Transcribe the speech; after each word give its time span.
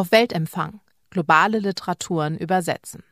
Auf 0.00 0.12
Weltempfang. 0.12 0.80
Globale 1.10 1.58
Literaturen 1.58 2.38
übersetzen. 2.38 3.02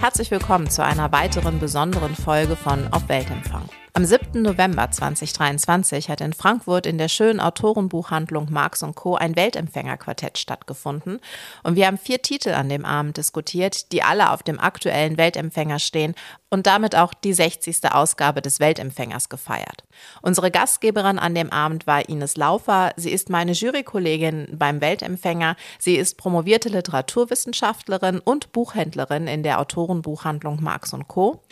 Herzlich 0.00 0.32
willkommen 0.32 0.68
zu 0.68 0.82
einer 0.84 1.12
weiteren 1.12 1.60
besonderen 1.60 2.16
Folge 2.16 2.56
von 2.56 2.92
Auf 2.92 3.08
Weltempfang. 3.08 3.68
Am 3.92 4.04
7. 4.04 4.40
November 4.40 4.88
2023 4.88 6.10
hat 6.10 6.20
in 6.20 6.32
Frankfurt 6.32 6.86
in 6.86 6.96
der 6.96 7.08
schönen 7.08 7.40
Autorenbuchhandlung 7.40 8.46
Marx 8.48 8.84
Co. 8.94 9.16
ein 9.16 9.34
Weltempfängerquartett 9.34 10.38
stattgefunden 10.38 11.18
und 11.64 11.74
wir 11.74 11.88
haben 11.88 11.98
vier 11.98 12.22
Titel 12.22 12.50
an 12.50 12.68
dem 12.68 12.84
Abend 12.84 13.16
diskutiert, 13.16 13.90
die 13.90 14.04
alle 14.04 14.30
auf 14.30 14.44
dem 14.44 14.60
aktuellen 14.60 15.16
Weltempfänger 15.18 15.80
stehen 15.80 16.14
und 16.50 16.68
damit 16.68 16.94
auch 16.94 17.12
die 17.12 17.32
60. 17.32 17.90
Ausgabe 17.90 18.42
des 18.42 18.60
Weltempfängers 18.60 19.28
gefeiert. 19.28 19.82
Unsere 20.22 20.52
Gastgeberin 20.52 21.18
an 21.18 21.34
dem 21.34 21.50
Abend 21.50 21.88
war 21.88 22.08
Ines 22.08 22.36
Laufer. 22.36 22.92
Sie 22.94 23.10
ist 23.10 23.28
meine 23.28 23.52
Jurykollegin 23.52 24.48
beim 24.52 24.80
Weltempfänger. 24.80 25.56
Sie 25.80 25.96
ist 25.96 26.16
promovierte 26.16 26.68
Literaturwissenschaftlerin 26.68 28.20
und 28.20 28.52
Buchhändlerin 28.52 29.26
in 29.26 29.42
der 29.42 29.58
Autorenbuchhandlung 29.58 30.62
Marx 30.62 30.94
Co. 31.08 31.42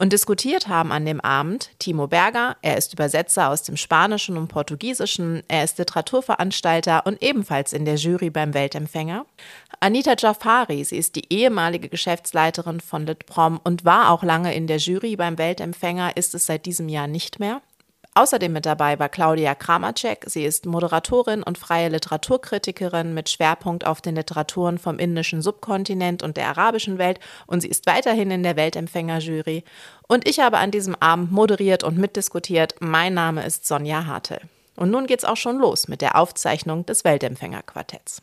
Und 0.00 0.14
diskutiert 0.14 0.66
haben 0.66 0.92
an 0.92 1.04
dem 1.04 1.20
Abend 1.20 1.72
Timo 1.78 2.06
Berger, 2.06 2.56
er 2.62 2.78
ist 2.78 2.94
Übersetzer 2.94 3.50
aus 3.50 3.64
dem 3.64 3.76
Spanischen 3.76 4.38
und 4.38 4.48
Portugiesischen, 4.48 5.42
er 5.46 5.62
ist 5.62 5.76
Literaturveranstalter 5.76 7.04
und 7.04 7.22
ebenfalls 7.22 7.74
in 7.74 7.84
der 7.84 7.96
Jury 7.96 8.30
beim 8.30 8.54
Weltempfänger. 8.54 9.26
Anita 9.78 10.14
Jafari, 10.16 10.84
sie 10.84 10.96
ist 10.96 11.16
die 11.16 11.30
ehemalige 11.30 11.90
Geschäftsleiterin 11.90 12.80
von 12.80 13.04
Litprom 13.04 13.60
und 13.62 13.84
war 13.84 14.10
auch 14.10 14.22
lange 14.22 14.54
in 14.54 14.66
der 14.66 14.78
Jury 14.78 15.16
beim 15.16 15.36
Weltempfänger, 15.36 16.16
ist 16.16 16.34
es 16.34 16.46
seit 16.46 16.64
diesem 16.64 16.88
Jahr 16.88 17.06
nicht 17.06 17.38
mehr. 17.38 17.60
Außerdem 18.14 18.52
mit 18.52 18.66
dabei 18.66 18.98
war 18.98 19.08
Claudia 19.08 19.54
Kramacek. 19.54 20.24
Sie 20.26 20.44
ist 20.44 20.66
Moderatorin 20.66 21.44
und 21.44 21.58
freie 21.58 21.88
Literaturkritikerin 21.88 23.14
mit 23.14 23.28
Schwerpunkt 23.30 23.86
auf 23.86 24.00
den 24.00 24.16
Literaturen 24.16 24.78
vom 24.78 24.98
indischen 24.98 25.42
Subkontinent 25.42 26.24
und 26.24 26.36
der 26.36 26.48
arabischen 26.48 26.98
Welt 26.98 27.20
und 27.46 27.60
sie 27.60 27.68
ist 27.68 27.86
weiterhin 27.86 28.32
in 28.32 28.42
der 28.42 28.56
Weltempfängerjury. 28.56 29.62
Und 30.08 30.28
ich 30.28 30.40
habe 30.40 30.58
an 30.58 30.72
diesem 30.72 30.96
Abend 30.96 31.30
moderiert 31.30 31.84
und 31.84 31.98
mitdiskutiert. 31.98 32.74
Mein 32.80 33.14
Name 33.14 33.46
ist 33.46 33.66
Sonja 33.66 34.06
Hartel. 34.06 34.40
Und 34.74 34.90
nun 34.90 35.06
geht's 35.06 35.24
auch 35.24 35.36
schon 35.36 35.58
los 35.58 35.86
mit 35.86 36.00
der 36.00 36.16
Aufzeichnung 36.16 36.86
des 36.86 37.04
Weltempfängerquartetts. 37.04 38.22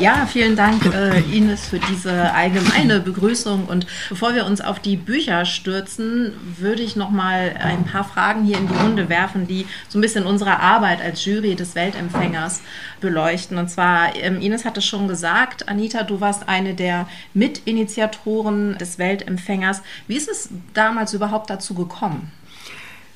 Ja, 0.00 0.26
vielen 0.26 0.54
Dank, 0.54 0.86
äh, 0.94 1.18
Ines, 1.36 1.66
für 1.66 1.80
diese 1.80 2.32
allgemeine 2.32 3.00
Begrüßung. 3.00 3.64
Und 3.66 3.84
bevor 4.08 4.32
wir 4.32 4.46
uns 4.46 4.60
auf 4.60 4.78
die 4.78 4.96
Bücher 4.96 5.44
stürzen, 5.44 6.34
würde 6.56 6.82
ich 6.82 6.94
noch 6.94 7.10
mal 7.10 7.56
ein 7.58 7.84
paar 7.84 8.04
Fragen 8.04 8.44
hier 8.44 8.58
in 8.58 8.68
die 8.68 8.76
Runde 8.76 9.08
werfen, 9.08 9.48
die 9.48 9.66
so 9.88 9.98
ein 9.98 10.00
bisschen 10.00 10.24
unsere 10.24 10.60
Arbeit 10.60 11.00
als 11.02 11.24
Jury 11.24 11.56
des 11.56 11.74
Weltempfängers 11.74 12.62
beleuchten. 13.00 13.58
Und 13.58 13.70
zwar, 13.70 14.14
ähm, 14.14 14.40
Ines 14.40 14.64
hat 14.64 14.76
es 14.78 14.84
schon 14.84 15.08
gesagt, 15.08 15.68
Anita, 15.68 16.04
du 16.04 16.20
warst 16.20 16.48
eine 16.48 16.74
der 16.74 17.08
Mitinitiatoren 17.34 18.78
des 18.78 19.00
Weltempfängers. 19.00 19.82
Wie 20.06 20.16
ist 20.16 20.28
es 20.28 20.48
damals 20.74 21.12
überhaupt 21.12 21.50
dazu 21.50 21.74
gekommen? 21.74 22.30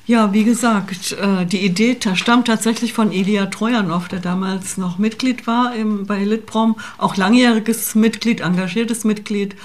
Ja, 0.05 0.33
wie 0.33 0.43
gesagt, 0.43 1.13
äh, 1.13 1.45
die 1.45 1.65
Idee 1.65 1.97
stammt 2.15 2.47
tatsächlich 2.47 2.91
von 2.91 3.13
Elia 3.13 3.45
Trojanow, 3.45 4.09
der 4.09 4.19
damals 4.19 4.75
noch 4.75 4.97
Mitglied 4.97 5.47
war 5.47 5.71
bei 6.05 6.25
Litprom, 6.25 6.75
auch 6.97 7.15
langjähriges 7.15 7.95
Mitglied, 7.95 8.41
engagiertes 8.41 9.05
Mitglied. 9.05 9.55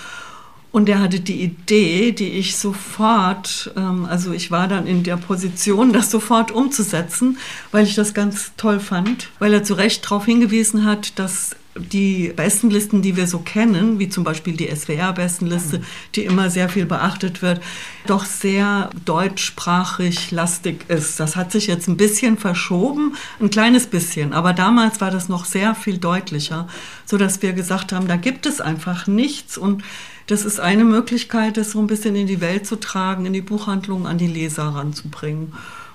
Und 0.70 0.86
der 0.86 1.00
hatte 1.00 1.18
die 1.18 1.42
Idee, 1.42 2.12
die 2.12 2.28
ich 2.28 2.56
sofort, 2.56 3.72
ähm, 3.76 4.04
also 4.04 4.32
ich 4.32 4.52
war 4.52 4.68
dann 4.68 4.86
in 4.86 5.02
der 5.02 5.16
Position, 5.16 5.92
das 5.92 6.10
sofort 6.10 6.52
umzusetzen, 6.52 7.38
weil 7.72 7.84
ich 7.84 7.96
das 7.96 8.14
ganz 8.14 8.52
toll 8.56 8.78
fand, 8.78 9.30
weil 9.40 9.52
er 9.52 9.64
zu 9.64 9.74
Recht 9.74 10.04
darauf 10.04 10.24
hingewiesen 10.26 10.84
hat, 10.84 11.18
dass 11.18 11.56
die 11.78 12.32
Bestenlisten, 12.34 13.02
die 13.02 13.16
wir 13.16 13.26
so 13.26 13.38
kennen, 13.38 13.98
wie 13.98 14.08
zum 14.08 14.24
Beispiel 14.24 14.56
die 14.56 14.74
SWR-Bestenliste, 14.74 15.82
die 16.14 16.24
immer 16.24 16.50
sehr 16.50 16.68
viel 16.68 16.86
beachtet 16.86 17.42
wird, 17.42 17.60
doch 18.06 18.24
sehr 18.24 18.90
deutschsprachig 19.04 20.30
lastig 20.30 20.88
ist. 20.88 21.20
Das 21.20 21.36
hat 21.36 21.52
sich 21.52 21.66
jetzt 21.66 21.88
ein 21.88 21.96
bisschen 21.96 22.38
verschoben, 22.38 23.14
ein 23.40 23.50
kleines 23.50 23.86
bisschen, 23.86 24.32
aber 24.32 24.52
damals 24.52 25.00
war 25.00 25.10
das 25.10 25.28
noch 25.28 25.44
sehr 25.44 25.74
viel 25.74 25.98
deutlicher, 25.98 26.68
so 27.04 27.16
dass 27.16 27.42
wir 27.42 27.52
gesagt 27.52 27.92
haben, 27.92 28.08
da 28.08 28.16
gibt 28.16 28.46
es 28.46 28.60
einfach 28.60 29.06
nichts 29.06 29.56
und 29.56 29.82
das 30.26 30.44
ist 30.44 30.60
eine 30.60 30.84
Möglichkeit, 30.84 31.56
das 31.56 31.70
so 31.70 31.80
ein 31.80 31.86
bisschen 31.86 32.14
in 32.14 32.26
die 32.26 32.42
Welt 32.42 32.66
zu 32.66 32.76
tragen, 32.76 33.24
in 33.24 33.32
die 33.32 33.40
Buchhandlung, 33.40 34.06
an 34.06 34.18
die 34.18 34.26
Leser 34.26 34.64
ranzubringen. 34.64 35.54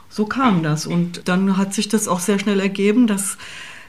So 0.10 0.26
kam 0.26 0.64
das 0.64 0.86
und 0.86 1.28
dann 1.28 1.58
hat 1.58 1.74
sich 1.74 1.88
das 1.88 2.08
auch 2.08 2.20
sehr 2.20 2.40
schnell 2.40 2.60
ergeben, 2.60 3.08
dass 3.08 3.38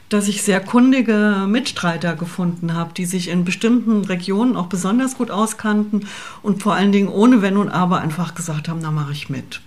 dass 0.09 0.27
ich 0.27 0.43
sehr 0.43 0.59
kundige 0.59 1.45
Mitstreiter 1.47 2.15
gefunden 2.15 2.73
habe, 2.73 2.93
die 2.93 3.05
sich 3.05 3.27
in 3.29 3.43
bestimmten 3.43 4.05
Regionen 4.05 4.55
auch 4.55 4.67
besonders 4.67 5.17
gut 5.17 5.31
auskannten 5.31 6.07
und 6.43 6.61
vor 6.61 6.75
allen 6.75 6.91
Dingen 6.91 7.09
ohne 7.09 7.41
Wenn 7.41 7.57
und 7.57 7.69
Aber 7.69 8.01
einfach 8.01 8.35
gesagt 8.35 8.67
haben, 8.67 8.79
na 8.81 8.91
mache 8.91 9.13
ich 9.13 9.29
mit. 9.29 9.61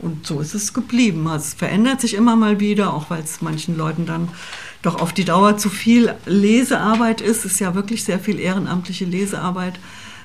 Und 0.00 0.26
so 0.26 0.40
ist 0.40 0.54
es 0.54 0.74
geblieben. 0.74 1.26
Also 1.26 1.46
es 1.46 1.54
verändert 1.54 2.00
sich 2.00 2.14
immer 2.14 2.36
mal 2.36 2.60
wieder, 2.60 2.94
auch 2.94 3.10
weil 3.10 3.22
es 3.22 3.42
manchen 3.42 3.76
Leuten 3.76 4.06
dann 4.06 4.28
doch 4.82 5.00
auf 5.00 5.12
die 5.12 5.24
Dauer 5.24 5.56
zu 5.58 5.70
viel 5.70 6.14
Lesearbeit 6.26 7.20
ist. 7.20 7.44
Es 7.44 7.52
ist 7.52 7.60
ja 7.60 7.74
wirklich 7.74 8.04
sehr 8.04 8.20
viel 8.20 8.38
ehrenamtliche 8.38 9.04
Lesearbeit. 9.04 9.78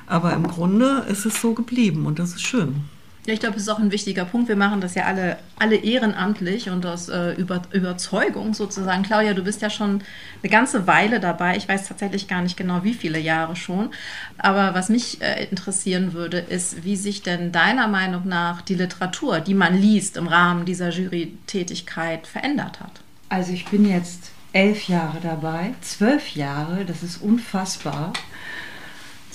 Aber 0.06 0.34
im 0.34 0.48
Grunde 0.48 1.06
ist 1.10 1.26
es 1.26 1.42
so 1.42 1.54
geblieben 1.54 2.06
und 2.06 2.20
das 2.20 2.32
ist 2.32 2.44
schön. 2.44 2.82
Ja, 3.26 3.34
ich 3.34 3.40
glaube, 3.40 3.54
das 3.54 3.64
ist 3.64 3.70
auch 3.70 3.80
ein 3.80 3.92
wichtiger 3.92 4.26
Punkt. 4.26 4.50
Wir 4.50 4.58
machen 4.58 4.82
das 4.82 4.96
ja 4.96 5.06
alle, 5.06 5.38
alle 5.58 5.78
ehrenamtlich 5.78 6.70
und 6.70 6.86
aus 6.86 7.08
äh, 7.08 7.32
Über 7.36 7.62
Überzeugung 7.72 8.54
sozusagen. 8.54 9.04
Claudia, 9.04 9.34
du 9.34 9.46
bist 9.46 9.62
ja 9.62 9.70
schon 9.70 10.02
eine 10.42 10.50
ganze 10.52 10.88
Weile 10.88 11.22
dabei. 11.22 11.56
Ich 11.56 11.70
weiß 11.70 11.88
tatsächlich 11.88 12.28
gar 12.28 12.42
nicht 12.42 12.58
genau, 12.58 12.84
wie 12.84 12.94
viele 12.94 13.20
Jahre 13.20 13.56
schon. 13.56 13.92
Aber 14.38 14.74
was 14.74 14.90
mich 14.90 15.22
äh, 15.22 15.46
interessieren 15.46 16.12
würde, 16.12 16.40
ist, 16.40 16.84
wie 16.84 16.98
sich 16.98 17.22
denn 17.22 17.54
deiner 17.54 17.88
Meinung 17.88 18.28
nach 18.28 18.62
die 18.62 18.76
Literatur, 18.76 19.40
die 19.40 19.54
man 19.54 19.80
liest 19.80 20.18
im 20.18 20.28
Rahmen 20.28 20.66
dieser 20.66 20.90
Jury-Tätigkeit, 20.90 22.28
verändert 22.28 22.82
hat. 22.82 23.00
Also 23.30 23.54
ich 23.54 23.66
bin 23.66 23.88
jetzt 23.88 24.32
elf 24.52 24.90
Jahre 24.90 25.20
dabei, 25.22 25.74
zwölf 25.80 26.36
Jahre, 26.36 26.84
das 26.84 27.04
ist 27.04 27.22
unfassbar. 27.22 28.12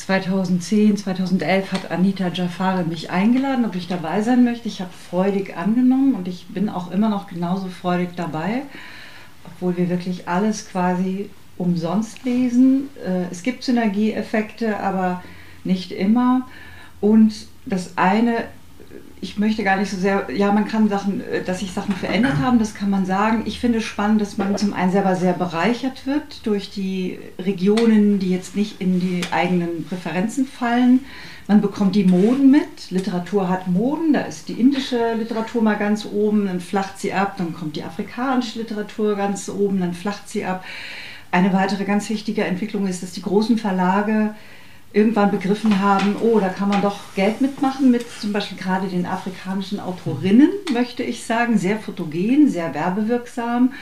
2010, 0.08 0.96
2011 0.96 1.70
hat 1.70 1.90
Anita 1.90 2.28
Jafari 2.28 2.84
mich 2.84 3.10
eingeladen, 3.10 3.66
ob 3.66 3.74
ich 3.74 3.88
dabei 3.88 4.22
sein 4.22 4.42
möchte. 4.42 4.66
Ich 4.66 4.80
habe 4.80 4.90
freudig 5.10 5.54
angenommen 5.54 6.14
und 6.14 6.28
ich 6.28 6.46
bin 6.46 6.70
auch 6.70 6.90
immer 6.90 7.10
noch 7.10 7.26
genauso 7.26 7.66
freudig 7.66 8.16
dabei, 8.16 8.62
obwohl 9.44 9.76
wir 9.76 9.90
wirklich 9.90 10.26
alles 10.26 10.70
quasi 10.70 11.28
umsonst 11.58 12.24
lesen. 12.24 12.88
Äh, 13.04 13.30
es 13.30 13.42
gibt 13.42 13.62
Synergieeffekte, 13.62 14.80
aber 14.80 15.22
nicht 15.62 15.92
immer. 15.92 16.48
Und 17.02 17.34
das 17.66 17.98
eine 17.98 18.44
ich 19.20 19.38
möchte 19.38 19.64
gar 19.64 19.76
nicht 19.76 19.90
so 19.90 19.96
sehr, 19.96 20.28
ja, 20.32 20.52
man 20.52 20.66
kann 20.66 20.88
Sachen, 20.88 21.20
äh, 21.20 21.42
dass 21.42 21.60
sich 21.60 21.72
Sachen 21.72 21.94
verändert 21.94 22.38
haben, 22.38 22.58
das 22.58 22.74
kann 22.74 22.90
man 22.90 23.06
sagen. 23.06 23.42
Ich 23.46 23.60
finde 23.60 23.78
es 23.78 23.84
spannend, 23.84 24.20
dass 24.20 24.38
man 24.38 24.56
zum 24.56 24.72
einen 24.72 24.92
selber 24.92 25.16
sehr 25.16 25.32
bereichert 25.32 26.06
wird 26.06 26.46
durch 26.46 26.70
die 26.70 27.18
Regionen, 27.38 28.18
die 28.18 28.30
jetzt 28.30 28.56
nicht 28.56 28.80
in 28.80 29.00
die 29.00 29.22
eigenen 29.30 29.84
Präferenzen 29.84 30.46
fallen. 30.46 31.00
Man 31.46 31.60
bekommt 31.60 31.94
die 31.94 32.04
Moden 32.04 32.50
mit. 32.50 32.90
Literatur 32.90 33.48
hat 33.48 33.68
Moden, 33.68 34.12
da 34.12 34.20
ist 34.20 34.48
die 34.48 34.60
indische 34.60 35.14
Literatur 35.14 35.62
mal 35.62 35.76
ganz 35.76 36.04
oben, 36.04 36.46
dann 36.46 36.60
flacht 36.60 36.98
sie 36.98 37.12
ab, 37.12 37.36
dann 37.38 37.54
kommt 37.54 37.76
die 37.76 37.84
afrikanische 37.84 38.58
Literatur 38.58 39.16
ganz 39.16 39.48
oben, 39.48 39.80
dann 39.80 39.94
flacht 39.94 40.28
sie 40.28 40.44
ab. 40.44 40.64
Eine 41.30 41.52
weitere 41.52 41.84
ganz 41.84 42.08
wichtige 42.10 42.44
Entwicklung 42.44 42.86
ist, 42.86 43.02
dass 43.02 43.12
die 43.12 43.22
großen 43.22 43.58
Verlage 43.58 44.34
irgendwann 44.92 45.30
begriffen 45.30 45.80
haben, 45.80 46.16
oh, 46.20 46.40
da 46.40 46.48
kann 46.48 46.68
man 46.68 46.80
doch 46.80 46.98
Geld 47.14 47.40
mitmachen 47.40 47.90
mit 47.90 48.06
zum 48.20 48.32
Beispiel 48.32 48.56
gerade 48.56 48.88
den 48.88 49.06
afrikanischen 49.06 49.80
Autorinnen, 49.80 50.50
möchte 50.72 51.02
ich 51.02 51.24
sagen, 51.24 51.58
sehr 51.58 51.78
fotogen, 51.78 52.48
sehr 52.48 52.72
werbewirksam. 52.74 53.72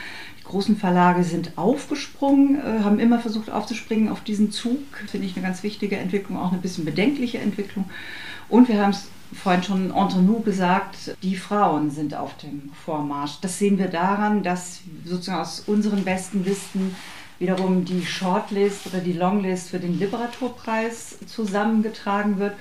Die 0.40 0.44
großen 0.44 0.76
Verlage 0.76 1.22
sind 1.24 1.56
aufgesprungen, 1.56 2.56
äh, 2.56 2.82
haben 2.82 2.98
immer 2.98 3.20
versucht 3.20 3.50
aufzuspringen 3.50 4.08
auf 4.08 4.22
diesen 4.22 4.50
Zug. 4.50 4.80
Finde 5.06 5.26
ich 5.26 5.36
eine 5.36 5.46
ganz 5.46 5.62
wichtige 5.62 5.96
Entwicklung, 5.96 6.38
auch 6.38 6.52
eine 6.52 6.60
bisschen 6.60 6.84
bedenkliche 6.84 7.38
Entwicklung. 7.38 7.88
Und 8.48 8.68
wir 8.68 8.80
haben 8.80 8.90
es 8.90 9.08
vorhin 9.32 9.62
schon 9.62 9.90
entre 9.90 10.22
nous 10.22 10.44
gesagt, 10.44 11.16
die 11.22 11.36
Frauen 11.36 11.90
sind 11.90 12.14
auf 12.14 12.36
dem 12.38 12.70
Vormarsch. 12.84 13.40
Das 13.40 13.58
sehen 13.58 13.78
wir 13.78 13.88
daran, 13.88 14.42
dass 14.42 14.80
sozusagen 15.04 15.40
aus 15.40 15.64
unseren 15.66 16.04
besten 16.04 16.44
Listen 16.44 16.94
wiederum 17.38 17.84
die 17.84 18.04
Shortlist 18.04 18.86
oder 18.86 18.98
die 18.98 19.12
Longlist 19.12 19.70
für 19.70 19.78
den 19.78 19.98
Literaturpreis 19.98 21.18
zusammengetragen 21.26 22.38
wird. 22.38 22.54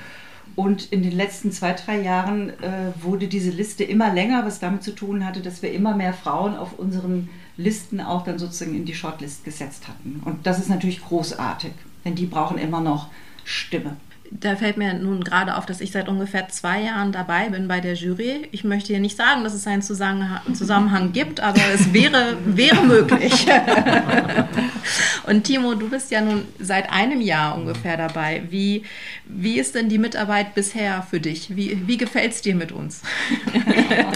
Und 0.56 0.92
in 0.92 1.04
den 1.04 1.12
letzten 1.12 1.52
zwei, 1.52 1.74
drei 1.74 2.02
Jahren 2.02 2.50
äh, 2.62 2.92
wurde 3.02 3.28
diese 3.28 3.50
Liste 3.50 3.84
immer 3.84 4.14
länger, 4.14 4.46
was 4.46 4.60
damit 4.60 4.84
zu 4.84 4.94
tun 4.94 5.26
hatte, 5.26 5.42
dass 5.42 5.62
wir 5.62 5.74
immer 5.74 5.96
mehr 5.96 6.14
Frauen 6.14 6.56
auf 6.56 6.78
unseren 6.78 7.30
Listen 7.58 8.00
auch 8.00 8.24
dann 8.24 8.38
sozusagen 8.38 8.76
in 8.76 8.86
die 8.86 8.94
Shortlist 8.94 9.44
gesetzt 9.44 9.88
hatten. 9.88 10.22
Und 10.24 10.46
das 10.46 10.60
ist 10.60 10.70
natürlich 10.70 11.04
großartig, 11.04 11.72
denn 12.04 12.16
die 12.16 12.26
brauchen 12.26 12.58
immer 12.58 12.82
noch 12.82 13.10
Stimme. 13.44 13.98
Da 14.32 14.56
fällt 14.56 14.78
mir 14.78 14.94
nun 14.94 15.24
gerade 15.24 15.56
auf, 15.56 15.66
dass 15.66 15.82
ich 15.82 15.92
seit 15.92 16.08
ungefähr 16.10 16.48
zwei 16.50 16.82
Jahren 16.82 17.12
dabei 17.12 17.50
bin 17.50 17.68
bei 17.68 17.80
der 17.80 17.94
Jury. 17.94 18.48
Ich 18.52 18.64
möchte 18.64 18.88
hier 18.88 19.00
nicht 19.00 19.18
sagen, 19.18 19.44
dass 19.44 19.54
es 19.54 19.68
einen 19.68 19.82
Zusammenhang 19.82 21.12
gibt, 21.14 21.40
aber 21.40 21.62
es 21.74 21.94
wäre, 21.94 22.38
wäre 22.46 22.84
möglich. 22.84 23.48
Und 25.28 25.44
Timo, 25.44 25.74
du 25.74 25.90
bist 25.90 26.12
ja 26.12 26.22
nun 26.22 26.44
seit 26.60 26.92
einem 26.92 27.22
Jahr 27.22 27.58
ungefähr 27.58 27.98
dabei. 27.98 28.44
Wie, 28.50 28.84
wie 29.26 29.60
ist 29.60 29.76
denn 29.76 29.90
die 29.90 29.98
Mitarbeit 29.98 30.54
bisher 30.56 31.04
für 31.10 31.20
dich? 31.20 31.56
Wie, 31.56 31.88
wie 31.88 31.98
gefällt 31.98 32.34
es 32.34 32.42
dir 32.42 32.56
mit 32.56 32.72
uns? 32.72 33.02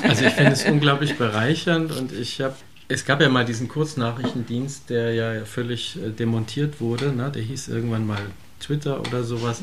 Also 0.03 0.25
ich 0.25 0.33
finde 0.33 0.51
es 0.51 0.65
unglaublich 0.65 1.17
bereichernd 1.17 1.91
und 1.91 2.11
ich 2.11 2.41
habe 2.41 2.55
es 2.91 3.05
gab 3.05 3.21
ja 3.21 3.29
mal 3.29 3.45
diesen 3.45 3.67
Kurznachrichtendienst, 3.67 4.89
der 4.89 5.13
ja 5.13 5.45
völlig 5.45 5.95
äh, 5.95 6.09
demontiert 6.09 6.81
wurde. 6.81 7.13
Ne? 7.13 7.31
Der 7.33 7.43
hieß 7.43 7.67
irgendwann 7.67 8.07
mal 8.07 8.17
Twitter 8.59 8.99
oder 8.99 9.23
sowas. 9.23 9.61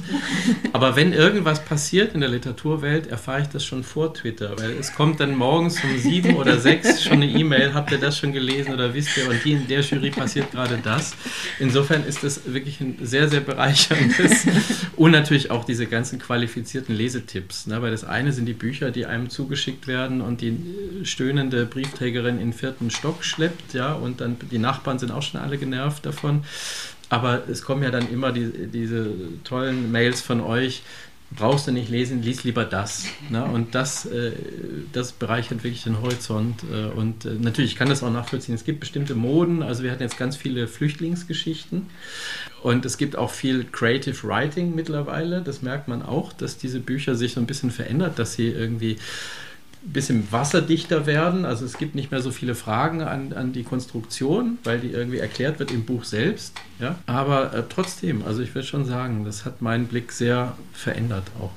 Aber 0.73 0.97
wenn 0.97 1.13
irgendwas 1.13 1.65
passiert 1.65 2.15
in 2.15 2.21
der 2.21 2.29
Literaturwelt, 2.29 3.07
erfahre 3.07 3.43
ich 3.43 3.49
das 3.49 3.65
schon 3.65 3.85
vor 3.85 4.15
Twitter, 4.15 4.59
weil 4.59 4.73
es 4.73 4.95
kommt 4.95 5.21
dann 5.21 5.37
morgens 5.37 5.83
um 5.83 5.99
sieben 5.99 6.37
oder 6.37 6.59
sechs 6.59 7.03
schon 7.03 7.15
eine 7.15 7.27
E-Mail, 7.27 7.75
habt 7.75 7.93
ihr 7.93 7.99
das 7.99 8.19
schon 8.19 8.33
gelesen 8.33 8.75
oder 8.75 8.95
wisst 8.95 9.17
ihr, 9.17 9.29
und 9.29 9.43
hier 9.43 9.57
in 9.59 9.69
der 9.69 9.81
Jury 9.81 10.11
passiert 10.11 10.51
gerade 10.51 10.79
das. 10.83 11.15
Insofern 11.59 12.05
ist 12.05 12.25
das 12.25 12.53
wirklich 12.53 12.81
ein 12.81 12.99
sehr, 13.03 13.29
sehr 13.29 13.41
bereicherndes 13.41 14.47
und 14.97 15.11
natürlich 15.11 15.51
auch 15.51 15.65
diese 15.65 15.87
ganzen 15.87 16.19
qualifizierten 16.19 16.95
Lesetipps, 16.95 17.67
ne? 17.67 17.83
weil 17.83 17.91
das 17.91 18.05
eine 18.05 18.33
sind 18.33 18.47
die 18.47 18.55
Bücher, 18.55 18.91
die 18.91 19.07
einem 19.07 19.31
zugeschickt 19.31 19.87
werden 19.87 20.21
und 20.21 20.41
die 20.41 20.57
stöhnende 21.05 21.67
Briefträgerin 21.67 22.41
in 22.41 22.51
den 22.51 22.53
vierten 22.53 22.91
Stock 22.91 23.25
schleppt, 23.25 23.75
ja, 23.75 23.93
und 23.93 24.21
dann 24.21 24.37
die 24.51 24.59
Nachbarn 24.59 24.99
sind 24.99 25.13
auch 25.13 25.23
schon 25.23 25.41
alle 25.41 25.59
genervt 25.59 26.07
davon. 26.07 26.45
Aber 27.09 27.49
es 27.49 27.63
kommen 27.63 27.83
ja 27.83 27.91
dann 27.91 28.11
immer 28.11 28.33
die, 28.33 28.69
diese 28.69 29.11
tollen 29.45 29.93
Mails 29.93 30.21
von 30.21 30.41
euch. 30.41 30.83
Brauchst 31.31 31.67
du 31.67 31.73
nicht 31.73 31.89
lesen, 31.89 32.23
lies 32.23 32.45
lieber 32.45 32.65
das. 32.65 33.07
Ne? 33.31 33.45
Und 33.53 33.75
das, 33.75 34.07
äh, 34.07 34.33
das 34.93 35.13
bereichert 35.13 35.65
wirklich 35.65 35.85
den 35.85 36.01
Horizont. 36.01 36.63
Äh, 36.73 36.87
und 36.87 37.25
äh, 37.25 37.31
natürlich 37.31 37.75
kann 37.75 37.89
das 37.89 38.03
auch 38.03 38.13
nachvollziehen. 38.13 38.55
Es 38.55 38.65
gibt 38.65 38.81
bestimmte 38.81 39.15
Moden. 39.15 39.63
Also 39.63 39.83
wir 39.83 39.91
hatten 39.91 40.03
jetzt 40.03 40.19
ganz 40.19 40.37
viele 40.37 40.69
Flüchtlingsgeschichten. 40.69 41.87
Und 42.63 42.85
es 42.87 42.97
gibt 42.97 43.17
auch 43.17 43.31
viel 43.31 43.65
Creative 43.65 44.17
Writing 44.23 44.75
mittlerweile. 44.75 45.43
Das 45.43 45.63
merkt 45.63 45.89
man 45.89 46.03
auch, 46.03 46.33
dass 46.33 46.59
diese 46.59 46.81
Bücher 46.81 47.17
sich 47.17 47.33
so 47.33 47.41
ein 47.41 47.47
bisschen 47.47 47.71
verändert, 47.71 48.19
dass 48.19 48.35
sie 48.35 48.49
irgendwie 48.49 48.97
bisschen 49.93 50.31
wasserdichter 50.31 51.07
werden. 51.07 51.45
Also 51.45 51.65
es 51.65 51.79
gibt 51.79 51.95
nicht 51.95 52.11
mehr 52.11 52.21
so 52.21 52.31
viele 52.31 52.55
Fragen 52.55 53.03
an, 53.03 53.33
an 53.33 53.53
die 53.53 53.63
Konstruktion, 53.63 54.59
weil 54.65 54.81
die 54.81 54.91
irgendwie 54.91 55.19
erklärt 55.19 55.59
wird 55.59 55.71
im 55.71 55.85
Buch 55.85 56.05
selbst. 56.05 56.55
Ja? 56.79 56.97
Aber 57.07 57.55
äh, 57.55 57.63
trotzdem, 57.69 58.25
also 58.25 58.43
ich 58.43 58.55
würde 58.55 58.67
schon 58.67 58.85
sagen, 58.85 59.25
das 59.25 59.45
hat 59.45 59.63
meinen 59.63 59.87
Blick 59.87 60.13
sehr 60.13 60.57
verändert 60.73 61.25
auch. 61.41 61.51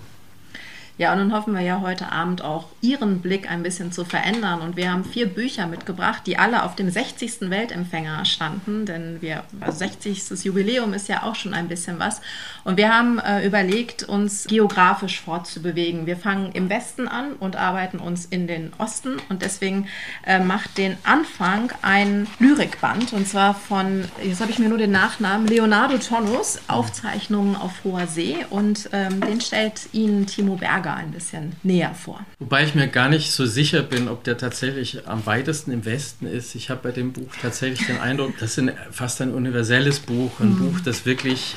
Ja, 1.00 1.14
und 1.14 1.20
nun 1.20 1.34
hoffen 1.34 1.54
wir 1.54 1.62
ja 1.62 1.80
heute 1.80 2.12
Abend 2.12 2.42
auch 2.42 2.66
Ihren 2.82 3.22
Blick 3.22 3.50
ein 3.50 3.64
bisschen 3.64 3.94
zu 3.94 4.04
verändern. 4.04 4.60
Und 4.60 4.76
wir 4.76 4.92
haben 4.92 5.06
vier 5.06 5.28
Bücher 5.28 5.66
mitgebracht, 5.66 6.24
die 6.26 6.38
alle 6.38 6.64
auf 6.64 6.76
dem 6.76 6.90
60. 6.90 7.50
Weltempfänger 7.50 8.26
standen, 8.26 8.86
denn 8.86 9.22
wir, 9.22 9.46
also 9.62 9.78
60. 9.78 10.44
Jubiläum 10.44 10.94
ist 10.94 11.08
ja 11.08 11.24
auch 11.24 11.36
schon 11.36 11.54
ein 11.54 11.70
bisschen 11.70 12.00
was. 12.00 12.20
Und 12.66 12.76
wir 12.76 12.94
haben 12.94 13.18
äh, 13.18 13.48
überlegt, 13.48 14.04
uns 14.04 14.44
geografisch 14.44 15.22
fortzubewegen. 15.22 16.06
Wir 16.06 16.18
fangen 16.18 16.52
im 16.52 16.70
Westen 16.70 17.08
an 17.08 17.32
und 17.40 17.56
arbeiten 17.56 18.00
uns 18.00 18.26
in 18.26 18.48
den 18.48 18.74
Osten. 18.78 19.22
Und 19.30 19.42
deswegen 19.42 19.88
äh, 20.26 20.40
macht 20.42 20.78
den 20.78 20.98
Anfang 21.06 21.72
ein 21.82 22.28
Lyrikband, 22.40 23.14
und 23.14 23.26
zwar 23.26 23.54
von, 23.54 24.04
jetzt 24.22 24.42
habe 24.42 24.52
ich 24.52 24.60
mir 24.60 24.68
nur 24.68 24.78
den 24.78 24.92
Nachnamen, 24.92 25.48
Leonardo 25.48 25.98
Tonus, 25.98 26.60
Aufzeichnungen 26.68 27.56
auf 27.56 27.86
hoher 27.86 28.08
See. 28.08 28.36
Und 28.50 28.90
ähm, 28.92 29.22
den 29.22 29.40
stellt 29.40 29.88
Ihnen 29.94 30.26
Timo 30.26 30.58
Berger 30.58 30.89
Lager 30.90 30.96
ein 30.96 31.12
bisschen 31.12 31.54
näher 31.64 31.94
vor. 31.94 32.26
Wobei 32.40 32.64
ich 32.64 32.76
mir 32.76 32.88
gar 32.88 33.10
nicht 33.10 33.32
so 33.32 33.46
sicher 33.46 33.82
bin, 33.84 34.08
ob 34.08 34.24
der 34.24 34.38
tatsächlich 34.38 35.08
am 35.08 35.26
weitesten 35.26 35.72
im 35.72 35.86
Westen 35.86 36.26
ist. 36.26 36.56
Ich 36.56 36.70
habe 36.70 36.82
bei 36.84 36.92
dem 36.92 37.14
Buch 37.14 37.32
tatsächlich 37.42 37.88
den 37.88 38.00
Eindruck, 38.00 38.38
das 38.40 38.58
ist 38.58 38.72
fast 38.92 39.22
ein 39.22 39.34
universelles 39.34 40.00
Buch, 40.00 40.40
ein 40.40 40.54
mhm. 40.54 40.58
Buch, 40.58 40.80
das 40.82 41.06
wirklich 41.06 41.56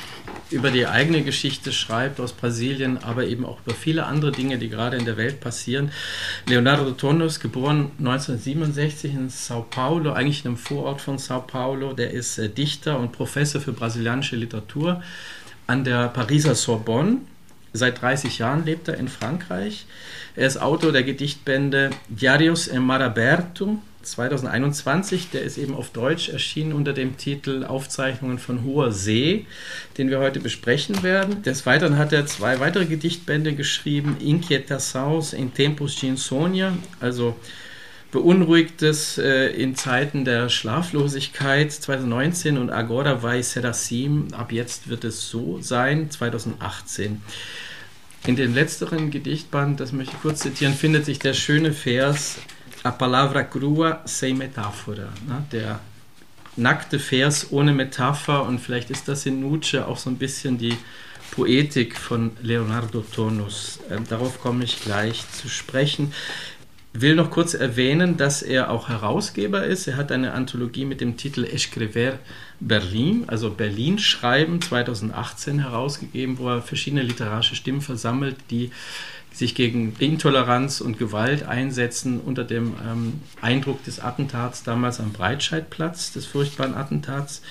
über 0.51 0.69
die 0.69 0.85
eigene 0.85 1.23
Geschichte 1.23 1.71
schreibt 1.71 2.19
aus 2.19 2.31
Brasilien, 2.31 3.03
aber 3.03 3.25
eben 3.25 3.45
auch 3.45 3.59
über 3.65 3.75
viele 3.75 4.05
andere 4.05 4.31
Dinge, 4.31 4.59
die 4.59 4.69
gerade 4.69 4.97
in 4.97 5.05
der 5.05 5.17
Welt 5.17 5.39
passieren. 5.39 5.91
Leonardo 6.47 6.91
Tonus, 6.91 7.39
geboren 7.39 7.91
1967 7.97 9.13
in 9.13 9.29
Sao 9.29 9.65
Paulo, 9.67 10.13
eigentlich 10.13 10.45
in 10.45 10.49
einem 10.49 10.57
Vorort 10.57 11.01
von 11.01 11.17
Sao 11.17 11.41
Paulo, 11.41 11.93
der 11.93 12.11
ist 12.11 12.37
äh, 12.37 12.49
Dichter 12.49 12.99
und 12.99 13.11
Professor 13.13 13.61
für 13.61 13.73
brasilianische 13.73 14.35
Literatur 14.35 15.01
an 15.65 15.83
der 15.83 16.09
Pariser 16.09 16.55
Sorbonne 16.55 17.19
Seit 17.73 18.01
30 18.01 18.37
Jahren 18.37 18.65
lebt 18.65 18.87
er 18.87 18.97
in 18.97 19.07
Frankreich. 19.07 19.85
Er 20.35 20.45
ist 20.45 20.57
Autor 20.57 20.91
der 20.91 21.03
Gedichtbände 21.03 21.89
Diarios 22.07 22.67
en 22.67 22.83
Maraberto 22.83 23.79
2021. 24.03 25.31
Der 25.31 25.41
ist 25.41 25.57
eben 25.57 25.73
auf 25.73 25.89
Deutsch 25.89 26.29
erschienen 26.29 26.73
unter 26.73 26.93
dem 26.93 27.17
Titel 27.17 27.65
Aufzeichnungen 27.65 28.37
von 28.37 28.63
hoher 28.63 28.91
See, 28.91 29.47
den 29.97 30.11
wir 30.11 30.19
heute 30.19 30.39
besprechen 30.39 31.01
werden. 31.01 31.41
Des 31.41 31.65
Weiteren 31.65 31.97
hat 31.97 32.13
er 32.13 32.27
zwei 32.27 32.59
weitere 32.59 32.85
Gedichtbände 32.85 33.53
geschrieben: 33.53 34.17
Inquietações 34.21 35.33
in 35.33 35.53
Tempos 35.53 35.95
de 35.95 36.11
Insônia, 36.11 36.73
also 36.99 37.35
Beunruhigtes 38.13 39.17
äh, 39.17 39.47
in 39.47 39.75
Zeiten 39.75 40.23
der 40.23 40.47
Schlaflosigkeit 40.47 41.71
2019 41.71 42.59
und 42.59 42.69
Agora 42.69 43.23
vai 43.23 43.41
Seracim, 43.41 44.27
ab 44.33 44.51
jetzt 44.51 44.87
wird 44.87 45.03
es 45.03 45.29
so 45.29 45.59
sein, 45.61 46.11
2018. 46.11 47.23
In 48.27 48.35
dem 48.35 48.53
letzteren 48.53 49.09
Gedichtband, 49.09 49.79
das 49.79 49.93
möchte 49.93 50.13
ich 50.15 50.21
kurz 50.21 50.41
zitieren, 50.41 50.75
findet 50.75 51.05
sich 51.05 51.17
der 51.17 51.33
schöne 51.33 51.73
Vers 51.73 52.37
A 52.83 52.91
palavra 52.91 53.43
crua 53.43 54.01
sem 54.05 54.37
metáfora, 54.37 55.09
ne? 55.27 55.43
der 55.51 55.79
nackte 56.55 56.99
Vers 56.99 57.47
ohne 57.51 57.73
Metapher 57.73 58.43
und 58.43 58.59
vielleicht 58.59 58.91
ist 58.91 59.07
das 59.07 59.25
in 59.25 59.39
Nietzsche 59.39 59.87
auch 59.87 59.97
so 59.97 60.11
ein 60.11 60.17
bisschen 60.17 60.59
die 60.59 60.77
Poetik 61.31 61.97
von 61.97 62.31
Leonardo 62.43 63.01
Tonus. 63.01 63.79
Ähm, 63.89 64.03
darauf 64.07 64.39
komme 64.39 64.65
ich 64.65 64.81
gleich 64.81 65.23
zu 65.31 65.49
sprechen 65.49 66.13
will 66.93 67.15
noch 67.15 67.31
kurz 67.31 67.55
erwähnen, 67.55 68.17
dass 68.17 68.43
er 68.43 68.69
auch 68.69 68.87
Herausgeber 68.87 69.65
ist. 69.65 69.87
Er 69.87 69.97
hat 69.97 70.11
eine 70.11 70.33
Anthologie 70.33 70.85
mit 70.85 71.01
dem 71.01 71.17
Titel 71.17 71.43
Escriver 71.43 72.19
Berlin, 72.59 73.25
also 73.27 73.49
Berlin 73.49 73.97
schreiben, 73.97 74.61
2018 74.61 75.59
herausgegeben, 75.59 76.37
wo 76.37 76.49
er 76.49 76.61
verschiedene 76.61 77.01
literarische 77.01 77.55
Stimmen 77.55 77.81
versammelt, 77.81 78.37
die 78.51 78.71
sich 79.33 79.55
gegen 79.55 79.95
Intoleranz 79.97 80.79
und 80.79 80.99
Gewalt 80.99 81.43
einsetzen 81.43 82.19
unter 82.19 82.43
dem 82.43 82.75
ähm, 82.87 83.21
Eindruck 83.41 83.83
des 83.83 83.99
Attentats 83.99 84.61
damals 84.61 84.99
am 84.99 85.11
Breitscheidplatz, 85.11 86.13
des 86.13 86.27
furchtbaren 86.27 86.75
Attentats. 86.75 87.41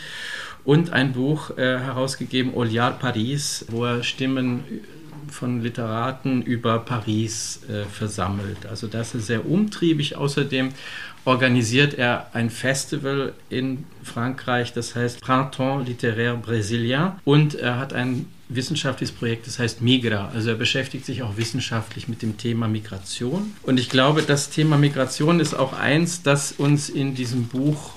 Und 0.65 0.93
ein 0.93 1.13
Buch 1.13 1.59
äh, 1.59 1.81
herausgegeben, 1.81 2.55
Oliar 2.55 2.97
Paris, 2.97 3.67
wo 3.69 3.85
er 3.85 4.05
Stimmen 4.05 4.63
von 5.33 5.63
Literaten 5.63 6.43
über 6.43 6.79
Paris 6.79 7.61
äh, 7.69 7.85
versammelt. 7.85 8.67
Also 8.67 8.87
das 8.87 9.15
ist 9.15 9.27
sehr 9.27 9.47
umtriebig. 9.47 10.17
Außerdem 10.17 10.71
organisiert 11.25 11.95
er 11.95 12.29
ein 12.33 12.51
Festival 12.51 13.33
in 13.49 13.85
Frankreich, 14.03 14.73
das 14.73 14.95
heißt 14.95 15.21
Printemps 15.21 15.89
littéraire 15.89 16.37
brésilien. 16.37 17.13
Und 17.25 17.55
er 17.55 17.79
hat 17.79 17.93
ein 17.93 18.27
wissenschaftliches 18.49 19.15
Projekt, 19.15 19.47
das 19.47 19.59
heißt 19.59 19.81
Migra. 19.81 20.31
Also 20.35 20.51
er 20.51 20.57
beschäftigt 20.57 21.07
sich 21.07 21.23
auch 21.23 21.37
wissenschaftlich 21.37 22.09
mit 22.09 22.23
dem 22.23 22.37
Thema 22.37 22.69
Migration. 22.69 23.55
Und 23.63 23.79
ich 23.79 23.89
glaube, 23.89 24.23
das 24.23 24.51
Thema 24.51 24.77
Migration 24.77 25.41
ist 25.41 25.55
auch 25.55 25.73
eins, 25.73 26.23
das 26.23 26.53
uns 26.53 26.89
in 26.89 27.15
diesem 27.15 27.47
Buch 27.47 27.93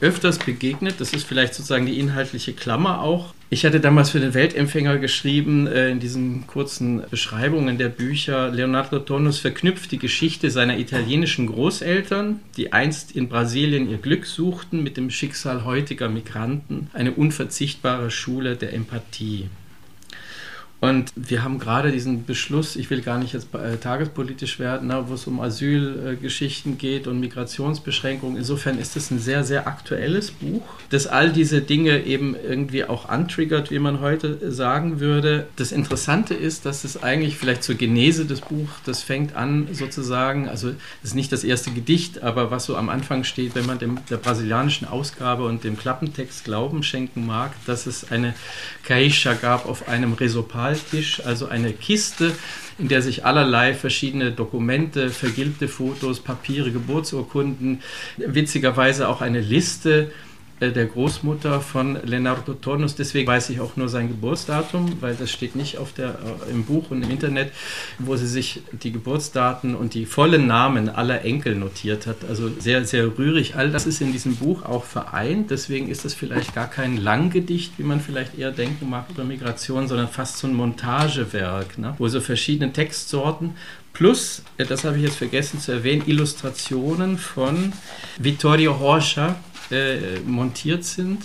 öfters 0.00 0.38
begegnet. 0.38 0.96
Das 1.00 1.12
ist 1.12 1.26
vielleicht 1.26 1.54
sozusagen 1.54 1.86
die 1.86 1.98
inhaltliche 1.98 2.52
Klammer 2.52 3.00
auch. 3.00 3.34
Ich 3.52 3.66
hatte 3.66 3.80
damals 3.80 4.08
für 4.08 4.18
den 4.18 4.32
Weltempfänger 4.32 4.96
geschrieben, 4.96 5.66
äh, 5.66 5.90
in 5.90 6.00
diesen 6.00 6.46
kurzen 6.46 7.02
Beschreibungen 7.10 7.76
der 7.76 7.90
Bücher, 7.90 8.50
Leonardo 8.50 8.98
Tonus 8.98 9.40
verknüpft 9.40 9.92
die 9.92 9.98
Geschichte 9.98 10.50
seiner 10.50 10.78
italienischen 10.78 11.48
Großeltern, 11.48 12.40
die 12.56 12.72
einst 12.72 13.14
in 13.14 13.28
Brasilien 13.28 13.90
ihr 13.90 13.98
Glück 13.98 14.24
suchten, 14.24 14.82
mit 14.82 14.96
dem 14.96 15.10
Schicksal 15.10 15.66
heutiger 15.66 16.08
Migranten, 16.08 16.88
eine 16.94 17.12
unverzichtbare 17.12 18.10
Schule 18.10 18.56
der 18.56 18.72
Empathie. 18.72 19.50
Und 20.82 21.12
wir 21.14 21.44
haben 21.44 21.60
gerade 21.60 21.92
diesen 21.92 22.24
Beschluss, 22.24 22.74
ich 22.74 22.90
will 22.90 23.02
gar 23.02 23.16
nicht 23.16 23.34
jetzt 23.34 23.54
äh, 23.54 23.76
tagespolitisch 23.76 24.58
werden, 24.58 24.88
ne, 24.88 25.04
wo 25.06 25.14
es 25.14 25.28
um 25.28 25.38
Asylgeschichten 25.38 26.76
geht 26.76 27.06
und 27.06 27.20
Migrationsbeschränkungen. 27.20 28.36
Insofern 28.36 28.80
ist 28.80 28.96
es 28.96 29.12
ein 29.12 29.20
sehr, 29.20 29.44
sehr 29.44 29.68
aktuelles 29.68 30.32
Buch, 30.32 30.62
das 30.90 31.06
all 31.06 31.30
diese 31.30 31.60
Dinge 31.60 32.02
eben 32.02 32.34
irgendwie 32.34 32.82
auch 32.84 33.08
antriggert, 33.08 33.70
wie 33.70 33.78
man 33.78 34.00
heute 34.00 34.50
sagen 34.50 34.98
würde. 34.98 35.46
Das 35.54 35.70
Interessante 35.70 36.34
ist, 36.34 36.66
dass 36.66 36.82
es 36.82 37.00
eigentlich 37.00 37.36
vielleicht 37.36 37.62
zur 37.62 37.76
Genese 37.76 38.24
des 38.24 38.40
Buchs, 38.40 38.72
das 38.84 39.04
fängt 39.04 39.36
an 39.36 39.68
sozusagen, 39.70 40.48
also 40.48 40.70
es 40.70 41.10
ist 41.10 41.14
nicht 41.14 41.30
das 41.30 41.44
erste 41.44 41.70
Gedicht, 41.70 42.24
aber 42.24 42.50
was 42.50 42.64
so 42.64 42.76
am 42.76 42.88
Anfang 42.88 43.22
steht, 43.22 43.54
wenn 43.54 43.66
man 43.66 43.78
dem, 43.78 43.98
der 44.10 44.16
brasilianischen 44.16 44.88
Ausgabe 44.88 45.44
und 45.44 45.62
dem 45.62 45.78
Klappentext 45.78 46.42
Glauben 46.42 46.82
schenken 46.82 47.24
mag, 47.24 47.52
dass 47.66 47.86
es 47.86 48.10
eine 48.10 48.34
Caixa 48.82 49.34
gab 49.34 49.66
auf 49.66 49.86
einem 49.86 50.14
Resopal 50.14 50.71
Regaltisch, 50.72 51.24
also 51.24 51.46
eine 51.46 51.72
Kiste, 51.72 52.32
in 52.78 52.88
der 52.88 53.02
sich 53.02 53.24
allerlei 53.24 53.74
verschiedene 53.74 54.32
Dokumente, 54.32 55.10
vergilbte 55.10 55.68
Fotos, 55.68 56.20
Papiere, 56.20 56.70
Geburtsurkunden, 56.70 57.82
witzigerweise 58.16 59.08
auch 59.08 59.20
eine 59.20 59.40
Liste 59.40 60.10
der 60.70 60.86
Großmutter 60.86 61.60
von 61.60 61.98
Leonardo 62.04 62.54
Tonus. 62.54 62.94
Deswegen 62.94 63.26
weiß 63.26 63.50
ich 63.50 63.60
auch 63.60 63.76
nur 63.76 63.88
sein 63.88 64.08
Geburtsdatum, 64.08 64.98
weil 65.00 65.14
das 65.14 65.30
steht 65.30 65.56
nicht 65.56 65.78
auf 65.78 65.92
der, 65.92 66.10
äh, 66.10 66.50
im 66.50 66.64
Buch 66.64 66.90
und 66.90 67.02
im 67.02 67.10
Internet, 67.10 67.52
wo 67.98 68.16
sie 68.16 68.26
sich 68.26 68.62
die 68.70 68.92
Geburtsdaten 68.92 69.74
und 69.74 69.94
die 69.94 70.06
vollen 70.06 70.46
Namen 70.46 70.88
aller 70.88 71.24
Enkel 71.24 71.56
notiert 71.56 72.06
hat. 72.06 72.18
Also 72.28 72.50
sehr, 72.58 72.84
sehr 72.84 73.18
rührig. 73.18 73.56
All 73.56 73.70
das 73.70 73.86
ist 73.86 74.00
in 74.00 74.12
diesem 74.12 74.36
Buch 74.36 74.64
auch 74.64 74.84
vereint. 74.84 75.50
Deswegen 75.50 75.88
ist 75.88 76.04
das 76.04 76.14
vielleicht 76.14 76.54
gar 76.54 76.68
kein 76.68 76.96
Langgedicht, 76.96 77.72
wie 77.78 77.82
man 77.82 78.00
vielleicht 78.00 78.38
eher 78.38 78.52
denken 78.52 78.88
mag 78.88 79.06
über 79.10 79.24
Migration, 79.24 79.88
sondern 79.88 80.08
fast 80.08 80.38
so 80.38 80.46
ein 80.46 80.54
Montagewerk, 80.54 81.78
ne? 81.78 81.94
wo 81.98 82.06
so 82.08 82.20
verschiedene 82.20 82.72
Textsorten 82.72 83.54
Plus, 83.92 84.42
äh, 84.56 84.64
das 84.64 84.84
habe 84.84 84.96
ich 84.96 85.04
jetzt 85.04 85.16
vergessen 85.16 85.60
zu 85.60 85.72
erwähnen, 85.72 86.02
Illustrationen 86.06 87.18
von 87.18 87.72
Vittorio 88.18 88.78
Horscher, 88.78 89.36
äh, 89.72 90.20
montiert 90.20 90.84
sind. 90.84 91.22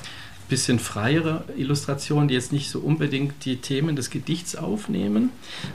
Bisschen 0.50 0.80
freiere 0.80 1.44
Illustrationen, 1.58 2.30
die 2.30 2.34
jetzt 2.34 2.54
nicht 2.54 2.70
so 2.70 2.80
unbedingt 2.80 3.44
die 3.44 3.58
Themen 3.58 3.98
des 3.98 4.10
Gedichts 4.10 4.56
aufnehmen, 4.56 5.30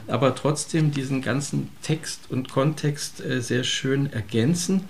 aber 0.07 0.35
trotzdem 0.35 0.93
diesen 0.93 1.21
ganzen 1.21 1.69
Text 1.83 2.31
und 2.31 2.51
Kontext 2.51 3.23
äh, 3.23 3.43
sehr 3.43 3.65
schön 3.65 4.11
ergänzen. 4.11 4.85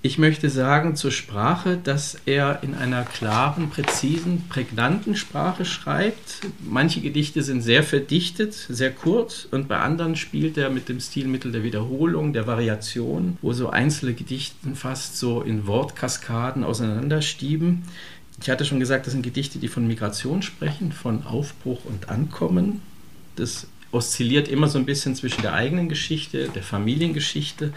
Ich 0.00 0.16
möchte 0.16 0.48
sagen 0.48 0.94
zur 0.94 1.10
Sprache, 1.10 1.76
dass 1.76 2.18
er 2.24 2.62
in 2.62 2.76
einer 2.76 3.02
klaren, 3.02 3.68
präzisen, 3.68 4.44
prägnanten 4.48 5.16
Sprache 5.16 5.64
schreibt. 5.64 6.42
Manche 6.60 7.00
Gedichte 7.00 7.42
sind 7.42 7.62
sehr 7.62 7.82
verdichtet, 7.82 8.54
sehr 8.54 8.92
kurz 8.92 9.48
und 9.50 9.66
bei 9.66 9.78
anderen 9.78 10.14
spielt 10.14 10.56
er 10.56 10.70
mit 10.70 10.88
dem 10.88 11.00
Stilmittel 11.00 11.50
der 11.50 11.64
Wiederholung, 11.64 12.32
der 12.32 12.46
Variation, 12.46 13.38
wo 13.42 13.52
so 13.52 13.70
einzelne 13.70 14.14
Gedichte 14.14 14.76
fast 14.76 15.18
so 15.18 15.42
in 15.42 15.66
Wortkaskaden 15.66 16.62
auseinanderstieben. 16.62 17.82
Ich 18.40 18.48
hatte 18.48 18.64
schon 18.64 18.78
gesagt, 18.78 19.06
das 19.06 19.14
sind 19.14 19.24
Gedichte, 19.24 19.58
die 19.58 19.66
von 19.66 19.84
Migration 19.88 20.42
sprechen, 20.42 20.92
von 20.92 21.24
Aufbruch 21.24 21.84
und 21.84 22.08
Ankommen. 22.08 22.82
Das 23.34 23.66
oszilliert 23.92 24.48
immer 24.48 24.68
so 24.68 24.78
ein 24.78 24.86
bisschen 24.86 25.14
zwischen 25.14 25.42
der 25.42 25.54
eigenen 25.54 25.88
Geschichte, 25.88 26.48
der 26.48 26.62
Familiengeschichte, 26.62 27.72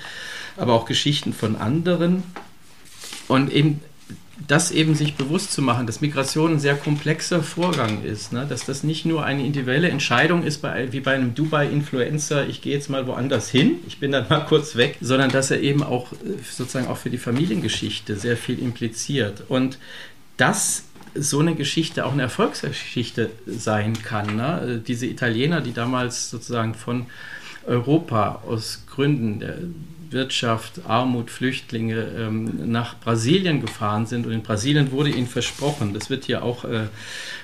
aber 0.58 0.74
auch 0.74 0.86
Geschichten 0.86 1.34
von 1.34 1.56
anderen. 1.56 2.24
Und 3.28 3.52
eben 3.52 3.80
das 4.48 4.72
eben 4.72 4.96
sich 4.96 5.16
bewusst 5.16 5.52
zu 5.52 5.62
machen, 5.62 5.86
dass 5.86 6.02
Migration 6.02 6.54
ein 6.54 6.60
sehr 6.60 6.76
komplexer 6.76 7.44
Vorgang 7.44 8.04
ist, 8.04 8.34
ne? 8.34 8.46
dass 8.48 8.66
das 8.66 8.84
nicht 8.84 9.06
nur 9.06 9.24
eine 9.24 9.46
individuelle 9.46 9.90
Entscheidung 9.90 10.44
ist, 10.44 10.62
bei, 10.62 10.92
wie 10.92 11.00
bei 11.00 11.14
einem 11.14 11.36
Dubai-Influencer, 11.36 12.48
ich 12.48 12.62
gehe 12.62 12.74
jetzt 12.74 12.90
mal 12.90 13.08
woanders 13.08 13.50
hin, 13.50 13.76
ich 13.88 14.00
bin 14.00 14.12
dann 14.12 14.28
mal 14.30 14.46
kurz 14.46 14.76
weg, 14.76 14.98
sondern 15.02 15.30
dass 15.30 15.52
er 15.52 15.62
eben 15.62 15.84
auch 15.84 16.08
sozusagen 16.50 16.88
auch 16.88 16.98
für 16.98 17.10
die 17.10 17.18
Familiengeschichte 17.18 18.16
sehr 18.16 18.38
viel 18.38 18.60
impliziert. 18.60 19.44
Und 19.48 19.78
das 20.38 20.86
so 21.16 21.40
eine 21.40 21.56
Geschichte 21.56 22.06
auch 22.06 22.14
eine 22.14 22.24
Erfolgsgeschichte 22.24 23.30
sein 23.46 23.94
kann. 24.02 24.36
Ne? 24.36 24.82
Diese 24.86 25.06
Italiener, 25.06 25.62
die 25.62 25.74
damals 25.74 26.30
sozusagen 26.30 26.74
von 26.74 27.08
Europa 27.66 28.44
aus 28.48 28.86
Gründen 28.90 29.40
der 29.40 29.58
Wirtschaft, 30.10 30.82
Armut, 30.88 31.32
Flüchtlinge 31.32 32.02
ähm, 32.18 32.72
nach 32.72 33.00
Brasilien 33.00 33.62
gefahren 33.62 34.06
sind 34.06 34.26
und 34.26 34.34
in 34.34 34.44
Brasilien 34.44 34.92
wurde 34.92 35.10
ihnen 35.10 35.28
versprochen, 35.28 35.94
das 35.94 36.10
wird 36.10 36.26
hier 36.26 36.44
auch 36.44 36.66
äh, 36.66 36.88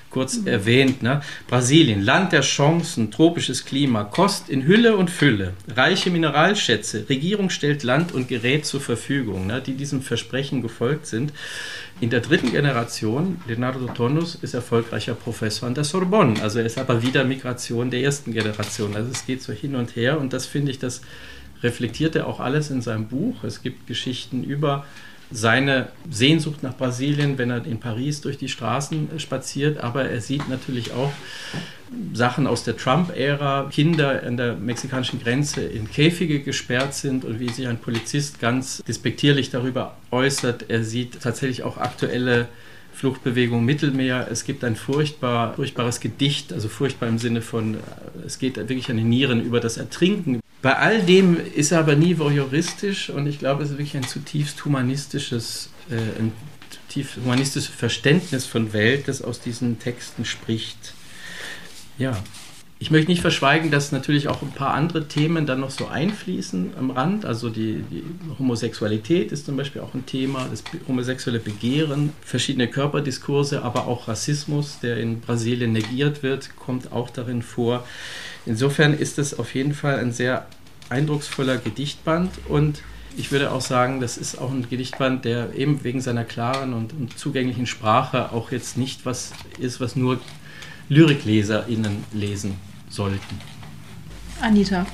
kurz 0.10 0.38
mhm. 0.38 0.48
erwähnt. 0.48 1.04
Ne? 1.04 1.22
Brasilien, 1.48 2.02
Land 2.02 2.32
der 2.32 2.42
Chancen, 2.42 3.12
tropisches 3.12 3.66
Klima, 3.66 4.04
Kost 4.04 4.50
in 4.50 4.66
Hülle 4.66 4.96
und 4.96 5.10
Fülle, 5.10 5.54
reiche 5.68 6.10
Mineralschätze, 6.10 7.08
Regierung 7.10 7.50
stellt 7.50 7.84
Land 7.84 8.12
und 8.14 8.28
Gerät 8.28 8.66
zur 8.66 8.82
Verfügung, 8.82 9.48
ne? 9.48 9.62
die 9.62 9.74
diesem 9.74 10.02
Versprechen 10.02 10.62
gefolgt 10.62 11.08
sind. 11.08 11.34
In 12.00 12.12
der 12.12 12.20
dritten 12.20 12.52
Generation, 12.52 13.42
Leonardo 13.48 13.88
Tonus 13.88 14.36
ist 14.36 14.54
erfolgreicher 14.54 15.16
Professor 15.16 15.68
an 15.68 15.74
der 15.74 15.84
Sorbonne. 15.84 16.42
Also 16.44 16.60
er 16.60 16.66
ist 16.66 16.78
aber 16.78 17.02
wieder 17.02 17.24
Migration 17.24 17.90
der 17.90 18.02
ersten 18.02 18.34
Generation. 18.34 18.96
Also 18.96 19.10
es 19.12 19.26
geht 19.26 19.42
so 19.42 19.52
hin 19.52 19.76
und 19.76 19.96
her 19.96 20.20
und 20.20 20.32
das 20.32 20.46
finde 20.46 20.72
ich, 20.72 20.78
das 20.78 21.02
reflektiert 21.64 22.16
er 22.16 22.28
auch 22.28 22.40
alles 22.40 22.70
in 22.70 22.82
seinem 22.82 23.08
Buch. 23.08 23.44
Es 23.44 23.64
gibt 23.64 23.88
Geschichten 23.88 24.44
über 24.44 24.86
seine 25.31 25.89
Sehnsucht 26.10 26.63
nach 26.63 26.75
Brasilien, 26.75 27.38
wenn 27.38 27.50
er 27.50 27.65
in 27.65 27.79
Paris 27.79 28.22
durch 28.22 28.38
die 28.38 28.48
Straßen 28.48 29.15
äh, 29.15 29.19
spaziert, 29.19 29.79
aber 29.79 30.10
er 30.10 30.22
sieht 30.22 30.48
natürlich 30.50 30.93
auch 30.93 31.12
Sachen 32.13 32.48
aus 32.48 32.63
der 32.63 32.75
Trump-Ära, 32.75 33.69
Kinder 33.72 34.24
an 34.24 34.38
der 34.38 34.55
mexikanischen 34.55 35.22
Grenze 35.22 35.62
in 35.62 35.89
Käfige 35.89 36.41
gesperrt 36.41 36.93
sind 36.93 37.24
und 37.24 37.39
wie 37.39 37.50
sich 37.50 37.67
ein 37.67 37.79
Polizist 37.79 38.39
ganz 38.39 38.84
despektierlich 38.88 39.51
darüber 39.51 39.96
äußert. 40.12 40.65
Er 40.69 40.84
sieht 40.84 41.22
tatsächlich 41.22 41.63
auch 41.63 41.77
aktuelle 41.77 42.50
Fluchtbewegung 42.93 43.63
Mittelmeer. 43.63 44.27
Es 44.29 44.43
gibt 44.43 44.63
ein 44.63 44.75
furchtbar, 44.75 45.53
furchtbares 45.53 46.00
Gedicht, 46.00 46.51
also 46.51 46.67
furchtbar 46.67 47.07
im 47.07 47.19
Sinne 47.19 47.41
von, 47.41 47.75
äh, 47.75 47.77
es 48.25 48.39
geht 48.39 48.57
wirklich 48.57 48.89
an 48.89 48.98
die 48.98 49.03
Nieren 49.03 49.43
über 49.43 49.60
das 49.60 49.77
Ertrinken. 49.77 50.39
Bei 50.62 50.76
all 50.78 51.04
dem 51.04 51.38
ist 51.56 51.72
er 51.72 51.80
aber 51.80 51.96
nie 51.96 52.18
voyeuristisch 52.18 53.10
und 53.10 53.28
ich 53.28 53.40
glaube, 53.40 53.64
es 53.64 53.72
ist 53.72 53.78
wirklich 53.78 53.96
ein 53.96 54.08
zutiefst 54.08 54.66
humanistisches, 54.66 55.70
äh, 55.90 56.20
ein 56.20 56.32
zutiefst 56.70 57.18
humanistisches 57.18 57.68
Verständnis 57.70 58.46
von 58.46 58.74
Welt, 58.74 59.08
das 59.08 59.22
aus 59.22 59.40
diesen 59.40 59.80
Texten 59.80 60.26
spricht. 60.26 60.94
Ja, 62.00 62.18
ich 62.80 62.92
möchte 62.92 63.10
nicht 63.10 63.22
verschweigen, 63.22 63.72
dass 63.72 63.92
natürlich 63.92 64.28
auch 64.28 64.44
ein 64.44 64.52
paar 64.52 64.76
andere 64.76 65.08
Themen 65.08 65.48
dann 65.48 65.60
noch 65.62 65.72
so 65.72 65.88
einfließen 65.88 66.74
am 66.78 66.92
Rand. 66.92 67.26
Also 67.26 67.50
die, 67.50 67.84
die, 67.90 68.04
Homosexualität 68.38 69.32
ist 69.32 69.48
zum 69.48 69.58
Beispiel 69.58 69.82
auch 69.82 69.96
ein 69.96 70.06
Thema, 70.06 70.48
das 70.50 70.64
homosexuelle 70.88 71.40
Begehren, 71.40 72.14
verschiedene 72.22 72.68
Körperdiskurse, 72.68 73.64
aber 73.64 73.88
auch 73.88 74.08
Rassismus, 74.08 74.80
der 74.80 74.98
in 74.98 75.22
Brasilien 75.22 75.72
negiert 75.72 76.22
wird, 76.22 76.56
kommt 76.56 76.92
auch 76.92 77.10
darin 77.10 77.42
vor. 77.42 77.84
Insofern 78.48 78.94
ist 78.94 79.20
es 79.20 79.38
auf 79.38 79.54
jeden 79.54 79.74
Fall 79.74 80.00
ein 80.00 80.13
sehr 80.13 80.48
eindrucksvoller 80.89 81.58
Gedichtband 81.58 82.32
und 82.48 82.82
ich 83.18 83.32
würde 83.32 83.51
auch 83.51 83.62
sagen, 83.62 84.00
das 84.00 84.18
ist 84.18 84.38
auch 84.38 84.51
ein 84.51 84.70
Gedichtband, 84.70 85.25
der 85.25 85.54
eben 85.56 85.84
wegen 85.84 86.00
seiner 86.00 86.24
klaren 86.24 86.74
und, 86.74 86.94
und 86.94 87.18
zugänglichen 87.18 87.66
Sprache 87.66 88.32
auch 88.32 88.51
jetzt 88.51 88.77
nicht 88.77 89.06
was 89.06 89.34
ist, 89.60 89.82
was 89.82 89.98
nur 89.98 90.20
LyrikleserInnen 90.88 92.06
lesen 92.13 92.56
sollten. 92.89 93.42
Anita, 94.39 94.86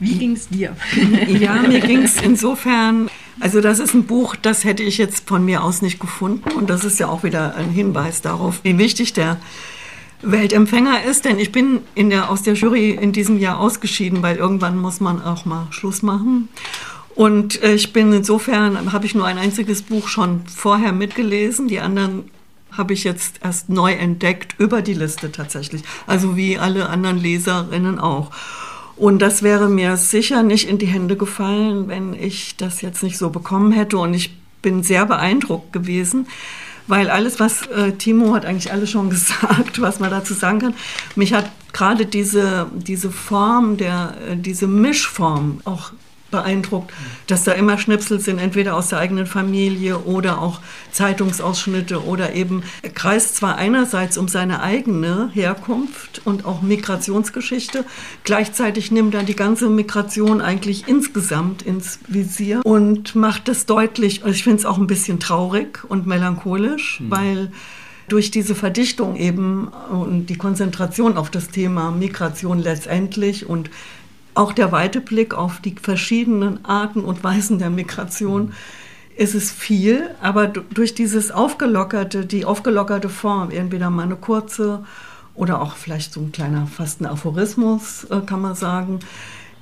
wie 0.00 0.14
ging 0.14 0.32
es 0.32 0.48
dir? 0.48 0.74
Ja, 1.28 1.56
mir 1.56 1.80
ging 1.86 2.02
es 2.02 2.22
insofern, 2.22 3.10
also 3.40 3.60
das 3.60 3.78
ist 3.78 3.92
ein 3.92 4.04
Buch, 4.04 4.36
das 4.36 4.64
hätte 4.64 4.82
ich 4.82 4.96
jetzt 4.96 5.28
von 5.28 5.44
mir 5.44 5.64
aus 5.64 5.82
nicht 5.82 6.00
gefunden 6.00 6.50
und 6.52 6.70
das 6.70 6.84
ist 6.84 6.98
ja 6.98 7.08
auch 7.08 7.24
wieder 7.24 7.56
ein 7.56 7.68
Hinweis 7.68 8.22
darauf, 8.22 8.60
wie 8.62 8.78
wichtig 8.78 9.12
der 9.12 9.38
Weltempfänger 10.24 11.04
ist, 11.04 11.24
denn 11.24 11.38
ich 11.38 11.52
bin 11.52 11.80
in 11.94 12.10
der, 12.10 12.30
aus 12.30 12.42
der 12.42 12.54
Jury 12.54 12.90
in 12.90 13.12
diesem 13.12 13.38
Jahr 13.38 13.58
ausgeschieden, 13.58 14.22
weil 14.22 14.36
irgendwann 14.36 14.78
muss 14.78 15.00
man 15.00 15.22
auch 15.22 15.44
mal 15.44 15.66
Schluss 15.70 16.02
machen. 16.02 16.48
Und 17.14 17.62
äh, 17.62 17.74
ich 17.74 17.92
bin 17.92 18.12
insofern, 18.12 18.92
habe 18.92 19.06
ich 19.06 19.14
nur 19.14 19.26
ein 19.26 19.38
einziges 19.38 19.82
Buch 19.82 20.08
schon 20.08 20.42
vorher 20.46 20.92
mitgelesen, 20.92 21.68
die 21.68 21.80
anderen 21.80 22.30
habe 22.76 22.92
ich 22.92 23.04
jetzt 23.04 23.40
erst 23.42 23.68
neu 23.68 23.92
entdeckt 23.92 24.56
über 24.58 24.82
die 24.82 24.94
Liste 24.94 25.30
tatsächlich. 25.30 25.82
Also 26.06 26.36
wie 26.36 26.58
alle 26.58 26.88
anderen 26.88 27.18
Leserinnen 27.18 28.00
auch. 28.00 28.32
Und 28.96 29.20
das 29.20 29.42
wäre 29.42 29.68
mir 29.68 29.96
sicher 29.96 30.42
nicht 30.42 30.68
in 30.68 30.78
die 30.78 30.86
Hände 30.86 31.16
gefallen, 31.16 31.88
wenn 31.88 32.14
ich 32.14 32.56
das 32.56 32.80
jetzt 32.80 33.02
nicht 33.02 33.18
so 33.18 33.30
bekommen 33.30 33.72
hätte. 33.72 33.98
Und 33.98 34.14
ich 34.14 34.36
bin 34.62 34.82
sehr 34.82 35.06
beeindruckt 35.06 35.72
gewesen, 35.72 36.26
weil 36.86 37.10
alles, 37.10 37.40
was 37.40 37.66
äh, 37.68 37.92
Timo 37.92 38.34
hat 38.34 38.44
eigentlich 38.44 38.72
alles 38.72 38.90
schon 38.90 39.10
gesagt, 39.10 39.80
was 39.80 40.00
man 40.00 40.10
dazu 40.10 40.34
sagen 40.34 40.58
kann. 40.60 40.74
Mich 41.16 41.32
hat 41.32 41.50
gerade 41.72 42.06
diese, 42.06 42.66
diese 42.74 43.10
Form, 43.10 43.76
der, 43.76 44.14
äh, 44.30 44.36
diese 44.36 44.66
Mischform 44.66 45.60
auch 45.64 45.92
beeindruckt, 46.34 46.92
dass 47.28 47.44
da 47.44 47.52
immer 47.52 47.78
Schnipsel 47.78 48.18
sind, 48.18 48.38
entweder 48.38 48.74
aus 48.74 48.88
der 48.88 48.98
eigenen 48.98 49.26
Familie 49.26 49.98
oder 49.98 50.40
auch 50.42 50.60
Zeitungsausschnitte 50.90 52.04
oder 52.04 52.34
eben 52.34 52.64
kreist 52.94 53.36
zwar 53.36 53.56
einerseits 53.56 54.18
um 54.18 54.26
seine 54.26 54.60
eigene 54.60 55.30
Herkunft 55.32 56.22
und 56.24 56.44
auch 56.44 56.62
Migrationsgeschichte, 56.62 57.84
gleichzeitig 58.24 58.90
nimmt 58.90 59.14
er 59.14 59.22
die 59.22 59.36
ganze 59.36 59.68
Migration 59.68 60.40
eigentlich 60.40 60.88
insgesamt 60.88 61.62
ins 61.62 62.00
Visier 62.08 62.62
und 62.64 63.14
macht 63.14 63.48
es 63.48 63.66
deutlich, 63.66 64.24
ich 64.24 64.42
finde 64.42 64.58
es 64.58 64.66
auch 64.66 64.78
ein 64.78 64.88
bisschen 64.88 65.20
traurig 65.20 65.84
und 65.88 66.06
melancholisch, 66.06 67.00
mhm. 67.00 67.10
weil 67.10 67.52
durch 68.08 68.30
diese 68.30 68.54
Verdichtung 68.54 69.16
eben 69.16 69.68
und 69.68 70.26
die 70.26 70.36
Konzentration 70.36 71.16
auf 71.16 71.30
das 71.30 71.48
Thema 71.48 71.90
Migration 71.90 72.58
letztendlich 72.58 73.48
und 73.48 73.70
auch 74.34 74.52
der 74.52 74.72
weite 74.72 75.00
Blick 75.00 75.34
auf 75.34 75.60
die 75.60 75.76
verschiedenen 75.80 76.64
Arten 76.64 77.00
und 77.00 77.22
Weisen 77.24 77.58
der 77.58 77.70
Migration 77.70 78.52
ist 79.16 79.34
es 79.34 79.52
viel, 79.52 80.10
aber 80.20 80.48
durch 80.48 80.94
dieses 80.94 81.30
aufgelockerte, 81.30 82.26
die 82.26 82.44
aufgelockerte 82.44 83.08
Form, 83.08 83.50
entweder 83.50 83.90
mal 83.90 84.02
eine 84.02 84.16
kurze 84.16 84.84
oder 85.34 85.60
auch 85.60 85.76
vielleicht 85.76 86.12
so 86.12 86.20
ein 86.20 86.32
kleiner 86.32 86.66
fast 86.66 87.00
ein 87.00 87.06
Aphorismus, 87.06 88.04
äh, 88.04 88.20
kann 88.20 88.40
man 88.40 88.54
sagen. 88.54 89.00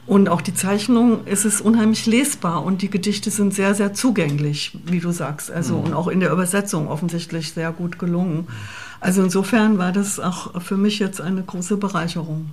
Und 0.06 0.28
auch 0.28 0.40
die 0.40 0.54
Zeichnung 0.54 1.26
ist 1.26 1.44
es 1.44 1.60
unheimlich 1.60 2.06
lesbar 2.06 2.64
und 2.64 2.82
die 2.82 2.90
Gedichte 2.90 3.30
sind 3.30 3.54
sehr, 3.54 3.74
sehr 3.74 3.94
zugänglich, 3.94 4.76
wie 4.84 4.98
du 4.98 5.12
sagst. 5.12 5.50
Also 5.50 5.76
mhm. 5.76 5.84
und 5.84 5.94
auch 5.94 6.08
in 6.08 6.20
der 6.20 6.32
Übersetzung 6.32 6.88
offensichtlich 6.88 7.52
sehr 7.52 7.72
gut 7.72 7.98
gelungen. 7.98 8.48
Also 9.00 9.22
insofern 9.22 9.78
war 9.78 9.92
das 9.92 10.18
auch 10.18 10.60
für 10.60 10.76
mich 10.76 10.98
jetzt 10.98 11.20
eine 11.20 11.42
große 11.42 11.76
Bereicherung. 11.76 12.50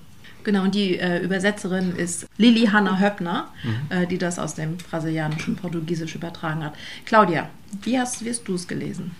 Genau, 0.49 0.63
und 0.63 0.73
die 0.73 0.97
äh, 0.97 1.19
Übersetzerin 1.19 1.95
ist 1.95 2.25
Lili 2.37 2.65
Hanna 2.65 2.99
Höppner, 2.99 3.49
mhm. 3.63 3.95
äh, 3.95 4.07
die 4.07 4.17
das 4.17 4.39
aus 4.39 4.55
dem 4.55 4.77
Brasilianischen 4.77 5.55
Portugiesisch 5.55 6.15
übertragen 6.15 6.63
hat. 6.63 6.73
Claudia, 7.05 7.49
wie 7.83 7.99
hast, 7.99 8.25
wie 8.25 8.31
hast 8.31 8.47
du 8.47 8.55
es 8.55 8.67
gelesen? 8.67 9.11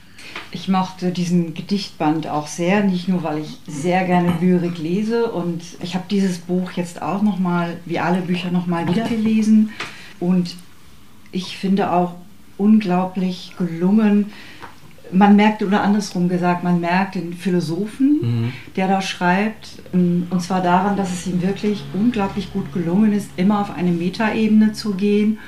Ich 0.49 0.69
mochte 0.69 1.11
diesen 1.11 1.53
Gedichtband 1.53 2.25
auch 2.25 2.47
sehr, 2.47 2.83
nicht 2.83 3.07
nur, 3.07 3.21
weil 3.21 3.37
ich 3.37 3.59
sehr 3.67 4.05
gerne 4.05 4.33
Lyrik 4.41 4.79
lese 4.79 5.31
und 5.31 5.61
ich 5.83 5.93
habe 5.93 6.05
dieses 6.09 6.39
Buch 6.39 6.71
jetzt 6.71 6.99
auch 6.99 7.21
nochmal, 7.21 7.77
wie 7.85 7.99
alle 7.99 8.21
Bücher, 8.21 8.49
nochmal 8.49 8.87
wieder 8.87 9.07
gelesen 9.07 9.69
und 10.19 10.55
ich 11.31 11.57
finde 11.57 11.91
auch 11.91 12.15
unglaublich 12.57 13.53
gelungen, 13.55 14.31
man 15.11 15.35
merkt, 15.35 15.63
oder 15.63 15.81
andersrum 15.81 16.29
gesagt, 16.29 16.63
man 16.63 16.79
merkt 16.79 17.15
den 17.15 17.33
Philosophen, 17.33 18.19
mhm. 18.21 18.53
der 18.75 18.87
da 18.87 19.01
schreibt, 19.01 19.81
ähm, 19.93 20.27
und 20.29 20.41
zwar 20.41 20.61
daran, 20.61 20.97
dass 20.97 21.11
es 21.11 21.27
ihm 21.27 21.41
wirklich 21.41 21.83
unglaublich 21.93 22.53
gut 22.53 22.73
gelungen 22.73 23.13
ist, 23.13 23.29
immer 23.37 23.61
auf 23.61 23.75
eine 23.75 23.91
Metaebene 23.91 24.73
zu 24.73 24.93
gehen 24.93 25.39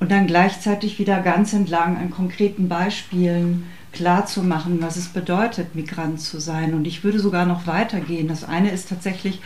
und 0.00 0.10
dann 0.10 0.26
gleichzeitig 0.26 0.98
wieder 0.98 1.20
ganz 1.20 1.52
entlang 1.52 1.96
an 1.96 2.10
konkreten 2.10 2.68
Beispielen 2.68 3.64
klar 3.92 4.26
zu 4.26 4.42
machen, 4.42 4.78
was 4.80 4.96
es 4.96 5.08
bedeutet, 5.08 5.74
Migrant 5.74 6.20
zu 6.20 6.40
sein. 6.40 6.74
Und 6.74 6.86
ich 6.86 7.04
würde 7.04 7.18
sogar 7.18 7.46
noch 7.46 7.66
weitergehen. 7.66 8.28
Das 8.28 8.44
eine 8.44 8.70
ist 8.70 8.88
tatsächlich 8.88 9.40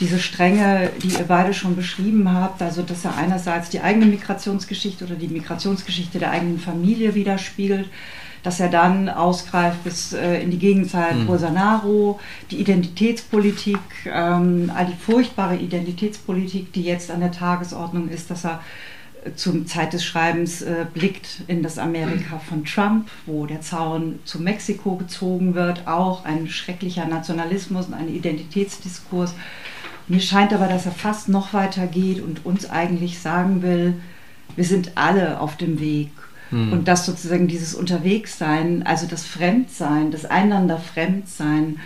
diese 0.00 0.18
Stränge, 0.18 0.90
die 1.02 1.08
ihr 1.08 1.24
beide 1.26 1.54
schon 1.54 1.76
beschrieben 1.76 2.32
habt, 2.32 2.60
also 2.62 2.82
dass 2.82 3.04
er 3.04 3.16
einerseits 3.16 3.70
die 3.70 3.80
eigene 3.80 4.06
Migrationsgeschichte 4.06 5.04
oder 5.04 5.14
die 5.14 5.28
Migrationsgeschichte 5.28 6.18
der 6.18 6.30
eigenen 6.30 6.58
Familie 6.58 7.14
widerspiegelt, 7.14 7.88
dass 8.42 8.58
er 8.60 8.68
dann 8.68 9.08
ausgreift 9.08 9.84
bis 9.84 10.12
äh, 10.12 10.42
in 10.42 10.50
die 10.50 10.58
Gegenzeit 10.58 11.16
mhm. 11.16 11.26
Bolsonaro, 11.26 12.20
die 12.50 12.60
Identitätspolitik, 12.60 13.78
ähm, 14.06 14.70
all 14.74 14.86
die 14.86 14.96
furchtbare 14.96 15.56
Identitätspolitik, 15.56 16.72
die 16.72 16.82
jetzt 16.82 17.10
an 17.10 17.20
der 17.20 17.32
Tagesordnung 17.32 18.08
ist, 18.08 18.30
dass 18.30 18.44
er 18.44 18.60
äh, 19.24 19.34
zum 19.34 19.66
Zeit 19.66 19.92
des 19.92 20.04
Schreibens 20.04 20.62
äh, 20.62 20.86
blickt 20.92 21.42
in 21.46 21.62
das 21.62 21.78
Amerika 21.78 22.38
von 22.40 22.64
Trump, 22.64 23.08
wo 23.26 23.46
der 23.46 23.60
Zaun 23.60 24.18
zu 24.24 24.40
Mexiko 24.40 24.96
gezogen 24.96 25.54
wird, 25.54 25.86
auch 25.86 26.24
ein 26.24 26.48
schrecklicher 26.48 27.06
Nationalismus 27.06 27.86
und 27.86 27.94
ein 27.94 28.12
Identitätsdiskurs. 28.12 29.34
Mir 30.08 30.20
scheint 30.20 30.52
aber, 30.52 30.66
dass 30.66 30.84
er 30.84 30.92
fast 30.92 31.28
noch 31.28 31.52
weiter 31.52 31.86
geht 31.86 32.20
und 32.20 32.44
uns 32.44 32.68
eigentlich 32.68 33.20
sagen 33.20 33.62
will, 33.62 33.94
wir 34.56 34.64
sind 34.64 34.92
alle 34.96 35.40
auf 35.40 35.56
dem 35.56 35.80
Weg 35.80 36.10
hm. 36.52 36.72
Und 36.72 36.86
dass 36.86 37.06
sozusagen 37.06 37.48
dieses 37.48 37.74
Unterwegssein, 37.74 38.82
also 38.84 39.06
das 39.06 39.24
Fremdsein, 39.24 40.10
das 40.10 40.26
einander 40.26 40.78
Fremdsein, 40.78 41.80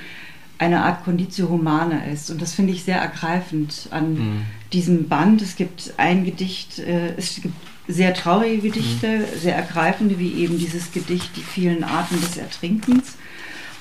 eine 0.58 0.82
Art 0.82 1.04
Conditio 1.04 1.48
Humana 1.48 2.04
ist. 2.06 2.30
Und 2.30 2.42
das 2.42 2.54
finde 2.54 2.72
ich 2.72 2.82
sehr 2.82 2.98
ergreifend 2.98 3.88
an 3.92 4.16
hm. 4.16 4.42
diesem 4.72 5.08
Band. 5.08 5.40
Es 5.40 5.56
gibt 5.56 5.94
ein 5.98 6.24
Gedicht, 6.24 6.80
äh, 6.80 7.14
es 7.16 7.40
gibt 7.40 7.54
sehr 7.86 8.12
traurige 8.12 8.58
Gedichte, 8.58 9.18
hm. 9.18 9.24
sehr 9.40 9.54
ergreifende, 9.54 10.18
wie 10.18 10.32
eben 10.34 10.58
dieses 10.58 10.90
Gedicht 10.92 11.36
Die 11.36 11.42
vielen 11.42 11.84
Arten 11.84 12.20
des 12.20 12.36
Ertrinkens. 12.36 13.16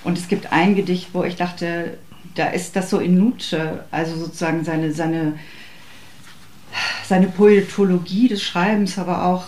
Und 0.04 0.20
es 0.20 0.27
gibt 0.27 0.51
ein 0.51 0.75
Gedicht, 0.75 1.10
wo 1.13 1.24
ich 1.24 1.36
dachte, 1.36 1.98
da 2.36 2.50
ist 2.50 2.75
das 2.75 2.92
so 2.92 3.00
in 3.00 3.18
Nutsche, 3.18 3.86
also 3.89 4.15
sozusagen 4.18 4.63
seine, 4.63 4.92
seine, 4.92 5.39
seine 7.06 7.27
Poetologie 7.27 8.28
des 8.28 8.43
Schreibens, 8.43 9.00
aber 9.00 9.26
auch 9.26 9.45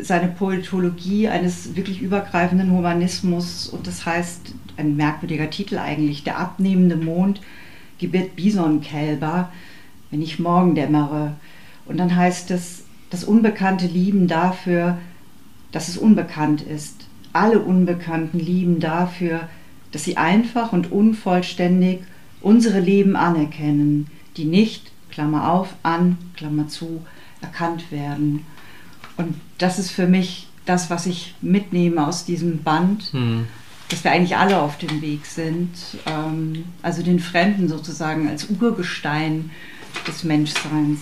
seine 0.00 0.28
Poetologie 0.28 1.28
eines 1.28 1.76
wirklich 1.76 2.00
übergreifenden 2.00 2.70
Humanismus 2.70 3.68
und 3.68 3.86
das 3.86 4.06
heißt, 4.06 4.54
ein 4.76 4.96
merkwürdiger 4.96 5.50
Titel 5.50 5.78
eigentlich, 5.78 6.24
der 6.24 6.38
abnehmende 6.38 6.96
Mond 6.96 7.40
gebiert 7.98 8.36
Bisonkälber, 8.36 9.52
wenn 10.10 10.22
ich 10.22 10.38
morgen 10.38 10.74
dämmere. 10.74 11.34
Und 11.86 11.98
dann 11.98 12.14
heißt 12.14 12.50
es, 12.50 12.84
das 13.10 13.24
Unbekannte 13.24 13.86
lieben 13.86 14.28
dafür, 14.28 14.98
dass 15.72 15.88
es 15.88 15.98
unbekannt 15.98 16.62
ist. 16.62 17.06
Alle 17.32 17.60
Unbekannten 17.60 18.38
lieben 18.38 18.80
dafür, 18.80 19.48
dass 19.92 20.04
sie 20.04 20.16
einfach 20.16 20.72
und 20.72 20.92
unvollständig 20.92 22.00
unsere 22.40 22.80
Leben 22.80 23.16
anerkennen, 23.16 24.06
die 24.36 24.44
nicht, 24.44 24.92
Klammer 25.10 25.50
auf, 25.50 25.74
an, 25.82 26.16
Klammer 26.36 26.68
zu, 26.68 27.02
erkannt 27.40 27.90
werden. 27.90 28.44
Und 29.16 29.34
das 29.58 29.78
ist 29.78 29.90
für 29.90 30.06
mich 30.06 30.46
das, 30.64 30.90
was 30.90 31.06
ich 31.06 31.34
mitnehme 31.40 32.06
aus 32.06 32.24
diesem 32.24 32.62
Band, 32.62 33.12
mhm. 33.12 33.46
dass 33.88 34.04
wir 34.04 34.12
eigentlich 34.12 34.36
alle 34.36 34.60
auf 34.60 34.78
dem 34.78 35.00
Weg 35.00 35.26
sind. 35.26 35.70
Ähm, 36.06 36.64
also 36.82 37.02
den 37.02 37.20
Fremden 37.20 37.68
sozusagen 37.68 38.28
als 38.28 38.48
Urgestein 38.60 39.50
des 40.06 40.24
Menschseins. 40.24 41.00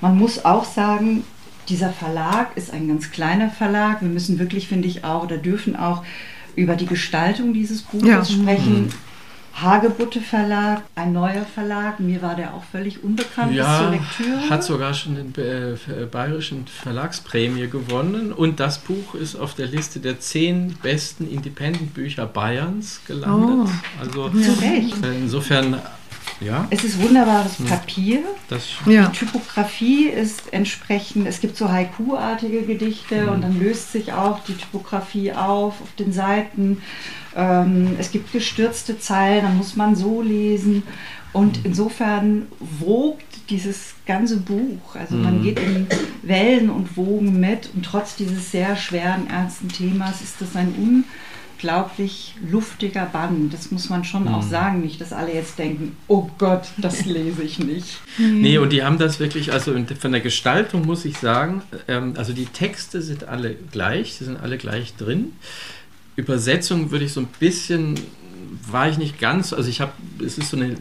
Man 0.00 0.16
muss 0.16 0.44
auch 0.44 0.64
sagen, 0.64 1.24
dieser 1.68 1.90
Verlag 1.90 2.56
ist 2.56 2.72
ein 2.72 2.88
ganz 2.88 3.10
kleiner 3.10 3.50
Verlag. 3.50 4.00
Wir 4.00 4.08
müssen 4.08 4.38
wirklich, 4.38 4.68
finde 4.68 4.88
ich, 4.88 5.04
auch 5.04 5.24
oder 5.24 5.36
dürfen 5.36 5.76
auch 5.76 6.02
über 6.56 6.76
die 6.76 6.86
Gestaltung 6.86 7.52
dieses 7.52 7.82
Buches 7.82 8.08
ja. 8.08 8.24
sprechen. 8.24 8.84
Mhm. 8.84 8.92
Hagebutte 9.62 10.20
Verlag, 10.20 10.82
ein 10.94 11.12
neuer 11.12 11.44
Verlag. 11.44 12.00
Mir 12.00 12.22
war 12.22 12.34
der 12.34 12.54
auch 12.54 12.64
völlig 12.64 13.02
unbekannt 13.02 13.54
ja, 13.54 13.78
zur 13.78 13.90
Lektüre. 13.90 14.50
Hat 14.50 14.64
sogar 14.64 14.94
schon 14.94 15.14
den 15.16 15.34
äh, 15.36 16.06
Bayerischen 16.06 16.66
Verlagsprämie 16.66 17.68
gewonnen 17.68 18.32
und 18.32 18.60
das 18.60 18.78
Buch 18.78 19.14
ist 19.14 19.36
auf 19.36 19.54
der 19.54 19.66
Liste 19.66 20.00
der 20.00 20.20
zehn 20.20 20.76
besten 20.82 21.28
Independent-Bücher 21.28 22.26
Bayerns 22.26 23.00
gelandet. 23.06 23.68
Oh, 23.68 24.00
also 24.00 24.28
zu 24.30 24.52
Recht. 24.60 24.96
insofern 25.04 25.80
ja. 26.40 26.66
Es 26.70 26.84
ist 26.84 27.00
wunderbares 27.00 27.58
hm. 27.58 27.66
Papier. 27.66 28.20
Das, 28.48 28.64
ja. 28.86 29.06
Die 29.06 29.18
Typografie 29.18 30.08
ist 30.08 30.52
entsprechend, 30.52 31.26
es 31.26 31.40
gibt 31.40 31.56
so 31.56 31.68
Haiku-artige 31.70 32.62
Gedichte 32.62 33.22
mhm. 33.22 33.28
und 33.28 33.42
dann 33.42 33.58
löst 33.58 33.92
sich 33.92 34.12
auch 34.12 34.44
die 34.44 34.54
Typografie 34.54 35.32
auf 35.32 35.80
auf 35.80 35.94
den 35.98 36.12
Seiten. 36.12 36.82
Ähm, 37.38 37.94
es 38.00 38.10
gibt 38.10 38.32
gestürzte 38.32 38.98
Zeilen, 38.98 39.44
dann 39.44 39.56
muss 39.56 39.76
man 39.76 39.94
so 39.94 40.20
lesen. 40.20 40.82
Und 41.32 41.60
insofern 41.64 42.48
wogt 42.58 43.24
dieses 43.48 43.94
ganze 44.06 44.38
Buch. 44.38 44.96
Also 44.96 45.14
man 45.14 45.38
mhm. 45.38 45.42
geht 45.44 45.60
in 45.60 45.86
Wellen 46.22 46.68
und 46.68 46.96
Wogen 46.96 47.38
mit 47.38 47.70
und 47.74 47.84
trotz 47.84 48.16
dieses 48.16 48.50
sehr 48.50 48.76
schweren, 48.76 49.28
ernsten 49.30 49.68
Themas 49.68 50.20
ist 50.20 50.40
das 50.40 50.56
ein 50.56 51.04
unglaublich 51.54 52.34
luftiger 52.50 53.06
Band. 53.06 53.54
Das 53.54 53.70
muss 53.70 53.88
man 53.88 54.04
schon 54.04 54.24
mhm. 54.24 54.34
auch 54.34 54.42
sagen. 54.42 54.80
Nicht, 54.80 55.00
dass 55.00 55.12
alle 55.12 55.32
jetzt 55.32 55.58
denken, 55.58 55.96
oh 56.08 56.28
Gott, 56.38 56.68
das 56.76 57.04
lese 57.04 57.42
ich 57.42 57.60
nicht. 57.60 58.00
nee, 58.18 58.58
und 58.58 58.72
die 58.72 58.82
haben 58.82 58.98
das 58.98 59.20
wirklich, 59.20 59.52
also 59.52 59.74
von 60.00 60.12
der 60.12 60.22
Gestaltung 60.22 60.86
muss 60.86 61.04
ich 61.04 61.18
sagen, 61.18 61.62
ähm, 61.86 62.14
also 62.16 62.32
die 62.32 62.46
Texte 62.46 63.00
sind 63.00 63.28
alle 63.28 63.54
gleich, 63.54 64.14
sie 64.14 64.24
sind 64.24 64.40
alle 64.40 64.58
gleich 64.58 64.96
drin. 64.96 65.32
Übersetzung 66.18 66.90
würde 66.90 67.04
ich 67.04 67.12
so 67.12 67.20
ein 67.20 67.28
bisschen, 67.38 67.94
war 68.70 68.88
ich 68.88 68.98
nicht 68.98 69.20
ganz, 69.20 69.52
also 69.52 69.70
ich 69.70 69.80
habe, 69.80 69.92
es 70.24 70.36
ist 70.36 70.50
so 70.50 70.56
eine 70.56 70.76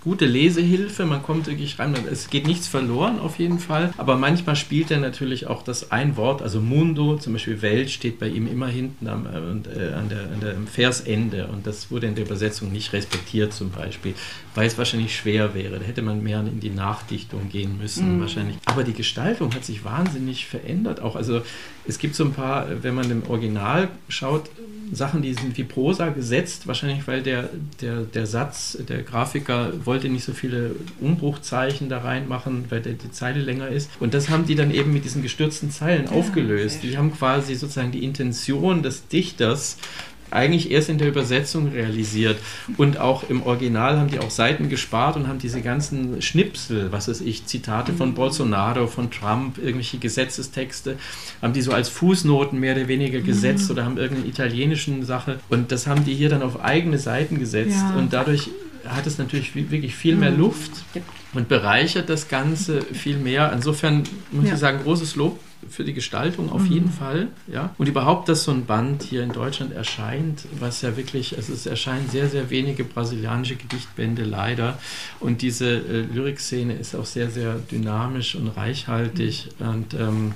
gute 0.00 0.24
Lesehilfe, 0.24 1.04
man 1.04 1.22
kommt 1.22 1.46
wirklich 1.46 1.78
rein, 1.78 1.94
es 2.10 2.30
geht 2.30 2.46
nichts 2.46 2.68
verloren 2.68 3.18
auf 3.18 3.38
jeden 3.38 3.58
Fall, 3.58 3.92
aber 3.96 4.16
manchmal 4.16 4.56
spielt 4.56 4.90
er 4.90 4.98
natürlich 4.98 5.46
auch 5.46 5.62
das 5.62 5.90
ein 5.90 6.16
Wort, 6.16 6.42
also 6.42 6.60
Mundo, 6.60 7.16
zum 7.16 7.32
Beispiel 7.32 7.62
Welt, 7.62 7.90
steht 7.90 8.18
bei 8.18 8.28
ihm 8.28 8.46
immer 8.46 8.68
hinten 8.68 9.08
am, 9.08 9.26
äh, 9.26 9.30
äh 9.30 9.92
an 9.92 10.08
der, 10.08 10.22
an 10.32 10.40
der, 10.40 10.56
am 10.56 10.66
Versende 10.66 11.48
und 11.48 11.66
das 11.66 11.90
wurde 11.90 12.06
in 12.06 12.14
der 12.14 12.24
Übersetzung 12.24 12.72
nicht 12.72 12.92
respektiert 12.92 13.52
zum 13.52 13.70
Beispiel, 13.70 14.14
weil 14.54 14.66
es 14.66 14.78
wahrscheinlich 14.78 15.16
schwer 15.16 15.54
wäre, 15.54 15.78
da 15.78 15.84
hätte 15.84 16.02
man 16.02 16.22
mehr 16.22 16.40
in 16.40 16.60
die 16.60 16.70
Nachdichtung 16.70 17.48
gehen 17.48 17.78
müssen 17.78 18.16
mhm. 18.16 18.20
wahrscheinlich. 18.20 18.56
Aber 18.66 18.84
die 18.84 18.94
Gestaltung 18.94 19.54
hat 19.54 19.64
sich 19.64 19.84
wahnsinnig 19.84 20.46
verändert 20.46 21.00
auch, 21.00 21.16
also 21.16 21.42
es 21.86 21.98
gibt 21.98 22.14
so 22.14 22.24
ein 22.24 22.32
paar, 22.32 22.66
wenn 22.82 22.94
man 22.94 23.10
im 23.10 23.22
Original 23.28 23.88
schaut, 24.08 24.50
Sachen, 24.92 25.22
die 25.22 25.34
sind 25.34 25.56
wie 25.56 25.64
Prosa 25.64 26.08
gesetzt, 26.08 26.66
wahrscheinlich 26.66 27.06
weil 27.06 27.22
der, 27.22 27.48
der, 27.80 28.02
der 28.02 28.26
Satz, 28.26 28.76
der 28.88 29.02
Grafiker 29.02 29.72
wollte 29.84 30.08
nicht 30.08 30.24
so 30.24 30.32
viele 30.32 30.74
Umbruchzeichen 31.00 31.88
da 31.88 31.98
reinmachen, 31.98 32.64
weil 32.70 32.80
der, 32.80 32.94
die 32.94 33.10
Zeile 33.12 33.40
länger 33.40 33.68
ist. 33.68 33.88
Und 34.00 34.14
das 34.14 34.28
haben 34.28 34.46
die 34.46 34.56
dann 34.56 34.72
eben 34.72 34.92
mit 34.92 35.04
diesen 35.04 35.22
gestürzten 35.22 35.70
Zeilen 35.70 36.06
ja, 36.06 36.10
aufgelöst. 36.10 36.82
Die 36.82 36.98
haben 36.98 37.12
quasi 37.12 37.54
sozusagen 37.54 37.92
die 37.92 38.04
Intention 38.04 38.82
des 38.82 39.06
Dichters 39.06 39.76
eigentlich 40.30 40.70
erst 40.70 40.88
in 40.88 40.98
der 40.98 41.08
Übersetzung 41.08 41.68
realisiert. 41.68 42.38
Und 42.76 42.98
auch 42.98 43.28
im 43.28 43.42
Original 43.42 43.98
haben 43.98 44.10
die 44.10 44.18
auch 44.18 44.30
Seiten 44.30 44.68
gespart 44.68 45.16
und 45.16 45.28
haben 45.28 45.38
diese 45.38 45.60
ganzen 45.60 46.22
Schnipsel, 46.22 46.92
was 46.92 47.08
weiß 47.08 47.20
ich, 47.20 47.46
Zitate 47.46 47.92
von 47.92 48.14
Bolsonaro, 48.14 48.86
von 48.86 49.10
Trump, 49.10 49.58
irgendwelche 49.58 49.98
Gesetzestexte, 49.98 50.96
haben 51.42 51.52
die 51.52 51.62
so 51.62 51.72
als 51.72 51.88
Fußnoten 51.88 52.58
mehr 52.58 52.76
oder 52.76 52.88
weniger 52.88 53.20
gesetzt 53.20 53.64
mhm. 53.64 53.70
oder 53.70 53.84
haben 53.84 53.98
irgendeine 53.98 54.28
italienischen 54.28 55.04
Sache. 55.04 55.40
Und 55.48 55.72
das 55.72 55.86
haben 55.86 56.04
die 56.04 56.14
hier 56.14 56.28
dann 56.28 56.42
auf 56.42 56.62
eigene 56.62 56.98
Seiten 56.98 57.38
gesetzt. 57.38 57.76
Ja. 57.76 57.96
Und 57.96 58.12
dadurch 58.12 58.50
hat 58.86 59.06
es 59.06 59.18
natürlich 59.18 59.54
wirklich 59.54 59.94
viel 59.94 60.16
mehr 60.16 60.30
mhm. 60.30 60.38
Luft 60.38 60.70
und 61.32 61.48
bereichert 61.48 62.08
das 62.08 62.28
Ganze 62.28 62.82
viel 62.82 63.18
mehr. 63.18 63.52
Insofern 63.52 64.04
muss 64.30 64.46
ja. 64.46 64.54
ich 64.54 64.60
sagen, 64.60 64.80
großes 64.82 65.16
Lob 65.16 65.38
für 65.68 65.84
die 65.84 65.92
Gestaltung 65.92 66.50
auf 66.50 66.62
mhm. 66.62 66.72
jeden 66.72 66.90
Fall. 66.90 67.28
Ja. 67.46 67.74
Und 67.78 67.88
überhaupt, 67.88 68.28
dass 68.28 68.44
so 68.44 68.50
ein 68.50 68.66
Band 68.66 69.02
hier 69.02 69.22
in 69.22 69.32
Deutschland 69.32 69.72
erscheint, 69.72 70.44
was 70.58 70.82
ja 70.82 70.96
wirklich, 70.96 71.36
also 71.36 71.52
es 71.52 71.66
erscheinen 71.66 72.08
sehr, 72.08 72.28
sehr 72.28 72.50
wenige 72.50 72.84
brasilianische 72.84 73.56
Gedichtbände 73.56 74.24
leider. 74.24 74.78
Und 75.20 75.42
diese 75.42 75.68
äh, 75.68 76.00
Lyrikszene 76.12 76.74
ist 76.74 76.94
auch 76.94 77.06
sehr, 77.06 77.30
sehr 77.30 77.56
dynamisch 77.70 78.34
und 78.34 78.48
reichhaltig. 78.48 79.48
Mhm. 79.58 79.68
Und 79.68 79.94
ähm, 79.94 80.32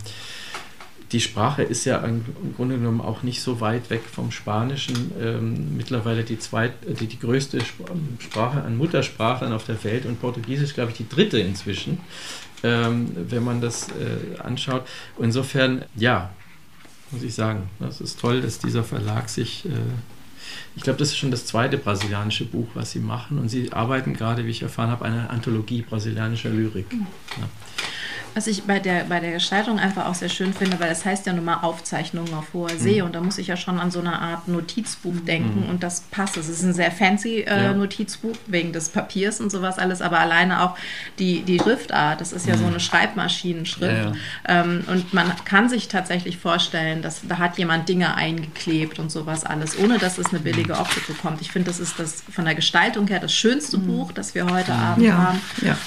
die 1.15 1.21
Sprache 1.21 1.63
ist 1.63 1.85
ja 1.85 1.99
im 1.99 2.25
Grunde 2.57 2.77
genommen 2.77 3.01
auch 3.01 3.23
nicht 3.23 3.41
so 3.41 3.61
weit 3.61 3.89
weg 3.89 4.03
vom 4.11 4.33
Spanischen. 4.33 5.13
Ähm, 5.21 5.77
mittlerweile 5.77 6.25
die, 6.25 6.41
zweit, 6.41 6.73
die, 7.01 7.07
die 7.07 7.19
größte 7.19 7.61
Sprache 8.19 8.63
an 8.63 8.77
Muttersprachlern 8.77 9.53
auf 9.53 9.65
der 9.65 9.83
Welt 9.85 10.07
und 10.07 10.21
Portugiesisch, 10.21 10.75
glaube 10.75 10.91
ich, 10.91 10.97
die 10.97 11.09
dritte 11.09 11.39
inzwischen, 11.39 12.01
ähm, 12.65 13.11
wenn 13.29 13.45
man 13.45 13.61
das 13.61 13.89
äh, 13.91 14.41
anschaut. 14.41 14.87
Insofern, 15.19 15.85
ja, 15.95 16.31
muss 17.11 17.23
ich 17.23 17.35
sagen, 17.35 17.69
das 17.79 18.01
ist 18.01 18.19
toll, 18.19 18.41
dass 18.41 18.59
dieser 18.59 18.83
Verlag 18.83 19.29
sich. 19.29 19.67
Äh, 19.67 19.71
ich 20.77 20.83
glaube, 20.83 20.99
das 20.99 21.09
ist 21.09 21.17
schon 21.17 21.31
das 21.31 21.47
zweite 21.47 21.79
brasilianische 21.79 22.45
Buch, 22.45 22.69
was 22.75 22.91
sie 22.91 22.99
machen. 22.99 23.39
Und 23.39 23.49
sie 23.49 23.73
arbeiten 23.73 24.15
gerade, 24.15 24.45
wie 24.47 24.51
ich 24.51 24.63
erfahren 24.63 24.91
habe, 24.91 25.05
eine 25.05 25.31
Anthologie 25.31 25.83
brasilianischer 25.83 26.51
Lyrik. 26.51 26.93
Mhm. 26.93 27.07
Ja. 27.39 27.49
Was 28.35 28.47
ich 28.47 28.65
bei 28.65 28.79
der, 28.79 29.05
bei 29.05 29.21
der 29.21 29.33
Gestaltung 29.33 29.79
einfach 29.79 30.07
auch 30.07 30.15
sehr 30.15 30.29
schön 30.29 30.53
finde, 30.53 30.79
weil 30.81 30.89
das 30.89 31.05
heißt 31.05 31.27
ja 31.27 31.33
nun 31.33 31.45
mal 31.45 31.59
Aufzeichnungen 31.63 32.35
auf 32.35 32.53
hoher 32.53 32.77
See 32.77 33.01
mhm. 33.01 33.07
und 33.07 33.15
da 33.15 33.21
muss 33.21 33.39
ich 33.39 33.47
ja 33.47 33.57
schon 33.57 33.79
an 33.79 33.91
so 33.91 34.01
eine 34.01 34.19
Art 34.19 34.49
Notizbuch 34.49 35.15
denken 35.27 35.65
mhm. 35.65 35.71
und 35.71 35.83
das 35.83 36.03
passt. 36.11 36.37
Es 36.37 36.49
ist 36.49 36.63
ein 36.63 36.75
sehr 36.75 36.91
fancy 36.91 37.41
äh, 37.41 37.65
ja. 37.65 37.73
Notizbuch 37.73 38.37
wegen 38.47 38.73
des 38.73 38.89
Papiers 38.89 39.41
und 39.41 39.51
sowas 39.51 39.79
alles, 39.79 40.03
aber 40.03 40.19
alleine 40.19 40.63
auch 40.63 40.77
die, 41.19 41.43
die 41.43 41.59
Schriftart, 41.59 42.21
das 42.21 42.33
ist 42.33 42.47
ja 42.47 42.57
mhm. 42.57 42.61
so 42.61 42.67
eine 42.67 42.81
Schreibmaschinenschrift 42.81 43.93
ja, 43.93 44.11
ja. 44.11 44.63
Ähm, 44.63 44.85
und 44.89 45.15
man 45.15 45.33
kann 45.45 45.69
sich 45.69 45.89
tatsächlich 45.89 46.39
vorstellen, 46.39 47.03
dass 47.03 47.21
da 47.27 47.39
hat 47.39 47.57
jemand 47.59 47.89
Dinge 47.89 48.15
eingeklebt 48.15 48.99
und 48.99 49.11
sowas 49.11 49.45
alles, 49.45 49.79
ohne 49.79 49.99
dass 49.99 50.19
es 50.19 50.29
eine 50.29 50.41
billige. 50.41 50.75
Optik 50.75 51.07
bekommt. 51.07 51.41
Ich 51.41 51.51
finde, 51.51 51.71
das 51.71 51.81
ist 51.81 51.99
das 51.99 52.23
von 52.31 52.45
der 52.45 52.55
Gestaltung 52.55 53.07
her 53.07 53.21
das 53.21 53.33
schönste 53.33 53.79
mhm. 53.79 53.87
Buch, 53.87 54.13
das 54.13 54.35
wir 54.35 54.47
heute 54.47 54.73
Abend 54.73 55.05
haben. 55.13 55.41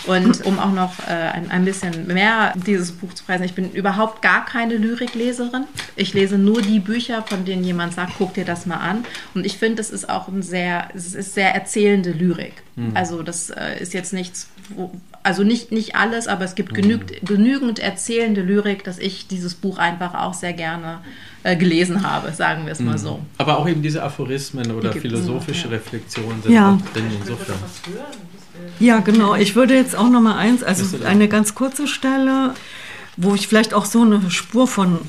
Und 0.05 0.45
um 0.45 0.59
auch 0.59 0.71
noch 0.71 0.93
äh, 1.07 1.11
ein, 1.11 1.51
ein 1.51 1.65
bisschen 1.65 2.07
mehr 2.07 2.36
dieses 2.55 2.91
Buch 2.91 3.13
zu 3.13 3.23
preisen. 3.23 3.43
Ich 3.43 3.53
bin 3.53 3.71
überhaupt 3.71 4.21
gar 4.21 4.45
keine 4.45 4.75
Lyrikleserin. 4.75 5.65
Ich 5.95 6.13
lese 6.13 6.37
nur 6.37 6.61
die 6.61 6.79
Bücher, 6.79 7.23
von 7.23 7.45
denen 7.45 7.63
jemand 7.63 7.93
sagt, 7.93 8.13
guck 8.17 8.33
dir 8.33 8.45
das 8.45 8.65
mal 8.65 8.77
an. 8.77 9.05
Und 9.33 9.45
ich 9.45 9.57
finde, 9.57 9.81
es 9.81 9.89
ist 9.89 10.09
auch 10.09 10.27
ein 10.27 10.41
sehr, 10.41 10.89
es 10.93 11.13
ist 11.13 11.33
sehr 11.33 11.53
erzählende 11.53 12.11
Lyrik. 12.11 12.63
Mhm. 12.75 12.91
Also 12.93 13.23
das 13.23 13.49
äh, 13.49 13.81
ist 13.81 13.93
jetzt 13.93 14.13
nichts, 14.13 14.49
wo, 14.69 14.91
also 15.23 15.43
nicht, 15.43 15.71
nicht 15.71 15.95
alles, 15.95 16.27
aber 16.27 16.45
es 16.45 16.55
gibt 16.55 16.71
mhm. 16.71 16.75
genügend, 16.75 17.11
genügend 17.23 17.79
erzählende 17.79 18.41
Lyrik, 18.41 18.83
dass 18.83 18.97
ich 18.99 19.27
dieses 19.27 19.55
Buch 19.55 19.77
einfach 19.77 20.13
auch 20.13 20.33
sehr 20.33 20.53
gerne 20.53 20.99
äh, 21.43 21.55
gelesen 21.55 22.07
habe, 22.09 22.31
sagen 22.33 22.65
wir 22.65 22.71
es 22.71 22.79
mal 22.79 22.93
mhm. 22.93 22.97
so. 22.97 23.19
Aber 23.37 23.57
auch 23.57 23.67
eben 23.67 23.81
diese 23.81 24.03
Aphorismen 24.03 24.71
oder 24.71 24.93
philosophische 24.93 25.69
Reflexionen 25.71 26.41
sind 26.41 26.53
ja. 26.53 26.73
auch 26.73 26.93
drin 26.93 27.05
insofern. 27.19 27.57
Ja, 28.79 28.99
genau. 28.99 29.35
Ich 29.35 29.55
würde 29.55 29.75
jetzt 29.75 29.95
auch 29.95 30.09
noch 30.09 30.21
mal 30.21 30.35
eins, 30.35 30.63
also 30.63 31.03
eine 31.03 31.27
ganz 31.27 31.55
kurze 31.55 31.87
Stelle, 31.87 32.53
wo 33.15 33.33
ich 33.33 33.47
vielleicht 33.47 33.73
auch 33.73 33.85
so 33.85 34.01
eine 34.01 34.29
Spur 34.29 34.67
von 34.67 34.99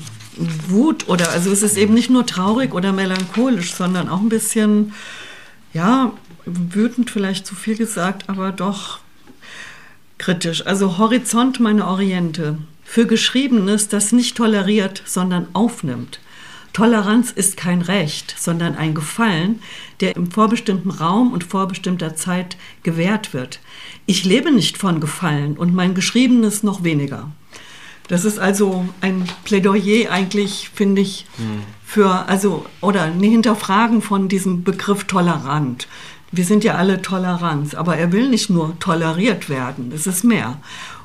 Wut 0.67 1.07
oder, 1.07 1.31
also 1.31 1.51
es 1.51 1.63
ist 1.63 1.77
eben 1.77 1.93
nicht 1.93 2.09
nur 2.09 2.25
traurig 2.25 2.73
oder 2.73 2.93
melancholisch, 2.93 3.73
sondern 3.73 4.09
auch 4.09 4.21
ein 4.21 4.29
bisschen, 4.29 4.93
ja, 5.73 6.13
wütend 6.45 7.09
vielleicht 7.09 7.45
zu 7.45 7.55
viel 7.55 7.75
gesagt, 7.75 8.29
aber 8.29 8.51
doch 8.51 8.99
kritisch. 10.17 10.65
Also 10.65 10.97
Horizont 10.97 11.59
meine 11.59 11.87
Oriente. 11.87 12.57
Für 12.83 13.05
Geschriebenes, 13.05 13.87
das 13.87 14.11
nicht 14.11 14.35
toleriert, 14.35 15.03
sondern 15.05 15.47
aufnimmt. 15.53 16.19
Toleranz 16.73 17.31
ist 17.31 17.57
kein 17.57 17.81
Recht, 17.81 18.35
sondern 18.37 18.75
ein 18.75 18.93
Gefallen, 18.93 19.61
der 19.99 20.15
im 20.15 20.31
vorbestimmten 20.31 20.91
Raum 20.91 21.33
und 21.33 21.43
vorbestimmter 21.43 22.15
Zeit 22.15 22.57
gewährt 22.83 23.33
wird. 23.33 23.59
Ich 24.05 24.23
lebe 24.25 24.51
nicht 24.51 24.77
von 24.77 24.99
Gefallen 24.99 25.57
und 25.57 25.73
mein 25.73 25.93
Geschriebenes 25.93 26.63
noch 26.63 26.83
weniger. 26.83 27.31
Das 28.07 28.25
ist 28.25 28.39
also 28.39 28.85
ein 29.01 29.25
Plädoyer 29.43 30.11
eigentlich, 30.11 30.71
finde 30.73 31.01
ich, 31.01 31.27
hm. 31.37 31.61
für, 31.85 32.27
also, 32.27 32.65
oder 32.81 33.03
ein 33.03 33.21
Hinterfragen 33.21 34.01
von 34.01 34.27
diesem 34.27 34.63
Begriff 34.63 35.03
tolerant. 35.03 35.87
Wir 36.31 36.43
sind 36.43 36.63
ja 36.63 36.75
alle 36.75 37.01
Toleranz, 37.01 37.73
aber 37.75 37.97
er 37.97 38.11
will 38.11 38.29
nicht 38.29 38.49
nur 38.49 38.77
toleriert 38.79 39.49
werden, 39.49 39.91
es 39.93 40.07
ist 40.07 40.23
mehr. 40.23 40.57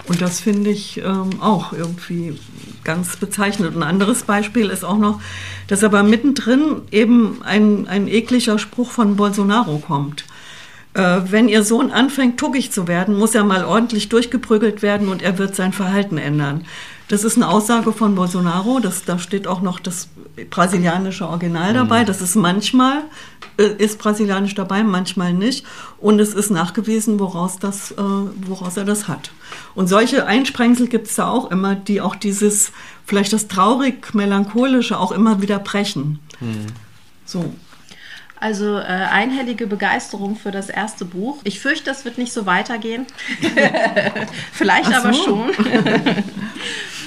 Und 0.07 0.21
das 0.21 0.41
finde 0.41 0.71
ich 0.71 0.99
ähm, 0.99 1.41
auch 1.41 1.73
irgendwie 1.73 2.39
ganz 2.85 3.17
bezeichnend. 3.17 3.75
Ein 3.75 3.83
anderes 3.83 4.25
Beispiel 4.25 4.69
ist 4.69 4.85
auch 4.85 4.99
noch, 4.99 5.21
dass 5.67 5.83
aber 5.83 6.03
mittendrin 6.03 6.83
eben 6.91 7.43
ein, 7.43 7.89
ein 7.89 8.07
ekliger 8.09 8.59
Spruch 8.59 8.91
von 8.91 9.17
Bolsonaro 9.17 9.79
kommt. 9.79 10.25
Äh, 10.95 11.21
wenn 11.31 11.49
Ihr 11.49 11.65
Sohn 11.65 11.91
anfängt, 11.91 12.39
tuckig 12.39 12.73
zu 12.73 12.89
werden, 12.89 13.17
muss 13.17 13.35
er 13.35 13.45
mal 13.45 13.65
ordentlich 13.65 14.09
durchgeprügelt 14.09 14.83
werden 14.83 15.09
und 15.09 15.23
er 15.23 15.39
wird 15.39 15.55
sein 15.55 15.73
Verhalten 15.73 16.19
ändern. 16.19 16.65
Das 17.09 17.23
ist 17.23 17.37
eine 17.37 17.49
Aussage 17.49 17.93
von 17.93 18.15
Bolsonaro. 18.15 18.81
Das, 18.81 19.05
da 19.05 19.19
steht 19.19 19.47
auch 19.47 19.61
noch 19.61 19.79
das 19.79 20.09
brasilianische 20.51 21.29
Original 21.29 21.73
mhm. 21.73 21.77
dabei. 21.77 22.05
Das 22.05 22.23
ist 22.23 22.35
manchmal 22.35 23.03
äh, 23.57 23.75
ist 23.79 23.99
brasilianisch 23.99 24.55
dabei, 24.55 24.83
manchmal 24.83 25.33
nicht. 25.33 25.65
Und 25.99 26.19
es 26.19 26.35
ist 26.35 26.51
nachgewiesen, 26.51 27.21
woraus, 27.21 27.59
das, 27.59 27.93
äh, 27.93 27.97
woraus 27.97 28.77
er 28.77 28.85
das 28.85 29.07
hat. 29.07 29.31
Und 29.75 29.89
solche 29.89 30.27
Einsprengsel 30.27 30.89
gibt 30.89 31.07
es 31.07 31.17
da 31.17 31.29
auch 31.29 31.51
immer, 31.51 31.75
die 31.75 32.01
auch 32.01 32.17
dieses, 32.17 32.73
vielleicht 33.07 33.33
das 33.33 33.49
traurig-melancholische 33.49 34.99
auch 34.99 35.13
immer 35.13 35.41
wieder 35.41 35.59
brechen. 35.59 36.19
Mhm. 36.41 36.67
So. 37.25 37.55
Also 38.45 38.77
äh, 38.77 38.83
einhellige 38.83 39.67
Begeisterung 39.67 40.37
für 40.37 40.51
das 40.51 40.69
erste 40.69 41.07
Buch. 41.07 41.39
Ich 41.45 41.61
fürchte, 41.61 41.87
das 41.87 42.05
wird 42.05 42.19
nicht 42.19 42.31
so 42.31 42.45
weitergehen. 42.45 43.07
Vielleicht 44.53 44.85
so. 44.85 44.93
aber 44.93 45.15
schon. 45.15 45.51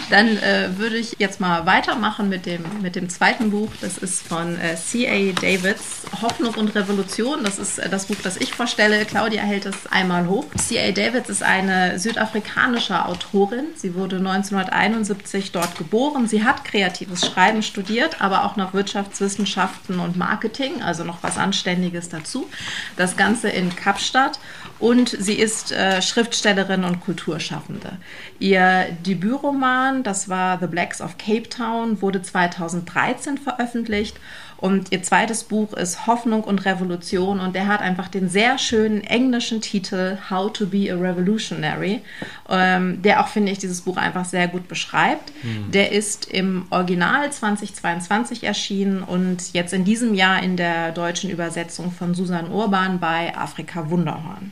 Dann 0.10 0.38
äh, 0.38 0.78
würde 0.78 0.98
ich 0.98 1.16
jetzt 1.20 1.42
mal 1.42 1.66
weitermachen 1.66 2.30
mit 2.30 2.46
dem, 2.46 2.64
mit 2.82 2.96
dem 2.96 3.10
zweiten 3.10 3.52
Buch. 3.52 3.70
Das 3.82 3.98
ist 3.98 4.26
von 4.26 4.58
äh, 4.60 4.76
C.A. 4.76 5.34
Davids, 5.34 6.04
Hoffnung 6.22 6.54
und 6.56 6.74
Revolution. 6.76 7.44
Das 7.44 7.60
ist 7.60 7.78
äh, 7.78 7.90
das 7.90 8.06
Buch, 8.06 8.16
das 8.24 8.38
ich 8.38 8.54
vorstelle. 8.54 9.04
Claudia 9.06 9.42
hält 9.42 9.66
es 9.66 9.86
einmal 9.88 10.28
hoch. 10.28 10.46
C.A. 10.56 10.92
Davids 10.92 11.30
ist 11.30 11.44
eine 11.44 12.00
südafrikanische 12.00 13.06
Autorin. 13.06 13.66
Sie 13.76 13.96
wurde 13.96 14.18
1971 14.18 15.52
dort 15.52 15.78
geboren. 15.78 16.28
Sie 16.28 16.44
hat 16.46 16.64
kreatives 16.64 17.26
Schreiben 17.26 17.62
studiert, 17.62 18.22
aber 18.22 18.46
auch 18.46 18.56
noch 18.56 18.74
Wirtschaftswissenschaften 18.74 20.00
und 20.00 20.16
Marketing, 20.16 20.82
also 20.82 21.04
noch 21.04 21.22
was 21.22 21.38
Anständiges 21.38 22.08
dazu. 22.08 22.48
Das 22.96 23.18
Ganze 23.18 23.50
in 23.50 23.76
Kapstadt 23.76 24.40
und 24.80 25.10
sie 25.10 25.36
ist 25.36 25.72
äh, 25.72 26.02
Schriftstellerin 26.02 26.84
und 26.84 27.02
Kulturschaffende. 27.02 27.98
Ihr 28.40 28.86
Debütroman, 29.06 30.04
das 30.04 30.30
war 30.30 30.60
The 30.60 30.68
Blacks 30.68 31.02
of 31.02 31.18
Cape 31.18 31.50
Town, 31.50 32.02
wurde 32.02 32.22
2013 32.22 33.38
veröffentlicht 33.38 34.18
und 34.58 34.92
ihr 34.92 35.04
zweites 35.04 35.44
Buch 35.44 35.74
ist 35.74 36.08
Hoffnung 36.08 36.44
und 36.44 36.66
Revolution 36.66 37.40
und 37.40 37.56
der 37.56 37.68
hat 37.68 37.82
einfach 37.82 38.08
den 38.08 38.28
sehr 38.28 38.58
schönen 38.58 39.04
englischen 39.04 39.62
Titel 39.62 40.18
How 40.30 40.52
to 40.52 40.66
be 40.66 40.92
a 40.92 40.96
Revolutionary, 40.96 42.02
ähm, 42.50 43.02
der 43.04 43.22
auch, 43.22 43.28
finde 43.28 43.52
ich, 43.52 43.60
dieses 43.60 43.82
Buch 43.82 43.98
einfach 43.98 44.26
sehr 44.26 44.48
gut 44.48 44.68
beschreibt. 44.68 45.32
Mhm. 45.44 45.72
Der 45.72 45.92
ist 45.92 46.26
im 46.26 46.66
Original 46.72 47.32
2022 47.32 48.44
erschienen 48.44 49.04
und 49.04 49.54
jetzt 49.54 49.74
in 49.74 49.86
diesem 49.86 50.16
Jahr 50.16 50.42
in 50.42 50.58
der 50.58 50.92
deutschen 50.92 51.30
Übersetzung 51.30 51.92
von 51.92 52.16
Susan 52.16 52.52
Urban 52.52 53.00
bei 53.00 53.36
Afrika 53.38 53.92
Wunderhorn. 53.92 54.52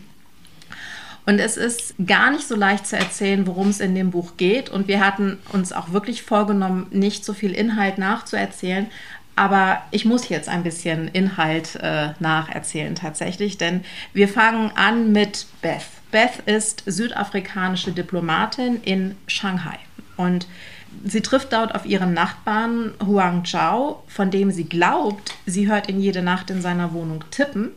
Und 1.25 1.39
es 1.39 1.57
ist 1.57 1.95
gar 2.05 2.31
nicht 2.31 2.47
so 2.47 2.55
leicht 2.55 2.85
zu 2.85 2.97
erzählen, 2.97 3.47
worum 3.47 3.69
es 3.69 3.79
in 3.79 3.95
dem 3.95 4.11
Buch 4.11 4.37
geht. 4.37 4.69
Und 4.69 4.87
wir 4.87 5.03
hatten 5.03 5.39
uns 5.51 5.73
auch 5.73 5.91
wirklich 5.91 6.21
vorgenommen, 6.21 6.87
nicht 6.91 7.25
so 7.25 7.33
viel 7.33 7.51
Inhalt 7.51 7.97
nachzuerzählen. 7.97 8.87
Aber 9.35 9.81
ich 9.91 10.05
muss 10.05 10.29
jetzt 10.29 10.47
ein 10.47 10.63
bisschen 10.63 11.09
Inhalt 11.09 11.75
äh, 11.81 12.09
nacherzählen 12.19 12.95
tatsächlich, 12.95 13.57
denn 13.57 13.83
wir 14.13 14.29
fangen 14.29 14.71
an 14.75 15.11
mit 15.11 15.47
Beth. 15.61 15.83
Beth 16.11 16.39
ist 16.45 16.83
südafrikanische 16.85 17.91
Diplomatin 17.91 18.81
in 18.83 19.15
Shanghai. 19.27 19.77
Und 20.15 20.47
sie 21.03 21.19
trifft 21.21 21.51
dort 21.51 21.75
auf 21.75 21.85
ihren 21.85 22.13
Nachbarn 22.13 22.93
Huang 23.05 23.43
Zhao, 23.43 24.03
von 24.07 24.31
dem 24.31 24.51
sie 24.51 24.69
glaubt, 24.69 25.33
sie 25.45 25.67
hört 25.67 25.89
ihn 25.89 25.99
jede 25.99 26.21
Nacht 26.21 26.49
in 26.49 26.61
seiner 26.61 26.93
Wohnung 26.93 27.25
tippen. 27.31 27.71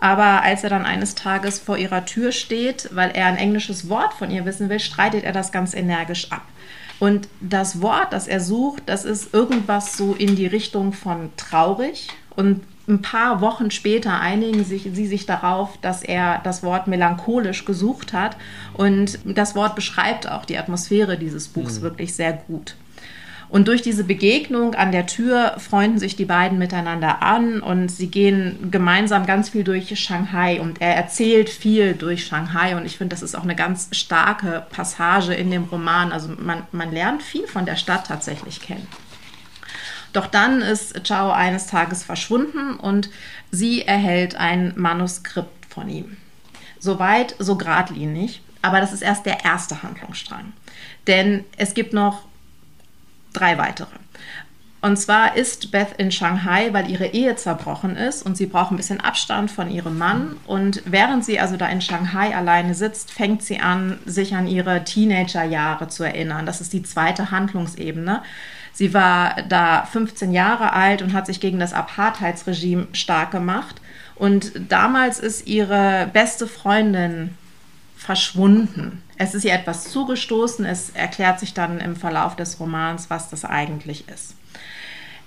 Aber 0.00 0.42
als 0.42 0.64
er 0.64 0.70
dann 0.70 0.86
eines 0.86 1.14
Tages 1.14 1.58
vor 1.58 1.76
ihrer 1.76 2.06
Tür 2.06 2.32
steht, 2.32 2.88
weil 2.92 3.10
er 3.10 3.26
ein 3.26 3.36
englisches 3.36 3.88
Wort 3.88 4.14
von 4.14 4.30
ihr 4.30 4.46
wissen 4.46 4.68
will, 4.70 4.80
streitet 4.80 5.24
er 5.24 5.32
das 5.32 5.52
ganz 5.52 5.74
energisch 5.74 6.32
ab. 6.32 6.42
Und 6.98 7.28
das 7.40 7.80
Wort, 7.80 8.12
das 8.12 8.26
er 8.26 8.40
sucht, 8.40 8.82
das 8.86 9.04
ist 9.04 9.32
irgendwas 9.32 9.96
so 9.96 10.14
in 10.14 10.36
die 10.36 10.46
Richtung 10.46 10.92
von 10.92 11.30
traurig. 11.36 12.08
Und 12.34 12.62
ein 12.88 13.02
paar 13.02 13.40
Wochen 13.40 13.70
später 13.70 14.20
einigen 14.20 14.64
sich, 14.64 14.88
sie 14.92 15.06
sich 15.06 15.24
darauf, 15.24 15.78
dass 15.80 16.02
er 16.02 16.40
das 16.44 16.62
Wort 16.62 16.88
melancholisch 16.88 17.64
gesucht 17.64 18.12
hat. 18.12 18.36
Und 18.74 19.18
das 19.24 19.54
Wort 19.54 19.74
beschreibt 19.74 20.28
auch 20.28 20.44
die 20.44 20.58
Atmosphäre 20.58 21.16
dieses 21.16 21.48
Buchs 21.48 21.78
mhm. 21.78 21.82
wirklich 21.82 22.14
sehr 22.14 22.32
gut. 22.32 22.76
Und 23.50 23.66
durch 23.66 23.82
diese 23.82 24.04
Begegnung 24.04 24.76
an 24.76 24.92
der 24.92 25.06
Tür 25.06 25.56
freunden 25.58 25.98
sich 25.98 26.14
die 26.14 26.24
beiden 26.24 26.56
miteinander 26.56 27.20
an 27.20 27.60
und 27.60 27.90
sie 27.90 28.06
gehen 28.06 28.70
gemeinsam 28.70 29.26
ganz 29.26 29.48
viel 29.48 29.64
durch 29.64 29.98
Shanghai 29.98 30.60
und 30.60 30.80
er 30.80 30.94
erzählt 30.94 31.50
viel 31.50 31.94
durch 31.94 32.24
Shanghai 32.24 32.76
und 32.76 32.86
ich 32.86 32.96
finde, 32.96 33.14
das 33.14 33.22
ist 33.22 33.34
auch 33.34 33.42
eine 33.42 33.56
ganz 33.56 33.88
starke 33.90 34.64
Passage 34.70 35.34
in 35.34 35.50
dem 35.50 35.64
Roman. 35.64 36.12
Also 36.12 36.28
man, 36.38 36.62
man 36.70 36.92
lernt 36.92 37.24
viel 37.24 37.48
von 37.48 37.66
der 37.66 37.74
Stadt 37.74 38.06
tatsächlich 38.06 38.60
kennen. 38.60 38.86
Doch 40.12 40.28
dann 40.28 40.62
ist 40.62 41.02
Chao 41.02 41.32
eines 41.32 41.66
Tages 41.66 42.04
verschwunden 42.04 42.76
und 42.76 43.10
sie 43.50 43.82
erhält 43.82 44.36
ein 44.36 44.74
Manuskript 44.76 45.66
von 45.68 45.88
ihm. 45.88 46.16
Soweit, 46.78 47.34
so 47.40 47.56
geradlinig. 47.56 48.42
Aber 48.62 48.80
das 48.80 48.92
ist 48.92 49.02
erst 49.02 49.26
der 49.26 49.44
erste 49.44 49.82
Handlungsstrang. 49.82 50.52
Denn 51.06 51.44
es 51.56 51.74
gibt 51.74 51.94
noch 51.94 52.29
drei 53.32 53.58
weitere. 53.58 53.86
Und 54.82 54.96
zwar 54.96 55.36
ist 55.36 55.72
Beth 55.72 55.94
in 55.98 56.10
Shanghai, 56.10 56.72
weil 56.72 56.90
ihre 56.90 57.08
Ehe 57.08 57.36
zerbrochen 57.36 57.96
ist 57.96 58.24
und 58.24 58.36
sie 58.38 58.46
braucht 58.46 58.70
ein 58.70 58.78
bisschen 58.78 59.00
Abstand 59.00 59.50
von 59.50 59.70
ihrem 59.70 59.98
Mann. 59.98 60.36
Und 60.46 60.82
während 60.86 61.22
sie 61.22 61.38
also 61.38 61.58
da 61.58 61.68
in 61.68 61.82
Shanghai 61.82 62.34
alleine 62.34 62.74
sitzt, 62.74 63.10
fängt 63.10 63.42
sie 63.42 63.60
an, 63.60 63.98
sich 64.06 64.34
an 64.34 64.46
ihre 64.46 64.82
Teenagerjahre 64.84 65.88
zu 65.88 66.02
erinnern. 66.02 66.46
Das 66.46 66.62
ist 66.62 66.72
die 66.72 66.82
zweite 66.82 67.30
Handlungsebene. 67.30 68.22
Sie 68.72 68.94
war 68.94 69.36
da 69.48 69.82
15 69.84 70.32
Jahre 70.32 70.72
alt 70.72 71.02
und 71.02 71.12
hat 71.12 71.26
sich 71.26 71.40
gegen 71.40 71.58
das 71.58 71.74
Apartheidsregime 71.74 72.88
stark 72.92 73.32
gemacht. 73.32 73.82
Und 74.14 74.52
damals 74.70 75.18
ist 75.18 75.46
ihre 75.46 76.08
beste 76.10 76.46
Freundin 76.46 77.34
verschwunden. 77.96 79.02
Es 79.20 79.34
ist 79.34 79.44
ihr 79.44 79.52
etwas 79.52 79.84
zugestoßen. 79.84 80.64
Es 80.64 80.90
erklärt 80.90 81.40
sich 81.40 81.52
dann 81.52 81.78
im 81.78 81.94
Verlauf 81.94 82.36
des 82.36 82.58
Romans, 82.58 83.10
was 83.10 83.28
das 83.28 83.44
eigentlich 83.44 84.08
ist. 84.08 84.34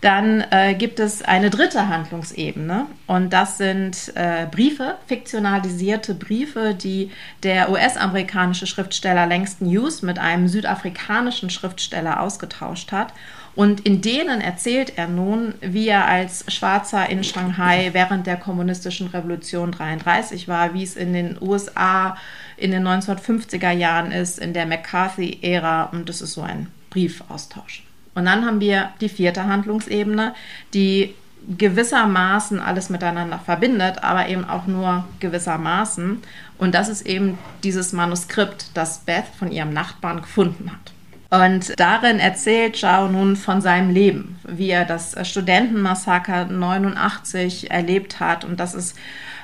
Dann 0.01 0.43
äh, 0.49 0.73
gibt 0.73 0.99
es 0.99 1.21
eine 1.21 1.51
dritte 1.51 1.87
Handlungsebene 1.87 2.87
und 3.05 3.31
das 3.31 3.57
sind 3.57 4.11
äh, 4.15 4.47
Briefe, 4.51 4.95
fiktionalisierte 5.05 6.15
Briefe, 6.15 6.73
die 6.73 7.11
der 7.43 7.69
US-amerikanische 7.69 8.65
Schriftsteller 8.65 9.27
Langston 9.27 9.67
Hughes 9.67 10.01
mit 10.01 10.17
einem 10.17 10.47
südafrikanischen 10.47 11.51
Schriftsteller 11.51 12.19
ausgetauscht 12.19 12.91
hat. 12.91 13.13
Und 13.55 13.81
in 13.81 14.01
denen 14.01 14.41
erzählt 14.41 14.97
er 14.97 15.07
nun, 15.07 15.53
wie 15.61 15.87
er 15.87 16.05
als 16.05 16.43
Schwarzer 16.51 17.09
in 17.09 17.23
Shanghai 17.23 17.91
während 17.93 18.25
der 18.25 18.37
kommunistischen 18.37 19.07
Revolution 19.07 19.71
33 19.71 20.47
war, 20.47 20.73
wie 20.73 20.83
es 20.83 20.95
in 20.95 21.13
den 21.13 21.37
USA 21.39 22.17
in 22.63 22.71
den 22.71 22.87
1950er 22.87 23.71
Jahren 23.71 24.13
ist, 24.13 24.39
in 24.39 24.53
der 24.53 24.65
McCarthy-Ära. 24.65 25.89
Und 25.91 26.07
das 26.07 26.21
ist 26.21 26.33
so 26.33 26.43
ein 26.43 26.67
Briefaustausch. 26.91 27.83
Und 28.15 28.23
dann 28.23 28.45
haben 28.45 28.61
wir 28.61 28.91
die 29.01 29.09
vierte 29.09 29.43
Handlungsebene, 29.43 30.33
die 30.73 31.13
gewissermaßen 31.57 32.61
alles 32.61 32.89
miteinander 32.89 33.37
verbindet, 33.37 34.01
aber 34.01 34.29
eben 34.29 34.45
auch 34.45 34.65
nur 34.65 35.03
gewissermaßen. 35.19 36.21
Und 36.57 36.73
das 36.73 36.87
ist 36.87 37.05
eben 37.05 37.37
dieses 37.65 37.91
Manuskript, 37.91 38.67
das 38.75 38.99
Beth 38.99 39.25
von 39.37 39.51
ihrem 39.51 39.73
Nachbarn 39.73 40.21
gefunden 40.21 40.71
hat. 40.71 40.92
Und 41.33 41.79
darin 41.79 42.19
erzählt 42.19 42.77
Zhao 42.77 43.07
nun 43.07 43.35
von 43.35 43.59
seinem 43.59 43.89
Leben, 43.89 44.39
wie 44.47 44.69
er 44.69 44.85
das 44.85 45.15
Studentenmassaker 45.27 46.45
89 46.45 47.71
erlebt 47.71 48.19
hat. 48.19 48.45
Und 48.45 48.59
das 48.59 48.75
ist 48.75 48.95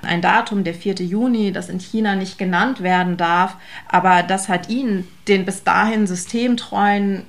ein 0.03 0.21
Datum, 0.21 0.63
der 0.63 0.75
4. 0.75 0.97
Juni, 0.97 1.51
das 1.51 1.67
in 1.67 1.79
China 1.79 2.13
nicht 2.15 2.37
genannt 2.37 2.83
werden 2.83 3.17
darf. 3.17 3.55
Aber 3.87 4.21
das 4.21 4.49
hat 4.49 4.69
ihn, 4.69 5.07
den 5.27 5.45
bis 5.45 5.63
dahin 5.63 6.05
systemtreuen 6.05 7.23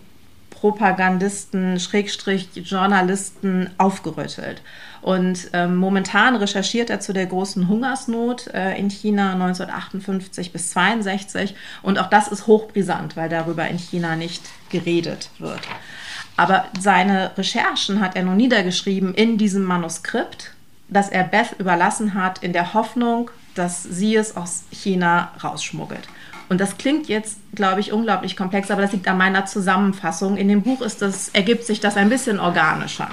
Propagandisten, 0.50 1.80
Schrägstrich 1.80 2.50
Journalisten 2.54 3.70
aufgerüttelt. 3.78 4.60
Und 5.02 5.50
ähm, 5.52 5.76
momentan 5.76 6.36
recherchiert 6.36 6.90
er 6.90 7.00
zu 7.00 7.12
der 7.12 7.26
großen 7.26 7.68
Hungersnot 7.68 8.48
äh, 8.48 8.76
in 8.76 8.90
China 8.90 9.32
1958 9.32 10.52
bis 10.52 10.70
62. 10.70 11.54
Und 11.82 11.98
auch 11.98 12.08
das 12.08 12.28
ist 12.28 12.46
hochbrisant, 12.46 13.16
weil 13.16 13.28
darüber 13.28 13.66
in 13.66 13.78
China 13.78 14.16
nicht 14.16 14.42
geredet 14.70 15.30
wird. 15.38 15.60
Aber 16.36 16.66
seine 16.78 17.36
Recherchen 17.36 18.00
hat 18.00 18.16
er 18.16 18.22
nun 18.22 18.36
niedergeschrieben 18.36 19.14
in 19.14 19.38
diesem 19.38 19.62
Manuskript, 19.62 20.52
das 20.88 21.08
er 21.08 21.24
Beth 21.24 21.56
überlassen 21.58 22.14
hat, 22.14 22.42
in 22.42 22.52
der 22.52 22.74
Hoffnung, 22.74 23.30
dass 23.54 23.82
sie 23.82 24.16
es 24.16 24.36
aus 24.36 24.64
China 24.70 25.32
rausschmuggelt. 25.42 26.08
Und 26.48 26.60
das 26.60 26.78
klingt 26.78 27.08
jetzt, 27.08 27.38
glaube 27.54 27.80
ich, 27.80 27.92
unglaublich 27.92 28.36
komplex, 28.36 28.70
aber 28.70 28.82
das 28.82 28.92
liegt 28.92 29.06
an 29.06 29.18
meiner 29.18 29.46
Zusammenfassung. 29.46 30.36
In 30.36 30.48
dem 30.48 30.62
Buch 30.62 30.80
ist 30.80 31.00
das, 31.00 31.28
ergibt 31.28 31.64
sich 31.64 31.78
das 31.78 31.96
ein 31.96 32.08
bisschen 32.08 32.40
organischer. 32.40 33.08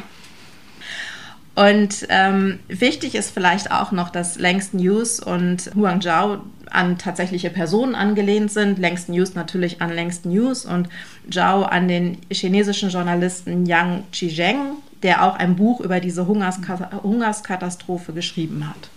Und 1.58 2.06
ähm, 2.10 2.60
wichtig 2.67 3.15
ist 3.15 3.32
vielleicht 3.32 3.72
auch 3.72 3.91
noch, 3.91 4.12
dass 4.12 4.38
Langston 4.38 4.80
Hughes 4.80 5.20
und 5.20 5.72
Huang 5.74 6.02
Zhao 6.02 6.43
an 6.70 7.00
tatsächliche 7.00 7.50
Personen 7.50 7.96
angelehnt 7.96 8.52
sind. 8.52 8.78
Langston 8.78 9.15
Hughes 9.15 9.34
natürlich 9.34 9.82
an 9.82 9.91
Langston 9.91 10.32
Hughes 10.32 10.65
und 10.65 10.88
Zhao 11.32 11.63
an 11.63 11.88
den 11.88 12.20
chinesischen 12.30 12.91
Journalisten 12.91 13.65
Yang 13.65 14.04
Qizheng, 14.12 14.74
der 15.02 15.24
auch 15.24 15.36
ein 15.36 15.56
Buch 15.56 15.80
über 15.80 16.00
diese 16.00 16.28
Hungerskatastrophe 16.28 18.13
geschrieben 18.13 18.70
hat. 18.70 18.91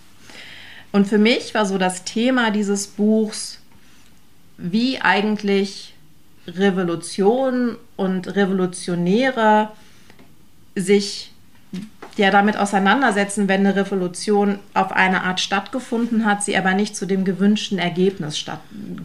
Und 0.91 1.07
für 1.07 1.17
mich 1.17 1.55
war 1.55 1.65
so 1.65 1.79
das 1.79 2.03
Thema 2.03 2.51
dieses 2.51 2.85
Buchs, 2.85 3.57
wie 4.59 5.01
eigentlich 5.01 5.95
Revolution 6.45 7.77
und 7.95 8.35
Revolutionäre 8.35 9.69
sich 10.75 11.30
ja 12.21 12.31
damit 12.31 12.57
auseinandersetzen, 12.57 13.47
wenn 13.47 13.65
eine 13.65 13.75
Revolution 13.75 14.59
auf 14.73 14.91
eine 14.91 15.23
Art 15.23 15.39
stattgefunden 15.39 16.25
hat, 16.25 16.43
sie 16.43 16.57
aber 16.57 16.73
nicht 16.73 16.95
zu 16.95 17.05
dem 17.05 17.25
gewünschten 17.25 17.79
Ergebnis 17.79 18.45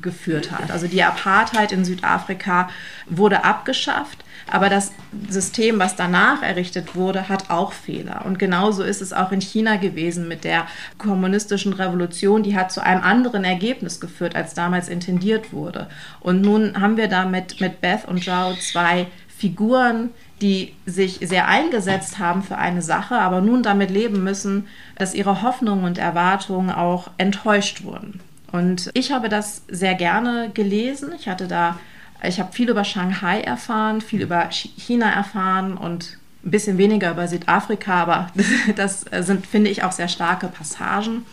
geführt 0.01 0.53
hat. 0.53 0.71
Also 0.71 0.87
die 0.87 1.03
Apartheid 1.03 1.73
in 1.73 1.85
Südafrika 1.85 2.69
wurde 3.09 3.45
abgeschafft, 3.45 4.25
aber 4.51 4.69
das 4.69 4.93
System, 5.29 5.79
was 5.79 5.97
danach 5.97 6.43
errichtet 6.43 6.95
wurde, 6.95 7.29
hat 7.29 7.51
auch 7.51 7.73
Fehler. 7.73 8.25
Und 8.25 8.39
genauso 8.39 8.85
ist 8.85 9.03
es 9.03 9.13
auch 9.13 9.33
in 9.33 9.41
China 9.41 9.77
gewesen 9.77 10.29
mit 10.29 10.45
der 10.45 10.67
kommunistischen 10.99 11.73
Revolution. 11.73 12.45
Die 12.45 12.57
hat 12.57 12.71
zu 12.71 12.81
einem 12.81 13.03
anderen 13.03 13.43
Ergebnis 13.43 13.99
geführt, 13.99 14.37
als 14.37 14.55
damals 14.55 14.89
intendiert 14.89 15.53
wurde. 15.53 15.89
Und 16.21 16.43
nun 16.43 16.81
haben 16.81 16.97
wir 16.97 17.09
da 17.09 17.25
mit, 17.25 17.61
mit 17.61 17.81
Beth 17.81 18.07
und 18.07 18.23
Zhao 18.23 18.55
zwei 18.55 19.09
Figuren, 19.37 20.11
die 20.43 20.75
sich 20.85 21.21
sehr 21.23 21.49
eingesetzt 21.49 22.19
haben 22.19 22.43
für 22.43 22.59
eine 22.59 22.83
Sache, 22.83 23.17
aber 23.17 23.41
nun 23.41 23.63
damit 23.63 23.91
leben 23.91 24.23
müssen, 24.23 24.67
dass 24.97 25.15
ihre 25.15 25.43
Hoffnungen 25.43 25.85
und 25.85 25.99
Erwartungen 25.99 26.71
auch 26.71 27.11
enttäuscht 27.17 27.85
wurden. 27.85 28.21
Und 28.53 28.91
ich 28.95 29.13
habe 29.13 29.29
das 29.29 29.63
sehr 29.69 29.95
gerne 29.95 30.51
gelesen. 30.53 31.13
Ich 31.19 31.29
hatte 31.29 31.49
da, 31.49 31.79
ich 32.23 32.39
habe 32.39 32.53
viel 32.53 32.69
über 32.69 32.85
Shanghai 32.85 33.41
erfahren, 33.41 34.01
viel 34.01 34.23
über 34.23 34.51
China 34.51 35.11
erfahren 35.11 35.77
und 35.77 36.19
ein 36.45 36.51
bisschen 36.51 36.79
weniger 36.79 37.11
über 37.11 37.29
Südafrika, 37.29 38.03
aber 38.03 38.27
das 38.77 39.05
sind, 39.21 39.47
finde 39.47 39.71
ich, 39.71 39.85
auch 39.85 39.93
sehr 39.93 40.09
starke 40.09 40.49
Passagen. 40.49 41.25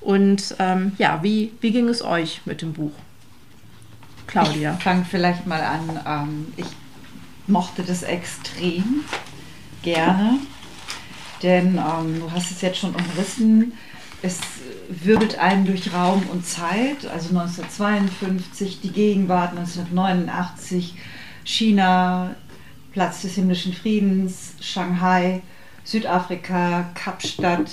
Und 0.00 0.54
ähm, 0.58 0.92
ja, 0.98 1.22
wie, 1.22 1.52
wie 1.60 1.72
ging 1.72 1.88
es 1.88 2.02
euch 2.02 2.40
mit 2.46 2.62
dem 2.62 2.72
Buch? 2.72 2.92
Claudia. 4.26 4.74
Ich 4.78 4.84
fange 4.84 5.04
vielleicht 5.08 5.46
mal 5.46 5.62
an. 5.62 6.00
Ähm, 6.06 6.52
ich 6.56 6.66
mochte 7.46 7.82
das 7.82 8.02
extrem 8.02 9.04
gerne, 9.82 10.38
denn 11.42 11.78
ähm, 11.78 12.20
du 12.20 12.30
hast 12.32 12.50
es 12.50 12.60
jetzt 12.60 12.78
schon 12.78 12.94
umrissen, 12.94 13.72
es 14.22 14.38
wirbelt 14.88 15.38
einen 15.38 15.66
durch 15.66 15.92
Raum 15.92 16.22
und 16.32 16.46
Zeit, 16.46 17.06
also 17.06 17.28
1952 17.38 18.80
die 18.80 18.90
Gegenwart, 18.90 19.50
1989 19.50 20.94
China, 21.44 22.34
Platz 22.92 23.22
des 23.22 23.34
himmlischen 23.34 23.72
Friedens, 23.72 24.54
Shanghai, 24.60 25.42
Südafrika, 25.84 26.90
Kapstadt. 26.94 27.70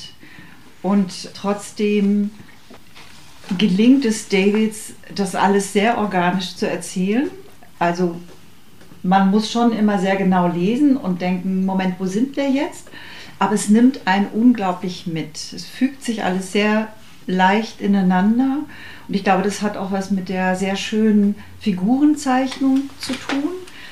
Und 0.81 1.33
trotzdem 1.33 2.31
gelingt 3.57 4.05
es 4.05 4.27
Davids, 4.27 4.93
das 5.15 5.33
alles 5.33 5.73
sehr 5.73 5.97
organisch 5.97 6.55
zu 6.55 6.69
erzählen. 6.69 7.31
Also 7.79 8.19
man 9.03 9.29
muss 9.29 9.51
schon 9.51 9.73
immer 9.73 9.99
sehr 9.99 10.15
genau 10.15 10.47
lesen 10.47 10.97
und 10.97 11.21
denken, 11.21 11.65
Moment, 11.65 11.95
wo 11.99 12.05
sind 12.05 12.35
wir 12.37 12.49
jetzt? 12.49 12.87
Aber 13.37 13.53
es 13.53 13.69
nimmt 13.69 14.07
einen 14.07 14.27
unglaublich 14.27 15.05
mit. 15.05 15.35
Es 15.53 15.65
fügt 15.65 16.03
sich 16.03 16.23
alles 16.23 16.53
sehr 16.53 16.87
leicht 17.27 17.81
ineinander. 17.81 18.59
Und 19.07 19.15
ich 19.15 19.23
glaube, 19.23 19.43
das 19.43 19.61
hat 19.61 19.75
auch 19.75 19.91
was 19.91 20.11
mit 20.11 20.29
der 20.29 20.55
sehr 20.55 20.77
schönen 20.77 21.35
Figurenzeichnung 21.59 22.89
zu 22.99 23.13
tun. 23.13 23.51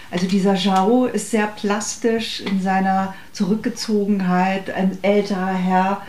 Also 0.10 0.28
dieser 0.28 0.56
Jao 0.56 1.06
ist 1.06 1.32
sehr 1.32 1.48
plastisch 1.48 2.42
in 2.42 2.62
seiner 2.62 3.14
Zurückgezogenheit, 3.32 4.70
ein 4.70 4.98
älterer 5.02 5.54
Herr, 5.54 6.02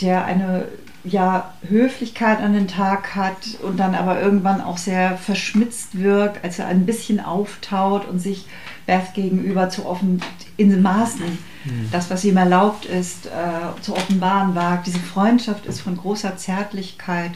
der 0.00 0.24
eine 0.24 0.66
ja, 1.04 1.54
Höflichkeit 1.66 2.40
an 2.40 2.52
den 2.52 2.68
Tag 2.68 3.14
hat 3.14 3.58
und 3.62 3.78
dann 3.78 3.94
aber 3.94 4.20
irgendwann 4.20 4.60
auch 4.60 4.76
sehr 4.76 5.16
verschmitzt 5.16 5.98
wirkt, 5.98 6.44
als 6.44 6.58
er 6.58 6.66
ein 6.66 6.84
bisschen 6.84 7.20
auftaut 7.20 8.06
und 8.06 8.18
sich 8.18 8.46
Beth 8.86 9.14
gegenüber 9.14 9.70
zu 9.70 9.86
offen 9.86 10.20
in 10.56 10.82
Maßen 10.82 11.38
mhm. 11.64 11.88
das, 11.90 12.10
was 12.10 12.24
ihm 12.24 12.36
erlaubt 12.36 12.84
ist, 12.84 13.26
äh, 13.26 13.80
zu 13.80 13.94
offenbaren 13.94 14.54
wagt. 14.54 14.86
Diese 14.86 14.98
Freundschaft 14.98 15.64
ist 15.66 15.80
von 15.80 15.96
großer 15.96 16.36
Zärtlichkeit. 16.36 17.32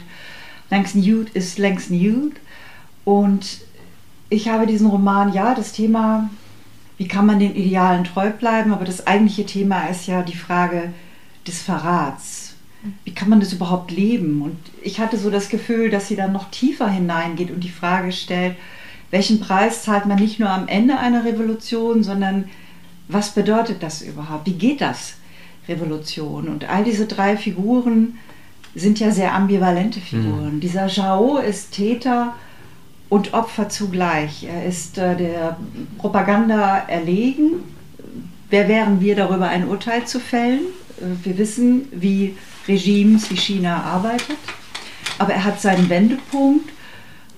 Langston 0.69 1.01
Hughes 1.01 1.31
ist 1.33 1.57
Langston 1.57 1.97
Hughes 1.97 2.33
und 3.03 3.61
ich 4.29 4.49
habe 4.49 4.67
diesen 4.67 4.87
Roman, 4.87 5.33
ja, 5.33 5.55
das 5.55 5.71
Thema, 5.71 6.29
wie 6.97 7.07
kann 7.07 7.25
man 7.25 7.39
den 7.39 7.55
Idealen 7.55 8.03
treu 8.03 8.29
bleiben, 8.31 8.73
aber 8.73 8.85
das 8.85 9.07
eigentliche 9.07 9.45
Thema 9.45 9.87
ist 9.87 10.07
ja 10.07 10.21
die 10.21 10.35
Frage 10.35 10.91
des 11.47 11.61
Verrats 11.61 12.44
wie 13.03 13.13
kann 13.13 13.29
man 13.29 13.39
das 13.39 13.53
überhaupt 13.53 13.91
leben? 13.91 14.41
Und 14.41 14.57
ich 14.81 14.99
hatte 14.99 15.17
so 15.17 15.29
das 15.29 15.49
Gefühl, 15.49 15.89
dass 15.89 16.07
sie 16.07 16.15
dann 16.15 16.33
noch 16.33 16.51
tiefer 16.51 16.89
hineingeht 16.89 17.51
und 17.51 17.63
die 17.63 17.69
Frage 17.69 18.11
stellt, 18.11 18.55
welchen 19.11 19.39
Preis 19.39 19.83
zahlt 19.83 20.05
man 20.05 20.19
nicht 20.19 20.39
nur 20.39 20.49
am 20.49 20.67
Ende 20.67 20.97
einer 20.97 21.25
Revolution, 21.25 22.03
sondern 22.03 22.45
was 23.07 23.31
bedeutet 23.31 23.83
das 23.83 24.01
überhaupt? 24.01 24.47
Wie 24.47 24.53
geht 24.53 24.81
das, 24.81 25.13
Revolution? 25.67 26.47
Und 26.47 26.67
all 26.67 26.83
diese 26.83 27.05
drei 27.05 27.37
Figuren 27.37 28.17
sind 28.73 28.99
ja 28.99 29.11
sehr 29.11 29.33
ambivalente 29.33 30.01
Figuren. 30.01 30.55
Mhm. 30.55 30.59
Dieser 30.59 30.87
Jao 30.87 31.37
ist 31.37 31.71
Täter 31.71 32.33
und 33.09 33.33
Opfer 33.33 33.69
zugleich. 33.69 34.43
Er 34.43 34.65
ist 34.65 34.97
äh, 34.97 35.15
der 35.15 35.57
Propaganda 35.97 36.79
erlegen. 36.79 37.63
Wer 38.49 38.67
wären 38.67 38.99
wir 38.99 39.15
darüber 39.15 39.47
ein 39.47 39.67
Urteil 39.67 40.05
zu 40.05 40.19
fällen? 40.19 40.61
Äh, 40.99 41.25
wir 41.25 41.37
wissen, 41.37 41.87
wie 41.91 42.35
Regimes 42.67 43.29
wie 43.29 43.37
China 43.37 43.83
arbeitet. 43.83 44.37
Aber 45.17 45.33
er 45.33 45.43
hat 45.43 45.61
seinen 45.61 45.89
Wendepunkt 45.89 46.69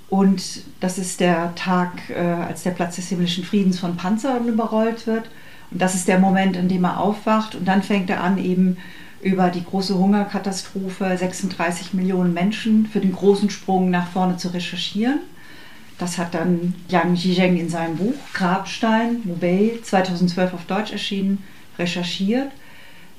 und 0.09 0.63
das 0.79 0.97
ist 0.97 1.19
der 1.19 1.53
Tag, 1.55 2.09
äh, 2.09 2.17
als 2.17 2.63
der 2.63 2.71
Platz 2.71 2.95
des 2.95 3.09
himmlischen 3.09 3.43
Friedens 3.43 3.79
von 3.79 3.97
Panzern 3.97 4.47
überrollt 4.47 5.05
wird. 5.05 5.29
Und 5.69 5.81
das 5.81 5.95
ist 5.95 6.07
der 6.07 6.19
Moment, 6.19 6.55
in 6.55 6.69
dem 6.69 6.85
er 6.85 6.99
aufwacht. 6.99 7.55
Und 7.55 7.67
dann 7.67 7.83
fängt 7.83 8.09
er 8.09 8.23
an, 8.23 8.37
eben 8.37 8.77
über 9.21 9.49
die 9.49 9.63
große 9.63 9.97
Hungerkatastrophe, 9.97 11.17
36 11.17 11.93
Millionen 11.93 12.33
Menschen, 12.33 12.85
für 12.85 13.01
den 13.01 13.11
großen 13.11 13.49
Sprung 13.49 13.89
nach 13.89 14.07
vorne 14.07 14.37
zu 14.37 14.49
recherchieren. 14.49 15.19
Das 15.97 16.17
hat 16.17 16.35
dann 16.35 16.75
Yang 16.89 17.17
Zhizheng 17.17 17.57
in 17.57 17.69
seinem 17.69 17.97
Buch 17.97 18.13
Grabstein, 18.33 19.21
Mubei, 19.25 19.79
2012 19.83 20.53
auf 20.53 20.65
Deutsch 20.65 20.91
erschienen, 20.91 21.43
recherchiert 21.77 22.51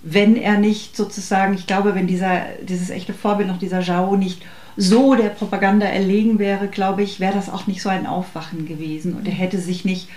wenn 0.03 0.37
er 0.37 0.59
nicht 0.59 0.97
sozusagen, 0.97 1.55
ich 1.55 1.67
glaube, 1.67 1.95
wenn 1.95 2.07
dieser, 2.07 2.43
dieses 2.63 2.91
echte 2.91 3.13
Vorbild 3.13 3.49
noch 3.49 3.59
dieser 3.59 3.83
Zhao 3.83 4.17
nicht 4.17 4.43
so 4.77 5.15
der 5.15 5.31
Propaganda 5.31 5.87
erlegen 5.87 6.39
wäre, 6.39 6.69
glaube 6.69 7.03
ich, 7.03 7.19
wäre 7.19 7.35
das 7.35 7.51
auch 7.51 7.67
nicht 7.67 7.83
so 7.83 7.89
ein 7.89 8.07
Aufwachen 8.07 8.67
gewesen 8.67 9.15
und 9.15 9.27
er 9.27 9.35
hätte 9.35 9.59
sich 9.59 9.85
nicht 9.85 10.09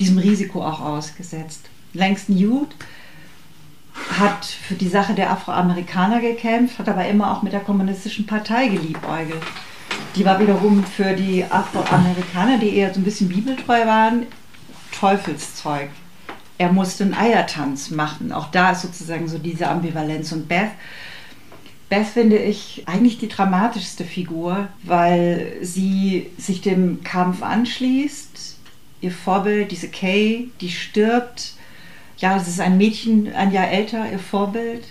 diesem 0.00 0.18
Risiko 0.18 0.64
auch 0.64 0.80
ausgesetzt. 0.80 1.66
Langston 1.92 2.36
Hughes 2.36 2.74
hat 4.18 4.44
für 4.44 4.74
die 4.74 4.88
Sache 4.88 5.14
der 5.14 5.30
Afroamerikaner 5.30 6.20
gekämpft, 6.20 6.80
hat 6.80 6.88
aber 6.88 7.06
immer 7.06 7.30
auch 7.30 7.42
mit 7.42 7.52
der 7.52 7.60
kommunistischen 7.60 8.26
Partei 8.26 8.66
geliebäugelt. 8.66 9.42
Die 10.16 10.24
war 10.24 10.40
wiederum 10.40 10.84
für 10.84 11.12
die 11.12 11.44
Afroamerikaner, 11.44 12.58
die 12.58 12.76
eher 12.76 12.92
so 12.92 13.00
ein 13.00 13.04
bisschen 13.04 13.28
bibeltreu 13.28 13.86
waren, 13.86 14.26
Teufelszeug 14.92 15.90
er 16.58 16.72
musste 16.72 17.04
einen 17.04 17.14
Eiertanz 17.14 17.90
machen. 17.90 18.32
Auch 18.32 18.50
da 18.50 18.72
ist 18.72 18.82
sozusagen 18.82 19.28
so 19.28 19.38
diese 19.38 19.68
Ambivalenz. 19.68 20.32
Und 20.32 20.48
Beth, 20.48 20.70
Beth 21.88 22.06
finde 22.06 22.38
ich 22.38 22.84
eigentlich 22.86 23.18
die 23.18 23.28
dramatischste 23.28 24.04
Figur, 24.04 24.68
weil 24.82 25.56
sie 25.62 26.30
sich 26.38 26.60
dem 26.60 27.02
Kampf 27.02 27.42
anschließt. 27.42 28.56
Ihr 29.00 29.10
Vorbild, 29.10 29.70
diese 29.70 29.88
Kay, 29.88 30.50
die 30.60 30.70
stirbt. 30.70 31.54
Ja, 32.18 32.36
es 32.36 32.46
ist 32.46 32.60
ein 32.60 32.78
Mädchen, 32.78 33.34
ein 33.34 33.52
Jahr 33.52 33.68
älter, 33.68 34.10
ihr 34.10 34.20
Vorbild. 34.20 34.84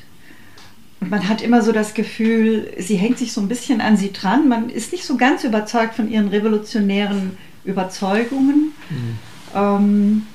Und 0.99 1.09
man 1.09 1.27
hat 1.27 1.41
immer 1.41 1.61
so 1.61 1.71
das 1.71 1.93
Gefühl, 1.93 2.73
sie 2.77 2.95
hängt 2.95 3.17
sich 3.17 3.33
so 3.33 3.41
ein 3.41 3.47
bisschen 3.47 3.81
an 3.81 3.97
sie 3.97 4.13
dran. 4.13 4.47
Man 4.47 4.69
ist 4.69 4.91
nicht 4.91 5.05
so 5.05 5.17
ganz 5.17 5.43
überzeugt 5.43 5.95
von 5.95 6.09
ihren 6.09 6.27
revolutionären 6.27 7.37
Überzeugungen. 7.65 8.73
Mhm. 8.89 9.19
Ähm, 9.55 10.27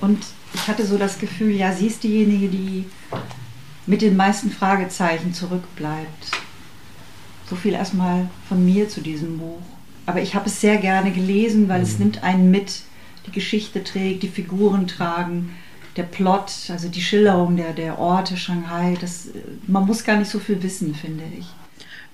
und 0.00 0.18
ich 0.56 0.68
hatte 0.68 0.86
so 0.86 0.96
das 0.96 1.18
Gefühl, 1.18 1.54
ja, 1.54 1.70
sie 1.72 1.86
ist 1.86 2.02
diejenige, 2.02 2.48
die 2.48 2.86
mit 3.86 4.00
den 4.00 4.16
meisten 4.16 4.50
Fragezeichen 4.50 5.34
zurückbleibt. 5.34 6.30
So 7.48 7.56
viel 7.56 7.74
erstmal 7.74 8.28
von 8.48 8.64
mir 8.64 8.88
zu 8.88 9.02
diesem 9.02 9.38
Buch. 9.38 9.60
Aber 10.06 10.22
ich 10.22 10.34
habe 10.34 10.46
es 10.46 10.60
sehr 10.60 10.78
gerne 10.78 11.12
gelesen, 11.12 11.68
weil 11.68 11.80
mhm. 11.80 11.84
es 11.84 11.98
nimmt 11.98 12.22
einen 12.22 12.50
mit, 12.50 12.80
die 13.26 13.32
Geschichte 13.32 13.84
trägt, 13.84 14.22
die 14.22 14.28
Figuren 14.28 14.86
tragen, 14.86 15.54
der 15.96 16.04
Plot, 16.04 16.52
also 16.70 16.88
die 16.88 17.02
Schilderung 17.02 17.56
der, 17.56 17.74
der 17.74 17.98
Orte 17.98 18.36
Shanghai. 18.36 18.96
Das, 19.00 19.28
man 19.66 19.84
muss 19.84 20.04
gar 20.04 20.16
nicht 20.16 20.30
so 20.30 20.38
viel 20.38 20.62
wissen, 20.62 20.94
finde 20.94 21.24
ich. 21.38 21.46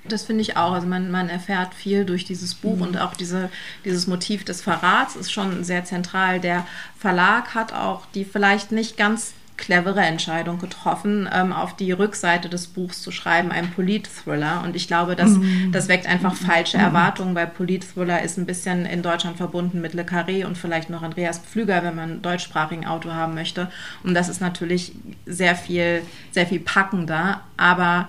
Das 0.09 0.25
finde 0.25 0.43
ich 0.43 0.57
auch. 0.57 0.73
Also 0.73 0.87
man, 0.87 1.11
man 1.11 1.29
erfährt 1.29 1.75
viel 1.75 2.05
durch 2.05 2.25
dieses 2.25 2.55
Buch 2.55 2.77
mhm. 2.77 2.83
und 2.83 2.99
auch 2.99 3.15
diese, 3.15 3.51
dieses 3.85 4.07
Motiv 4.07 4.45
des 4.45 4.61
Verrats 4.61 5.17
ist 5.17 5.33
schon 5.33 5.65
sehr 5.65 5.85
zentral. 5.85 6.41
Der 6.41 6.67
Verlag 6.99 7.55
hat 7.55 7.73
auch 7.73 8.07
die 8.15 8.25
vielleicht 8.25 8.73
nicht 8.73 8.97
ganz 8.97 9.35
clevere 9.63 10.01
Entscheidung 10.01 10.59
getroffen, 10.59 11.29
ähm, 11.33 11.53
auf 11.53 11.77
die 11.77 11.93
Rückseite 11.93 12.49
des 12.49 12.67
Buchs 12.67 13.01
zu 13.01 13.13
schreiben, 13.13 13.53
ein 13.53 13.71
Polit-Thriller. 13.71 14.63
Und 14.65 14.75
ich 14.75 14.89
glaube, 14.89 15.15
das, 15.15 15.31
mhm. 15.31 15.71
das 15.71 15.87
weckt 15.87 16.07
einfach 16.07 16.35
falsche 16.35 16.79
mhm. 16.79 16.85
Erwartungen, 16.85 17.35
weil 17.37 17.47
Polit-Thriller 17.47 18.23
ist 18.23 18.39
ein 18.39 18.47
bisschen 18.47 18.87
in 18.87 19.03
Deutschland 19.03 19.37
verbunden 19.37 19.81
mit 19.81 19.95
Le 19.95 20.03
Carré 20.03 20.47
und 20.47 20.59
vielleicht 20.59 20.91
noch 20.91 21.03
Andreas 21.03 21.39
Pflüger, 21.39 21.85
wenn 21.85 21.95
man 21.95 22.11
einen 22.11 22.23
deutschsprachigen 22.23 22.87
Auto 22.87 23.13
haben 23.13 23.35
möchte. 23.35 23.71
Und 24.03 24.15
das 24.15 24.29
ist 24.29 24.41
natürlich 24.41 24.93
sehr 25.27 25.55
viel, 25.55 26.03
sehr 26.33 26.47
viel 26.47 26.61
packender. 26.61 27.43
Aber 27.57 28.09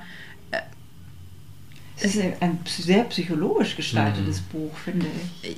ist 2.04 2.20
ein 2.42 2.60
sehr 2.66 3.06
psychologisch 3.06 3.76
gestaltetes 3.76 4.42
mhm. 4.42 4.46
Buch, 4.52 4.78
finde 4.78 5.08
ich. 5.42 5.58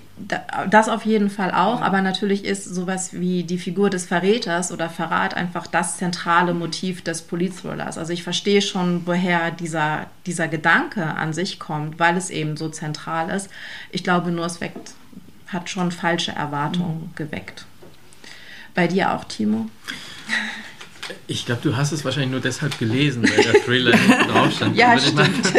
Das 0.70 0.90
auf 0.90 1.06
jeden 1.06 1.30
Fall 1.30 1.52
auch, 1.52 1.80
ja. 1.80 1.86
aber 1.86 2.02
natürlich 2.02 2.46
ist 2.46 2.66
sowas 2.66 3.14
wie 3.14 3.44
die 3.44 3.58
Figur 3.58 3.90
des 3.90 4.06
Verräters 4.06 4.72
oder 4.72 4.90
Verrat 4.90 5.34
einfach 5.34 5.68
das 5.68 5.98
zentrale 5.98 6.54
Motiv 6.54 7.04
des 7.04 7.24
Politthrillers. 7.24 7.98
Also 7.98 8.14
ich 8.14 8.24
verstehe 8.24 8.62
schon, 8.62 9.06
woher 9.06 9.52
dieser, 9.52 10.08
dieser 10.26 10.48
Gedanke 10.48 11.04
an 11.04 11.34
sich 11.34 11.60
kommt, 11.60 12.00
weil 12.00 12.16
es 12.16 12.30
eben 12.30 12.58
so 12.58 12.70
zentral 12.70 13.30
ist. 13.30 13.50
Ich 13.92 14.04
glaube 14.04 14.32
nur, 14.32 14.46
es 14.46 14.62
weckt, 14.62 14.94
hat 15.48 15.70
schon 15.70 15.92
falsche 15.92 16.32
Erwartungen 16.32 17.10
mhm. 17.12 17.16
geweckt. 17.16 17.66
Bei 18.76 18.88
dir 18.88 19.14
auch, 19.14 19.24
Timo? 19.24 19.70
Ich 21.28 21.46
glaube, 21.46 21.62
du 21.63 21.76
hast 21.78 21.91
es 21.91 22.04
wahrscheinlich 22.04 22.32
nur 22.32 22.39
deshalb 22.39 22.78
gelesen, 22.80 23.24
weil 23.24 23.44
der 23.44 23.62
Thriller 23.63 23.91
drauf 24.28 24.52
stand. 24.56 24.76
Ja, 24.76 24.98
stimmt. 24.98 25.54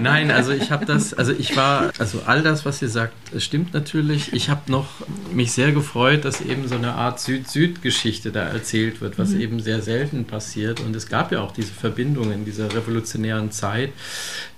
Nein, 0.00 0.30
also 0.30 0.52
ich 0.52 0.70
habe 0.70 0.84
das, 0.84 1.14
also 1.14 1.32
ich 1.32 1.56
war, 1.56 1.90
also 1.98 2.22
all 2.26 2.42
das, 2.42 2.64
was 2.64 2.82
ihr 2.82 2.88
sagt, 2.88 3.14
stimmt 3.38 3.72
natürlich. 3.72 4.32
Ich 4.32 4.50
habe 4.50 4.70
noch 4.70 4.86
mich 5.32 5.52
sehr 5.52 5.72
gefreut, 5.72 6.24
dass 6.24 6.40
eben 6.40 6.68
so 6.68 6.74
eine 6.74 6.92
Art 6.92 7.20
Süd-Süd-Geschichte 7.20 8.30
da 8.30 8.44
erzählt 8.44 9.00
wird, 9.00 9.18
was 9.18 9.30
mhm. 9.30 9.40
eben 9.40 9.60
sehr 9.60 9.80
selten 9.80 10.24
passiert. 10.24 10.80
Und 10.80 10.94
es 10.94 11.08
gab 11.08 11.32
ja 11.32 11.40
auch 11.40 11.52
diese 11.52 11.72
Verbindung 11.72 12.32
in 12.32 12.44
dieser 12.44 12.74
revolutionären 12.74 13.50
Zeit, 13.50 13.92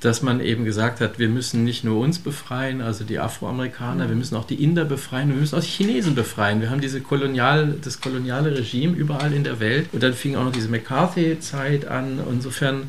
dass 0.01 0.23
man 0.23 0.41
eben 0.41 0.65
gesagt 0.65 1.01
hat, 1.01 1.19
wir 1.19 1.29
müssen 1.29 1.63
nicht 1.65 1.85
nur 1.85 2.01
uns 2.01 2.19
befreien, 2.19 2.81
also 2.81 3.05
die 3.05 3.19
Afroamerikaner, 3.19 4.05
mhm. 4.07 4.09
wir 4.09 4.17
müssen 4.17 4.37
auch 4.37 4.47
die 4.47 4.63
Inder 4.63 4.85
befreien, 4.85 5.29
wir 5.29 5.37
müssen 5.37 5.57
auch 5.57 5.63
die 5.63 5.69
Chinesen 5.69 6.15
befreien. 6.15 6.61
Wir 6.61 6.71
haben 6.71 6.81
diese 6.81 7.01
kolonial, 7.01 7.77
das 7.83 8.01
koloniale 8.01 8.57
Regime 8.57 8.97
überall 8.97 9.33
in 9.33 9.45
der 9.45 9.61
Welt 9.61 9.89
Und 9.93 10.00
dann 10.03 10.15
fing 10.15 10.37
auch 10.37 10.45
noch 10.45 10.53
diese 10.53 10.69
McCarthy-Zeit 10.69 11.87
an. 11.87 12.21
Insofern 12.31 12.85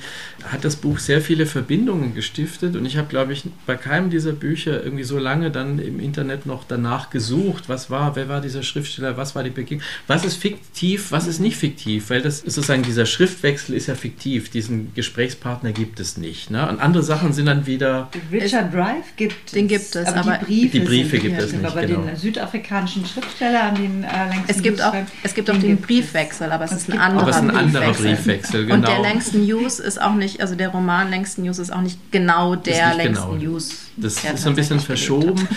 hat 0.51 0.64
das 0.66 0.76
Buch 0.76 0.99
sehr 0.99 1.22
viele 1.22 1.45
Verbindungen 1.45 2.14
gestiftet. 2.16 2.76
Und 2.76 2.86
ich 2.86 2.97
habe, 2.97 3.07
glaube 3.07 3.34
ich, 3.34 3.43
bei 3.66 3.76
keinem 3.76 4.09
dieser 4.09 4.32
Bücher 4.34 4.84
irgendwie 4.84 5.03
so 5.03 5.18
lange 5.18 5.51
dann 5.51 5.80
im 5.80 5.99
Internet 5.99 6.45
noch 6.45 6.64
danach 6.68 7.09
gesucht, 7.09 7.66
was 7.68 7.89
war, 7.89 8.16
wer 8.16 8.30
war 8.30 8.41
dieser 8.41 8.64
Schriftsteller, 8.64 9.18
was 9.18 9.36
war 9.36 9.43
die 9.43 9.49
Begegnung, 9.49 9.82
was 10.07 10.26
ist 10.26 10.36
fiktiv, 10.38 11.12
was 11.12 11.28
ist 11.28 11.39
nicht 11.39 11.57
fiktiv, 11.57 12.09
weil 12.09 12.22
das 12.22 12.39
ist 12.41 12.55
sozusagen 12.55 12.84
dieser 12.84 13.05
Schriftwechsel 13.05 13.76
ist 13.76 13.88
ja 13.88 13.95
fiktiv, 13.95 14.49
diesen 14.49 14.93
Gesprächspartner 14.93 15.72
gibt 15.72 15.99
es 15.99 16.18
nicht. 16.18 16.49
Ne? 16.51 16.68
Und 16.68 16.80
andere 16.80 17.03
Sachen 17.03 17.34
sind 17.34 17.45
dann 17.47 17.66
wieder. 17.66 18.09
Richard 18.32 18.74
Drive 18.74 19.16
gibt 19.18 19.36
es. 19.47 19.51
Den 19.53 19.68
gibt 19.68 19.95
es, 19.95 20.07
aber, 20.07 20.20
aber 20.20 20.39
die 20.47 20.68
Briefe, 20.68 20.72
die 20.72 20.80
Briefe 20.86 21.20
gibt 21.20 21.39
es 21.41 21.51
nicht, 21.53 21.66
Aber 21.66 21.86
genau. 21.86 22.01
den 22.03 22.16
südafrikanischen 22.16 23.05
Schriftsteller, 23.05 23.64
an 23.64 23.76
den 23.76 24.03
äh, 24.03 24.07
Es 24.47 24.62
gibt 24.62 24.82
auch, 24.82 24.93
es 25.24 25.34
gibt 25.34 25.49
auch 25.49 25.53
den 25.57 25.62
gibt 25.78 25.82
es. 25.82 25.88
Briefwechsel, 25.88 26.51
aber 26.51 26.66
es 26.66 26.72
Es 26.72 26.78
ist 26.80 26.88
ein 26.89 26.91
gibt- 26.93 27.01
anderer 27.02 27.22
Aber 27.24 27.32
es 27.32 27.36
ist 27.38 27.41
ein 27.41 27.52
anderer 27.52 27.86
Briefwechsel. 27.88 28.16
Briefwechsel, 28.16 28.66
genau. 28.66 28.76
Und 28.76 28.88
der 28.88 28.99
Langston 28.99 29.45
News 29.45 29.80
ist 29.80 30.02
auch 30.02 30.16
nicht, 30.16 30.41
also 30.41 30.56
der 30.56 30.70
Roman 30.70 31.12
Langston 31.12 31.45
News 31.45 31.60
ist 31.60 31.72
auch 31.72 31.82
nicht 31.82 31.97
genau 32.12 32.56
der 32.56 32.95
nicht 32.95 33.06
Langston 33.06 33.39
genau. 33.39 33.52
News. 33.52 33.70
Das 33.97 34.24
ist 34.24 34.38
so 34.38 34.49
ein 34.49 34.56
bisschen 34.56 34.80
verschoben. 34.80 35.47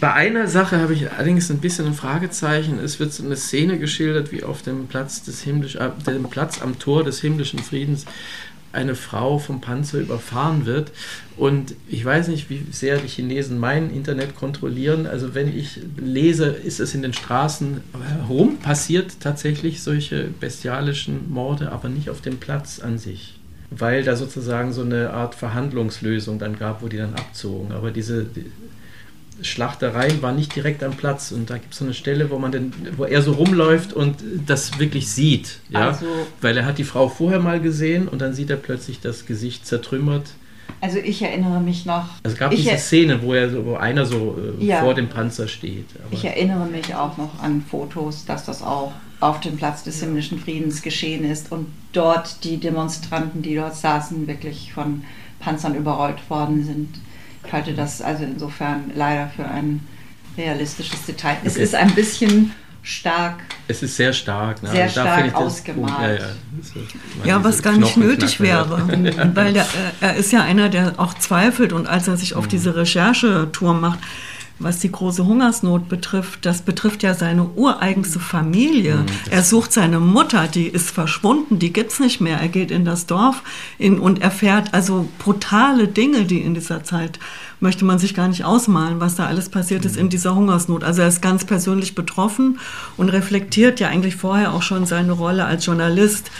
Bei 0.00 0.12
einer 0.12 0.48
Sache 0.48 0.78
habe 0.80 0.94
ich 0.94 1.10
allerdings 1.12 1.50
ein 1.50 1.58
bisschen 1.58 1.86
ein 1.86 1.94
Fragezeichen. 1.94 2.78
Es 2.80 2.98
wird 2.98 3.12
so 3.12 3.24
eine 3.24 3.36
Szene 3.36 3.78
geschildert, 3.78 4.32
wie 4.32 4.42
auf 4.42 4.62
dem 4.62 4.88
Platz, 4.88 5.22
des 5.22 5.42
himmlisch, 5.42 5.76
äh, 5.76 5.90
dem 6.06 6.28
Platz 6.28 6.60
am 6.60 6.78
Tor 6.78 7.04
des 7.04 7.20
himmlischen 7.20 7.60
Friedens 7.60 8.04
eine 8.72 8.94
Frau 8.94 9.38
vom 9.38 9.60
Panzer 9.60 9.98
überfahren 9.98 10.66
wird. 10.66 10.92
Und 11.36 11.74
ich 11.88 12.04
weiß 12.04 12.28
nicht, 12.28 12.50
wie 12.50 12.66
sehr 12.70 12.98
die 12.98 13.08
Chinesen 13.08 13.58
mein 13.58 13.90
Internet 13.90 14.36
kontrollieren. 14.36 15.06
Also 15.06 15.34
wenn 15.34 15.56
ich 15.56 15.80
lese, 15.96 16.46
ist 16.46 16.80
es 16.80 16.94
in 16.94 17.02
den 17.02 17.12
Straßen 17.12 17.80
herum 18.18 18.58
passiert 18.58 19.20
tatsächlich 19.20 19.82
solche 19.82 20.24
bestialischen 20.40 21.30
Morde, 21.30 21.72
aber 21.72 21.88
nicht 21.88 22.10
auf 22.10 22.20
dem 22.20 22.38
Platz 22.38 22.80
an 22.80 22.98
sich 22.98 23.34
weil 23.70 24.02
da 24.02 24.16
sozusagen 24.16 24.72
so 24.72 24.80
eine 24.80 25.10
Art 25.10 25.34
Verhandlungslösung 25.34 26.38
dann 26.38 26.58
gab, 26.58 26.82
wo 26.82 26.88
die 26.88 26.96
dann 26.96 27.14
abzogen. 27.14 27.72
Aber 27.72 27.90
diese 27.90 28.24
die 28.24 28.46
Schlachtereien 29.42 30.20
waren 30.22 30.36
nicht 30.36 30.54
direkt 30.54 30.82
am 30.82 30.92
Platz 30.92 31.32
und 31.32 31.50
da 31.50 31.58
gibt 31.58 31.72
es 31.72 31.78
so 31.78 31.84
eine 31.84 31.94
Stelle, 31.94 32.30
wo 32.30 32.38
man 32.38 32.52
denn, 32.52 32.72
wo 32.96 33.04
er 33.04 33.22
so 33.22 33.32
rumläuft 33.32 33.92
und 33.92 34.16
das 34.46 34.78
wirklich 34.78 35.10
sieht, 35.10 35.60
ja, 35.70 35.88
Also- 35.88 36.06
weil 36.40 36.56
er 36.56 36.64
hat 36.66 36.78
die 36.78 36.84
Frau 36.84 37.08
vorher 37.08 37.40
mal 37.40 37.60
gesehen 37.60 38.08
und 38.08 38.20
dann 38.20 38.34
sieht 38.34 38.50
er 38.50 38.56
plötzlich 38.56 39.00
das 39.00 39.26
Gesicht 39.26 39.66
zertrümmert. 39.66 40.30
Also 40.80 40.98
ich 40.98 41.22
erinnere 41.22 41.60
mich 41.60 41.86
noch. 41.86 42.04
Also 42.22 42.34
es 42.34 42.36
gab 42.36 42.52
ich, 42.52 42.62
diese 42.62 42.76
Szene, 42.78 43.20
wo 43.22 43.32
er, 43.34 43.50
so- 43.50 43.64
wo 43.64 43.74
einer 43.76 44.04
so 44.06 44.38
äh, 44.60 44.64
Ja. 44.64 44.80
vor 44.80 44.94
dem 44.94 45.08
Panzer 45.08 45.48
steht. 45.48 45.86
Ich 46.10 46.24
erinnere 46.24 46.66
mich 46.66 46.94
auch 46.94 47.16
noch 47.16 47.42
an 47.42 47.62
Fotos, 47.68 48.24
dass 48.26 48.44
das 48.44 48.62
auch 48.62 48.92
auf 49.20 49.40
dem 49.40 49.56
Platz 49.56 49.82
des 49.82 49.98
himmlischen 50.00 50.38
Friedens 50.38 50.82
geschehen 50.82 51.24
ist 51.28 51.50
und 51.50 51.66
dort 51.92 52.44
die 52.44 52.58
Demonstranten, 52.58 53.42
die 53.42 53.56
dort 53.56 53.74
saßen, 53.76 54.26
wirklich 54.28 54.72
von 54.72 55.02
Panzern 55.40 55.74
überrollt 55.74 56.18
worden 56.30 56.64
sind. 56.64 56.88
Ich 57.48 57.52
halte 57.54 57.72
das 57.72 58.02
also 58.02 58.24
insofern 58.24 58.90
leider 58.94 59.30
für 59.34 59.46
ein 59.46 59.80
realistisches 60.36 61.06
Detail. 61.06 61.38
Es 61.44 61.54
Okay. 61.54 61.62
ist 61.64 61.74
ein 61.74 61.94
bisschen 61.94 62.52
stark 62.82 63.36
es 63.68 63.82
ist 63.82 63.96
sehr 63.96 64.12
stark. 64.12 64.62
Ne? 64.62 64.70
Sehr 64.70 64.82
Also 64.84 65.00
stark 65.00 65.34
ausgemalt. 65.34 66.20
Ja, 66.20 66.26
ja, 66.26 66.32
ist- 66.60 66.74
Ja, 67.24 67.44
was 67.44 67.62
gar 67.62 67.72
nicht 67.76 67.96
nötig 67.96 68.38
wäre. 68.40 68.82
Weil 69.34 69.52
der, 69.54 69.62
äh, 69.64 69.66
er 70.02 70.16
ist 70.16 70.30
ja 70.32 70.42
einer, 70.42 70.68
der 70.68 70.92
auch 70.98 71.14
zweifelt 71.14 71.72
und 71.72 71.86
als 71.86 72.06
er 72.08 72.16
sich 72.18 72.34
auf 72.34 72.46
diese 72.48 72.76
Recherchetour 72.76 73.72
macht, 73.74 73.98
was 74.58 74.80
die 74.80 74.90
große 74.90 75.24
Hungersnot 75.24 75.88
betrifft, 75.88 76.44
das 76.44 76.62
betrifft 76.62 77.02
ja 77.02 77.14
seine 77.14 77.44
ureigenste 77.44 78.18
Familie. 78.18 79.04
er 79.30 79.42
sucht 79.42 79.72
seine 79.72 80.00
Mutter, 80.00 80.48
die 80.48 80.66
ist 80.66 80.90
verschwunden, 80.90 81.58
die 81.58 81.72
gibt's 81.72 82.00
nicht 82.00 82.20
mehr. 82.20 82.38
Er 82.38 82.48
geht 82.48 82.70
in 82.70 82.84
das 82.84 83.06
Dorf 83.06 83.42
in, 83.78 83.98
und 83.98 84.20
erfährt 84.20 84.74
also 84.74 85.08
brutale 85.18 85.88
Dinge, 85.88 86.24
die 86.24 86.40
in 86.40 86.54
dieser 86.54 86.82
Zeit 86.84 87.18
möchte 87.60 87.84
man 87.84 87.98
sich 87.98 88.14
gar 88.14 88.28
nicht 88.28 88.44
ausmalen, 88.44 89.00
was 89.00 89.16
da 89.16 89.26
alles 89.26 89.48
passiert 89.48 89.84
ist 89.84 89.96
in 89.96 90.08
dieser 90.08 90.34
Hungersnot. 90.34 90.84
Also 90.84 91.02
er 91.02 91.08
ist 91.08 91.22
ganz 91.22 91.44
persönlich 91.44 91.94
betroffen 91.94 92.58
und 92.96 93.08
reflektiert 93.08 93.80
ja 93.80 93.88
eigentlich 93.88 94.16
vorher 94.16 94.54
auch 94.54 94.62
schon 94.62 94.86
seine 94.86 95.12
Rolle 95.12 95.44
als 95.44 95.66
Journalist 95.66 96.30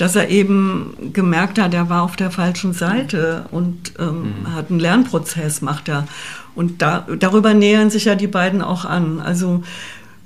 dass 0.00 0.16
er 0.16 0.30
eben 0.30 1.12
gemerkt 1.12 1.58
hat, 1.58 1.74
er 1.74 1.90
war 1.90 2.02
auf 2.02 2.16
der 2.16 2.30
falschen 2.30 2.72
Seite 2.72 3.44
und 3.50 3.92
ähm, 3.98 4.46
hat 4.54 4.70
einen 4.70 4.80
Lernprozess, 4.80 5.60
macht 5.60 5.90
er. 5.90 6.06
Und 6.54 6.82
da, 6.82 7.06
darüber 7.18 7.54
nähern 7.54 7.90
sich 7.90 8.04
ja 8.04 8.14
die 8.14 8.26
beiden 8.26 8.62
auch 8.62 8.84
an. 8.84 9.20
Also 9.20 9.62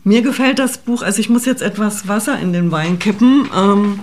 mir 0.05 0.23
gefällt 0.23 0.59
das 0.59 0.79
Buch, 0.79 1.03
also 1.03 1.21
ich 1.21 1.31
muss 1.31 1.47
jetzt 1.47 1.63
etwas 1.63 2.09
Wasser 2.09 2.39
in 2.39 2.53
den 2.53 2.71
Wein 2.71 2.99
kippen, 2.99 3.49
ähm, 3.57 4.01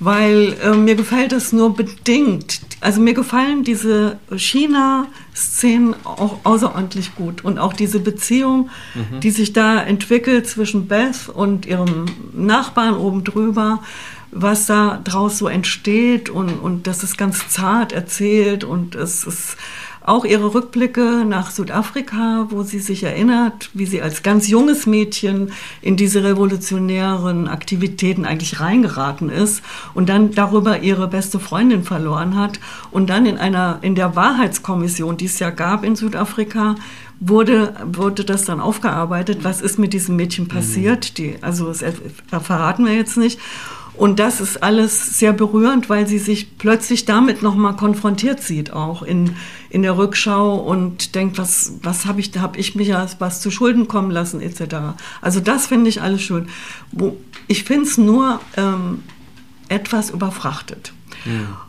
weil 0.00 0.56
äh, 0.62 0.74
mir 0.74 0.96
gefällt 0.96 1.32
es 1.32 1.52
nur 1.52 1.74
bedingt. 1.74 2.60
Also 2.80 3.00
mir 3.00 3.14
gefallen 3.14 3.62
diese 3.64 4.18
China-Szenen 4.34 5.94
auch 6.04 6.40
außerordentlich 6.44 7.14
gut. 7.14 7.44
Und 7.44 7.58
auch 7.58 7.72
diese 7.72 8.00
Beziehung, 8.00 8.68
die 9.22 9.30
sich 9.30 9.52
da 9.52 9.80
entwickelt 9.80 10.46
zwischen 10.46 10.86
Beth 10.88 11.30
und 11.32 11.64
ihrem 11.64 12.06
Nachbarn 12.34 12.94
oben 12.96 13.24
drüber 13.24 13.80
was 14.34 14.66
da 14.66 15.00
draus 15.02 15.38
so 15.38 15.48
entsteht. 15.48 16.28
Und, 16.28 16.50
und 16.58 16.86
das 16.86 17.02
ist 17.02 17.16
ganz 17.16 17.48
zart 17.48 17.92
erzählt. 17.92 18.64
Und 18.64 18.94
es 18.94 19.24
ist 19.24 19.56
auch 20.04 20.24
ihre 20.26 20.52
Rückblicke 20.54 21.24
nach 21.26 21.50
Südafrika, 21.50 22.46
wo 22.50 22.62
sie 22.62 22.78
sich 22.78 23.02
erinnert, 23.04 23.70
wie 23.72 23.86
sie 23.86 24.02
als 24.02 24.22
ganz 24.22 24.48
junges 24.48 24.86
Mädchen 24.86 25.50
in 25.80 25.96
diese 25.96 26.22
revolutionären 26.22 27.48
Aktivitäten 27.48 28.26
eigentlich 28.26 28.60
reingeraten 28.60 29.30
ist 29.30 29.62
und 29.94 30.08
dann 30.10 30.32
darüber 30.32 30.80
ihre 30.80 31.08
beste 31.08 31.40
Freundin 31.40 31.84
verloren 31.84 32.36
hat 32.38 32.60
und 32.90 33.08
dann 33.08 33.24
in 33.24 33.38
einer 33.38 33.78
in 33.80 33.94
der 33.94 34.14
Wahrheitskommission, 34.14 35.16
die 35.16 35.24
es 35.26 35.38
ja 35.38 35.48
gab 35.50 35.84
in 35.84 35.96
Südafrika, 35.96 36.74
wurde, 37.20 37.74
wurde 37.92 38.24
das 38.24 38.44
dann 38.44 38.60
aufgearbeitet, 38.60 39.38
was 39.42 39.62
ist 39.62 39.78
mit 39.78 39.94
diesem 39.94 40.16
Mädchen 40.16 40.48
passiert, 40.48 41.16
die, 41.16 41.36
also 41.40 41.66
das 41.68 41.80
er- 41.80 41.94
verraten 42.40 42.84
wir 42.84 42.92
jetzt 42.94 43.16
nicht. 43.16 43.38
Und 43.96 44.18
das 44.18 44.40
ist 44.40 44.62
alles 44.62 45.18
sehr 45.18 45.32
berührend, 45.32 45.88
weil 45.88 46.06
sie 46.06 46.18
sich 46.18 46.58
plötzlich 46.58 47.04
damit 47.04 47.42
nochmal 47.42 47.76
konfrontiert 47.76 48.42
sieht, 48.42 48.72
auch 48.72 49.02
in, 49.02 49.36
in 49.70 49.82
der 49.82 49.96
Rückschau 49.96 50.56
und 50.56 51.14
denkt, 51.14 51.38
was, 51.38 51.74
was 51.82 52.06
habe 52.06 52.20
ich, 52.20 52.32
da 52.32 52.40
habe 52.40 52.58
ich 52.58 52.74
mich 52.74 52.88
ja 52.88 53.06
was 53.20 53.40
zu 53.40 53.50
Schulden 53.50 53.86
kommen 53.86 54.10
lassen, 54.10 54.40
etc. 54.40 54.96
Also 55.20 55.40
das 55.40 55.68
finde 55.68 55.88
ich 55.90 56.02
alles 56.02 56.22
schön. 56.22 56.48
Ich 57.46 57.64
finde 57.64 57.84
es 57.84 57.96
nur 57.96 58.40
ähm, 58.56 59.02
etwas 59.68 60.10
überfrachtet. 60.10 60.92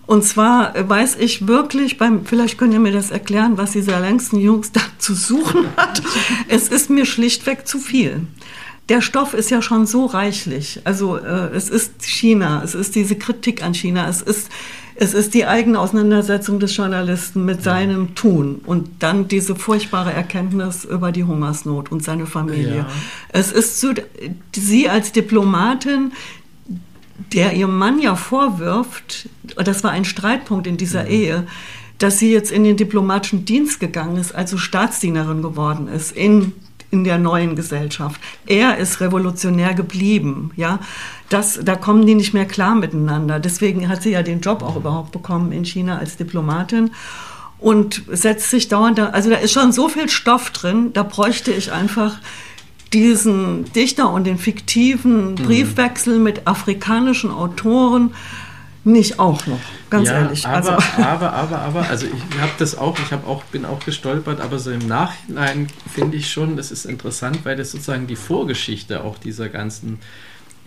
Und 0.06 0.24
zwar 0.24 0.76
äh, 0.76 0.88
weiß 0.88 1.16
ich 1.18 1.48
wirklich, 1.48 1.98
beim, 1.98 2.26
vielleicht 2.26 2.58
könnt 2.58 2.74
ihr 2.74 2.80
mir 2.80 2.92
das 2.92 3.12
erklären, 3.12 3.58
was 3.58 3.72
dieser 3.72 4.00
längsten 4.00 4.38
Jungs 4.38 4.72
da 4.72 4.82
zu 4.98 5.14
suchen 5.14 5.68
hat. 5.78 6.02
Es 6.48 6.68
ist 6.68 6.90
mir 6.90 7.06
schlichtweg 7.06 7.68
zu 7.68 7.80
viel. 7.80 8.28
Der 8.90 9.02
Stoff 9.02 9.34
ist 9.34 9.50
ja 9.50 9.62
schon 9.62 9.88
so 9.88 10.06
reichlich. 10.06 10.82
Also 10.84 11.18
äh, 11.18 11.50
es 11.56 11.70
ist 11.70 12.06
China, 12.06 12.62
es 12.64 12.76
ist 12.76 12.94
diese 12.94 13.16
Kritik 13.16 13.64
an 13.64 13.74
China, 13.74 14.08
es 14.08 14.22
ist, 14.22 14.50
es 14.96 15.14
ist 15.16 15.34
die 15.34 15.46
eigene 15.46 15.80
Auseinandersetzung 15.80 16.60
des 16.60 16.76
Journalisten 16.78 17.46
mit 17.46 17.64
seinem 17.64 18.14
Tun 18.14 18.62
und 18.64 18.88
dann 19.00 19.28
diese 19.28 19.56
furchtbare 19.56 20.14
Erkenntnis 20.14 20.86
über 20.86 21.12
die 21.12 21.24
Hungersnot 21.24 21.92
und 21.92 22.04
seine 22.04 22.28
Familie. 22.28 22.78
Ja. 22.78 22.90
Es 23.30 23.52
ist 23.52 23.82
so, 23.82 23.90
sie 24.56 24.88
als 24.88 25.12
Diplomatin, 25.12 26.12
der 27.34 27.54
ihrem 27.54 27.78
Mann 27.78 28.00
ja 28.00 28.16
vorwirft, 28.16 29.30
das 29.56 29.84
war 29.84 29.92
ein 29.92 30.06
Streitpunkt 30.06 30.68
in 30.68 30.78
dieser 30.78 31.08
Ehe, 31.08 31.48
dass 31.98 32.20
sie 32.20 32.32
jetzt 32.32 32.52
in 32.52 32.64
den 32.64 32.78
diplomatischen 32.78 33.46
Dienst 33.46 33.80
gegangen 33.80 34.18
ist, 34.18 34.36
also 34.36 34.58
Staatsdienerin 34.58 35.42
geworden 35.42 35.88
ist 35.88 36.12
in 36.12 36.54
in 36.96 37.04
der 37.04 37.18
neuen 37.18 37.56
Gesellschaft. 37.56 38.20
Er 38.46 38.78
ist 38.78 39.02
revolutionär 39.02 39.74
geblieben, 39.74 40.52
ja. 40.56 40.80
Das, 41.30 41.60
da 41.64 41.76
kommen 41.76 42.06
die 42.06 42.16
nicht 42.16 42.34
mehr 42.34 42.46
klar 42.46 42.76
miteinander. 42.76 43.40
Deswegen 43.40 43.90
hat 43.90 44.04
sie 44.04 44.12
ja 44.12 44.24
den 44.24 44.42
Job 44.42 44.62
auch 44.64 44.76
überhaupt 44.76 45.12
bekommen 45.12 45.52
in 45.52 45.66
China 45.66 45.98
als 45.98 46.18
Diplomatin 46.18 46.92
und 47.60 48.04
setzt 48.12 48.50
sich 48.50 48.68
dauernd 48.68 48.98
da, 48.98 49.08
also 49.08 49.30
da 49.30 49.38
ist 49.38 49.52
schon 49.52 49.72
so 49.72 49.90
viel 49.90 50.08
Stoff 50.08 50.52
drin, 50.52 50.94
da 50.94 51.04
bräuchte 51.04 51.52
ich 51.52 51.72
einfach 51.72 52.18
diesen 52.94 53.72
Dichter 53.74 54.12
und 54.12 54.26
den 54.26 54.38
fiktiven 54.38 55.36
Briefwechsel 55.36 56.20
mit 56.20 56.48
afrikanischen 56.48 57.32
Autoren 57.32 58.14
nicht 58.86 59.20
auch 59.20 59.46
noch, 59.48 59.60
ganz 59.90 60.08
ja, 60.08 60.20
ehrlich. 60.22 60.46
Aber, 60.46 60.76
also, 60.76 60.88
aber, 61.02 61.34
aber, 61.34 61.60
aber, 61.60 61.90
also 61.90 62.06
ich 62.06 62.40
habe 62.40 62.52
das 62.60 62.78
auch, 62.78 62.98
ich 63.00 63.12
habe 63.12 63.28
auch, 63.28 63.44
bin 63.46 63.66
auch 63.66 63.80
gestolpert, 63.84 64.40
aber 64.40 64.60
so 64.60 64.72
im 64.72 64.88
Nachhinein 64.88 65.68
finde 65.92 66.18
ich 66.18 66.32
schon, 66.32 66.56
das 66.56 66.72
ist 66.72 66.86
interessant, 66.86 67.40
weil 67.44 67.56
das 67.56 67.72
sozusagen 67.72 68.08
die 68.08 68.16
Vorgeschichte 68.16 69.04
auch 69.04 69.18
dieser 69.18 69.50
ganzen 69.50 70.00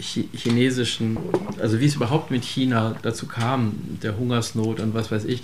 chinesischen, 0.00 1.18
also 1.60 1.80
wie 1.80 1.86
es 1.86 1.96
überhaupt 1.96 2.30
mit 2.30 2.44
China 2.44 2.96
dazu 3.02 3.26
kam, 3.26 3.74
der 4.02 4.16
Hungersnot 4.16 4.80
und 4.80 4.94
was 4.94 5.10
weiß 5.10 5.24
ich, 5.24 5.42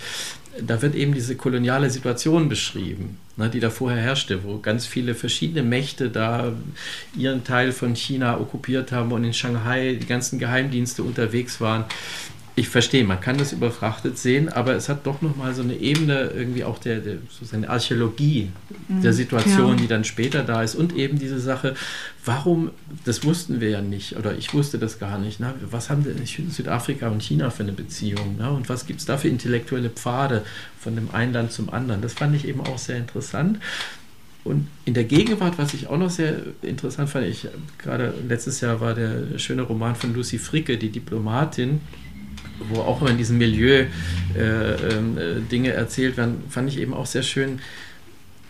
da 0.61 0.81
wird 0.81 0.95
eben 0.95 1.13
diese 1.13 1.35
koloniale 1.35 1.89
Situation 1.89 2.47
beschrieben, 2.47 3.17
ne, 3.35 3.49
die 3.49 3.59
da 3.59 3.69
vorher 3.69 4.01
herrschte, 4.01 4.45
wo 4.45 4.59
ganz 4.59 4.85
viele 4.85 5.13
verschiedene 5.13 5.63
Mächte 5.63 6.09
da 6.09 6.53
ihren 7.17 7.43
Teil 7.43 7.73
von 7.73 7.95
China 7.95 8.39
okkupiert 8.39 8.93
haben 8.93 9.11
und 9.11 9.25
in 9.25 9.33
Shanghai 9.33 9.97
die 9.99 10.07
ganzen 10.07 10.39
Geheimdienste 10.39 11.03
unterwegs 11.03 11.59
waren 11.59 11.83
ich 12.57 12.69
verstehe, 12.69 13.03
man 13.03 13.19
kann 13.19 13.37
das 13.37 13.51
überfrachtet 13.51 14.17
sehen, 14.17 14.47
aber 14.47 14.75
es 14.75 14.87
hat 14.87 15.05
doch 15.05 15.21
nochmal 15.21 15.53
so 15.53 15.61
eine 15.61 15.75
Ebene 15.75 16.31
irgendwie 16.33 16.63
auch 16.63 16.79
der, 16.79 16.99
der 16.99 17.17
so 17.29 17.53
eine 17.53 17.69
Archäologie 17.69 18.49
mhm. 18.87 19.01
der 19.01 19.11
Situation, 19.11 19.71
ja. 19.71 19.75
die 19.75 19.87
dann 19.87 20.05
später 20.05 20.41
da 20.41 20.63
ist 20.63 20.75
und 20.75 20.95
eben 20.95 21.19
diese 21.19 21.39
Sache, 21.39 21.75
warum, 22.23 22.71
das 23.03 23.25
wussten 23.25 23.59
wir 23.59 23.71
ja 23.71 23.81
nicht 23.81 24.15
oder 24.15 24.37
ich 24.37 24.53
wusste 24.53 24.79
das 24.79 24.99
gar 24.99 25.19
nicht, 25.19 25.41
na, 25.41 25.53
was 25.69 25.89
haben 25.89 26.05
denn 26.05 26.25
Südafrika 26.25 27.09
und 27.09 27.21
China 27.21 27.49
für 27.49 27.63
eine 27.63 27.73
Beziehung 27.73 28.35
na, 28.37 28.49
und 28.49 28.69
was 28.69 28.85
gibt 28.85 29.01
es 29.01 29.05
da 29.05 29.17
für 29.17 29.27
intellektuelle 29.27 29.89
Pfade 29.89 30.45
von 30.79 30.95
dem 30.95 31.13
einen 31.13 31.33
Land 31.33 31.51
zum 31.51 31.69
anderen, 31.69 32.01
das 32.01 32.13
fand 32.13 32.35
ich 32.37 32.47
eben 32.47 32.61
auch 32.61 32.77
sehr 32.77 32.97
interessant. 32.97 33.59
Und 34.45 34.67
in 34.85 34.93
der 34.93 35.05
Gegenwart, 35.05 35.57
was 35.57 35.73
ich 35.73 35.87
auch 35.87 35.97
noch 35.97 36.11
sehr 36.11 36.35
interessant 36.61 37.09
fand, 37.09 37.25
ich 37.25 37.47
gerade 37.79 38.13
letztes 38.29 38.61
Jahr 38.61 38.79
war 38.79 38.93
der 38.93 39.39
schöne 39.39 39.63
Roman 39.63 39.95
von 39.95 40.13
Lucy 40.13 40.37
Fricke, 40.37 40.77
die 40.77 40.89
Diplomatin, 40.89 41.81
wo 42.59 42.81
auch 42.81 43.01
immer 43.01 43.11
in 43.11 43.17
diesem 43.17 43.37
Milieu 43.37 43.85
äh, 44.35 44.39
äh, 44.39 45.41
Dinge 45.51 45.71
erzählt 45.71 46.17
werden, 46.17 46.43
fand 46.49 46.69
ich 46.69 46.79
eben 46.79 46.93
auch 46.93 47.05
sehr 47.05 47.23
schön, 47.23 47.59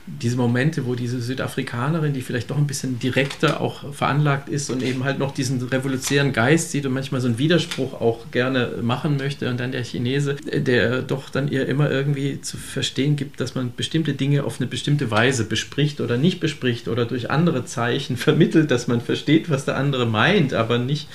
diese 0.07 0.37
Momente, 0.37 0.85
wo 0.85 0.93
diese 0.93 1.19
Südafrikanerin, 1.19 2.13
die 2.13 2.21
vielleicht 2.21 2.51
doch 2.51 2.57
ein 2.57 2.67
bisschen 2.67 2.99
direkter 2.99 3.59
auch 3.59 3.91
veranlagt 3.91 4.49
ist 4.49 4.69
und 4.69 4.83
eben 4.83 5.03
halt 5.03 5.17
noch 5.17 5.33
diesen 5.33 5.61
revolutionären 5.61 6.31
Geist 6.31 6.69
sieht 6.71 6.85
und 6.85 6.93
manchmal 6.93 7.21
so 7.21 7.27
einen 7.27 7.39
Widerspruch 7.39 7.99
auch 7.99 8.29
gerne 8.29 8.75
machen 8.83 9.17
möchte 9.17 9.49
und 9.49 9.59
dann 9.59 9.71
der 9.71 9.83
Chinese, 9.83 10.35
der 10.35 11.01
doch 11.01 11.29
dann 11.29 11.47
ihr 11.47 11.67
immer 11.67 11.89
irgendwie 11.89 12.39
zu 12.39 12.57
verstehen 12.57 13.15
gibt, 13.15 13.39
dass 13.39 13.55
man 13.55 13.73
bestimmte 13.75 14.13
Dinge 14.13 14.43
auf 14.43 14.59
eine 14.59 14.67
bestimmte 14.67 15.09
Weise 15.09 15.43
bespricht 15.43 15.99
oder 15.99 16.17
nicht 16.17 16.39
bespricht 16.39 16.87
oder 16.87 17.05
durch 17.05 17.31
andere 17.31 17.65
Zeichen 17.65 18.15
vermittelt, 18.17 18.69
dass 18.69 18.87
man 18.87 19.01
versteht, 19.01 19.49
was 19.49 19.65
der 19.65 19.75
andere 19.75 20.05
meint, 20.05 20.53
aber 20.53 20.77
nicht 20.77 21.07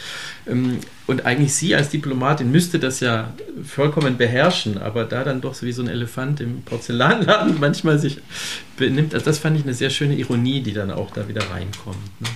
ähm, 0.49 0.78
und 1.07 1.26
eigentlich 1.26 1.55
sie 1.55 1.74
als 1.74 1.91
Diplomatin 1.91 2.53
müsste 2.53 2.78
das 2.78 3.01
ja 3.01 3.32
vollkommen 3.64 4.16
beherrschen, 4.16 4.78
aber 4.78 5.05
da 5.05 5.24
dann 5.24 5.41
doch 5.41 5.55
so 5.55 5.66
wie 5.66 5.72
so 5.72 5.82
ein 5.82 5.88
Elefant 5.88 6.41
im 6.41 6.62
Porzellanladen 6.62 7.57
manchmal 7.61 7.99
sich 7.99 8.18
benimmt. 8.81 9.14
Also 9.14 9.26
das 9.26 9.39
fand 9.39 9.57
ich 9.57 9.62
eine 9.62 9.74
sehr 9.74 9.91
schöne 9.91 10.14
Ironie, 10.14 10.61
die 10.61 10.72
dann 10.72 10.91
auch 10.91 11.12
da 11.12 11.28
wieder 11.28 11.49
reinkommt. 11.51 12.20
Ne? 12.20 12.28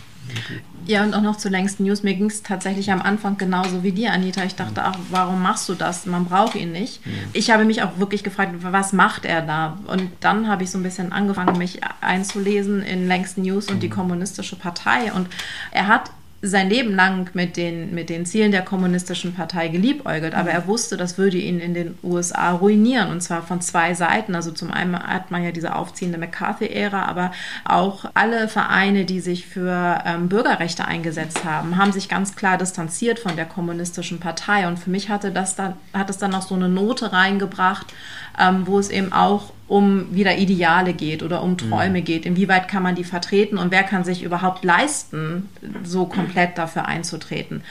Ja, 0.87 1.03
und 1.03 1.15
auch 1.15 1.23
noch 1.23 1.37
zu 1.37 1.49
längsten 1.49 1.85
News. 1.85 2.03
Mir 2.03 2.15
ging 2.15 2.27
es 2.27 2.43
tatsächlich 2.43 2.93
am 2.93 3.01
Anfang 3.01 3.39
genauso 3.39 3.83
wie 3.83 3.93
dir, 3.93 4.13
Anita. 4.13 4.45
Ich 4.45 4.55
dachte, 4.55 4.83
ach, 4.85 4.99
warum 5.11 5.43
machst 5.43 5.69
du 5.69 5.75
das? 5.75 6.07
Man 6.07 6.27
braucht 6.27 6.55
ihn 6.55 6.73
nicht. 6.73 7.01
Ich 7.33 7.51
habe 7.51 7.65
mich 7.65 7.83
auch 7.83 7.99
wirklich 7.99 8.23
gefragt, 8.23 8.53
was 8.61 8.93
macht 8.93 9.25
er 9.25 9.43
da? 9.43 9.79
Und 9.87 10.11
dann 10.21 10.49
habe 10.49 10.63
ich 10.63 10.71
so 10.71 10.79
ein 10.79 10.83
bisschen 10.83 11.13
angefangen, 11.13 11.57
mich 11.57 11.81
einzulesen 12.01 12.83
in 12.83 13.09
längsten 13.09 13.43
News 13.43 13.69
und 13.69 13.83
die 13.83 13.89
kommunistische 13.89 14.57
Partei. 14.57 15.13
Und 15.13 15.29
er 15.71 15.87
hat 15.87 16.11
sein 16.45 16.69
Leben 16.69 16.95
lang 16.95 17.31
mit 17.35 17.57
den, 17.57 17.95
mit 17.95 18.11
den 18.11 18.27
Zielen 18.27 18.53
der 18.53 18.63
kommunistischen 18.63 19.35
Partei 19.35 19.69
geliebäugelt, 19.69 20.35
aber 20.35 20.51
er 20.51 20.67
wusste, 20.67 20.97
das 20.97 21.17
würde 21.17 21.39
ihn 21.39 21.59
in 21.59 21.75
den 21.75 21.99
USA 22.03 22.53
ruinieren 22.53 23.11
und 23.11 23.23
zwar 23.23 23.43
von 23.43 23.61
zwei 23.61 23.95
Seiten. 23.95 24.35
Also 24.35 24.51
zum 24.53 24.71
einen 24.71 24.99
hat 24.99 25.31
man 25.31 25.43
ja 25.43 25.53
diese 25.53 25.75
aufziehende 25.75 26.19
McCarthy-Ära, 26.19 27.05
aber 27.05 27.33
auch 27.65 28.05
alle 28.15 28.49
Vereine, 28.49 29.05
die 29.05 29.21
sich 29.21 29.47
für 29.47 30.03
ähm, 30.05 30.29
Bürgerrechte 30.29 30.85
eingesetzt 30.87 31.45
haben, 31.45 31.79
haben 31.79 31.93
sich 31.93 32.09
ganz 32.09 32.37
klar 32.37 32.59
distanziert 32.59 33.19
von 33.19 33.37
der 33.37 33.47
kommunistischen 33.47 34.21
Partei 34.21 34.69
und 34.69 34.79
für 34.79 34.91
mich 34.91 35.09
hatte 35.09 35.31
das 35.31 35.57
dann, 35.57 35.75
hat 35.93 36.11
es 36.11 36.19
dann 36.19 36.31
noch 36.31 36.43
so 36.43 36.55
eine 36.55 36.69
Note 36.69 37.13
reingebracht, 37.13 37.93
ähm, 38.39 38.67
wo 38.67 38.79
es 38.79 38.91
eben 38.91 39.13
auch 39.13 39.53
um 39.67 40.15
wieder 40.15 40.37
Ideale 40.37 40.93
geht 40.93 41.23
oder 41.23 41.43
um 41.43 41.57
Träume 41.57 42.01
mhm. 42.01 42.05
geht. 42.05 42.27
Inwieweit 42.27 42.69
kann 42.69 42.83
man 42.83 42.95
die 42.95 43.05
vertreten 43.05 43.57
und 43.57 43.71
wer 43.71 43.83
kann 43.83 44.05
sich 44.05 44.23
überhaupt 44.23 44.65
leisten, 44.65 45.49
so 45.85 46.07
komplett 46.07 46.59
dafür 46.59 46.87
einzutreten. 46.87 47.63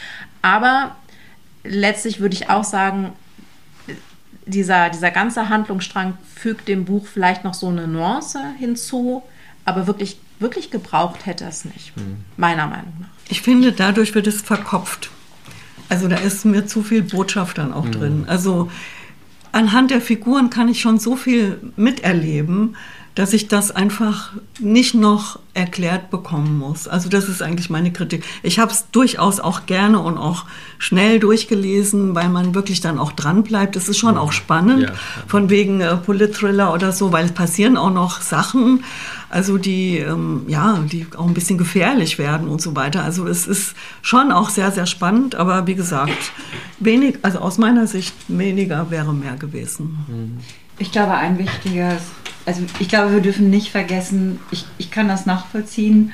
Aber 0.42 0.96
letztlich 1.64 2.20
würde 2.20 2.36
ich 2.36 2.50
auch 2.50 2.64
sagen, 2.64 3.14
dieser, 4.46 4.90
dieser 4.90 5.12
ganze 5.12 5.50
Handlungsstrang 5.50 6.18
fügt 6.36 6.68
dem 6.68 6.86
Buch 6.86 7.06
vielleicht 7.06 7.44
noch 7.44 7.54
so 7.54 7.70
eine 7.70 7.88
Nuance 7.88 8.40
hinzu, 8.60 9.24
aber 9.64 9.88
wirklich, 9.88 10.18
wirklich 10.40 10.72
gebraucht 10.72 11.26
hätte 11.26 11.46
es 11.46 11.64
nicht, 11.64 11.96
mhm. 11.96 12.18
meiner 12.38 12.68
Meinung 12.68 12.94
nach. 13.00 13.08
Ich 13.30 13.42
finde, 13.42 13.72
dadurch 13.72 14.16
wird 14.16 14.28
es 14.28 14.42
verkopft. 14.42 15.12
Also 15.90 16.08
da 16.08 16.18
ist 16.18 16.44
mir 16.44 16.66
zu 16.66 16.82
viel 16.82 17.04
Botschaft 17.04 17.58
dann 17.58 17.72
auch 17.72 17.86
mhm. 17.86 17.92
drin. 17.92 18.26
Also 18.28 18.72
anhand 19.54 19.92
der 19.92 20.02
Figuren 20.02 20.50
kann 20.50 20.68
ich 20.68 20.82
schon 20.82 21.00
so 21.00 21.16
viel 21.16 21.60
miterleben, 21.78 22.76
dass 23.16 23.34
ich 23.34 23.48
das 23.48 23.72
einfach 23.72 24.32
nicht 24.60 24.96
noch 24.96 25.40
erklärt 25.54 26.10
bekommen 26.10 26.58
muss. 26.58 26.88
Also 26.88 27.10
das 27.10 27.30
ist 27.30 27.44
eigentlich 27.44 27.70
meine 27.70 27.94
Kritik. 27.94 28.24
Ich 28.42 28.58
habe 28.58 28.72
es 28.72 28.90
durchaus 28.92 29.40
auch 29.40 29.68
gerne 29.68 30.00
und 30.00 30.18
auch 30.18 30.46
schnell 30.80 31.20
durchgelesen, 31.20 32.16
weil 32.16 32.30
man 32.30 32.56
wirklich 32.56 32.82
dann 32.82 32.98
auch 32.98 33.12
dran 33.12 33.44
bleibt. 33.44 33.76
Es 33.76 33.88
ist 33.88 34.00
schon 34.00 34.18
auch 34.18 34.32
spannend, 34.32 34.84
ja. 34.84 34.94
von 35.28 35.52
wegen 35.52 35.80
äh, 35.82 35.96
Polit-Thriller 35.96 36.74
oder 36.74 36.92
so, 36.92 37.12
weil 37.12 37.26
es 37.26 37.32
passieren 37.34 37.78
auch 37.78 37.94
noch 37.94 38.22
Sachen, 38.22 38.84
also 39.30 39.60
die 39.60 39.98
ähm, 40.00 40.46
ja, 40.48 40.80
die 40.92 41.06
auch 41.16 41.28
ein 41.28 41.36
bisschen 41.36 41.60
gefährlich 41.60 42.18
werden 42.18 42.48
und 42.48 42.62
so 42.62 42.76
weiter. 42.76 43.04
Also 43.04 43.28
es 43.28 43.46
ist 43.46 43.76
schon 44.02 44.32
auch 44.32 44.50
sehr 44.50 44.72
sehr 44.72 44.88
spannend, 44.88 45.36
aber 45.36 45.68
wie 45.68 45.76
gesagt, 45.76 46.32
wenig, 46.80 47.20
also 47.22 47.40
aus 47.40 47.60
meiner 47.60 47.86
Sicht 47.86 48.16
weniger 48.28 48.90
wäre 48.90 49.14
mehr 49.14 49.36
gewesen. 49.36 50.40
Ich 50.80 50.92
glaube, 50.92 51.14
ein 51.14 51.38
wichtiger 51.38 51.98
also 52.46 52.62
ich 52.80 52.90
glaube, 52.90 53.14
wir 53.14 53.22
dürfen 53.22 53.50
nicht 53.50 53.72
vergessen, 53.72 54.40
ich, 54.52 54.66
ich 54.78 54.92
kann 54.92 55.08
das 55.08 55.26
nachvollziehen, 55.26 56.12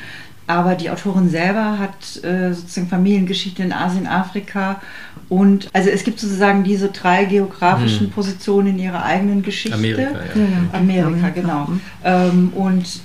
aber 0.48 0.76
die 0.76 0.90
Autorin 0.90 1.30
selber 1.30 1.78
hat 1.78 2.24
äh, 2.24 2.54
sozusagen 2.54 2.88
Familiengeschichte 2.88 3.62
in 3.62 3.72
Asien, 3.72 4.08
Afrika 4.08 4.82
und 5.28 5.70
also 5.74 5.90
es 5.90 6.04
gibt 6.04 6.20
sozusagen 6.20 6.64
diese 6.64 6.90
drei 6.90 7.26
geografischen 7.26 8.08
hm. 8.08 8.10
Positionen 8.12 8.68
in 8.68 8.80
ihrer 8.80 9.04
eigenen 9.04 9.44
Geschichte. 9.44 9.78
Amerika, 9.78 10.12
ja. 10.12 10.42
ja. 10.42 10.80
Amerika, 10.80 11.30
genau. 11.30 11.70
Ähm, 12.04 12.52
und 12.56 13.02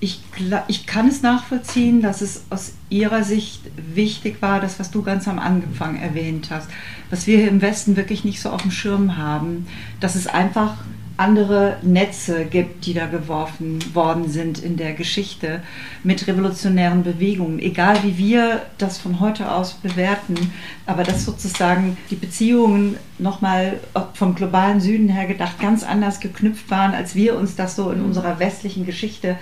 ich, 0.00 0.20
ich 0.66 0.86
kann 0.86 1.08
es 1.08 1.22
nachvollziehen, 1.22 2.00
dass 2.00 2.22
es 2.22 2.44
aus 2.48 2.72
ihrer 2.88 3.22
Sicht 3.22 3.60
wichtig 3.94 4.40
war, 4.40 4.60
das, 4.60 4.80
was 4.80 4.90
du 4.90 5.02
ganz 5.02 5.28
am 5.28 5.38
Anfang 5.38 6.00
erwähnt 6.00 6.48
hast, 6.50 6.68
was 7.10 7.26
wir 7.26 7.36
hier 7.36 7.48
im 7.48 7.60
Westen 7.60 7.96
wirklich 7.96 8.24
nicht 8.24 8.40
so 8.40 8.48
auf 8.48 8.62
dem 8.62 8.70
Schirm 8.70 9.18
haben, 9.18 9.66
dass 10.00 10.14
es 10.14 10.26
einfach 10.26 10.78
andere 11.18 11.76
Netze 11.82 12.46
gibt, 12.46 12.86
die 12.86 12.94
da 12.94 13.04
geworfen 13.04 13.78
worden 13.94 14.30
sind 14.30 14.58
in 14.58 14.78
der 14.78 14.94
Geschichte 14.94 15.60
mit 16.02 16.26
revolutionären 16.26 17.02
Bewegungen. 17.02 17.58
Egal 17.58 18.02
wie 18.02 18.16
wir 18.16 18.62
das 18.78 18.96
von 18.96 19.20
heute 19.20 19.52
aus 19.52 19.74
bewerten, 19.74 20.50
aber 20.86 21.04
dass 21.04 21.26
sozusagen 21.26 21.98
die 22.08 22.16
Beziehungen 22.16 22.96
nochmal 23.18 23.80
vom 24.14 24.34
globalen 24.34 24.80
Süden 24.80 25.10
her 25.10 25.26
gedacht 25.26 25.60
ganz 25.60 25.82
anders 25.82 26.20
geknüpft 26.20 26.70
waren, 26.70 26.94
als 26.94 27.14
wir 27.14 27.36
uns 27.36 27.54
das 27.54 27.76
so 27.76 27.90
in 27.90 28.00
unserer 28.00 28.38
westlichen 28.38 28.86
Geschichte 28.86 29.36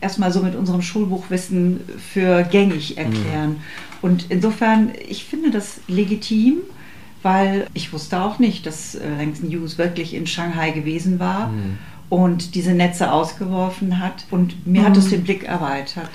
erstmal 0.00 0.32
so 0.32 0.40
mit 0.40 0.54
unserem 0.54 0.82
Schulbuchwissen 0.82 1.80
für 2.12 2.42
gängig 2.44 2.98
erklären. 2.98 3.50
Mhm. 3.50 3.56
Und 4.02 4.26
insofern, 4.28 4.92
ich 5.08 5.24
finde 5.24 5.50
das 5.50 5.80
legitim 5.88 6.58
weil 7.26 7.66
ich 7.74 7.92
wusste 7.92 8.20
auch 8.20 8.38
nicht, 8.38 8.66
dass 8.66 8.94
äh, 8.94 9.00
Langston 9.18 9.50
Hughes 9.50 9.78
wirklich 9.78 10.14
in 10.14 10.28
Shanghai 10.28 10.70
gewesen 10.70 11.18
war 11.18 11.48
mhm. 11.48 11.76
und 12.08 12.54
diese 12.54 12.70
Netze 12.70 13.10
ausgeworfen 13.10 13.98
hat. 13.98 14.26
Und 14.30 14.64
mir 14.64 14.82
mhm. 14.82 14.86
hat 14.86 14.96
es 14.96 15.08
den 15.10 15.24
Blick 15.24 15.42
erweitert. 15.42 16.08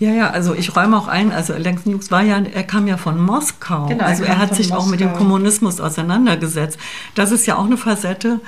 Ja, 0.00 0.10
ja, 0.10 0.30
also 0.30 0.54
ich 0.54 0.74
räume 0.74 0.98
auch 0.98 1.06
ein, 1.06 1.30
also 1.30 1.54
Langston 1.56 1.94
Hughes 1.94 2.10
war 2.10 2.22
ja, 2.22 2.38
er 2.38 2.64
kam 2.64 2.88
ja 2.88 2.96
von 2.96 3.24
Moskau. 3.24 3.86
Genau, 3.86 4.02
also 4.02 4.24
er 4.24 4.38
hat 4.38 4.56
sich 4.56 4.70
Moskau. 4.70 4.82
auch 4.82 4.90
mit 4.90 4.98
dem 4.98 5.12
Kommunismus 5.12 5.80
auseinandergesetzt. 5.80 6.78
Das 7.14 7.30
ist 7.30 7.46
ja 7.46 7.56
auch 7.56 7.66
eine 7.66 7.76
Facette, 7.76 8.40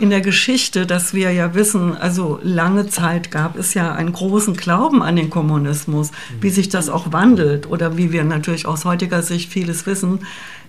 in 0.00 0.10
der 0.10 0.22
Geschichte, 0.22 0.86
dass 0.86 1.12
wir 1.12 1.30
ja 1.30 1.54
wissen, 1.54 1.96
also 1.96 2.40
lange 2.42 2.86
Zeit 2.86 3.30
gab 3.30 3.58
es 3.58 3.74
ja 3.74 3.92
einen 3.92 4.12
großen 4.12 4.56
Glauben 4.56 5.02
an 5.02 5.16
den 5.16 5.28
Kommunismus, 5.28 6.10
wie 6.40 6.48
sich 6.50 6.70
das 6.70 6.88
auch 6.88 7.12
wandelt 7.12 7.68
oder 7.68 7.98
wie 7.98 8.10
wir 8.10 8.24
natürlich 8.24 8.66
aus 8.66 8.86
heutiger 8.86 9.22
Sicht 9.22 9.52
vieles 9.52 9.86
wissen, 9.86 10.20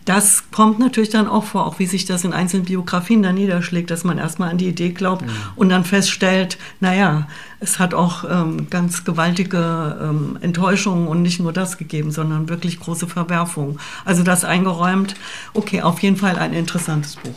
das 0.06 0.52
kommt 0.52 0.80
natürlich 0.80 1.12
dann 1.12 1.28
auch 1.28 1.44
vor, 1.44 1.66
auch 1.66 1.80
wie 1.80 1.86
sich 1.86 2.06
das 2.06 2.24
in 2.24 2.34
einzelnen 2.34 2.66
Biografien 2.66 3.22
dann 3.22 3.36
niederschlägt, 3.36 3.92
dass 3.92 4.04
man 4.04 4.18
erstmal 4.18 4.50
an 4.50 4.58
die 4.58 4.68
Idee 4.68 4.90
glaubt 4.90 5.22
mhm. 5.22 5.30
und 5.56 5.70
dann 5.70 5.86
feststellt, 5.86 6.58
naja, 6.80 7.28
es 7.62 7.78
hat 7.78 7.94
auch 7.94 8.24
ähm, 8.28 8.72
ganz 8.72 9.06
gewaltige 9.06 10.00
ähm, 10.02 10.40
Enttäuschungen 10.42 11.08
und 11.08 11.22
nicht 11.22 11.40
nur 11.40 11.54
das 11.54 11.78
gegeben, 11.78 12.12
sondern 12.12 12.50
wirklich 12.50 12.80
große 12.80 13.08
Verwerfungen. 13.08 13.80
Also 14.04 14.24
das 14.24 14.44
eingeräumt. 14.44 15.14
Okay, 15.54 15.84
auf 15.84 16.00
jeden 16.00 16.18
Fall 16.18 16.40
ein 16.40 16.54
interessantes 16.54 17.18
Buch. 17.18 17.36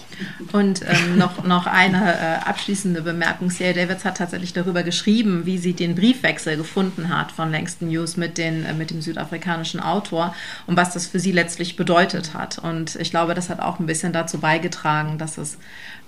Und 0.52 0.80
ähm, 0.82 1.18
noch, 1.18 1.44
noch 1.44 1.66
eine 1.66 2.14
äh, 2.14 2.36
abschließende 2.46 3.02
Bemerkung. 3.02 3.50
Sarah 3.50 3.74
Davids 3.74 4.06
hat 4.06 4.16
tatsächlich 4.16 4.54
darüber 4.54 4.82
geschrieben, 4.82 5.44
wie 5.44 5.58
sie 5.58 5.74
den 5.74 5.94
Briefwechsel 5.94 6.56
gefunden 6.56 7.10
hat 7.14 7.30
von 7.30 7.52
Langston 7.52 7.90
Hughes 7.90 8.16
mit, 8.16 8.38
den, 8.38 8.64
äh, 8.64 8.72
mit 8.72 8.90
dem 8.90 9.02
südafrikanischen 9.02 9.80
Autor 9.80 10.34
und 10.66 10.78
was 10.78 10.94
das 10.94 11.06
für 11.06 11.20
sie 11.20 11.32
letztlich 11.32 11.76
bedeutet 11.76 12.32
hat. 12.32 12.58
Und 12.58 12.96
ich 12.96 13.10
glaube, 13.10 13.34
das 13.34 13.50
hat 13.50 13.60
auch 13.60 13.78
ein 13.78 13.84
bisschen 13.84 14.14
dazu 14.14 14.38
beigetragen, 14.38 15.18
dass 15.18 15.36
es, 15.36 15.58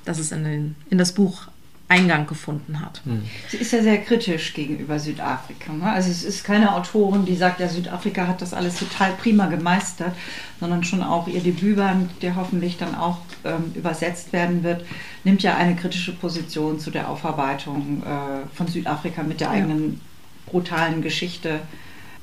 dass 0.07 0.19
es 0.19 0.33
in, 0.33 0.43
den, 0.43 0.75
in 0.89 0.97
das 0.97 1.13
Buch 1.13 1.49
Eingang 1.89 2.27
gefunden 2.27 2.81
hat. 2.81 3.01
Hm. 3.05 3.23
Sie 3.49 3.59
ist 3.59 3.73
ja 3.73 3.81
sehr 3.81 3.99
kritisch 3.99 4.55
gegenüber 4.55 4.99
Südafrika. 4.99 5.73
Ne? 5.73 5.85
Also 5.85 6.11
es 6.11 6.25
ist 6.25 6.43
keine 6.43 6.75
Autorin, 6.75 7.25
die 7.25 7.37
sagt, 7.37 7.61
ja, 7.61 7.69
Südafrika 7.69 8.27
hat 8.27 8.43
das 8.43 8.55
alles 8.55 8.77
total 8.77 9.13
prima 9.13 9.47
gemeistert, 9.47 10.13
sondern 10.59 10.83
schon 10.83 11.03
auch 11.03 11.29
ihr 11.29 11.41
Debütband, 11.41 12.11
der 12.23 12.35
hoffentlich 12.35 12.77
dann 12.77 12.97
auch 12.97 13.19
ähm, 13.45 13.73
übersetzt 13.75 14.33
werden 14.33 14.65
wird, 14.65 14.85
nimmt 15.23 15.43
ja 15.45 15.57
eine 15.57 15.77
kritische 15.77 16.13
Position 16.13 16.81
zu 16.81 16.91
der 16.91 17.09
Aufarbeitung 17.09 18.03
äh, 18.03 18.57
von 18.57 18.67
Südafrika 18.67 19.23
mit 19.23 19.41
der 19.41 19.51
eigenen 19.51 20.01
brutalen 20.47 21.03
Geschichte 21.03 21.61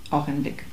auch 0.10 0.28
im 0.28 0.42
Blick. 0.42 0.66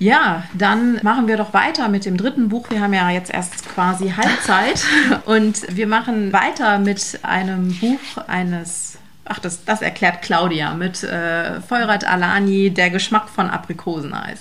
Ja, 0.00 0.44
dann 0.54 0.98
machen 1.02 1.28
wir 1.28 1.36
doch 1.36 1.52
weiter 1.52 1.90
mit 1.90 2.06
dem 2.06 2.16
dritten 2.16 2.48
Buch. 2.48 2.70
Wir 2.70 2.80
haben 2.80 2.94
ja 2.94 3.10
jetzt 3.10 3.30
erst 3.30 3.68
quasi 3.68 4.08
Halbzeit 4.08 4.82
und 5.26 5.76
wir 5.76 5.86
machen 5.86 6.32
weiter 6.32 6.78
mit 6.78 7.20
einem 7.22 7.78
Buch 7.78 8.16
eines, 8.26 8.96
ach, 9.26 9.38
das, 9.40 9.62
das 9.66 9.82
erklärt 9.82 10.22
Claudia, 10.22 10.72
mit 10.72 11.02
äh, 11.02 11.60
Feurat 11.60 12.06
Alani, 12.06 12.70
Der 12.70 12.88
Geschmack 12.88 13.28
von 13.28 13.50
Aprikoseneis. 13.50 14.40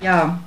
Ja, 0.00 0.38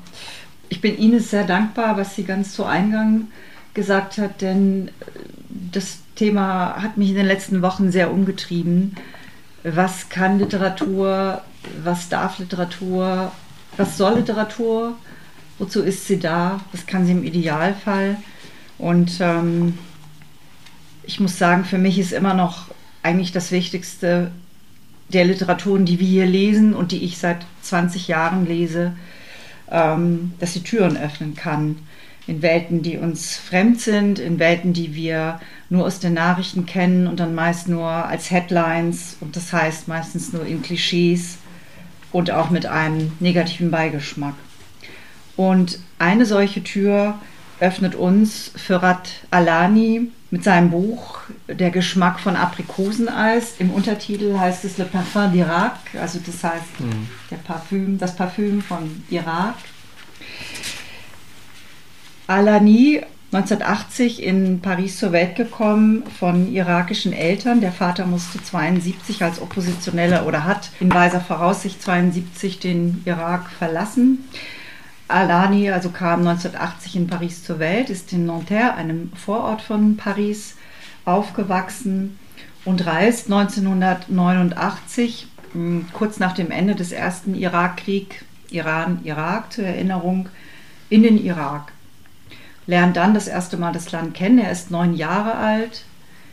ich 0.70 0.80
bin 0.80 0.98
Ines 0.98 1.30
sehr 1.30 1.44
dankbar, 1.44 1.98
was 1.98 2.16
sie 2.16 2.24
ganz 2.24 2.56
zu 2.56 2.64
Eingang 2.64 3.28
gesagt 3.74 4.18
hat, 4.18 4.40
denn 4.40 4.92
das 5.50 6.00
Thema 6.16 6.82
hat 6.82 6.96
mich 6.96 7.10
in 7.10 7.16
den 7.16 7.26
letzten 7.26 7.62
Wochen 7.62 7.92
sehr 7.92 8.14
umgetrieben. 8.14 8.96
Was 9.66 10.08
kann 10.08 10.40
Literatur, 10.40 11.42
was 11.84 12.08
darf 12.08 12.40
Literatur 12.40 13.34
was 13.78 13.98
soll 13.98 14.16
Literatur? 14.16 14.98
Wozu 15.60 15.82
ist 15.82 16.08
sie 16.08 16.20
da? 16.20 16.60
Was 16.72 16.86
kann 16.86 17.06
sie 17.06 17.12
im 17.12 17.24
Idealfall? 17.24 18.18
Und 18.78 19.20
ähm, 19.20 19.78
ich 21.04 21.20
muss 21.20 21.38
sagen, 21.38 21.66
für 21.66 21.78
mich 21.78 22.00
ist 22.00 22.14
immer 22.14 22.34
noch 22.34 22.68
eigentlich 23.04 23.32
das 23.32 23.52
Wichtigste 23.52 24.32
der 25.10 25.26
Literaturen, 25.26 25.86
die 25.86 26.00
wir 26.00 26.08
hier 26.08 26.26
lesen 26.26 26.74
und 26.74 26.92
die 26.92 27.04
ich 27.04 27.18
seit 27.18 27.46
20 27.62 28.08
Jahren 28.08 28.46
lese, 28.46 28.94
ähm, 29.70 30.34
dass 30.40 30.54
sie 30.54 30.64
Türen 30.64 30.98
öffnen 30.98 31.36
kann. 31.36 31.78
In 32.28 32.42
Welten, 32.42 32.82
die 32.82 32.98
uns 32.98 33.36
fremd 33.36 33.82
sind, 33.82 34.20
in 34.20 34.40
Welten, 34.40 34.74
die 34.74 34.96
wir 34.96 35.40
nur 35.70 35.86
aus 35.86 36.00
den 36.00 36.14
Nachrichten 36.14 36.66
kennen 36.66 37.08
und 37.08 37.20
dann 37.20 37.36
meist 37.36 37.68
nur 37.68 37.90
als 37.90 38.32
Headlines 38.32 39.18
und 39.22 39.36
das 39.36 39.52
heißt 39.52 39.88
meistens 39.88 40.32
nur 40.32 40.46
in 40.46 40.62
Klischees 40.62 41.38
und 42.12 42.32
auch 42.32 42.50
mit 42.50 42.66
einem 42.66 43.14
negativen 43.20 43.72
Beigeschmack. 43.72 44.36
Und 45.38 45.80
eine 46.00 46.26
solche 46.26 46.64
Tür 46.64 47.16
öffnet 47.60 47.96
uns 47.96 48.52
Ferhat 48.56 49.10
Alani 49.30 50.12
mit 50.32 50.44
seinem 50.44 50.72
Buch 50.72 51.20
Der 51.48 51.72
Geschmack 51.72 52.20
von 52.20 52.36
Aprikoseneis. 52.36 53.56
Im 53.60 53.72
Untertitel 53.72 54.38
heißt 54.38 54.66
es 54.66 54.78
Le 54.78 54.86
Parfum 54.86 55.32
d'Irak, 55.32 56.00
also 56.00 56.20
das 56.26 56.44
heißt 56.44 56.80
mhm. 56.80 57.08
der 57.30 57.38
Parfüm, 57.38 57.98
das 57.98 58.16
Parfüm 58.16 58.62
von 58.62 59.04
Irak. 59.10 59.56
Alani 62.28 63.02
1980 63.34 64.22
in 64.22 64.60
Paris 64.60 64.98
zur 64.98 65.14
Welt 65.14 65.38
gekommen 65.38 66.04
von 66.20 66.52
irakischen 66.52 67.14
Eltern. 67.14 67.62
Der 67.62 67.72
Vater 67.72 68.06
musste 68.06 68.44
72 68.44 69.24
als 69.24 69.42
Oppositioneller 69.42 70.28
oder 70.28 70.44
hat 70.44 70.70
in 70.82 70.94
weiser 70.94 71.22
Voraussicht 71.22 71.82
72 71.82 72.60
den 72.60 73.02
Irak 73.06 73.50
verlassen. 73.50 74.28
Alani 75.08 75.72
also 75.72 75.92
kam 75.92 76.28
1980 76.28 76.98
in 76.98 77.08
Paris 77.08 77.46
zur 77.46 77.60
Welt, 77.60 77.90
ist 77.90 78.12
in 78.12 78.26
Nanterre, 78.26 78.74
einem 78.74 79.14
Vorort 79.16 79.62
von 79.62 79.96
Paris, 79.96 80.58
aufgewachsen 81.06 82.20
und 82.66 82.86
reist 82.86 83.32
1989, 83.32 85.28
hm, 85.54 85.86
kurz 85.94 86.20
nach 86.20 86.34
dem 86.34 86.52
Ende 86.52 86.76
des 86.76 86.92
ersten 86.92 87.36
Irakkrieg, 87.36 88.26
Iran-Irak 88.50 89.54
zur 89.54 89.64
Erinnerung, 89.64 90.28
in 90.90 91.04
den 91.04 91.24
Irak 91.24 91.72
lernt 92.72 92.96
dann 92.96 93.14
das 93.14 93.28
erste 93.28 93.58
Mal 93.58 93.74
das 93.74 93.92
Land 93.92 94.14
kennen. 94.14 94.40
Er 94.40 94.50
ist 94.50 94.72
neun 94.72 94.96
Jahre 94.96 95.36
alt. 95.36 95.84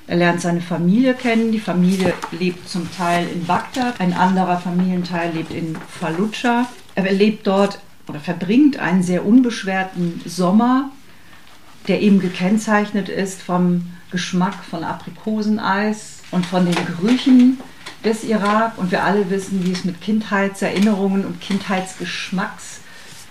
Er 0.06 0.16
lernt 0.16 0.40
seine 0.40 0.60
Familie 0.60 1.14
kennen. 1.14 1.50
Die 1.50 1.58
Familie 1.58 2.14
lebt 2.30 2.68
zum 2.68 2.88
Teil 2.92 3.26
in 3.26 3.44
Bagdad, 3.44 4.00
ein 4.00 4.12
anderer 4.12 4.58
Familienteil 4.58 5.32
lebt 5.32 5.52
in 5.52 5.76
Fallujah. 5.88 6.68
Er 6.94 7.12
lebt 7.12 7.44
dort 7.48 7.80
oder 8.06 8.20
verbringt 8.20 8.78
einen 8.78 9.02
sehr 9.02 9.26
unbeschwerten 9.26 10.20
Sommer, 10.26 10.90
der 11.88 12.02
eben 12.02 12.20
gekennzeichnet 12.20 13.08
ist 13.08 13.42
vom 13.42 13.92
Geschmack 14.12 14.62
von 14.62 14.84
Aprikoseneis 14.84 16.22
und 16.30 16.46
von 16.46 16.66
den 16.66 16.86
Gerüchen 16.86 17.58
des 18.04 18.22
Irak. 18.22 18.78
Und 18.78 18.92
wir 18.92 19.02
alle 19.02 19.28
wissen, 19.28 19.66
wie 19.66 19.72
es 19.72 19.84
mit 19.84 20.00
Kindheitserinnerungen 20.00 21.24
und 21.26 21.40
Kindheitsgeschmacks 21.40 22.77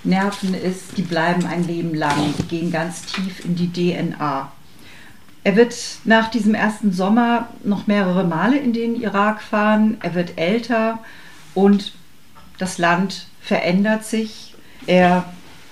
Nerven 0.07 0.53
ist, 0.53 0.97
die 0.97 1.03
bleiben 1.03 1.45
ein 1.45 1.67
Leben 1.67 1.93
lang, 1.93 2.33
die 2.37 2.47
gehen 2.47 2.71
ganz 2.71 3.03
tief 3.03 3.43
in 3.45 3.55
die 3.55 3.71
DNA. 3.71 4.51
Er 5.43 5.55
wird 5.55 5.75
nach 6.03 6.29
diesem 6.29 6.55
ersten 6.55 6.91
Sommer 6.91 7.47
noch 7.63 7.87
mehrere 7.87 8.25
Male 8.25 8.57
in 8.57 8.73
den 8.73 8.99
Irak 8.99 9.41
fahren. 9.41 9.97
Er 10.01 10.13
wird 10.13 10.37
älter 10.37 10.99
und 11.53 11.93
das 12.57 12.77
Land 12.77 13.27
verändert 13.41 14.03
sich. 14.03 14.55
Er 14.87 15.25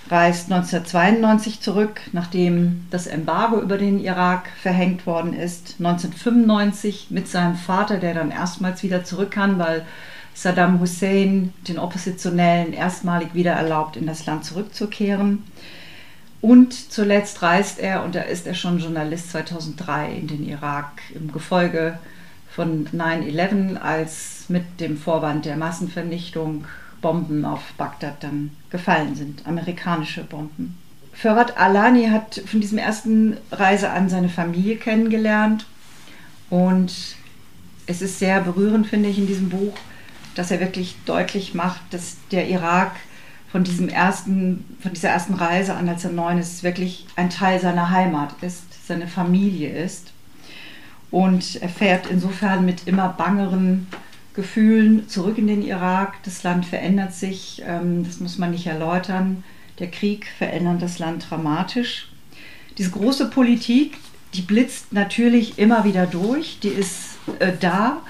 reist 0.10 0.52
1992 0.52 1.62
zurück, 1.62 2.02
nachdem 2.12 2.86
das 2.92 3.08
Embargo 3.08 3.60
über 3.60 3.78
den 3.78 4.00
Irak 4.00 4.50
verhängt 4.62 5.06
worden 5.06 5.34
ist. 5.34 5.76
1995 5.80 7.08
mit 7.10 7.28
seinem 7.28 7.56
Vater, 7.56 7.98
der 7.98 8.14
dann 8.14 8.32
erstmals 8.32 8.84
wieder 8.84 9.04
zurück 9.04 9.32
kann, 9.32 9.58
weil 9.60 9.86
Saddam 10.36 10.82
Hussein 10.82 11.54
den 11.68 11.80
Oppositionellen 11.80 12.74
erstmalig 12.74 13.34
wieder 13.34 13.54
erlaubt, 13.54 13.96
in 13.96 14.06
das 14.06 14.26
Land 14.26 14.46
zurückzukehren. 14.46 15.44
Und 16.42 16.92
zuletzt 16.92 17.42
reist 17.42 17.80
er, 17.80 18.04
und 18.04 18.14
da 18.14 18.22
ist 18.22 18.46
er 18.46 18.54
schon 18.54 18.78
Journalist 18.78 19.32
2003 19.32 20.14
in 20.14 20.28
den 20.28 20.48
Irak 20.48 21.02
im 21.16 21.32
Gefolge 21.32 21.98
von 22.50 22.86
9-11, 22.88 23.78
als 23.78 24.46
mit 24.50 24.80
dem 24.80 24.98
Vorwand 24.98 25.46
der 25.46 25.58
Massenvernichtung 25.58 26.66
Bomben 27.02 27.46
auf 27.46 27.62
Bagdad 27.78 28.24
dann 28.24 28.52
gefallen 28.70 29.16
sind, 29.16 29.48
amerikanische 29.48 30.24
Bomben. 30.24 30.78
Ferhat 31.14 31.58
Alani 31.58 32.08
hat 32.08 32.42
von 32.46 32.60
diesem 32.60 32.78
ersten 32.78 33.38
Reise 33.52 33.90
an 33.90 34.10
seine 34.10 34.30
Familie 34.30 34.76
kennengelernt 34.76 35.66
und 36.50 36.92
es 37.88 38.02
ist 38.02 38.20
sehr 38.20 38.42
berührend, 38.42 38.88
finde 38.88 39.10
ich, 39.10 39.18
in 39.18 39.28
diesem 39.28 39.50
Buch, 39.50 39.74
dass 40.36 40.52
er 40.52 40.60
wirklich 40.60 40.96
deutlich 41.06 41.54
macht, 41.54 41.82
dass 41.92 42.18
der 42.32 42.48
Irak 42.50 42.92
von 43.52 43.64
diesem 43.64 43.88
ersten, 43.88 44.66
von 44.82 44.94
dieser 44.94 45.10
ersten 45.10 45.34
Reise 45.34 45.76
an, 45.76 45.88
als 45.88 46.04
er 46.04 46.12
neun 46.12 46.38
ist, 46.38 46.64
wirklich 46.64 47.08
ein 47.16 47.30
Teil 47.30 47.60
seiner 47.60 47.90
Heimat 47.90 48.36
ist, 48.42 48.64
seine 48.86 49.08
Familie 49.08 49.70
ist. 49.70 50.12
Und 51.10 51.62
er 51.62 51.70
fährt 51.70 52.08
insofern 52.08 52.66
mit 52.66 52.88
immer 52.88 53.10
bangeren 53.10 53.88
Gefühlen 54.34 55.08
zurück 55.08 55.38
in 55.38 55.48
den 55.48 55.66
Irak. 55.66 56.16
Das 56.24 56.44
Land 56.44 56.66
verändert 56.66 57.14
sich, 57.14 57.64
ähm, 57.66 58.04
das 58.06 58.20
muss 58.20 58.38
man 58.38 58.52
nicht 58.52 58.68
erläutern. 58.68 59.44
Der 59.80 59.90
Krieg 59.90 60.28
verändert 60.38 60.82
das 60.82 61.00
Land 61.00 61.28
dramatisch. 61.30 62.10
Diese 62.78 62.92
große 62.92 63.30
Politik, 63.30 63.98
die 64.34 64.42
blitzt 64.42 64.92
natürlich 64.92 65.58
immer 65.58 65.86
wieder 65.86 66.06
durch, 66.06 66.60
die 66.62 66.68
ist 66.68 67.18
äh, 67.40 67.54
da, 67.58 68.02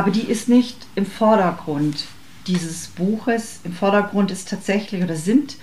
aber 0.00 0.10
die 0.10 0.30
ist 0.30 0.48
nicht 0.48 0.78
im 0.94 1.04
Vordergrund 1.04 2.06
dieses 2.46 2.86
Buches. 2.86 3.60
Im 3.64 3.74
Vordergrund 3.74 4.30
ist 4.30 4.48
tatsächlich 4.48 5.04
oder 5.04 5.14
sind 5.14 5.58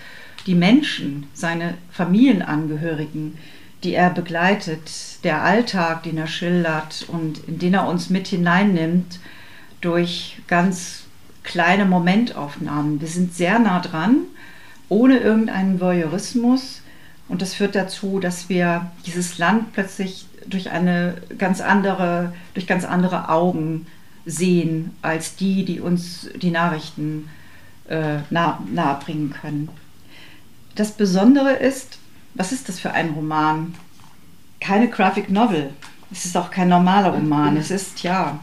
die 0.46 0.54
Menschen, 0.54 1.26
seine 1.34 1.74
Familienangehörigen, 1.92 3.40
die 3.84 3.96
er 3.96 4.12
begleitet, 4.12 4.92
der 5.24 5.42
Alltag, 5.42 6.04
den 6.04 6.20
er 6.20 6.28
schildert 6.28 7.08
und 7.08 7.48
in 7.48 7.58
den 7.58 7.74
er 7.74 7.88
uns 7.88 8.12
mit 8.12 8.28
hineinnimmt 8.28 9.20
durch 9.82 10.38
ganz 10.46 11.06
kleine 11.42 11.86
Momentaufnahmen. 11.86 13.02
Wir 13.02 13.08
sind 13.08 13.34
sehr 13.34 13.58
nah 13.58 13.80
dran, 13.80 14.18
ohne 14.88 15.18
irgendeinen 15.18 15.82
Voyeurismus. 15.82 16.84
Und 17.28 17.42
das 17.42 17.56
führt 17.56 17.74
dazu, 17.74 18.20
dass 18.20 18.50
wir 18.50 18.92
dieses 19.08 19.40
Land 19.40 19.74
plötzlich 19.74 20.28
durch 20.46 20.70
eine 20.70 21.16
ganz 21.40 21.60
andere, 21.60 22.34
durch 22.54 22.68
ganz 22.68 22.86
andere 22.86 23.30
Augen 23.30 23.88
sehen 24.28 24.96
als 25.02 25.36
die, 25.38 25.66
die 25.66 25.80
uns 25.80 26.30
die 26.36 26.52
Nachrichten 26.52 27.30
äh, 27.88 28.18
nah, 28.30 28.62
nahebringen 28.72 29.32
können. 29.32 29.70
Das 30.76 30.92
Besondere 30.92 31.54
ist, 31.54 31.98
was 32.36 32.52
ist 32.52 32.70
das 32.70 32.80
für 32.80 32.92
ein 32.92 33.12
Roman? 33.12 33.74
Keine 34.60 34.90
Graphic 34.90 35.32
Novel. 35.32 35.72
Es 36.12 36.26
ist 36.26 36.38
auch 36.38 36.52
kein 36.52 36.70
normaler 36.70 37.14
Roman. 37.14 37.58
Es 37.58 37.72
ist, 37.72 38.04
ja, 38.04 38.40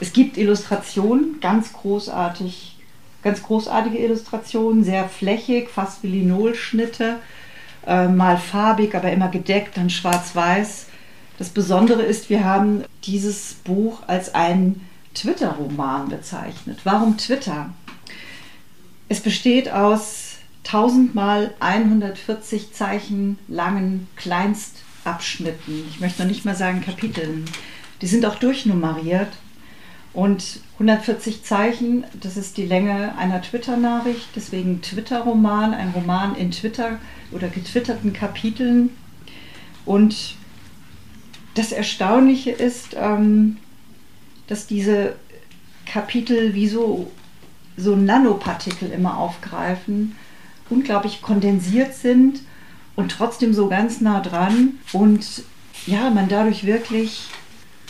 es 0.00 0.12
gibt 0.12 0.38
Illustrationen, 0.38 1.40
ganz 1.40 1.72
großartig, 1.72 2.76
ganz 3.22 3.42
großartige 3.42 3.98
Illustrationen, 3.98 4.84
sehr 4.84 5.08
flächig, 5.08 5.68
fast 5.68 6.02
wie 6.02 6.08
Linolschnitte, 6.08 7.16
äh, 7.86 8.08
mal 8.08 8.38
farbig, 8.38 8.94
aber 8.94 9.12
immer 9.12 9.28
gedeckt, 9.28 9.76
dann 9.76 9.90
schwarz-weiß. 9.90 10.86
Das 11.38 11.48
Besondere 11.48 12.02
ist, 12.02 12.30
wir 12.30 12.44
haben 12.44 12.84
dieses 13.04 13.54
Buch 13.64 14.02
als 14.06 14.34
einen 14.34 14.86
Twitter-Roman 15.14 16.08
bezeichnet. 16.08 16.80
Warum 16.84 17.16
Twitter? 17.16 17.70
Es 19.08 19.20
besteht 19.20 19.70
aus 19.70 20.36
1000 20.64 21.14
mal 21.14 21.54
140 21.60 22.72
Zeichen 22.72 23.38
langen 23.48 24.08
Kleinstabschnitten. 24.16 25.84
Ich 25.88 26.00
möchte 26.00 26.22
noch 26.22 26.28
nicht 26.28 26.44
mal 26.44 26.56
sagen 26.56 26.80
Kapiteln. 26.80 27.44
Die 28.00 28.06
sind 28.06 28.26
auch 28.26 28.36
durchnummeriert. 28.36 29.28
Und 30.12 30.60
140 30.74 31.42
Zeichen, 31.42 32.04
das 32.20 32.36
ist 32.36 32.56
die 32.56 32.66
Länge 32.66 33.18
einer 33.18 33.42
Twitter-Nachricht, 33.42 34.28
deswegen 34.36 34.80
Twitter-Roman, 34.80 35.74
ein 35.74 35.90
Roman 35.90 36.36
in 36.36 36.52
Twitter 36.52 37.00
oder 37.32 37.48
getwitterten 37.48 38.12
Kapiteln. 38.12 38.90
Und 39.84 40.36
das 41.54 41.72
Erstaunliche 41.72 42.52
ist, 42.52 42.94
ähm, 42.96 43.56
dass 44.46 44.66
diese 44.66 45.16
Kapitel 45.86 46.54
wie 46.54 46.68
so, 46.68 47.10
so 47.76 47.96
Nanopartikel 47.96 48.90
immer 48.90 49.18
aufgreifen, 49.18 50.16
unglaublich 50.70 51.22
kondensiert 51.22 51.94
sind 51.94 52.40
und 52.96 53.10
trotzdem 53.10 53.52
so 53.54 53.68
ganz 53.68 54.00
nah 54.00 54.20
dran 54.20 54.78
und 54.92 55.44
ja, 55.86 56.10
man 56.10 56.28
dadurch 56.28 56.64
wirklich 56.64 57.28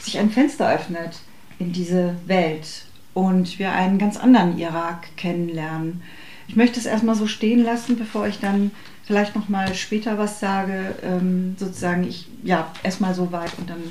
sich 0.00 0.18
ein 0.18 0.30
Fenster 0.30 0.70
öffnet 0.70 1.18
in 1.58 1.72
diese 1.72 2.16
Welt 2.26 2.86
und 3.14 3.58
wir 3.58 3.72
einen 3.72 3.98
ganz 3.98 4.16
anderen 4.16 4.58
Irak 4.58 5.16
kennenlernen. 5.16 6.02
Ich 6.48 6.56
möchte 6.56 6.78
es 6.78 6.86
erstmal 6.86 7.14
so 7.14 7.26
stehen 7.26 7.62
lassen, 7.62 7.96
bevor 7.96 8.26
ich 8.26 8.38
dann 8.40 8.72
vielleicht 9.04 9.34
noch 9.34 9.48
mal 9.48 9.74
später 9.74 10.18
was 10.18 10.40
sage. 10.40 10.94
Ähm, 11.02 11.54
sozusagen, 11.58 12.04
ich 12.04 12.26
ja 12.42 12.70
erstmal 12.82 13.14
so 13.14 13.32
weit 13.32 13.52
und 13.58 13.70
dann 13.70 13.82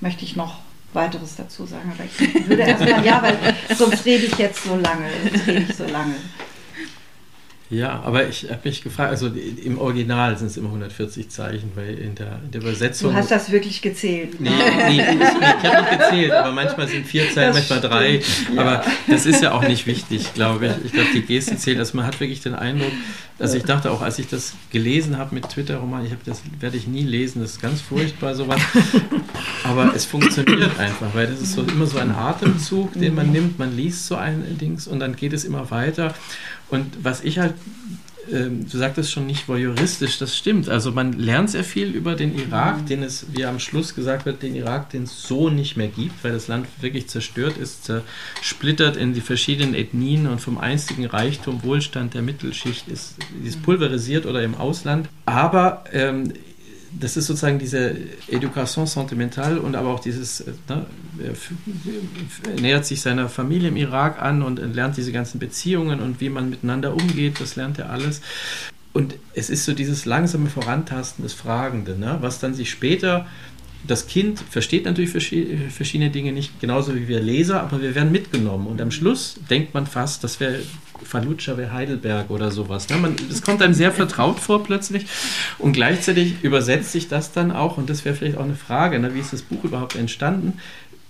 möchte 0.00 0.24
ich 0.24 0.34
noch 0.34 0.61
weiteres 0.92 1.36
dazu 1.36 1.66
sagen. 1.66 1.92
Aber 1.94 2.04
ich 2.04 2.48
würde 2.48 2.62
erstmal, 2.62 3.04
ja, 3.04 3.22
weil 3.22 3.36
sonst 3.76 4.04
rede 4.04 4.26
ich 4.26 4.36
jetzt 4.36 4.64
so 4.64 4.76
lange. 4.76 5.06
Sonst 5.30 5.46
rede 5.46 5.66
ich 5.68 5.76
so 5.76 5.84
lange. 5.84 6.14
Ja, 7.72 8.02
aber 8.04 8.28
ich 8.28 8.50
habe 8.50 8.60
mich 8.64 8.82
gefragt, 8.82 9.12
also 9.12 9.28
im 9.28 9.78
Original 9.78 10.36
sind 10.36 10.48
es 10.48 10.58
immer 10.58 10.68
140 10.68 11.30
Zeichen, 11.30 11.72
weil 11.74 11.98
in 11.98 12.14
der, 12.14 12.38
in 12.44 12.50
der 12.50 12.60
Übersetzung. 12.60 13.12
Du 13.12 13.16
hast 13.16 13.30
das 13.30 13.50
wirklich 13.50 13.80
gezählt. 13.80 14.38
Nee, 14.38 14.50
nee, 14.50 14.90
ich, 14.90 14.98
ich 14.98 15.70
habe 15.70 15.80
nicht 15.80 15.98
gezählt, 15.98 16.32
aber 16.32 16.52
manchmal 16.52 16.86
sind 16.86 17.06
vier 17.06 17.32
Zeichen, 17.32 17.54
manchmal 17.54 17.80
drei. 17.80 18.20
Ja. 18.54 18.60
Aber 18.60 18.84
das 19.08 19.24
ist 19.24 19.42
ja 19.42 19.52
auch 19.52 19.66
nicht 19.66 19.86
wichtig, 19.86 20.34
glaube 20.34 20.66
ich. 20.66 20.72
Ich 20.84 20.92
glaube, 20.92 21.08
die 21.14 21.22
Geste 21.22 21.56
zählt. 21.56 21.78
Also 21.78 21.96
man 21.96 22.04
hat 22.04 22.20
wirklich 22.20 22.42
den 22.42 22.54
Eindruck, 22.54 22.92
also 23.38 23.56
ich 23.56 23.64
dachte 23.64 23.90
auch, 23.90 24.02
als 24.02 24.18
ich 24.18 24.28
das 24.28 24.52
gelesen 24.70 25.16
habe 25.16 25.34
mit 25.34 25.48
Twitter-Roman, 25.48 26.04
ich 26.04 26.12
habe 26.12 26.20
das 26.26 26.42
werde 26.60 26.76
ich 26.76 26.86
nie 26.86 27.04
lesen, 27.04 27.40
das 27.40 27.52
ist 27.52 27.62
ganz 27.62 27.80
furchtbar 27.80 28.34
sowas. 28.34 28.60
Aber 29.64 29.92
es 29.94 30.04
funktioniert 30.04 30.78
einfach, 30.78 31.14
weil 31.14 31.26
das 31.26 31.40
ist 31.40 31.54
so 31.54 31.62
immer 31.62 31.86
so 31.86 31.98
ein 31.98 32.10
Atemzug, 32.10 32.92
den 32.92 33.14
man 33.14 33.32
nimmt, 33.32 33.58
man 33.58 33.74
liest 33.74 34.06
so 34.06 34.16
ein 34.16 34.58
Dings 34.60 34.86
und 34.86 35.00
dann 35.00 35.16
geht 35.16 35.32
es 35.32 35.44
immer 35.44 35.70
weiter. 35.70 36.14
Und 36.72 37.04
was 37.04 37.22
ich 37.22 37.38
halt, 37.38 37.54
äh, 38.30 38.48
du 38.50 38.78
sagtest 38.78 39.10
schon 39.10 39.26
nicht 39.26 39.48
voyeuristisch, 39.48 40.18
das 40.18 40.36
stimmt. 40.36 40.68
Also 40.68 40.92
man 40.92 41.12
lernt 41.12 41.50
sehr 41.50 41.64
viel 41.64 41.90
über 41.90 42.14
den 42.14 42.36
Irak, 42.38 42.82
mhm. 42.82 42.86
den 42.86 43.02
es, 43.02 43.26
wie 43.32 43.44
am 43.44 43.58
Schluss 43.58 43.94
gesagt 43.94 44.26
wird, 44.26 44.42
den 44.42 44.54
Irak, 44.54 44.90
den 44.90 45.04
es 45.04 45.22
so 45.22 45.50
nicht 45.50 45.76
mehr 45.76 45.88
gibt, 45.88 46.22
weil 46.22 46.32
das 46.32 46.48
Land 46.48 46.66
wirklich 46.80 47.08
zerstört 47.08 47.56
ist, 47.56 47.84
zersplittert 47.84 48.96
in 48.96 49.12
die 49.12 49.20
verschiedenen 49.20 49.74
Ethnien 49.74 50.26
und 50.26 50.40
vom 50.40 50.58
einstigen 50.58 51.06
Reichtum, 51.06 51.62
Wohlstand 51.62 52.14
der 52.14 52.22
Mittelschicht 52.22 52.88
ist, 52.88 53.16
ist 53.44 53.58
mhm. 53.58 53.62
pulverisiert 53.62 54.26
oder 54.26 54.42
im 54.42 54.54
Ausland. 54.54 55.08
Aber 55.26 55.84
ähm, 55.92 56.32
das 56.98 57.16
ist 57.16 57.26
sozusagen 57.26 57.58
diese 57.58 57.96
Education 58.28 58.86
sentimentale 58.86 59.60
und 59.60 59.76
aber 59.76 59.88
auch 59.88 60.00
dieses, 60.00 60.40
äh, 60.40 60.52
ne, 60.68 60.86
er 61.18 62.60
nähert 62.60 62.86
sich 62.86 63.00
seiner 63.00 63.28
Familie 63.28 63.68
im 63.68 63.76
Irak 63.76 64.20
an 64.20 64.42
und 64.42 64.58
lernt 64.74 64.96
diese 64.96 65.12
ganzen 65.12 65.38
Beziehungen 65.38 66.00
und 66.00 66.20
wie 66.20 66.28
man 66.28 66.50
miteinander 66.50 66.94
umgeht, 66.94 67.40
das 67.40 67.56
lernt 67.56 67.78
er 67.78 67.90
alles. 67.90 68.20
Und 68.92 69.14
es 69.32 69.48
ist 69.48 69.64
so 69.64 69.72
dieses 69.72 70.04
langsame 70.04 70.50
Vorantasten 70.50 71.22
des 71.22 71.32
Fragenden, 71.32 72.00
ne, 72.00 72.18
was 72.20 72.40
dann 72.40 72.54
sich 72.54 72.70
später 72.70 73.26
das 73.86 74.06
Kind 74.06 74.38
versteht 74.38 74.84
natürlich 74.84 75.10
verschiedene 75.10 76.10
Dinge 76.10 76.32
nicht, 76.32 76.60
genauso 76.60 76.94
wie 76.94 77.08
wir 77.08 77.20
Leser, 77.20 77.62
aber 77.62 77.82
wir 77.82 77.94
werden 77.94 78.12
mitgenommen. 78.12 78.68
Und 78.68 78.80
am 78.80 78.92
Schluss 78.92 79.40
denkt 79.50 79.74
man 79.74 79.86
fast, 79.86 80.22
das 80.22 80.38
wäre 80.38 80.60
Fallujah 81.04 81.56
wäre 81.56 81.72
Heidelberg 81.72 82.30
oder 82.30 82.50
sowas. 82.50 82.88
Ne? 82.88 82.96
Man, 82.96 83.16
das 83.28 83.42
kommt 83.42 83.62
einem 83.62 83.74
sehr 83.74 83.92
vertraut 83.92 84.40
vor 84.40 84.62
plötzlich 84.62 85.06
und 85.58 85.72
gleichzeitig 85.72 86.42
übersetzt 86.42 86.92
sich 86.92 87.08
das 87.08 87.32
dann 87.32 87.50
auch, 87.52 87.76
und 87.76 87.90
das 87.90 88.04
wäre 88.04 88.14
vielleicht 88.14 88.38
auch 88.38 88.44
eine 88.44 88.54
Frage, 88.54 88.98
ne? 88.98 89.14
wie 89.14 89.20
ist 89.20 89.32
das 89.32 89.42
Buch 89.42 89.64
überhaupt 89.64 89.96
entstanden? 89.96 90.58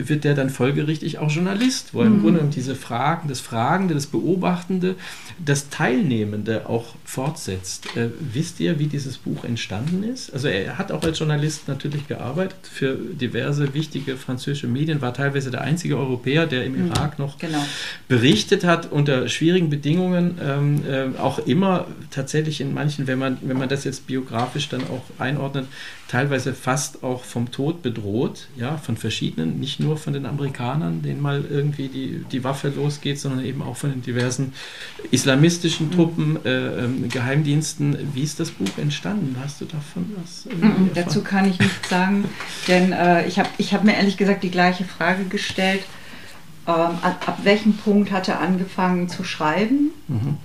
Wird 0.08 0.24
der 0.24 0.34
dann 0.34 0.50
folgerichtig 0.50 1.18
auch 1.18 1.30
Journalist, 1.30 1.94
wo 1.94 2.00
er 2.00 2.06
im 2.06 2.18
mhm. 2.18 2.20
Grunde 2.20 2.38
genommen 2.38 2.52
diese 2.52 2.74
Fragen, 2.74 3.28
das 3.28 3.40
Fragende, 3.40 3.94
das 3.94 4.06
Beobachtende, 4.06 4.96
das 5.44 5.68
Teilnehmende 5.68 6.68
auch 6.68 6.94
fortsetzt. 7.04 7.96
Äh, 7.96 8.08
wisst 8.20 8.60
ihr, 8.60 8.78
wie 8.78 8.86
dieses 8.86 9.18
Buch 9.18 9.44
entstanden 9.44 10.02
ist? 10.04 10.32
Also 10.32 10.48
er 10.48 10.78
hat 10.78 10.92
auch 10.92 11.02
als 11.02 11.18
Journalist 11.18 11.68
natürlich 11.68 12.08
gearbeitet 12.08 12.58
für 12.62 12.94
diverse 12.94 13.74
wichtige 13.74 14.16
französische 14.16 14.66
Medien, 14.66 15.00
war 15.00 15.14
teilweise 15.14 15.50
der 15.50 15.62
einzige 15.62 15.98
Europäer, 15.98 16.46
der 16.46 16.64
im 16.64 16.72
mhm. 16.72 16.92
Irak 16.92 17.18
noch 17.18 17.38
genau. 17.38 17.64
berichtet 18.08 18.64
hat 18.64 18.90
unter 18.90 19.28
schwierigen 19.28 19.70
Bedingungen, 19.70 20.38
ähm, 20.42 20.82
äh, 20.88 21.18
auch 21.18 21.38
immer 21.40 21.86
tatsächlich 22.10 22.60
in 22.60 22.74
manchen, 22.74 23.06
wenn 23.06 23.18
man, 23.18 23.38
wenn 23.42 23.58
man 23.58 23.68
das 23.68 23.84
jetzt 23.84 24.06
biografisch 24.06 24.68
dann 24.68 24.82
auch 24.82 25.02
einordnet, 25.18 25.66
teilweise 26.12 26.52
fast 26.52 27.02
auch 27.02 27.24
vom 27.24 27.50
Tod 27.50 27.80
bedroht, 27.80 28.48
ja, 28.54 28.76
von 28.76 28.98
verschiedenen, 28.98 29.58
nicht 29.58 29.80
nur 29.80 29.96
von 29.96 30.12
den 30.12 30.26
Amerikanern, 30.26 31.00
denen 31.00 31.22
mal 31.22 31.42
irgendwie 31.48 31.88
die, 31.88 32.22
die 32.30 32.44
Waffe 32.44 32.68
losgeht, 32.68 33.18
sondern 33.18 33.42
eben 33.46 33.62
auch 33.62 33.76
von 33.76 33.90
den 33.90 34.02
diversen 34.02 34.52
islamistischen. 35.10 35.90
Truppen, 35.90 36.38
äh, 36.44 36.84
äh, 36.84 37.08
Geheimdiensten. 37.08 37.96
Wie 38.12 38.22
ist 38.22 38.38
das 38.40 38.50
Buch 38.50 38.68
entstanden? 38.76 39.36
Hast 39.42 39.62
du 39.62 39.64
davon 39.64 40.12
was? 40.22 40.46
Mhm, 40.54 40.90
dazu 40.94 41.22
kann 41.22 41.48
ich 41.48 41.58
nichts 41.58 41.88
sagen, 41.88 42.24
denn 42.68 42.92
äh, 42.92 43.26
ich 43.26 43.38
habe 43.38 43.48
ich 43.56 43.72
hab 43.72 43.82
mir 43.82 43.94
ehrlich 43.94 44.18
gesagt 44.18 44.42
die 44.42 44.50
gleiche 44.50 44.84
Frage 44.84 45.24
gestellt. 45.24 45.82
Ähm, 46.66 46.74
ab, 46.74 47.24
ab, 47.26 47.38
welchem 47.44 47.72
Punkt 47.72 48.12
hat 48.12 48.28
er 48.28 48.38
angefangen 48.40 49.08
zu 49.08 49.24
schreiben? 49.24 49.92
Mhm. 50.08 50.36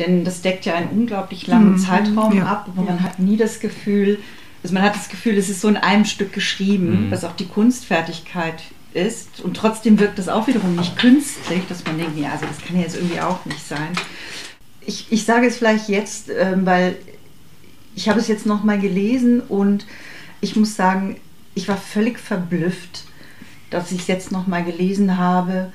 Denn 0.00 0.24
das 0.24 0.42
deckt 0.42 0.66
ja 0.66 0.74
einen 0.74 0.90
unglaublich 0.90 1.46
langen 1.46 1.74
mhm. 1.74 1.78
Zeitraum 1.78 2.36
ja. 2.36 2.46
ab, 2.46 2.70
wo 2.74 2.82
man 2.82 3.04
hat 3.04 3.20
nie 3.20 3.36
das 3.36 3.60
Gefühl, 3.60 4.18
also 4.66 4.74
man 4.74 4.82
hat 4.82 4.96
das 4.96 5.08
Gefühl, 5.08 5.38
es 5.38 5.48
ist 5.48 5.60
so 5.60 5.68
in 5.68 5.76
einem 5.76 6.04
Stück 6.04 6.32
geschrieben, 6.32 7.06
mhm. 7.06 7.10
was 7.12 7.22
auch 7.22 7.36
die 7.36 7.46
Kunstfertigkeit 7.46 8.64
ist. 8.94 9.40
Und 9.40 9.56
trotzdem 9.56 10.00
wirkt 10.00 10.18
das 10.18 10.28
auch 10.28 10.48
wiederum 10.48 10.74
nicht 10.74 10.98
künstlich, 10.98 11.62
dass 11.68 11.84
man 11.84 11.98
denkt, 11.98 12.18
ja, 12.18 12.32
also 12.32 12.46
das 12.46 12.58
kann 12.66 12.74
ja 12.74 12.82
jetzt 12.82 12.96
irgendwie 12.96 13.20
auch 13.20 13.44
nicht 13.44 13.64
sein. 13.64 13.92
Ich, 14.80 15.06
ich 15.10 15.24
sage 15.24 15.46
es 15.46 15.58
vielleicht 15.58 15.88
jetzt, 15.88 16.30
äh, 16.30 16.56
weil 16.66 16.96
ich 17.94 18.08
habe 18.08 18.18
es 18.18 18.26
jetzt 18.26 18.44
nochmal 18.44 18.80
gelesen 18.80 19.40
und 19.40 19.86
ich 20.40 20.56
muss 20.56 20.74
sagen, 20.74 21.20
ich 21.54 21.68
war 21.68 21.76
völlig 21.76 22.18
verblüfft, 22.18 23.04
dass 23.70 23.92
ich 23.92 24.00
es 24.00 24.06
jetzt 24.08 24.32
nochmal 24.32 24.64
gelesen 24.64 25.16
habe, 25.16 25.72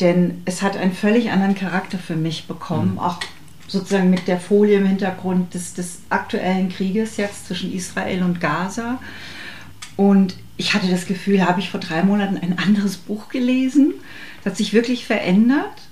denn 0.00 0.40
es 0.46 0.62
hat 0.62 0.78
einen 0.78 0.94
völlig 0.94 1.30
anderen 1.30 1.54
Charakter 1.54 1.98
für 1.98 2.16
mich 2.16 2.46
bekommen, 2.46 2.92
mhm. 2.92 3.00
auch 3.00 3.20
sozusagen 3.70 4.10
mit 4.10 4.26
der 4.26 4.40
Folie 4.40 4.78
im 4.78 4.86
Hintergrund 4.86 5.54
des, 5.54 5.74
des 5.74 6.00
aktuellen 6.08 6.68
Krieges 6.68 7.16
jetzt 7.16 7.46
zwischen 7.46 7.72
Israel 7.72 8.22
und 8.24 8.40
Gaza. 8.40 8.98
Und 9.96 10.36
ich 10.56 10.74
hatte 10.74 10.88
das 10.88 11.06
Gefühl, 11.06 11.46
habe 11.46 11.60
ich 11.60 11.70
vor 11.70 11.80
drei 11.80 12.02
Monaten 12.02 12.36
ein 12.36 12.58
anderes 12.58 12.96
Buch 12.96 13.28
gelesen. 13.28 13.94
Das 14.42 14.52
hat 14.52 14.56
sich 14.56 14.72
wirklich 14.72 15.06
verändert. 15.06 15.82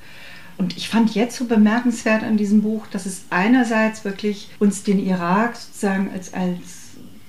Und 0.56 0.76
ich 0.76 0.88
fand 0.88 1.14
jetzt 1.14 1.36
so 1.36 1.44
bemerkenswert 1.44 2.24
an 2.24 2.36
diesem 2.36 2.62
Buch, 2.62 2.86
dass 2.88 3.06
es 3.06 3.26
einerseits 3.30 4.04
wirklich 4.04 4.50
uns 4.58 4.82
den 4.82 4.98
Irak 4.98 5.54
sozusagen 5.54 6.10
als, 6.12 6.34
als 6.34 6.78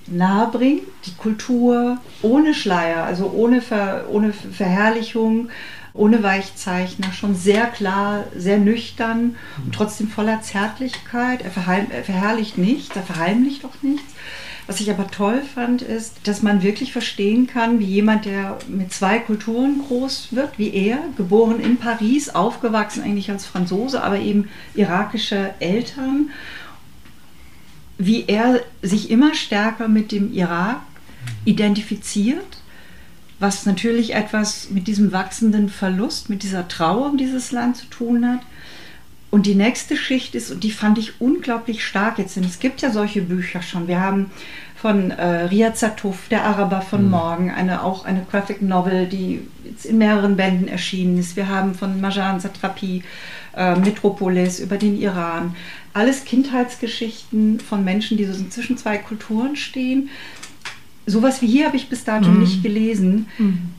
nahe 0.08 0.48
bringt, 0.50 0.82
die 1.06 1.14
Kultur 1.14 1.98
ohne 2.22 2.54
Schleier, 2.54 3.04
also 3.04 3.30
ohne, 3.30 3.62
Ver, 3.62 4.06
ohne 4.10 4.32
Verherrlichung, 4.32 5.48
ohne 5.92 6.22
Weichzeichner, 6.22 7.12
schon 7.12 7.34
sehr 7.34 7.66
klar, 7.66 8.24
sehr 8.36 8.58
nüchtern 8.58 9.36
und 9.64 9.74
trotzdem 9.74 10.08
voller 10.08 10.42
Zärtlichkeit. 10.42 11.42
Er, 11.42 11.52
er 11.90 12.04
verherrlicht 12.04 12.58
nichts, 12.58 12.94
er 12.96 13.02
verheimlicht 13.02 13.64
auch 13.64 13.82
nichts. 13.82 14.14
Was 14.66 14.80
ich 14.80 14.88
aber 14.88 15.08
toll 15.10 15.42
fand, 15.42 15.82
ist, 15.82 16.28
dass 16.28 16.42
man 16.42 16.62
wirklich 16.62 16.92
verstehen 16.92 17.48
kann, 17.48 17.80
wie 17.80 17.86
jemand, 17.86 18.24
der 18.24 18.56
mit 18.68 18.92
zwei 18.92 19.18
Kulturen 19.18 19.82
groß 19.88 20.28
wird, 20.30 20.60
wie 20.60 20.72
er, 20.72 20.98
geboren 21.16 21.58
in 21.58 21.76
Paris, 21.76 22.28
aufgewachsen 22.28 23.02
eigentlich 23.02 23.32
als 23.32 23.46
Franzose, 23.46 24.00
aber 24.00 24.20
eben 24.20 24.48
irakische 24.74 25.54
Eltern, 25.58 26.30
wie 27.98 28.26
er 28.28 28.60
sich 28.80 29.10
immer 29.10 29.34
stärker 29.34 29.88
mit 29.88 30.12
dem 30.12 30.32
Irak 30.32 30.82
identifiziert, 31.44 32.59
was 33.40 33.66
natürlich 33.66 34.14
etwas 34.14 34.70
mit 34.70 34.86
diesem 34.86 35.12
wachsenden 35.12 35.70
Verlust, 35.70 36.28
mit 36.28 36.42
dieser 36.42 36.68
Trauer 36.68 37.06
um 37.06 37.16
dieses 37.16 37.50
Land 37.50 37.78
zu 37.78 37.86
tun 37.86 38.26
hat. 38.26 38.40
Und 39.30 39.46
die 39.46 39.54
nächste 39.54 39.96
Schicht 39.96 40.34
ist, 40.34 40.50
und 40.50 40.62
die 40.64 40.72
fand 40.72 40.98
ich 40.98 41.20
unglaublich 41.20 41.84
stark 41.84 42.18
jetzt, 42.18 42.36
denn 42.36 42.44
es 42.44 42.58
gibt 42.58 42.82
ja 42.82 42.90
solche 42.90 43.22
Bücher 43.22 43.62
schon. 43.62 43.88
Wir 43.88 44.00
haben 44.00 44.30
von 44.76 45.10
äh, 45.10 45.44
Riyad 45.44 45.76
Satuf, 45.76 46.28
Der 46.30 46.44
Araber 46.44 46.80
von 46.80 47.04
mhm. 47.04 47.10
morgen, 47.10 47.50
eine, 47.50 47.82
auch 47.82 48.04
eine 48.04 48.26
Graphic 48.30 48.60
Novel, 48.60 49.06
die 49.06 49.46
jetzt 49.64 49.84
in 49.84 49.98
mehreren 49.98 50.36
Bänden 50.36 50.68
erschienen 50.68 51.18
ist. 51.18 51.36
Wir 51.36 51.48
haben 51.48 51.74
von 51.74 52.00
Marjan 52.00 52.40
Satrapi 52.40 53.04
äh, 53.56 53.76
Metropolis 53.76 54.58
über 54.58 54.78
den 54.78 55.00
Iran. 55.00 55.54
Alles 55.92 56.24
Kindheitsgeschichten 56.24 57.60
von 57.60 57.84
Menschen, 57.84 58.16
die 58.16 58.24
so 58.24 58.44
zwischen 58.48 58.76
zwei 58.76 58.98
Kulturen 58.98 59.54
stehen. 59.54 60.08
Sowas 61.10 61.42
wie 61.42 61.46
hier 61.46 61.66
habe 61.66 61.76
ich 61.76 61.88
bis 61.88 62.04
dato 62.04 62.28
mhm. 62.28 62.40
nicht 62.40 62.62
gelesen. 62.62 63.26
Mhm. 63.38 63.70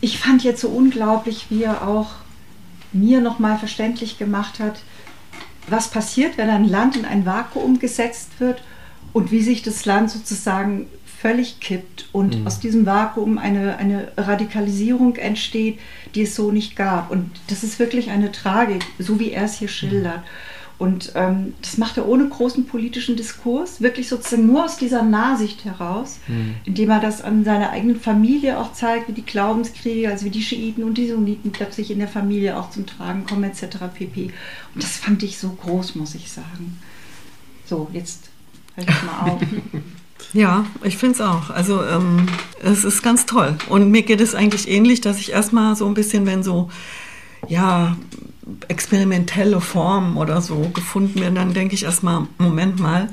Ich 0.00 0.18
fand 0.18 0.42
jetzt 0.42 0.60
so 0.60 0.68
unglaublich, 0.68 1.46
wie 1.50 1.62
er 1.62 1.86
auch 1.86 2.12
mir 2.92 3.20
nochmal 3.20 3.58
verständlich 3.58 4.18
gemacht 4.18 4.58
hat, 4.58 4.80
was 5.68 5.90
passiert, 5.90 6.38
wenn 6.38 6.50
ein 6.50 6.68
Land 6.68 6.96
in 6.96 7.04
ein 7.04 7.26
Vakuum 7.26 7.78
gesetzt 7.78 8.40
wird 8.40 8.62
und 9.12 9.30
wie 9.30 9.42
sich 9.42 9.62
das 9.62 9.84
Land 9.84 10.10
sozusagen 10.10 10.86
völlig 11.20 11.60
kippt 11.60 12.08
und 12.12 12.40
mhm. 12.40 12.46
aus 12.46 12.60
diesem 12.60 12.86
Vakuum 12.86 13.36
eine, 13.36 13.76
eine 13.76 14.10
Radikalisierung 14.16 15.16
entsteht, 15.16 15.78
die 16.14 16.22
es 16.22 16.34
so 16.34 16.50
nicht 16.50 16.76
gab. 16.76 17.10
Und 17.10 17.30
das 17.48 17.62
ist 17.62 17.78
wirklich 17.78 18.10
eine 18.10 18.32
Tragik, 18.32 18.82
so 18.98 19.20
wie 19.20 19.32
er 19.32 19.44
es 19.44 19.58
hier 19.58 19.68
schildert. 19.68 20.18
Mhm. 20.18 20.49
Und 20.80 21.12
ähm, 21.14 21.52
das 21.60 21.76
macht 21.76 21.98
er 21.98 22.08
ohne 22.08 22.26
großen 22.26 22.64
politischen 22.64 23.14
Diskurs, 23.14 23.82
wirklich 23.82 24.08
sozusagen 24.08 24.46
nur 24.46 24.64
aus 24.64 24.78
dieser 24.78 25.02
Nahsicht 25.02 25.66
heraus, 25.66 26.20
mhm. 26.26 26.54
indem 26.64 26.88
er 26.88 27.00
das 27.00 27.20
an 27.20 27.44
seiner 27.44 27.68
eigenen 27.68 28.00
Familie 28.00 28.58
auch 28.58 28.72
zeigt, 28.72 29.06
wie 29.06 29.12
die 29.12 29.26
Glaubenskriege, 29.26 30.08
also 30.08 30.24
wie 30.24 30.30
die 30.30 30.42
Schiiten 30.42 30.82
und 30.82 30.96
die 30.96 31.10
Sunniten 31.10 31.52
plötzlich 31.52 31.90
in 31.90 31.98
der 31.98 32.08
Familie 32.08 32.58
auch 32.58 32.70
zum 32.70 32.86
Tragen 32.86 33.26
kommen, 33.26 33.44
etc. 33.44 33.76
pp. 33.92 34.30
Und 34.74 34.82
das 34.82 34.96
fand 34.96 35.22
ich 35.22 35.38
so 35.38 35.50
groß, 35.50 35.96
muss 35.96 36.14
ich 36.14 36.32
sagen. 36.32 36.78
So, 37.66 37.90
jetzt 37.92 38.30
halte 38.74 38.90
ich 38.90 39.02
mal 39.02 39.32
auf. 39.32 39.40
Ja, 40.32 40.66
ich 40.84 40.96
finde 40.96 41.14
es 41.14 41.20
auch. 41.20 41.50
Also 41.50 41.82
ähm, 41.82 42.26
es 42.62 42.84
ist 42.84 43.02
ganz 43.02 43.26
toll. 43.26 43.56
Und 43.68 43.90
mir 43.90 44.02
geht 44.02 44.20
es 44.20 44.34
eigentlich 44.34 44.68
ähnlich, 44.68 45.00
dass 45.00 45.18
ich 45.18 45.32
erstmal 45.32 45.74
so 45.74 45.86
ein 45.86 45.94
bisschen, 45.94 46.24
wenn 46.26 46.42
so, 46.42 46.70
ja, 47.48 47.96
experimentelle 48.68 49.60
Formen 49.60 50.16
oder 50.16 50.40
so 50.40 50.70
gefunden 50.74 51.20
werden, 51.20 51.34
dann 51.34 51.54
denke 51.54 51.74
ich 51.74 51.84
erstmal, 51.84 52.26
Moment 52.38 52.78
mal. 52.78 53.08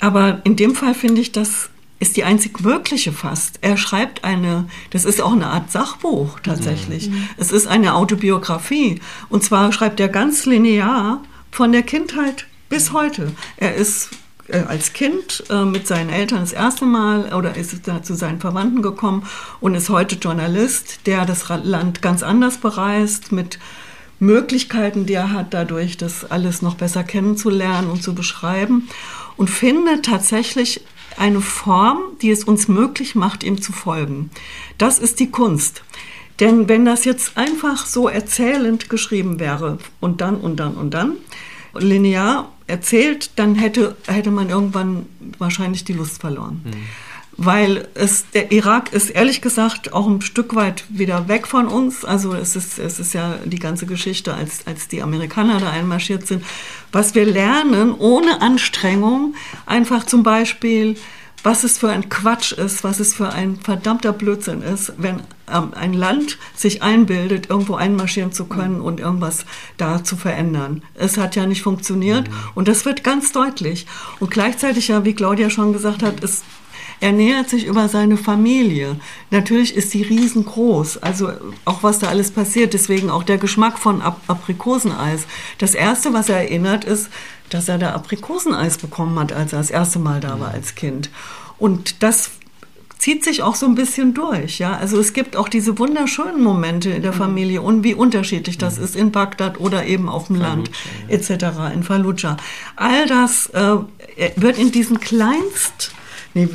Aber 0.00 0.40
in 0.44 0.56
dem 0.56 0.74
Fall 0.74 0.94
finde 0.94 1.20
ich, 1.20 1.32
das 1.32 1.70
ist 2.00 2.16
die 2.16 2.24
einzig 2.24 2.62
wirkliche 2.62 3.12
fast. 3.12 3.58
Er 3.60 3.76
schreibt 3.76 4.22
eine, 4.24 4.66
das 4.90 5.04
ist 5.04 5.20
auch 5.20 5.32
eine 5.32 5.48
Art 5.48 5.70
Sachbuch 5.70 6.38
tatsächlich. 6.40 7.10
Mhm. 7.10 7.28
Es 7.36 7.50
ist 7.50 7.66
eine 7.66 7.94
Autobiografie. 7.94 9.00
Und 9.28 9.42
zwar 9.42 9.72
schreibt 9.72 9.98
er 9.98 10.08
ganz 10.08 10.46
linear 10.46 11.22
von 11.50 11.72
der 11.72 11.82
Kindheit 11.82 12.46
bis 12.68 12.92
heute. 12.92 13.32
Er 13.56 13.74
ist 13.74 14.10
äh, 14.48 14.60
als 14.60 14.92
Kind 14.92 15.44
äh, 15.50 15.64
mit 15.64 15.86
seinen 15.86 16.10
Eltern 16.10 16.40
das 16.40 16.52
erste 16.52 16.84
Mal 16.84 17.34
oder 17.34 17.56
ist 17.56 17.88
da 17.88 18.02
zu 18.02 18.14
seinen 18.14 18.40
Verwandten 18.40 18.80
gekommen 18.80 19.24
und 19.60 19.74
ist 19.74 19.88
heute 19.88 20.16
Journalist, 20.16 21.00
der 21.06 21.26
das 21.26 21.48
Land 21.48 22.00
ganz 22.00 22.22
anders 22.22 22.58
bereist 22.58 23.32
mit 23.32 23.58
Möglichkeiten, 24.20 25.06
die 25.06 25.14
er 25.14 25.32
hat, 25.32 25.54
dadurch 25.54 25.96
das 25.96 26.24
alles 26.24 26.62
noch 26.62 26.74
besser 26.74 27.04
kennenzulernen 27.04 27.88
und 27.88 28.02
zu 28.02 28.14
beschreiben 28.14 28.88
und 29.36 29.48
findet 29.48 30.04
tatsächlich 30.04 30.82
eine 31.16 31.40
Form, 31.40 31.98
die 32.22 32.30
es 32.30 32.44
uns 32.44 32.68
möglich 32.68 33.14
macht, 33.14 33.42
ihm 33.42 33.60
zu 33.60 33.72
folgen. 33.72 34.30
Das 34.76 34.98
ist 34.98 35.20
die 35.20 35.30
Kunst. 35.30 35.82
Denn 36.40 36.68
wenn 36.68 36.84
das 36.84 37.04
jetzt 37.04 37.36
einfach 37.36 37.86
so 37.86 38.08
erzählend 38.08 38.88
geschrieben 38.88 39.40
wäre 39.40 39.78
und 39.98 40.20
dann 40.20 40.36
und 40.36 40.56
dann 40.56 40.74
und 40.74 40.94
dann, 40.94 41.16
linear 41.76 42.52
erzählt, 42.66 43.30
dann 43.36 43.56
hätte, 43.56 43.96
hätte 44.06 44.30
man 44.30 44.50
irgendwann 44.50 45.06
wahrscheinlich 45.38 45.84
die 45.84 45.92
Lust 45.92 46.20
verloren. 46.20 46.62
Mhm 46.64 47.07
weil 47.38 47.86
es, 47.94 48.28
der 48.34 48.50
Irak 48.50 48.92
ist 48.92 49.10
ehrlich 49.10 49.40
gesagt 49.40 49.92
auch 49.92 50.08
ein 50.08 50.20
Stück 50.20 50.56
weit 50.56 50.84
wieder 50.88 51.28
weg 51.28 51.46
von 51.46 51.68
uns. 51.68 52.04
Also 52.04 52.34
es 52.34 52.56
ist, 52.56 52.80
es 52.80 52.98
ist 52.98 53.14
ja 53.14 53.36
die 53.44 53.60
ganze 53.60 53.86
Geschichte, 53.86 54.34
als, 54.34 54.66
als 54.66 54.88
die 54.88 55.02
Amerikaner 55.02 55.60
da 55.60 55.70
einmarschiert 55.70 56.26
sind. 56.26 56.44
Was 56.90 57.14
wir 57.14 57.24
lernen 57.24 57.94
ohne 57.94 58.42
Anstrengung, 58.42 59.36
einfach 59.66 60.04
zum 60.04 60.24
Beispiel, 60.24 60.96
was 61.44 61.62
es 61.62 61.78
für 61.78 61.90
ein 61.90 62.08
Quatsch 62.08 62.50
ist, 62.50 62.82
was 62.82 62.98
es 62.98 63.14
für 63.14 63.28
ein 63.32 63.56
verdammter 63.56 64.12
Blödsinn 64.12 64.62
ist, 64.62 64.94
wenn 64.96 65.20
ähm, 65.48 65.72
ein 65.74 65.92
Land 65.92 66.38
sich 66.56 66.82
einbildet, 66.82 67.50
irgendwo 67.50 67.76
einmarschieren 67.76 68.32
zu 68.32 68.46
können 68.46 68.80
und 68.80 68.98
irgendwas 68.98 69.46
da 69.76 70.02
zu 70.02 70.16
verändern. 70.16 70.82
Es 70.94 71.16
hat 71.16 71.36
ja 71.36 71.46
nicht 71.46 71.62
funktioniert 71.62 72.28
mhm. 72.28 72.34
und 72.56 72.66
das 72.66 72.84
wird 72.84 73.04
ganz 73.04 73.30
deutlich. 73.30 73.86
Und 74.18 74.32
gleichzeitig 74.32 74.88
ja, 74.88 75.04
wie 75.04 75.14
Claudia 75.14 75.50
schon 75.50 75.72
gesagt 75.72 76.02
hat, 76.02 76.18
ist 76.24 76.42
er 77.00 77.12
nähert 77.12 77.48
sich 77.48 77.66
über 77.66 77.88
seine 77.88 78.16
Familie. 78.16 78.96
Natürlich 79.30 79.74
ist 79.76 79.90
sie 79.90 80.02
riesengroß, 80.02 80.98
also 80.98 81.30
auch 81.64 81.82
was 81.82 81.98
da 81.98 82.08
alles 82.08 82.30
passiert, 82.30 82.74
deswegen 82.74 83.10
auch 83.10 83.22
der 83.22 83.38
Geschmack 83.38 83.78
von 83.78 84.02
Ap 84.02 84.20
Aprikoseneis. 84.26 85.26
Das 85.58 85.74
Erste, 85.74 86.12
was 86.12 86.28
er 86.28 86.38
erinnert, 86.38 86.84
ist, 86.84 87.08
dass 87.50 87.68
er 87.68 87.78
da 87.78 87.92
Aprikoseneis 87.92 88.78
bekommen 88.78 89.18
hat, 89.18 89.32
als 89.32 89.52
er 89.52 89.58
das 89.58 89.70
erste 89.70 89.98
Mal 89.98 90.20
da 90.20 90.40
war 90.40 90.50
als 90.50 90.74
Kind. 90.74 91.10
Und 91.58 92.02
das 92.02 92.30
zieht 92.98 93.24
sich 93.24 93.42
auch 93.42 93.54
so 93.54 93.66
ein 93.66 93.74
bisschen 93.74 94.12
durch. 94.12 94.58
Ja? 94.58 94.76
Also 94.76 94.98
es 94.98 95.12
gibt 95.12 95.36
auch 95.36 95.48
diese 95.48 95.78
wunderschönen 95.78 96.42
Momente 96.42 96.90
in 96.90 97.02
der 97.02 97.12
mhm. 97.12 97.16
Familie 97.16 97.62
und 97.62 97.84
wie 97.84 97.94
unterschiedlich 97.94 98.58
das 98.58 98.78
mhm. 98.78 98.84
ist 98.84 98.96
in 98.96 99.12
Bagdad 99.12 99.60
oder 99.60 99.86
eben 99.86 100.08
auf 100.08 100.26
dem 100.26 100.36
Land 100.36 100.70
ja. 101.08 101.14
etc., 101.14 101.72
in 101.72 101.84
Fallujah. 101.84 102.36
All 102.76 103.06
das 103.06 103.46
äh, 103.50 103.76
wird 104.36 104.58
in 104.58 104.72
diesen 104.72 104.98
kleinst 104.98 105.92
nee, 106.34 106.48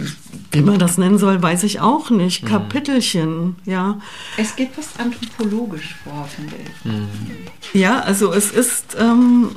wie 0.51 0.61
man 0.61 0.79
das 0.79 0.97
nennen 0.97 1.17
soll, 1.17 1.41
weiß 1.41 1.63
ich 1.63 1.79
auch 1.79 2.09
nicht. 2.09 2.43
Mhm. 2.43 2.47
Kapitelchen, 2.47 3.55
ja. 3.65 3.99
Es 4.37 4.55
geht 4.55 4.73
fast 4.73 4.99
anthropologisch 4.99 5.95
vor, 6.03 6.27
finde 6.27 6.55
ich. 6.55 6.85
Mhm. 6.85 7.07
Ja, 7.73 7.99
also 8.01 8.31
es 8.33 8.51
ist, 8.51 8.95
ähm, 8.99 9.49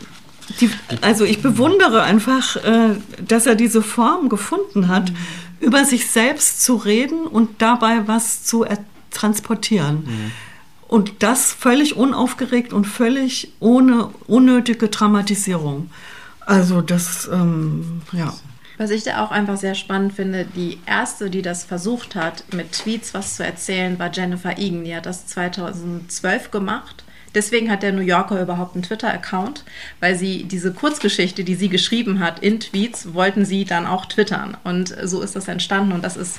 die, 0.60 0.70
also 1.00 1.24
ich 1.24 1.42
bewundere 1.42 2.02
einfach, 2.02 2.56
äh, 2.56 2.96
dass 3.26 3.46
er 3.46 3.54
diese 3.54 3.82
Form 3.82 4.28
gefunden 4.28 4.88
hat, 4.88 5.10
mhm. 5.10 5.16
über 5.60 5.84
sich 5.84 6.08
selbst 6.10 6.62
zu 6.62 6.76
reden 6.76 7.26
und 7.26 7.60
dabei 7.62 8.06
was 8.06 8.44
zu 8.44 8.64
transportieren. 9.10 10.04
Mhm. 10.06 10.32
Und 10.88 11.14
das 11.18 11.52
völlig 11.52 11.96
unaufgeregt 11.96 12.72
und 12.72 12.86
völlig 12.86 13.52
ohne 13.58 14.10
unnötige 14.28 14.88
Dramatisierung. 14.88 15.90
Also 16.40 16.80
das, 16.80 17.28
ähm, 17.32 18.02
ja. 18.12 18.32
Was 18.78 18.90
ich 18.90 19.04
da 19.04 19.24
auch 19.24 19.30
einfach 19.30 19.56
sehr 19.56 19.74
spannend 19.74 20.12
finde, 20.12 20.44
die 20.44 20.78
erste, 20.86 21.30
die 21.30 21.42
das 21.42 21.64
versucht 21.64 22.14
hat, 22.14 22.44
mit 22.52 22.72
Tweets 22.72 23.14
was 23.14 23.36
zu 23.36 23.44
erzählen, 23.44 23.98
war 23.98 24.12
Jennifer 24.12 24.58
Egan. 24.58 24.84
Die 24.84 24.94
hat 24.94 25.06
das 25.06 25.26
2012 25.26 26.50
gemacht 26.50 27.06
Deswegen 27.36 27.70
hat 27.70 27.82
der 27.82 27.92
New 27.92 28.00
Yorker 28.00 28.40
überhaupt 28.40 28.74
einen 28.74 28.82
Twitter-Account, 28.82 29.62
weil 30.00 30.14
sie 30.16 30.44
diese 30.44 30.72
Kurzgeschichte, 30.72 31.44
die 31.44 31.54
sie 31.54 31.68
geschrieben 31.68 32.18
hat 32.18 32.38
in 32.38 32.60
Tweets, 32.60 33.12
wollten 33.12 33.44
sie 33.44 33.66
dann 33.66 33.86
auch 33.86 34.06
twittern. 34.06 34.56
Und 34.64 34.96
so 35.04 35.20
ist 35.20 35.36
das 35.36 35.46
entstanden. 35.46 35.92
Und 35.92 36.02
das 36.02 36.16
ist, 36.16 36.38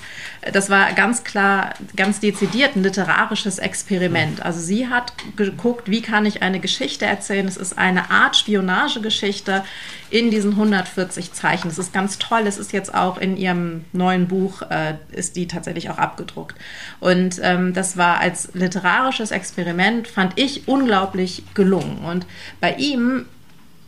das 0.51 0.71
war 0.71 0.91
ganz 0.93 1.23
klar, 1.23 1.75
ganz 1.95 2.19
dezidiert 2.19 2.75
ein 2.75 2.81
literarisches 2.81 3.59
Experiment. 3.59 4.43
Also 4.43 4.59
sie 4.59 4.87
hat 4.87 5.13
geguckt, 5.35 5.87
wie 5.87 6.01
kann 6.01 6.25
ich 6.25 6.41
eine 6.41 6.59
Geschichte 6.59 7.05
erzählen. 7.05 7.47
Es 7.47 7.57
ist 7.57 7.77
eine 7.77 8.09
Art 8.09 8.35
Spionagegeschichte 8.35 9.63
in 10.09 10.31
diesen 10.31 10.51
140 10.51 11.33
Zeichen. 11.33 11.67
Das 11.69 11.77
ist 11.77 11.93
ganz 11.93 12.17
toll. 12.17 12.43
Es 12.45 12.57
ist 12.57 12.71
jetzt 12.71 12.93
auch 12.93 13.17
in 13.17 13.37
ihrem 13.37 13.85
neuen 13.93 14.27
Buch, 14.27 14.61
äh, 14.63 14.95
ist 15.11 15.35
die 15.35 15.47
tatsächlich 15.47 15.89
auch 15.89 15.97
abgedruckt. 15.97 16.55
Und 16.99 17.39
ähm, 17.43 17.73
das 17.73 17.97
war 17.97 18.19
als 18.19 18.49
literarisches 18.53 19.31
Experiment, 19.31 20.07
fand 20.07 20.33
ich 20.39 20.67
unglaublich 20.67 21.43
gelungen. 21.53 21.99
Und 22.05 22.25
bei 22.61 22.75
ihm 22.75 23.25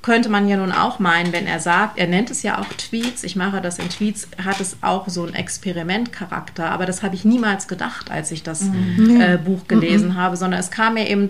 könnte 0.01 0.30
man 0.30 0.47
ja 0.47 0.57
nun 0.57 0.72
auch 0.72 0.99
meinen, 0.99 1.34
wenn 1.34 1.45
er 1.45 1.59
sagt, 1.59 1.97
er 1.97 2.07
nennt 2.07 2.32
es 2.32 2.41
ja 2.41 2.59
auch 2.59 2.67
Tweets, 2.78 3.24
ich 3.24 3.36
mache 3.36 3.61
das 3.61 3.80
in 3.80 3.89
Tweets, 3.89 4.30
hat 4.43 4.61
es 4.61 4.78
auch 4.82 5.09
so 5.09 5.24
einen 5.24 5.36
Experimentcharakter. 5.36 6.72
Aber 6.72 6.86
das 6.86 7.03
habe 7.03 7.15
ich 7.15 7.26
niemals 7.26 7.67
gedacht, 7.67 8.09
als 8.09 8.32
ich 8.32 8.43
das 8.43 8.63
mhm. 8.63 9.22
äh, 9.22 9.38
Buch 9.38 9.67
gelesen 9.67 10.09
mhm. 10.09 10.15
habe, 10.15 10.38
sondern 10.38 10.59
es 10.59 10.72
kam 10.72 10.93
mir 10.93 11.09
eben 11.09 11.30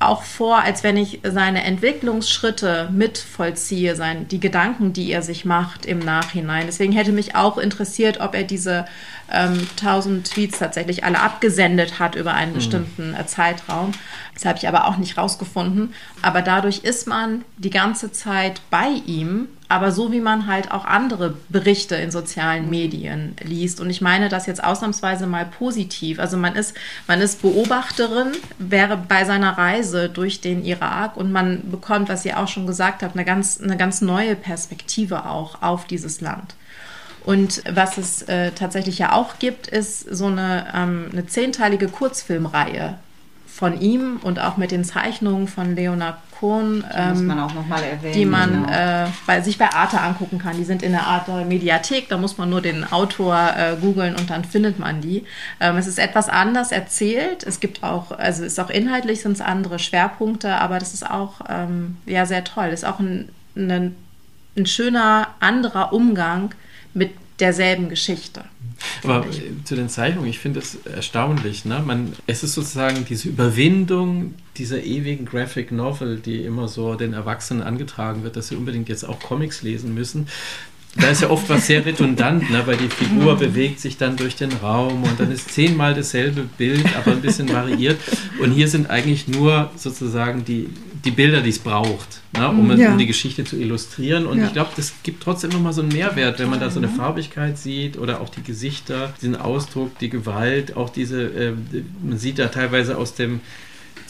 auch 0.00 0.22
vor, 0.22 0.62
als 0.62 0.82
wenn 0.82 0.96
ich 0.96 1.20
seine 1.22 1.62
Entwicklungsschritte 1.62 2.88
mitvollziehe, 2.92 3.94
sein, 3.94 4.26
die 4.26 4.40
Gedanken, 4.40 4.92
die 4.92 5.12
er 5.12 5.22
sich 5.22 5.44
macht 5.44 5.86
im 5.86 6.00
Nachhinein. 6.00 6.66
Deswegen 6.66 6.92
hätte 6.92 7.12
mich 7.12 7.36
auch 7.36 7.56
interessiert, 7.56 8.20
ob 8.20 8.34
er 8.34 8.42
diese 8.42 8.86
ähm, 9.30 9.68
1000 9.78 10.28
Tweets 10.28 10.58
tatsächlich 10.58 11.04
alle 11.04 11.20
abgesendet 11.20 11.98
hat 11.98 12.16
über 12.16 12.34
einen 12.34 12.52
mhm. 12.52 12.56
bestimmten 12.56 13.14
äh, 13.14 13.26
Zeitraum. 13.26 13.92
Das 14.34 14.44
habe 14.44 14.58
ich 14.58 14.66
aber 14.66 14.86
auch 14.86 14.96
nicht 14.96 15.16
rausgefunden. 15.16 15.94
Aber 16.22 16.42
dadurch 16.42 16.78
ist 16.78 17.06
man 17.06 17.44
die 17.58 17.70
ganze 17.70 18.10
Zeit 18.10 18.60
bei 18.70 18.88
ihm 19.06 19.48
aber 19.70 19.92
so 19.92 20.10
wie 20.10 20.20
man 20.20 20.48
halt 20.48 20.72
auch 20.72 20.84
andere 20.84 21.36
Berichte 21.48 21.94
in 21.94 22.10
sozialen 22.10 22.68
Medien 22.68 23.36
liest. 23.40 23.80
Und 23.80 23.88
ich 23.88 24.00
meine 24.00 24.28
das 24.28 24.46
jetzt 24.46 24.62
ausnahmsweise 24.62 25.28
mal 25.28 25.46
positiv. 25.46 26.18
Also 26.18 26.36
man 26.36 26.56
ist, 26.56 26.76
man 27.06 27.20
ist 27.20 27.40
Beobachterin, 27.40 28.32
wäre 28.58 28.96
bei 28.96 29.24
seiner 29.24 29.56
Reise 29.56 30.08
durch 30.08 30.40
den 30.40 30.64
Irak 30.64 31.16
und 31.16 31.30
man 31.30 31.70
bekommt, 31.70 32.08
was 32.08 32.24
ihr 32.24 32.38
auch 32.40 32.48
schon 32.48 32.66
gesagt 32.66 33.04
habt, 33.04 33.14
eine 33.14 33.24
ganz, 33.24 33.60
eine 33.60 33.76
ganz 33.76 34.00
neue 34.00 34.34
Perspektive 34.34 35.26
auch 35.26 35.62
auf 35.62 35.86
dieses 35.86 36.20
Land. 36.20 36.56
Und 37.24 37.62
was 37.70 37.96
es 37.96 38.22
äh, 38.22 38.50
tatsächlich 38.50 38.98
ja 38.98 39.12
auch 39.12 39.38
gibt, 39.38 39.68
ist 39.68 40.00
so 40.00 40.26
eine, 40.26 40.66
ähm, 40.74 41.10
eine 41.12 41.26
zehnteilige 41.26 41.86
Kurzfilmreihe 41.86 42.98
von 43.60 43.78
ihm 43.78 44.18
und 44.22 44.40
auch 44.40 44.56
mit 44.56 44.70
den 44.70 44.84
Zeichnungen 44.84 45.46
von 45.46 45.76
Leonard 45.76 46.16
Cohen, 46.40 46.82
ähm, 46.94 47.26
man 47.26 47.82
erwähnen, 47.82 48.14
die 48.14 48.24
man 48.24 48.64
genau. 48.64 49.04
äh, 49.04 49.06
bei, 49.26 49.42
sich 49.42 49.58
bei 49.58 49.68
Arte 49.68 50.00
angucken 50.00 50.38
kann. 50.38 50.56
Die 50.56 50.64
sind 50.64 50.82
in 50.82 50.92
der 50.92 51.06
Arte 51.06 51.44
Mediathek, 51.44 52.08
da 52.08 52.16
muss 52.16 52.38
man 52.38 52.48
nur 52.48 52.62
den 52.62 52.90
Autor 52.90 53.36
äh, 53.54 53.76
googeln 53.78 54.16
und 54.16 54.30
dann 54.30 54.46
findet 54.46 54.78
man 54.78 55.02
die. 55.02 55.26
Ähm, 55.60 55.76
es 55.76 55.86
ist 55.86 55.98
etwas 55.98 56.30
anders 56.30 56.72
erzählt. 56.72 57.44
Es 57.44 57.60
gibt 57.60 57.82
auch, 57.82 58.12
also 58.12 58.44
ist 58.44 58.58
auch 58.58 58.70
inhaltlich 58.70 59.20
sind 59.20 59.32
es 59.32 59.42
andere 59.42 59.78
Schwerpunkte, 59.78 60.54
aber 60.54 60.78
das 60.78 60.94
ist 60.94 61.08
auch 61.08 61.42
ähm, 61.46 61.98
ja 62.06 62.24
sehr 62.24 62.44
toll. 62.44 62.70
Das 62.70 62.80
ist 62.80 62.88
auch 62.88 62.98
ein, 62.98 63.28
ein, 63.56 63.94
ein 64.56 64.64
schöner 64.64 65.28
anderer 65.38 65.92
Umgang 65.92 66.54
mit 66.94 67.12
derselben 67.40 67.90
Geschichte. 67.90 68.42
Aber 69.02 69.26
zu 69.64 69.76
den 69.76 69.88
Zeichnungen, 69.88 70.28
ich 70.28 70.38
finde 70.38 70.60
es 70.60 70.76
erstaunlich. 70.84 71.64
Ne? 71.64 71.82
Man, 71.84 72.12
es 72.26 72.42
ist 72.42 72.54
sozusagen 72.54 73.04
diese 73.04 73.28
Überwindung 73.28 74.34
dieser 74.56 74.82
ewigen 74.82 75.24
Graphic 75.24 75.72
Novel, 75.72 76.18
die 76.18 76.44
immer 76.44 76.68
so 76.68 76.94
den 76.94 77.12
Erwachsenen 77.12 77.62
angetragen 77.62 78.22
wird, 78.22 78.36
dass 78.36 78.48
sie 78.48 78.56
unbedingt 78.56 78.88
jetzt 78.88 79.04
auch 79.04 79.18
Comics 79.20 79.62
lesen 79.62 79.94
müssen. 79.94 80.28
Da 80.96 81.08
ist 81.08 81.22
ja 81.22 81.30
oft 81.30 81.48
was 81.48 81.68
sehr 81.68 81.86
redundant, 81.86 82.50
ne? 82.50 82.66
weil 82.66 82.76
die 82.76 82.88
Figur 82.88 83.36
bewegt 83.36 83.78
sich 83.78 83.96
dann 83.96 84.16
durch 84.16 84.34
den 84.34 84.52
Raum 84.52 85.04
und 85.04 85.20
dann 85.20 85.30
ist 85.30 85.52
zehnmal 85.52 85.94
dasselbe 85.94 86.42
Bild, 86.58 86.84
aber 86.96 87.12
ein 87.12 87.22
bisschen 87.22 87.48
variiert. 87.48 87.96
Und 88.40 88.50
hier 88.50 88.66
sind 88.66 88.90
eigentlich 88.90 89.28
nur 89.28 89.70
sozusagen 89.76 90.44
die, 90.44 90.68
die 91.04 91.10
Bilder, 91.10 91.40
die 91.40 91.50
es 91.50 91.58
braucht, 91.58 92.20
ne? 92.36 92.48
um, 92.48 92.78
ja. 92.78 92.92
um, 92.92 92.98
die 92.98 93.06
Geschichte 93.06 93.44
zu 93.44 93.56
illustrieren. 93.56 94.26
Und 94.26 94.38
ja. 94.38 94.46
ich 94.46 94.52
glaube, 94.52 94.70
das 94.76 94.94
gibt 95.02 95.22
trotzdem 95.22 95.50
nochmal 95.50 95.72
so 95.72 95.82
einen 95.82 95.92
Mehrwert, 95.92 96.38
wenn 96.38 96.50
man 96.50 96.60
da 96.60 96.70
so 96.70 96.78
eine 96.78 96.88
Farbigkeit 96.88 97.58
sieht 97.58 97.98
oder 97.98 98.20
auch 98.20 98.28
die 98.28 98.42
Gesichter, 98.42 99.12
diesen 99.20 99.36
Ausdruck, 99.36 99.98
die 99.98 100.10
Gewalt, 100.10 100.76
auch 100.76 100.90
diese, 100.90 101.22
äh, 101.22 101.52
man 102.02 102.18
sieht 102.18 102.38
da 102.38 102.48
teilweise 102.48 102.98
aus 102.98 103.14
dem 103.14 103.40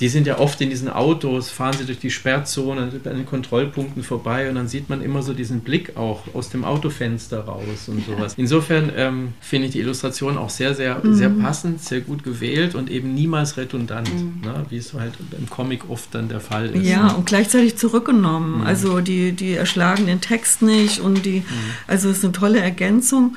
die 0.00 0.08
sind 0.08 0.26
ja 0.26 0.38
oft 0.38 0.60
in 0.62 0.70
diesen 0.70 0.88
Autos, 0.88 1.50
fahren 1.50 1.74
sie 1.78 1.84
durch 1.84 1.98
die 1.98 2.10
Sperrzone, 2.10 2.82
an 2.82 2.90
den 3.02 3.26
Kontrollpunkten 3.26 4.02
vorbei 4.02 4.48
und 4.48 4.54
dann 4.54 4.66
sieht 4.66 4.88
man 4.88 5.02
immer 5.02 5.22
so 5.22 5.34
diesen 5.34 5.60
Blick 5.60 5.96
auch 5.96 6.22
aus 6.34 6.48
dem 6.48 6.64
Autofenster 6.64 7.40
raus 7.40 7.88
und 7.88 8.06
sowas. 8.06 8.34
Insofern 8.38 8.90
ähm, 8.96 9.34
finde 9.40 9.66
ich 9.66 9.72
die 9.72 9.80
Illustration 9.80 10.38
auch 10.38 10.48
sehr, 10.48 10.74
sehr, 10.74 11.04
mhm. 11.04 11.14
sehr 11.14 11.28
passend, 11.28 11.82
sehr 11.82 12.00
gut 12.00 12.24
gewählt 12.24 12.74
und 12.74 12.90
eben 12.90 13.14
niemals 13.14 13.58
redundant, 13.58 14.12
mhm. 14.12 14.40
ne, 14.42 14.64
wie 14.70 14.78
es 14.78 14.94
halt 14.94 15.12
im 15.38 15.50
Comic 15.50 15.90
oft 15.90 16.14
dann 16.14 16.30
der 16.30 16.40
Fall 16.40 16.70
ist. 16.70 16.88
Ja, 16.88 17.08
ne? 17.08 17.16
und 17.16 17.26
gleichzeitig 17.26 17.76
zurückgenommen. 17.76 18.60
Mhm. 18.60 18.66
Also 18.66 19.00
die, 19.00 19.32
die 19.32 19.52
erschlagen 19.52 20.06
den 20.06 20.22
Text 20.22 20.62
nicht 20.62 21.00
und 21.00 21.26
die, 21.26 21.40
mhm. 21.40 21.44
also 21.86 22.08
es 22.08 22.18
ist 22.18 22.24
eine 22.24 22.32
tolle 22.32 22.60
Ergänzung. 22.60 23.36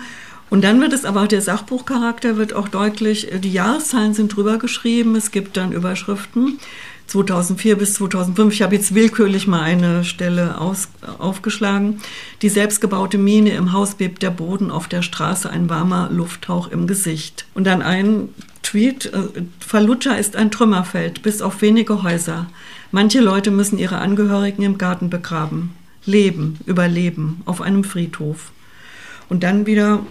Und 0.54 0.64
dann 0.64 0.80
wird 0.82 0.93
es 0.93 1.04
aber, 1.04 1.26
der 1.26 1.41
Sachbuchcharakter 1.41 2.38
wird 2.38 2.54
auch 2.54 2.68
deutlich, 2.68 3.28
die 3.39 3.51
Jahreszahlen 3.51 4.14
sind 4.14 4.36
drüber 4.36 4.60
geschrieben, 4.60 5.16
es 5.16 5.32
gibt 5.32 5.58
dann 5.58 5.72
Überschriften. 5.72 6.60
2004 7.08 7.76
bis 7.76 7.95
2005. 7.95 8.54
Ich 8.54 8.62
habe 8.62 8.76
jetzt 8.76 8.93
willkürlich 8.93 9.47
mal 9.47 9.62
eine 9.62 10.04
Stelle 10.04 10.62
aus, 10.62 10.89
aufgeschlagen. 11.18 12.01
Die 12.43 12.49
selbstgebaute 12.49 13.18
Mine 13.18 13.56
im 13.56 13.74
Haus 13.74 13.95
bebt 13.95 14.22
der 14.22 14.30
Boden 14.30 14.70
auf 14.70 14.88
der 14.88 15.01
Straße, 15.01 15.49
ein 15.49 15.72
warmer 15.72 16.12
Lufthauch 16.12 16.68
im 16.68 16.86
Gesicht. 16.86 17.47
Und 17.56 17.64
dann 17.64 17.82
ein 17.82 18.30
Tweet, 18.62 19.08
äh, 19.08 19.41
Fallujah 19.60 20.18
ist 20.18 20.36
ein 20.36 20.51
Trümmerfeld, 20.51 21.24
bis 21.24 21.41
auf 21.41 21.64
wenige 21.64 22.04
Häuser. 22.04 22.45
Manche 22.91 23.22
Leute 23.22 23.49
müssen 23.49 23.80
ihre 23.80 23.97
Angehörigen 23.97 24.62
im 24.62 24.78
Garten 24.78 25.10
begraben. 25.10 25.74
Leben, 26.06 26.60
überleben, 26.68 27.41
auf 27.45 27.60
einem 27.60 27.84
Friedhof. 27.84 28.51
Und 29.30 29.41
dann 29.41 29.66
wieder 29.66 30.04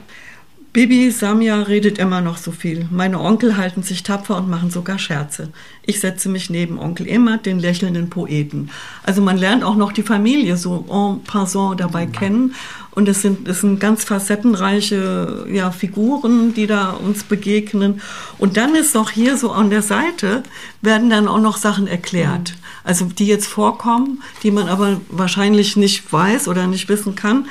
Bibi 0.73 1.11
Samia 1.11 1.61
redet 1.61 1.99
immer 1.99 2.23
noch 2.23 2.39
so 2.39 2.51
viel. 2.51 2.89
Meine 2.91 3.21
Onkel 3.21 3.59
halten 3.59 3.83
sich 3.83 4.05
tapfer 4.05 4.39
und 4.39 4.49
machen 4.49 4.71
sogar 4.71 4.99
Scherze. 4.99 5.51
Ich 5.85 6.01
setze 6.01 6.31
mich 6.31 6.49
neben 6.49 6.79
Onkel 6.79 7.07
Emmert, 7.07 7.45
den 7.45 7.59
lächelnden 7.59 8.09
Poeten. 8.09 8.71
Also 9.03 9.21
man 9.21 9.37
lernt 9.37 9.65
auch 9.65 9.77
noch 9.77 9.93
die 9.93 10.03
Familie 10.03 10.57
so 10.57 10.87
en 10.91 11.25
passant 11.25 11.79
dabei 11.79 12.07
kennen. 12.07 12.55
Und 12.93 13.07
es 13.07 13.21
sind, 13.21 13.47
es 13.49 13.61
sind 13.61 13.81
ganz 13.81 14.05
facettenreiche 14.05 15.47
ja, 15.53 15.73
Figuren, 15.73 16.55
die 16.55 16.67
da 16.67 16.93
uns 16.93 17.23
begegnen. 17.23 18.01
Und 18.39 18.57
dann 18.57 18.75
ist 18.75 18.95
noch 18.95 19.11
hier 19.11 19.37
so 19.37 19.53
an 19.53 19.69
der 19.69 19.83
Seite, 19.83 20.43
werden 20.81 21.11
dann 21.11 21.29
auch 21.29 21.41
noch 21.41 21.59
Sachen 21.59 21.87
erklärt. 21.87 22.55
Also 22.83 23.05
die 23.05 23.27
jetzt 23.27 23.47
vorkommen, 23.47 24.23
die 24.43 24.51
man 24.51 24.69
aber 24.69 25.03
wahrscheinlich 25.11 25.77
nicht 25.77 26.11
weiß 26.11 26.49
oder 26.49 26.67
nicht 26.67 26.89
wissen 26.89 27.15
kann. 27.15 27.47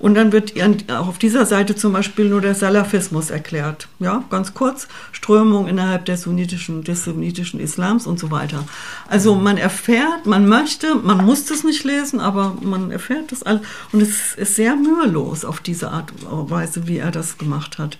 Und 0.00 0.14
dann 0.14 0.32
wird 0.32 0.54
auch 0.90 1.08
auf 1.08 1.18
dieser 1.18 1.44
Seite 1.44 1.76
zum 1.76 1.92
Beispiel 1.92 2.28
nur 2.28 2.40
der 2.40 2.54
Salafismus 2.54 3.28
erklärt. 3.30 3.86
Ja, 3.98 4.24
ganz 4.30 4.54
kurz. 4.54 4.88
Strömung 5.12 5.68
innerhalb 5.68 6.06
der 6.06 6.16
sunnitischen, 6.16 6.82
des 6.84 7.04
sunnitischen 7.04 7.60
Islams 7.60 8.06
und 8.06 8.18
so 8.18 8.30
weiter. 8.30 8.64
Also 9.08 9.34
man 9.34 9.58
erfährt, 9.58 10.24
man 10.24 10.48
möchte, 10.48 10.94
man 10.94 11.24
muss 11.24 11.44
das 11.44 11.64
nicht 11.64 11.84
lesen, 11.84 12.18
aber 12.18 12.56
man 12.62 12.90
erfährt 12.90 13.30
das 13.30 13.42
alles. 13.42 13.60
Und 13.92 14.00
es 14.00 14.34
ist 14.36 14.56
sehr 14.56 14.74
mühelos 14.74 15.44
auf 15.44 15.60
diese 15.60 15.90
Art 15.90 16.10
und 16.30 16.50
Weise, 16.50 16.88
wie 16.88 16.96
er 16.96 17.10
das 17.10 17.36
gemacht 17.36 17.78
hat. 17.78 17.98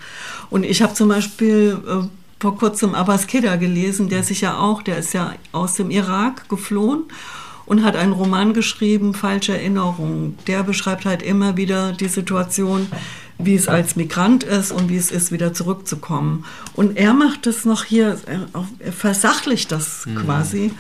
Und 0.49 0.65
ich 0.65 0.81
habe 0.81 0.95
zum 0.95 1.09
Beispiel 1.11 1.79
äh, 1.87 2.09
vor 2.41 2.57
kurzem 2.57 2.95
Abbas 2.95 3.27
Keda 3.27 3.57
gelesen, 3.57 4.09
der 4.09 4.23
sich 4.23 4.41
ja 4.41 4.57
auch, 4.57 4.81
der 4.81 4.97
ist 4.97 5.13
ja 5.13 5.35
aus 5.53 5.75
dem 5.75 5.91
Irak 5.91 6.49
geflohen 6.49 7.05
und 7.71 7.85
hat 7.85 7.95
einen 7.95 8.11
Roman 8.13 8.53
geschrieben, 8.53 9.15
Falsche 9.15 9.53
Erinnerungen. 9.53 10.37
Der 10.49 10.65
beschreibt 10.65 11.05
halt 11.05 11.23
immer 11.23 11.57
wieder 11.57 11.93
die 11.93 12.09
Situation, 12.09 12.89
wie 13.39 13.55
es 13.55 13.69
als 13.69 13.95
Migrant 13.95 14.43
ist 14.43 14.73
und 14.73 14.89
wie 14.89 14.97
es 14.97 15.13
ist, 15.13 15.31
wieder 15.31 15.55
zurückzukommen. 15.55 16.45
Und 16.75 16.97
er 16.97 17.15
macht 17.15 17.47
es 17.47 17.65
noch 17.65 17.85
hier, 17.85 18.19
er 18.27 18.93
versachlicht 18.93 19.71
das 19.71 20.05
mhm. 20.05 20.17
quasi. 20.17 20.73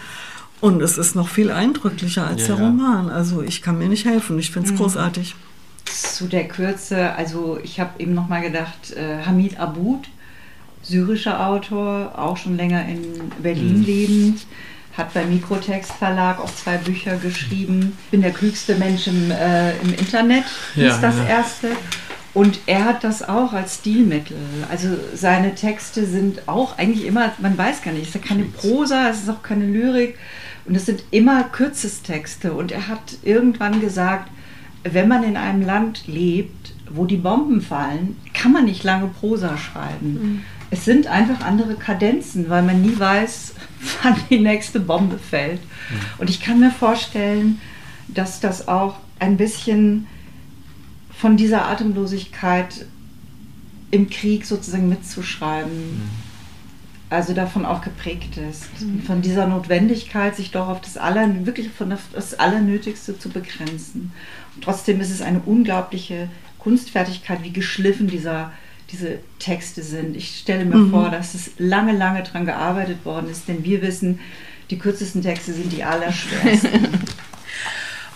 Und 0.60 0.82
es 0.82 0.98
ist 0.98 1.14
noch 1.14 1.28
viel 1.28 1.52
eindrücklicher 1.52 2.26
als 2.26 2.48
ja, 2.48 2.56
der 2.56 2.64
Roman. 2.64 3.08
Also 3.08 3.40
ich 3.40 3.62
kann 3.62 3.78
mir 3.78 3.88
nicht 3.88 4.04
helfen. 4.04 4.36
Ich 4.40 4.50
finde 4.50 4.70
es 4.70 4.74
mhm. 4.74 4.78
großartig. 4.78 5.36
Zu 5.84 6.26
der 6.26 6.48
Kürze, 6.48 7.14
also 7.14 7.60
ich 7.62 7.78
habe 7.78 8.02
eben 8.02 8.14
noch 8.14 8.28
mal 8.28 8.42
gedacht, 8.42 8.94
äh, 8.96 9.24
Hamid 9.24 9.60
Aboud, 9.60 10.08
syrischer 10.82 11.46
Autor, 11.46 12.18
auch 12.18 12.36
schon 12.36 12.56
länger 12.56 12.84
in 12.88 13.00
Berlin 13.40 13.78
mhm. 13.78 13.84
lebend 13.84 14.46
hat 14.96 15.14
beim 15.14 15.30
Mikrotext 15.32 15.92
Verlag 15.92 16.40
auch 16.40 16.52
zwei 16.54 16.76
Bücher 16.76 17.16
geschrieben. 17.16 17.96
Ich 18.04 18.10
bin 18.10 18.22
der 18.22 18.32
klügste 18.32 18.74
Mensch 18.76 19.06
im, 19.06 19.30
äh, 19.30 19.76
im 19.78 19.94
Internet, 19.94 20.44
ja, 20.74 20.88
ist 20.88 21.00
das 21.00 21.16
ja. 21.16 21.26
erste. 21.26 21.68
Und 22.32 22.60
er 22.66 22.84
hat 22.84 23.02
das 23.02 23.28
auch 23.28 23.52
als 23.52 23.76
Stilmittel. 23.76 24.36
Also 24.70 24.88
seine 25.14 25.54
Texte 25.54 26.06
sind 26.06 26.48
auch 26.48 26.78
eigentlich 26.78 27.04
immer, 27.04 27.32
man 27.38 27.58
weiß 27.58 27.82
gar 27.82 27.92
nicht, 27.92 28.02
es 28.02 28.14
ist 28.14 28.14
ja 28.14 28.20
keine 28.20 28.44
Prosa, 28.44 29.08
es 29.08 29.22
ist 29.22 29.28
auch 29.28 29.42
keine 29.42 29.66
Lyrik. 29.66 30.16
Und 30.64 30.76
es 30.76 30.86
sind 30.86 31.02
immer 31.10 31.44
Kürzestexte. 31.44 32.52
Und 32.52 32.70
er 32.70 32.86
hat 32.86 33.16
irgendwann 33.24 33.80
gesagt, 33.80 34.30
wenn 34.84 35.08
man 35.08 35.24
in 35.24 35.36
einem 35.36 35.62
Land 35.62 36.06
lebt, 36.06 36.72
wo 36.88 37.04
die 37.04 37.16
Bomben 37.16 37.60
fallen, 37.60 38.16
kann 38.32 38.52
man 38.52 38.64
nicht 38.64 38.84
lange 38.84 39.08
Prosa 39.08 39.56
schreiben. 39.56 40.12
Mhm. 40.12 40.42
Es 40.70 40.84
sind 40.84 41.08
einfach 41.08 41.44
andere 41.44 41.74
Kadenzen, 41.74 42.48
weil 42.48 42.62
man 42.62 42.82
nie 42.82 42.98
weiß, 42.98 43.54
wann 44.02 44.16
die 44.30 44.38
nächste 44.38 44.80
Bombe 44.80 45.18
fällt. 45.18 45.60
Mhm. 45.60 46.00
Und 46.18 46.30
ich 46.30 46.40
kann 46.40 46.60
mir 46.60 46.70
vorstellen, 46.70 47.60
dass 48.08 48.40
das 48.40 48.68
auch 48.68 48.96
ein 49.18 49.36
bisschen 49.36 50.06
von 51.12 51.36
dieser 51.36 51.66
Atemlosigkeit 51.66 52.86
im 53.90 54.08
Krieg 54.08 54.46
sozusagen 54.46 54.88
mitzuschreiben, 54.88 55.72
mhm. 55.72 56.10
also 57.10 57.34
davon 57.34 57.66
auch 57.66 57.82
geprägt 57.82 58.36
ist. 58.36 58.80
Mhm. 58.80 59.02
Von 59.02 59.22
dieser 59.22 59.46
Notwendigkeit, 59.46 60.36
sich 60.36 60.50
doch 60.50 60.68
auf 60.68 60.80
das 60.80 60.96
Aller, 60.96 61.28
wirklich 61.44 61.70
von 61.70 61.90
das 62.12 62.38
Allernötigste 62.38 63.18
zu 63.18 63.28
begrenzen. 63.28 64.12
Und 64.54 64.64
trotzdem 64.64 65.00
ist 65.00 65.10
es 65.10 65.20
eine 65.20 65.40
unglaubliche 65.40 66.28
Kunstfertigkeit, 66.58 67.42
wie 67.42 67.52
geschliffen 67.52 68.06
dieser 68.06 68.52
diese 68.92 69.18
Texte 69.38 69.82
sind. 69.82 70.16
Ich 70.16 70.38
stelle 70.38 70.64
mir 70.64 70.76
mhm. 70.76 70.90
vor, 70.90 71.10
dass 71.10 71.34
es 71.34 71.50
lange, 71.58 71.92
lange 71.92 72.22
daran 72.22 72.46
gearbeitet 72.46 73.04
worden 73.04 73.30
ist, 73.30 73.48
denn 73.48 73.64
wir 73.64 73.82
wissen, 73.82 74.20
die 74.70 74.78
kürzesten 74.78 75.22
Texte 75.22 75.52
sind 75.52 75.72
die 75.72 75.84
allerschwersten. 75.84 76.88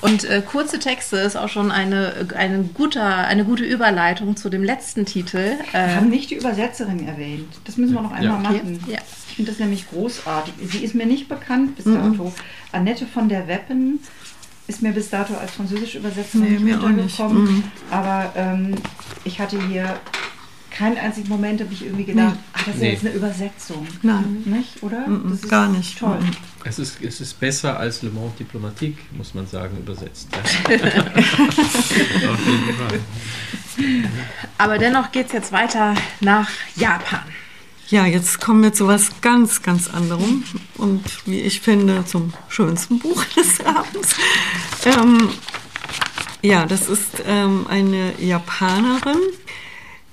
Und 0.04 0.24
äh, 0.24 0.42
kurze 0.42 0.78
Texte 0.78 1.16
ist 1.16 1.34
auch 1.34 1.48
schon 1.48 1.70
eine, 1.70 2.28
eine, 2.36 2.62
guter, 2.62 3.26
eine 3.26 3.46
gute 3.46 3.64
Überleitung 3.64 4.36
zu 4.36 4.50
dem 4.50 4.62
letzten 4.62 5.06
Titel. 5.06 5.56
Äh, 5.72 5.86
Wir 5.86 5.96
haben 5.96 6.10
nicht 6.10 6.28
die 6.28 6.34
Übersetzerin 6.34 7.08
erwähnt. 7.08 7.48
Das 7.64 7.78
müssen 7.78 7.94
wir 7.94 8.02
noch 8.02 8.12
einmal 8.12 8.42
ja. 8.42 8.50
machen. 8.50 8.84
Ja. 8.86 8.98
Ich 9.28 9.36
finde 9.36 9.50
das 9.50 9.58
nämlich 9.58 9.88
großartig. 9.88 10.52
Sie 10.70 10.84
ist 10.84 10.94
mir 10.94 11.06
nicht 11.06 11.26
bekannt 11.26 11.76
bis 11.76 11.86
dato. 11.86 12.24
Mhm. 12.24 12.32
Annette 12.72 13.06
von 13.06 13.30
der 13.30 13.48
Weppen 13.48 13.98
ist 14.66 14.82
mir 14.82 14.92
bis 14.92 15.08
dato 15.08 15.34
als 15.36 15.52
französische 15.52 15.98
Übersetzerin 15.98 16.64
nee, 16.64 16.72
nicht 16.72 16.82
untergekommen. 16.82 17.44
Mhm. 17.44 17.62
Aber 17.90 18.30
ähm, 18.36 18.74
ich 19.24 19.40
hatte 19.40 19.58
hier 19.68 19.98
keinen 20.74 20.98
einzigen 20.98 21.28
Moment 21.28 21.60
habe 21.60 21.72
ich 21.72 21.84
irgendwie 21.84 22.04
gedacht, 22.04 22.34
nee. 22.34 22.40
ach, 22.52 22.64
das 22.64 22.74
ist 22.74 22.80
nee. 22.80 22.92
jetzt 22.92 23.06
eine 23.06 23.14
Übersetzung. 23.14 23.86
Nein. 24.02 24.42
Nicht, 24.44 24.82
oder? 24.82 25.06
Mm 25.06 25.32
-mm, 25.32 25.48
gar 25.48 25.68
nicht. 25.68 25.98
Toll. 25.98 26.18
Mm 26.20 26.54
es 26.64 26.78
ist, 26.78 26.96
es 27.02 27.20
ist 27.20 27.38
besser 27.38 27.78
als 27.78 28.00
Le 28.02 28.10
Monde 28.10 28.36
Diplomatique, 28.38 28.98
muss 29.12 29.34
man 29.34 29.46
sagen, 29.46 29.76
übersetzt. 29.76 30.28
Aber 34.58 34.78
dennoch 34.78 35.12
geht 35.12 35.26
es 35.26 35.32
jetzt 35.32 35.52
weiter 35.52 35.94
nach 36.20 36.48
Japan. 36.74 37.20
Ja, 37.88 38.06
jetzt 38.06 38.40
kommen 38.40 38.62
wir 38.62 38.72
zu 38.72 38.88
was 38.88 39.20
ganz, 39.20 39.62
ganz 39.62 39.90
anderem 39.90 40.42
und 40.78 41.04
wie 41.26 41.40
ich 41.40 41.60
finde 41.60 42.06
zum 42.06 42.32
schönsten 42.48 42.98
Buch 42.98 43.22
des 43.36 43.60
Abends. 43.60 44.16
Ähm, 44.86 45.28
ja, 46.40 46.64
das 46.64 46.88
ist 46.88 47.22
ähm, 47.26 47.66
eine 47.68 48.14
Japanerin, 48.18 49.20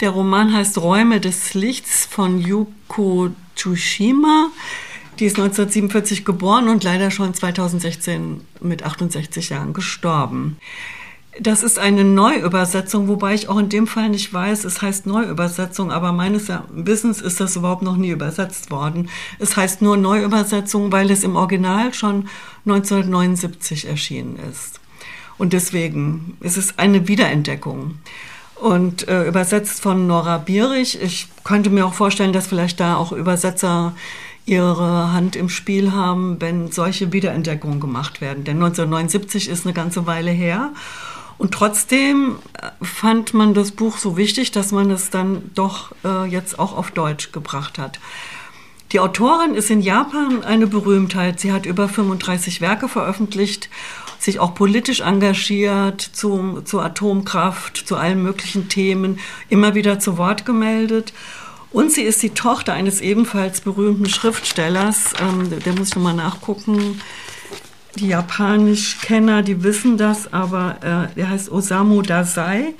der 0.01 0.09
Roman 0.09 0.53
heißt 0.53 0.79
Räume 0.79 1.21
des 1.21 1.53
Lichts 1.53 2.05
von 2.05 2.39
Yuko 2.39 3.29
Tsushima. 3.55 4.47
Die 5.19 5.25
ist 5.25 5.37
1947 5.37 6.25
geboren 6.25 6.67
und 6.67 6.83
leider 6.83 7.11
schon 7.11 7.33
2016 7.33 8.41
mit 8.61 8.83
68 8.83 9.49
Jahren 9.49 9.73
gestorben. 9.73 10.57
Das 11.39 11.63
ist 11.63 11.79
eine 11.79 12.03
Neuübersetzung, 12.03 13.07
wobei 13.07 13.35
ich 13.35 13.47
auch 13.47 13.57
in 13.57 13.69
dem 13.69 13.87
Fall 13.87 14.09
nicht 14.09 14.33
weiß, 14.33 14.65
es 14.65 14.81
heißt 14.81 15.05
Neuübersetzung, 15.05 15.91
aber 15.91 16.11
meines 16.11 16.51
Wissens 16.71 17.21
ist 17.21 17.39
das 17.39 17.55
überhaupt 17.55 17.83
noch 17.83 17.95
nie 17.95 18.09
übersetzt 18.09 18.69
worden. 18.71 19.09
Es 19.39 19.55
heißt 19.55 19.81
nur 19.81 19.95
Neuübersetzung, 19.95 20.91
weil 20.91 21.09
es 21.09 21.23
im 21.23 21.35
Original 21.35 21.93
schon 21.93 22.27
1979 22.65 23.87
erschienen 23.87 24.37
ist. 24.51 24.81
Und 25.37 25.53
deswegen 25.53 26.37
ist 26.41 26.57
es 26.57 26.77
eine 26.77 27.07
Wiederentdeckung 27.07 27.95
und 28.61 29.07
äh, 29.07 29.27
übersetzt 29.27 29.81
von 29.81 30.05
Nora 30.05 30.37
Bierich. 30.37 31.01
Ich 31.01 31.27
könnte 31.43 31.71
mir 31.71 31.85
auch 31.85 31.95
vorstellen, 31.95 32.31
dass 32.31 32.47
vielleicht 32.47 32.79
da 32.79 32.95
auch 32.95 33.11
Übersetzer 33.11 33.93
ihre 34.45 35.11
Hand 35.13 35.35
im 35.35 35.49
Spiel 35.49 35.91
haben, 35.91 36.39
wenn 36.39 36.71
solche 36.71 37.11
Wiederentdeckungen 37.11 37.79
gemacht 37.79 38.21
werden. 38.21 38.43
Denn 38.43 38.57
1979 38.57 39.49
ist 39.49 39.65
eine 39.65 39.73
ganze 39.73 40.05
Weile 40.05 40.31
her. 40.31 40.71
Und 41.39 41.55
trotzdem 41.55 42.35
äh, 42.53 42.85
fand 42.85 43.33
man 43.33 43.55
das 43.55 43.71
Buch 43.71 43.97
so 43.97 44.15
wichtig, 44.15 44.51
dass 44.51 44.71
man 44.71 44.91
es 44.91 45.09
dann 45.09 45.49
doch 45.55 45.91
äh, 46.05 46.25
jetzt 46.25 46.59
auch 46.59 46.77
auf 46.77 46.91
Deutsch 46.91 47.31
gebracht 47.31 47.79
hat. 47.79 47.99
Die 48.91 48.99
Autorin 48.99 49.55
ist 49.55 49.71
in 49.71 49.81
Japan 49.81 50.43
eine 50.43 50.67
Berühmtheit. 50.67 51.39
Sie 51.39 51.51
hat 51.53 51.65
über 51.65 51.87
35 51.87 52.61
Werke 52.61 52.89
veröffentlicht 52.89 53.69
sich 54.21 54.39
auch 54.39 54.53
politisch 54.53 54.99
engagiert 55.01 55.99
zu, 55.99 56.61
zu 56.61 56.79
Atomkraft, 56.79 57.77
zu 57.77 57.95
allen 57.95 58.21
möglichen 58.21 58.69
Themen, 58.69 59.19
immer 59.49 59.73
wieder 59.73 59.99
zu 59.99 60.17
Wort 60.17 60.45
gemeldet. 60.45 61.11
Und 61.71 61.91
sie 61.91 62.03
ist 62.03 62.21
die 62.21 62.31
Tochter 62.31 62.73
eines 62.73 63.01
ebenfalls 63.01 63.61
berühmten 63.61 64.07
Schriftstellers, 64.07 65.13
ähm, 65.21 65.49
der 65.65 65.73
muss 65.73 65.89
ich 65.89 65.95
nochmal 65.95 66.13
nachgucken. 66.13 67.01
Die 67.95 68.07
Japanisch-Kenner, 68.07 69.41
die 69.41 69.63
wissen 69.63 69.97
das, 69.97 70.31
aber 70.31 70.77
äh, 71.11 71.15
der 71.15 71.29
heißt 71.29 71.51
Osamu 71.51 72.03
Dazai, 72.03 72.73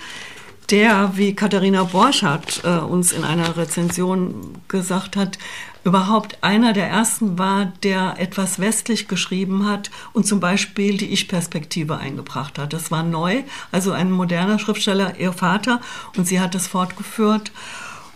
der, 0.70 1.12
wie 1.16 1.34
Katharina 1.34 1.84
Borchardt 1.84 2.62
äh, 2.64 2.78
uns 2.78 3.12
in 3.12 3.24
einer 3.24 3.58
Rezension 3.58 4.58
gesagt 4.68 5.16
hat, 5.16 5.38
überhaupt 5.84 6.38
einer 6.42 6.74
der 6.74 6.88
ersten 6.88 7.40
war, 7.40 7.74
der 7.84 8.16
etwas 8.20 8.60
westlich 8.60 9.08
geschrieben 9.08 9.68
hat 9.68 9.90
und 10.14 10.28
zum 10.28 10.40
Beispiel 10.40 10.98
die 10.98 11.10
Ich-Perspektive 11.12 11.98
eingebracht 11.98 12.60
hat. 12.60 12.74
Das 12.74 12.92
war 12.92 13.04
neu, 13.04 13.44
also 13.72 13.92
ein 13.92 14.12
moderner 14.12 14.60
Schriftsteller, 14.60 15.20
ihr 15.20 15.34
Vater, 15.34 15.82
und 16.18 16.28
sie 16.28 16.40
hat 16.40 16.54
das 16.54 16.68
fortgeführt 16.68 17.52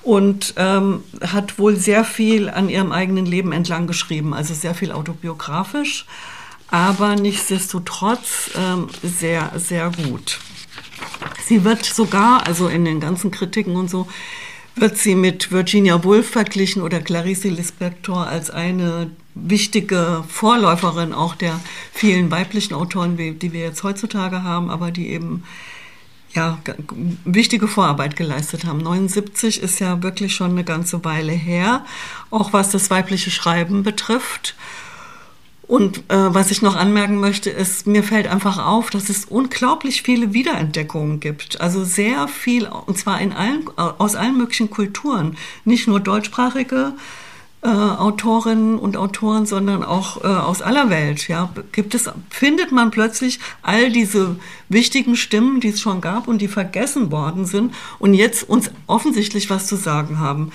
und 0.03 0.53
ähm, 0.57 1.03
hat 1.21 1.57
wohl 1.57 1.75
sehr 1.75 2.05
viel 2.05 2.49
an 2.49 2.69
ihrem 2.69 2.91
eigenen 2.91 3.25
Leben 3.25 3.51
entlang 3.51 3.87
geschrieben, 3.87 4.33
also 4.33 4.53
sehr 4.53 4.75
viel 4.75 4.91
autobiografisch, 4.91 6.05
aber 6.69 7.15
nichtsdestotrotz 7.15 8.51
ähm, 8.55 8.87
sehr, 9.01 9.51
sehr 9.55 9.91
gut. 9.91 10.39
Sie 11.43 11.63
wird 11.63 11.85
sogar, 11.85 12.45
also 12.45 12.67
in 12.67 12.85
den 12.85 12.99
ganzen 12.99 13.31
Kritiken 13.31 13.75
und 13.75 13.89
so, 13.89 14.07
wird 14.75 14.97
sie 14.97 15.15
mit 15.15 15.51
Virginia 15.51 16.03
Woolf 16.03 16.29
verglichen 16.29 16.81
oder 16.81 16.99
Clarice 16.99 17.45
Lispector 17.49 18.27
als 18.27 18.49
eine 18.49 19.11
wichtige 19.33 20.23
Vorläuferin 20.27 21.13
auch 21.13 21.35
der 21.35 21.59
vielen 21.91 22.31
weiblichen 22.31 22.73
Autoren, 22.73 23.17
die 23.17 23.53
wir 23.53 23.61
jetzt 23.61 23.83
heutzutage 23.83 24.43
haben, 24.43 24.69
aber 24.69 24.91
die 24.91 25.09
eben 25.09 25.43
ja, 26.33 26.59
wichtige 27.23 27.67
Vorarbeit 27.67 28.17
geleistet 28.17 28.65
haben. 28.65 28.79
79 28.79 29.61
ist 29.61 29.79
ja 29.79 30.03
wirklich 30.03 30.35
schon 30.35 30.51
eine 30.51 30.65
ganze 30.65 31.03
Weile 31.05 31.31
her, 31.31 31.85
auch 32.29 32.51
was 32.51 32.69
das 32.69 32.89
weibliche 32.89 33.31
Schreiben 33.31 33.83
betrifft. 33.83 34.55
Und 35.67 35.99
äh, 36.09 36.33
was 36.33 36.51
ich 36.51 36.61
noch 36.61 36.75
anmerken 36.75 37.19
möchte, 37.19 37.49
ist, 37.49 37.87
mir 37.87 38.03
fällt 38.03 38.27
einfach 38.27 38.63
auf, 38.63 38.91
dass 38.91 39.09
es 39.09 39.25
unglaublich 39.25 40.03
viele 40.03 40.33
Wiederentdeckungen 40.33 41.19
gibt. 41.19 41.59
Also 41.59 41.83
sehr 41.83 42.27
viel, 42.27 42.67
und 42.67 42.97
zwar 42.97 43.19
in 43.19 43.33
allen, 43.33 43.67
aus 43.75 44.15
allen 44.15 44.37
möglichen 44.37 44.69
Kulturen. 44.69 45.37
Nicht 45.63 45.87
nur 45.87 45.99
deutschsprachige 45.99 46.93
äh, 47.65 47.67
Autorinnen 47.67 48.77
und 48.77 48.95
Autoren, 48.95 49.47
sondern 49.47 49.83
auch 49.83 50.23
äh, 50.23 50.27
aus 50.27 50.61
aller 50.61 50.91
Welt. 50.91 51.27
Ja, 51.27 51.49
gibt 51.71 51.95
es, 51.95 52.07
findet 52.29 52.71
man 52.71 52.91
plötzlich 52.91 53.39
all 53.63 53.91
diese 53.91 54.35
wichtigen 54.69 55.15
Stimmen, 55.15 55.61
die 55.61 55.69
es 55.69 55.81
schon 55.81 55.99
gab 55.99 56.27
und 56.27 56.43
die 56.43 56.47
vergessen 56.47 57.11
worden 57.11 57.47
sind 57.47 57.73
und 57.97 58.13
jetzt 58.13 58.47
uns 58.47 58.69
offensichtlich 58.85 59.49
was 59.49 59.65
zu 59.65 59.77
sagen 59.77 60.19
haben. 60.19 60.51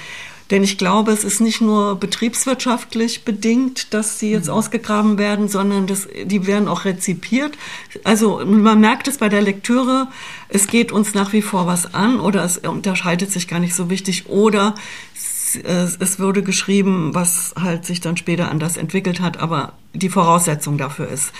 Denn 0.51 0.65
ich 0.65 0.79
glaube, 0.79 1.13
es 1.13 1.23
ist 1.23 1.41
nicht 1.41 1.61
nur 1.61 1.95
betriebswirtschaftlich 1.97 3.25
bedingt, 3.25 3.95
dass 3.95 4.19
sie 4.19 4.33
jetzt 4.33 4.49
mhm. 4.49 4.55
ausgegraben 4.55 5.19
werden, 5.19 5.49
sondern 5.49 5.87
das, 5.87 6.09
die 6.25 6.47
werden 6.47 6.69
auch 6.69 6.85
rezipiert. 6.85 7.57
Also 8.05 8.45
man 8.45 8.81
merkt 8.81 9.07
es 9.09 9.19
bei 9.19 9.29
der 9.29 9.43
Lektüre, 9.43 10.09
es 10.49 10.67
geht 10.67 10.91
uns 10.91 11.15
nach 11.15 11.33
wie 11.33 11.43
vor 11.43 11.67
was 11.67 11.95
an 11.95 12.19
oder 12.19 12.45
es 12.45 12.59
unterscheidet 12.59 13.31
sich 13.31 13.47
gar 13.47 13.61
nicht 13.61 13.75
so 13.75 13.91
wichtig 13.91 14.29
oder 14.29 14.75
es, 15.15 15.97
es 15.99 16.19
wurde 16.19 16.43
geschrieben, 16.43 17.15
was 17.15 17.55
halt 17.61 17.85
sich 17.85 18.01
dann 18.01 18.17
später 18.17 18.51
anders 18.51 18.77
entwickelt 18.77 19.21
hat, 19.21 19.39
aber 19.39 19.75
die 19.95 20.09
Voraussetzung 20.09 20.79
dafür 20.79 21.09
ist. 21.09 21.33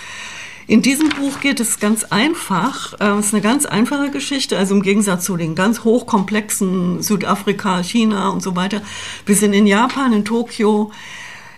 In 0.71 0.81
diesem 0.81 1.09
Buch 1.09 1.41
geht 1.41 1.59
es 1.59 1.81
ganz 1.81 2.05
einfach. 2.05 2.93
Äh, 3.01 3.09
es 3.19 3.25
ist 3.25 3.33
eine 3.33 3.43
ganz 3.43 3.65
einfache 3.65 4.09
Geschichte, 4.09 4.57
also 4.57 4.73
im 4.73 4.81
Gegensatz 4.81 5.25
zu 5.25 5.35
den 5.35 5.53
ganz 5.53 5.83
hochkomplexen 5.83 7.01
Südafrika, 7.01 7.83
China 7.83 8.29
und 8.29 8.41
so 8.41 8.55
weiter. 8.55 8.81
Wir 9.25 9.35
sind 9.35 9.51
in 9.51 9.67
Japan, 9.67 10.13
in 10.13 10.23
Tokio. 10.23 10.93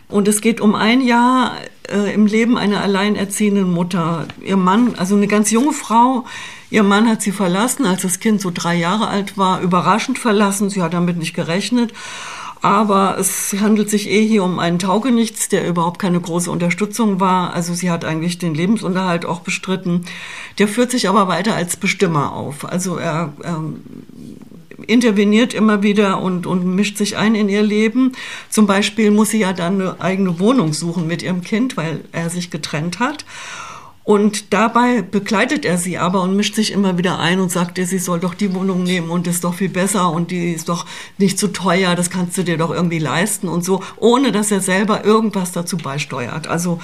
Und 0.10 0.28
es 0.28 0.42
geht 0.42 0.60
um 0.62 0.74
ein 0.74 1.00
Jahr 1.00 1.58
äh, 1.92 2.12
im 2.12 2.26
Leben 2.26 2.58
einer 2.58 2.82
alleinerziehenden 2.82 3.72
Mutter. 3.72 4.28
Ihr 4.42 4.58
Mann, 4.58 4.96
also 4.96 5.16
eine 5.16 5.28
ganz 5.28 5.52
junge 5.52 5.74
Frau, 5.74 6.26
ihr 6.72 6.82
Mann 6.82 7.08
hat 7.08 7.22
sie 7.22 7.32
verlassen, 7.32 7.86
als 7.86 8.02
das 8.02 8.20
Kind 8.20 8.42
so 8.42 8.50
drei 8.52 8.74
Jahre 8.74 9.10
alt 9.10 9.38
war, 9.38 9.62
überraschend 9.62 10.18
verlassen. 10.18 10.72
Sie 10.72 10.82
hat 10.82 10.96
damit 10.96 11.18
nicht 11.18 11.36
gerechnet. 11.36 11.94
Aber 12.64 13.18
es 13.20 13.54
handelt 13.60 13.90
sich 13.90 14.10
eh 14.10 14.26
hier 14.26 14.42
um 14.42 14.58
einen 14.58 14.80
Taugenichts, 14.80 15.50
der 15.50 15.68
überhaupt 15.68 16.00
keine 16.00 16.22
große 16.22 16.50
Unterstützung 16.50 17.20
war. 17.20 17.54
Also 17.54 17.74
sie 17.74 17.92
hat 17.92 18.06
eigentlich 18.06 18.38
den 18.38 18.56
Lebensunterhalt 18.56 19.26
auch 19.26 19.42
bestritten. 19.42 20.06
Der 20.60 20.70
führt 20.70 20.90
sich 20.90 21.10
aber 21.10 21.28
weiter 21.28 21.56
als 21.56 21.76
Bestimmer 21.76 22.32
auf. 22.32 22.64
Also 22.64 22.96
er 22.96 23.34
ähm, 23.44 23.82
interveniert 24.88 25.54
immer 25.54 25.84
wieder 25.84 26.22
und, 26.22 26.48
und 26.48 26.66
mischt 26.66 26.98
sich 26.98 27.18
ein 27.18 27.36
in 27.36 27.50
ihr 27.50 27.64
Leben. 27.64 28.14
Zum 28.50 28.66
Beispiel 28.66 29.12
muss 29.12 29.32
sie 29.32 29.40
ja 29.40 29.52
dann 29.52 29.82
eine 29.82 30.00
eigene 30.00 30.40
Wohnung 30.40 30.72
suchen 30.72 31.06
mit 31.06 31.22
ihrem 31.22 31.42
Kind, 31.42 31.76
weil 31.76 32.06
er 32.14 32.30
sich 32.30 32.50
getrennt 32.50 33.00
hat. 33.00 33.26
Und 34.06 34.54
dabei 34.54 35.02
begleitet 35.02 35.64
er 35.64 35.78
sie 35.78 35.98
aber 35.98 36.22
und 36.24 36.36
mischt 36.36 36.56
sich 36.56 36.74
immer 36.74 36.98
wieder 36.98 37.20
ein 37.20 37.40
und 37.40 37.52
sagt 37.52 37.78
ihr, 37.78 37.88
sie 37.88 38.00
soll 38.00 38.20
doch 38.20 38.34
die 38.34 38.54
Wohnung 38.54 38.84
nehmen 38.84 39.10
und 39.10 39.28
ist 39.28 39.46
doch 39.46 39.54
viel 39.54 39.70
besser 39.70 40.12
und 40.12 40.30
die 40.30 40.52
ist 40.52 40.68
doch 40.68 40.86
nicht 41.18 41.40
zu 41.40 41.48
teuer, 41.48 41.96
das 41.96 42.10
kannst 42.10 42.38
du 42.38 42.44
dir 42.44 42.58
doch 42.58 42.72
irgendwie 42.72 43.00
leisten 43.00 43.48
und 43.48 43.64
so, 43.64 43.82
ohne 43.96 44.34
dass 44.34 44.52
er 44.52 44.60
selber 44.60 45.06
irgendwas 45.06 45.54
dazu 45.54 45.78
beisteuert. 45.78 46.48
Also 46.48 46.80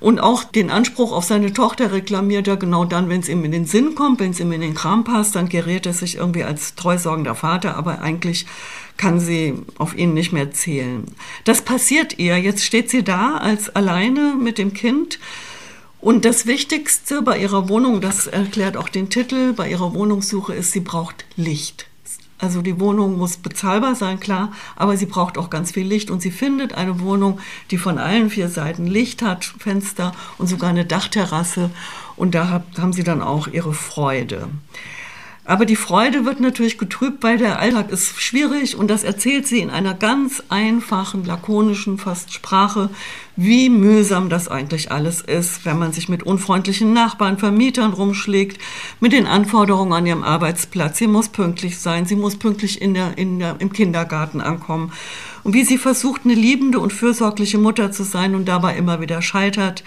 Und 0.00 0.18
auch 0.18 0.44
den 0.44 0.70
Anspruch 0.70 1.12
auf 1.12 1.24
seine 1.24 1.52
Tochter 1.52 1.92
reklamiert 1.92 2.48
er 2.48 2.56
genau 2.56 2.86
dann, 2.86 3.10
wenn 3.10 3.20
es 3.20 3.28
ihm 3.28 3.44
in 3.44 3.52
den 3.52 3.66
Sinn 3.66 3.94
kommt, 3.94 4.18
wenn 4.18 4.30
es 4.30 4.40
ihm 4.40 4.50
in 4.50 4.62
den 4.62 4.74
Kram 4.74 5.04
passt, 5.04 5.36
dann 5.36 5.50
gerät 5.50 5.84
er 5.84 5.92
sich 5.92 6.16
irgendwie 6.16 6.42
als 6.42 6.74
treusorgender 6.74 7.34
Vater, 7.34 7.76
aber 7.76 8.00
eigentlich 8.00 8.46
kann 8.96 9.20
sie 9.20 9.54
auf 9.76 9.94
ihn 9.96 10.14
nicht 10.14 10.32
mehr 10.32 10.50
zählen. 10.52 11.04
Das 11.44 11.62
passiert 11.62 12.18
ihr. 12.18 12.38
Jetzt 12.38 12.64
steht 12.64 12.90
sie 12.90 13.04
da 13.04 13.36
als 13.36 13.74
alleine 13.76 14.34
mit 14.40 14.56
dem 14.56 14.72
Kind. 14.72 15.18
Und 16.00 16.24
das 16.24 16.46
Wichtigste 16.46 17.20
bei 17.20 17.38
ihrer 17.38 17.68
Wohnung, 17.68 18.00
das 18.00 18.26
erklärt 18.26 18.78
auch 18.78 18.88
den 18.88 19.10
Titel, 19.10 19.52
bei 19.52 19.68
ihrer 19.68 19.92
Wohnungssuche 19.92 20.54
ist, 20.54 20.72
sie 20.72 20.80
braucht 20.80 21.26
Licht. 21.36 21.86
Also 22.38 22.62
die 22.62 22.80
Wohnung 22.80 23.18
muss 23.18 23.36
bezahlbar 23.36 23.94
sein, 23.94 24.18
klar, 24.18 24.52
aber 24.76 24.96
sie 24.96 25.04
braucht 25.04 25.36
auch 25.36 25.50
ganz 25.50 25.72
viel 25.72 25.86
Licht 25.86 26.10
und 26.10 26.22
sie 26.22 26.30
findet 26.30 26.72
eine 26.72 27.00
Wohnung, 27.00 27.38
die 27.70 27.76
von 27.76 27.98
allen 27.98 28.30
vier 28.30 28.48
Seiten 28.48 28.86
Licht 28.86 29.20
hat, 29.20 29.44
Fenster 29.44 30.12
und 30.38 30.46
sogar 30.46 30.70
eine 30.70 30.86
Dachterrasse 30.86 31.68
und 32.16 32.34
da 32.34 32.62
haben 32.78 32.94
sie 32.94 33.04
dann 33.04 33.20
auch 33.20 33.46
ihre 33.46 33.74
Freude. 33.74 34.48
Aber 35.44 35.64
die 35.64 35.76
Freude 35.76 36.26
wird 36.26 36.38
natürlich 36.38 36.76
getrübt, 36.76 37.22
weil 37.22 37.38
der 37.38 37.58
Alltag 37.58 37.90
ist 37.90 38.20
schwierig 38.20 38.76
und 38.76 38.88
das 38.88 39.04
erzählt 39.04 39.46
sie 39.46 39.60
in 39.60 39.70
einer 39.70 39.94
ganz 39.94 40.42
einfachen, 40.50 41.24
lakonischen 41.24 41.98
fast 41.98 42.32
Sprache, 42.32 42.90
wie 43.36 43.70
mühsam 43.70 44.28
das 44.28 44.48
eigentlich 44.48 44.92
alles 44.92 45.22
ist, 45.22 45.64
wenn 45.64 45.78
man 45.78 45.92
sich 45.92 46.10
mit 46.10 46.22
unfreundlichen 46.22 46.92
Nachbarn, 46.92 47.38
Vermietern 47.38 47.94
rumschlägt, 47.94 48.60
mit 49.00 49.12
den 49.12 49.26
Anforderungen 49.26 49.94
an 49.94 50.06
ihrem 50.06 50.22
Arbeitsplatz. 50.22 50.98
Sie 50.98 51.06
muss 51.06 51.30
pünktlich 51.30 51.78
sein, 51.78 52.04
sie 52.04 52.16
muss 52.16 52.36
pünktlich 52.36 52.82
in 52.82 52.92
der, 52.92 53.16
in 53.16 53.38
der, 53.38 53.56
im 53.60 53.72
Kindergarten 53.72 54.42
ankommen. 54.42 54.92
Und 55.42 55.54
wie 55.54 55.64
sie 55.64 55.78
versucht, 55.78 56.22
eine 56.24 56.34
liebende 56.34 56.78
und 56.78 56.92
fürsorgliche 56.92 57.56
Mutter 57.56 57.90
zu 57.92 58.04
sein 58.04 58.34
und 58.34 58.44
dabei 58.44 58.76
immer 58.76 59.00
wieder 59.00 59.22
scheitert 59.22 59.84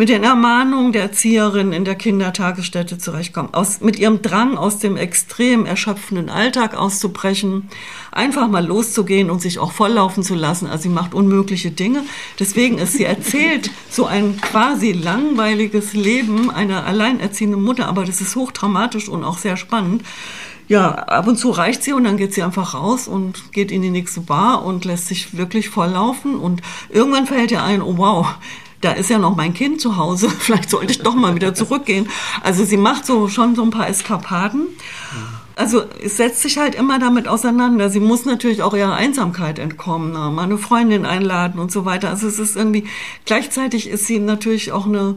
mit 0.00 0.08
den 0.08 0.24
Ermahnungen 0.24 0.92
der 0.92 1.02
Erzieherin 1.02 1.74
in 1.74 1.84
der 1.84 1.94
Kindertagesstätte 1.94 2.96
zurechtkommen, 2.96 3.52
aus, 3.52 3.82
mit 3.82 3.98
ihrem 3.98 4.22
Drang 4.22 4.56
aus 4.56 4.78
dem 4.78 4.96
extrem 4.96 5.66
erschöpfenden 5.66 6.30
Alltag 6.30 6.74
auszubrechen, 6.74 7.68
einfach 8.10 8.48
mal 8.48 8.64
loszugehen 8.64 9.28
und 9.28 9.42
sich 9.42 9.58
auch 9.58 9.72
volllaufen 9.72 10.22
zu 10.22 10.34
lassen. 10.34 10.68
Also 10.68 10.84
sie 10.84 10.88
macht 10.88 11.12
unmögliche 11.12 11.70
Dinge. 11.70 12.02
Deswegen 12.38 12.78
ist 12.78 12.94
sie 12.94 13.04
erzählt 13.04 13.70
so 13.90 14.06
ein 14.06 14.40
quasi 14.40 14.92
langweiliges 14.92 15.92
Leben 15.92 16.50
einer 16.50 16.86
alleinerziehenden 16.86 17.62
Mutter, 17.62 17.86
aber 17.86 18.06
das 18.06 18.22
ist 18.22 18.36
hochdramatisch 18.36 19.06
und 19.06 19.22
auch 19.22 19.36
sehr 19.36 19.58
spannend. 19.58 20.02
Ja, 20.66 20.92
ab 20.94 21.26
und 21.26 21.36
zu 21.36 21.50
reicht 21.50 21.82
sie 21.82 21.92
und 21.92 22.04
dann 22.04 22.16
geht 22.16 22.32
sie 22.32 22.42
einfach 22.42 22.72
raus 22.72 23.06
und 23.06 23.52
geht 23.52 23.70
in 23.70 23.82
die 23.82 23.90
nächste 23.90 24.22
Bar 24.22 24.64
und 24.64 24.86
lässt 24.86 25.08
sich 25.08 25.36
wirklich 25.36 25.68
volllaufen 25.68 26.36
und 26.36 26.62
irgendwann 26.88 27.26
fällt 27.26 27.50
ihr 27.50 27.62
ein, 27.62 27.82
oh 27.82 27.98
wow, 27.98 28.26
da 28.80 28.92
ist 28.92 29.10
ja 29.10 29.18
noch 29.18 29.36
mein 29.36 29.54
Kind 29.54 29.80
zu 29.80 29.96
Hause, 29.96 30.30
vielleicht 30.38 30.70
sollte 30.70 30.92
ich 30.92 31.00
doch 31.00 31.14
mal 31.14 31.34
wieder 31.34 31.54
zurückgehen. 31.54 32.08
Also 32.42 32.64
sie 32.64 32.76
macht 32.76 33.06
so 33.06 33.28
schon 33.28 33.54
so 33.54 33.62
ein 33.62 33.70
paar 33.70 33.88
Eskapaden. 33.88 34.66
Also 35.56 35.82
es 36.02 36.16
setzt 36.16 36.40
sich 36.40 36.56
halt 36.56 36.74
immer 36.74 36.98
damit 36.98 37.28
auseinander. 37.28 37.90
Sie 37.90 38.00
muss 38.00 38.24
natürlich 38.24 38.62
auch 38.62 38.72
ihrer 38.72 38.94
Einsamkeit 38.94 39.58
entkommen, 39.58 40.12
ne? 40.12 40.30
mal 40.30 40.44
eine 40.44 40.56
Freundin 40.56 41.04
einladen 41.04 41.60
und 41.60 41.70
so 41.70 41.84
weiter. 41.84 42.08
Also 42.08 42.28
es 42.28 42.38
ist 42.38 42.56
irgendwie, 42.56 42.84
gleichzeitig 43.26 43.88
ist 43.88 44.06
sie 44.06 44.20
natürlich 44.20 44.72
auch 44.72 44.86
eine 44.86 45.16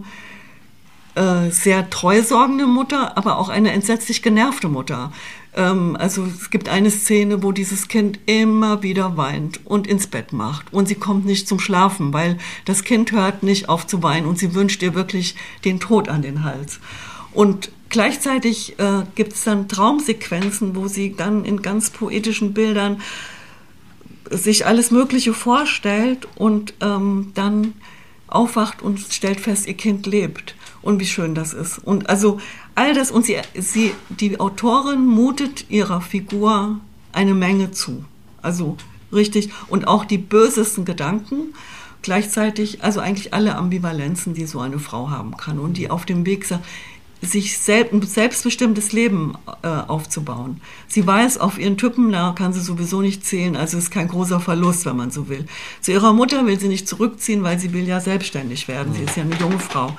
äh, 1.15 1.49
sehr 1.49 1.89
treusorgende 1.89 2.65
Mutter, 2.65 3.17
aber 3.17 3.37
auch 3.37 3.47
eine 3.47 3.71
entsetzlich 3.71 4.21
genervte 4.21 4.67
Mutter. 4.67 5.13
Ähm, 5.55 5.95
also 5.99 6.25
es 6.25 6.49
gibt 6.49 6.69
eine 6.69 6.91
Szene, 6.91 7.43
wo 7.43 7.51
dieses 7.51 7.87
Kind 7.87 8.19
immer 8.25 8.83
wieder 8.83 9.17
weint 9.17 9.59
und 9.65 9.87
ins 9.87 10.07
Bett 10.07 10.33
macht 10.33 10.71
und 10.73 10.87
sie 10.87 10.95
kommt 10.95 11.25
nicht 11.25 11.47
zum 11.47 11.59
Schlafen, 11.59 12.13
weil 12.13 12.37
das 12.65 12.83
Kind 12.83 13.11
hört 13.11 13.43
nicht 13.43 13.69
auf 13.69 13.87
zu 13.87 14.03
weinen 14.03 14.27
und 14.27 14.39
sie 14.39 14.55
wünscht 14.55 14.81
ihr 14.81 14.95
wirklich 14.95 15.35
den 15.65 15.79
Tod 15.79 16.09
an 16.09 16.21
den 16.21 16.43
Hals. 16.43 16.79
Und 17.33 17.71
gleichzeitig 17.89 18.79
äh, 18.79 19.03
gibt 19.15 19.33
es 19.33 19.43
dann 19.43 19.67
Traumsequenzen, 19.67 20.75
wo 20.75 20.87
sie 20.87 21.15
dann 21.15 21.45
in 21.45 21.61
ganz 21.61 21.89
poetischen 21.89 22.53
Bildern 22.53 23.01
sich 24.29 24.65
alles 24.65 24.91
Mögliche 24.91 25.33
vorstellt 25.33 26.27
und 26.35 26.73
ähm, 26.81 27.31
dann 27.35 27.73
aufwacht 28.27 28.81
und 28.81 28.99
stellt 28.99 29.39
fest, 29.39 29.67
ihr 29.67 29.75
Kind 29.75 30.05
lebt 30.07 30.55
und 30.81 30.99
wie 30.99 31.05
schön 31.05 31.35
das 31.35 31.53
ist. 31.53 31.77
Und 31.79 32.09
also 32.09 32.39
all 32.75 32.93
das 32.93 33.11
und 33.11 33.25
sie, 33.25 33.37
sie, 33.55 33.93
die 34.09 34.39
Autorin 34.39 35.05
mutet 35.05 35.69
ihrer 35.69 36.01
Figur 36.01 36.79
eine 37.11 37.33
Menge 37.33 37.71
zu. 37.71 38.05
Also 38.41 38.77
richtig 39.11 39.49
und 39.67 39.87
auch 39.87 40.05
die 40.05 40.17
bösesten 40.17 40.85
Gedanken 40.85 41.53
gleichzeitig, 42.01 42.83
also 42.83 42.99
eigentlich 42.99 43.33
alle 43.33 43.55
Ambivalenzen, 43.55 44.33
die 44.33 44.45
so 44.45 44.59
eine 44.59 44.79
Frau 44.79 45.09
haben 45.09 45.37
kann 45.37 45.57
und 45.57 45.77
die 45.77 45.89
auf 45.89 46.05
dem 46.05 46.25
Weg 46.25 46.45
sagt, 46.45 46.65
sich 47.23 47.57
selbst, 47.57 47.93
ein 47.93 48.01
selbstbestimmtes 48.01 48.91
Leben 48.91 49.35
äh, 49.61 49.67
aufzubauen. 49.67 50.59
Sie 50.87 51.07
weiß, 51.07 51.37
auf 51.37 51.57
ihren 51.57 51.77
Typen 51.77 52.11
da 52.11 52.33
kann 52.37 52.51
sie 52.51 52.59
sowieso 52.59 53.01
nicht 53.01 53.25
zählen, 53.25 53.55
also 53.55 53.77
ist 53.77 53.91
kein 53.91 54.09
großer 54.09 54.41
Verlust, 54.41 54.85
wenn 54.85 54.97
man 54.97 55.09
so 55.09 55.29
will. 55.29 55.45
Zu 55.79 55.93
ihrer 55.93 56.11
Mutter 56.11 56.45
will 56.45 56.59
sie 56.59 56.67
nicht 56.67 56.87
zurückziehen, 56.87 57.43
weil 57.43 57.59
sie 57.59 57.71
will 57.71 57.87
ja 57.87 58.01
selbstständig 58.01 58.67
werden. 58.67 58.93
Sie 58.93 59.03
ist 59.03 59.15
ja 59.15 59.23
eine 59.23 59.35
junge 59.35 59.59
Frau. 59.59 59.95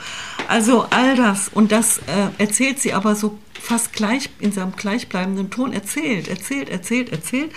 Also 0.48 0.86
all 0.90 1.16
das. 1.16 1.48
Und 1.48 1.72
das 1.72 1.98
äh, 1.98 2.28
erzählt 2.38 2.78
sie 2.78 2.92
aber 2.92 3.14
so 3.14 3.38
fast 3.60 3.92
gleich 3.92 4.30
in 4.40 4.52
seinem 4.52 4.72
gleichbleibenden 4.72 5.50
Ton. 5.50 5.72
Erzählt, 5.72 6.28
erzählt, 6.28 6.68
erzählt, 6.68 7.10
erzählt. 7.10 7.52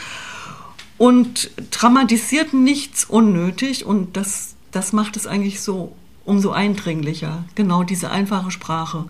Und 0.98 1.52
dramatisiert 1.72 2.54
nichts 2.54 3.06
unnötig. 3.06 3.86
Und 3.86 4.18
das 4.18 4.56
das 4.72 4.94
macht 4.94 5.18
es 5.18 5.28
eigentlich 5.28 5.62
so 5.62 5.96
umso 6.24 6.52
eindringlicher. 6.52 7.46
Genau 7.56 7.84
diese 7.84 8.12
einfache 8.12 8.52
Sprache. 8.52 9.06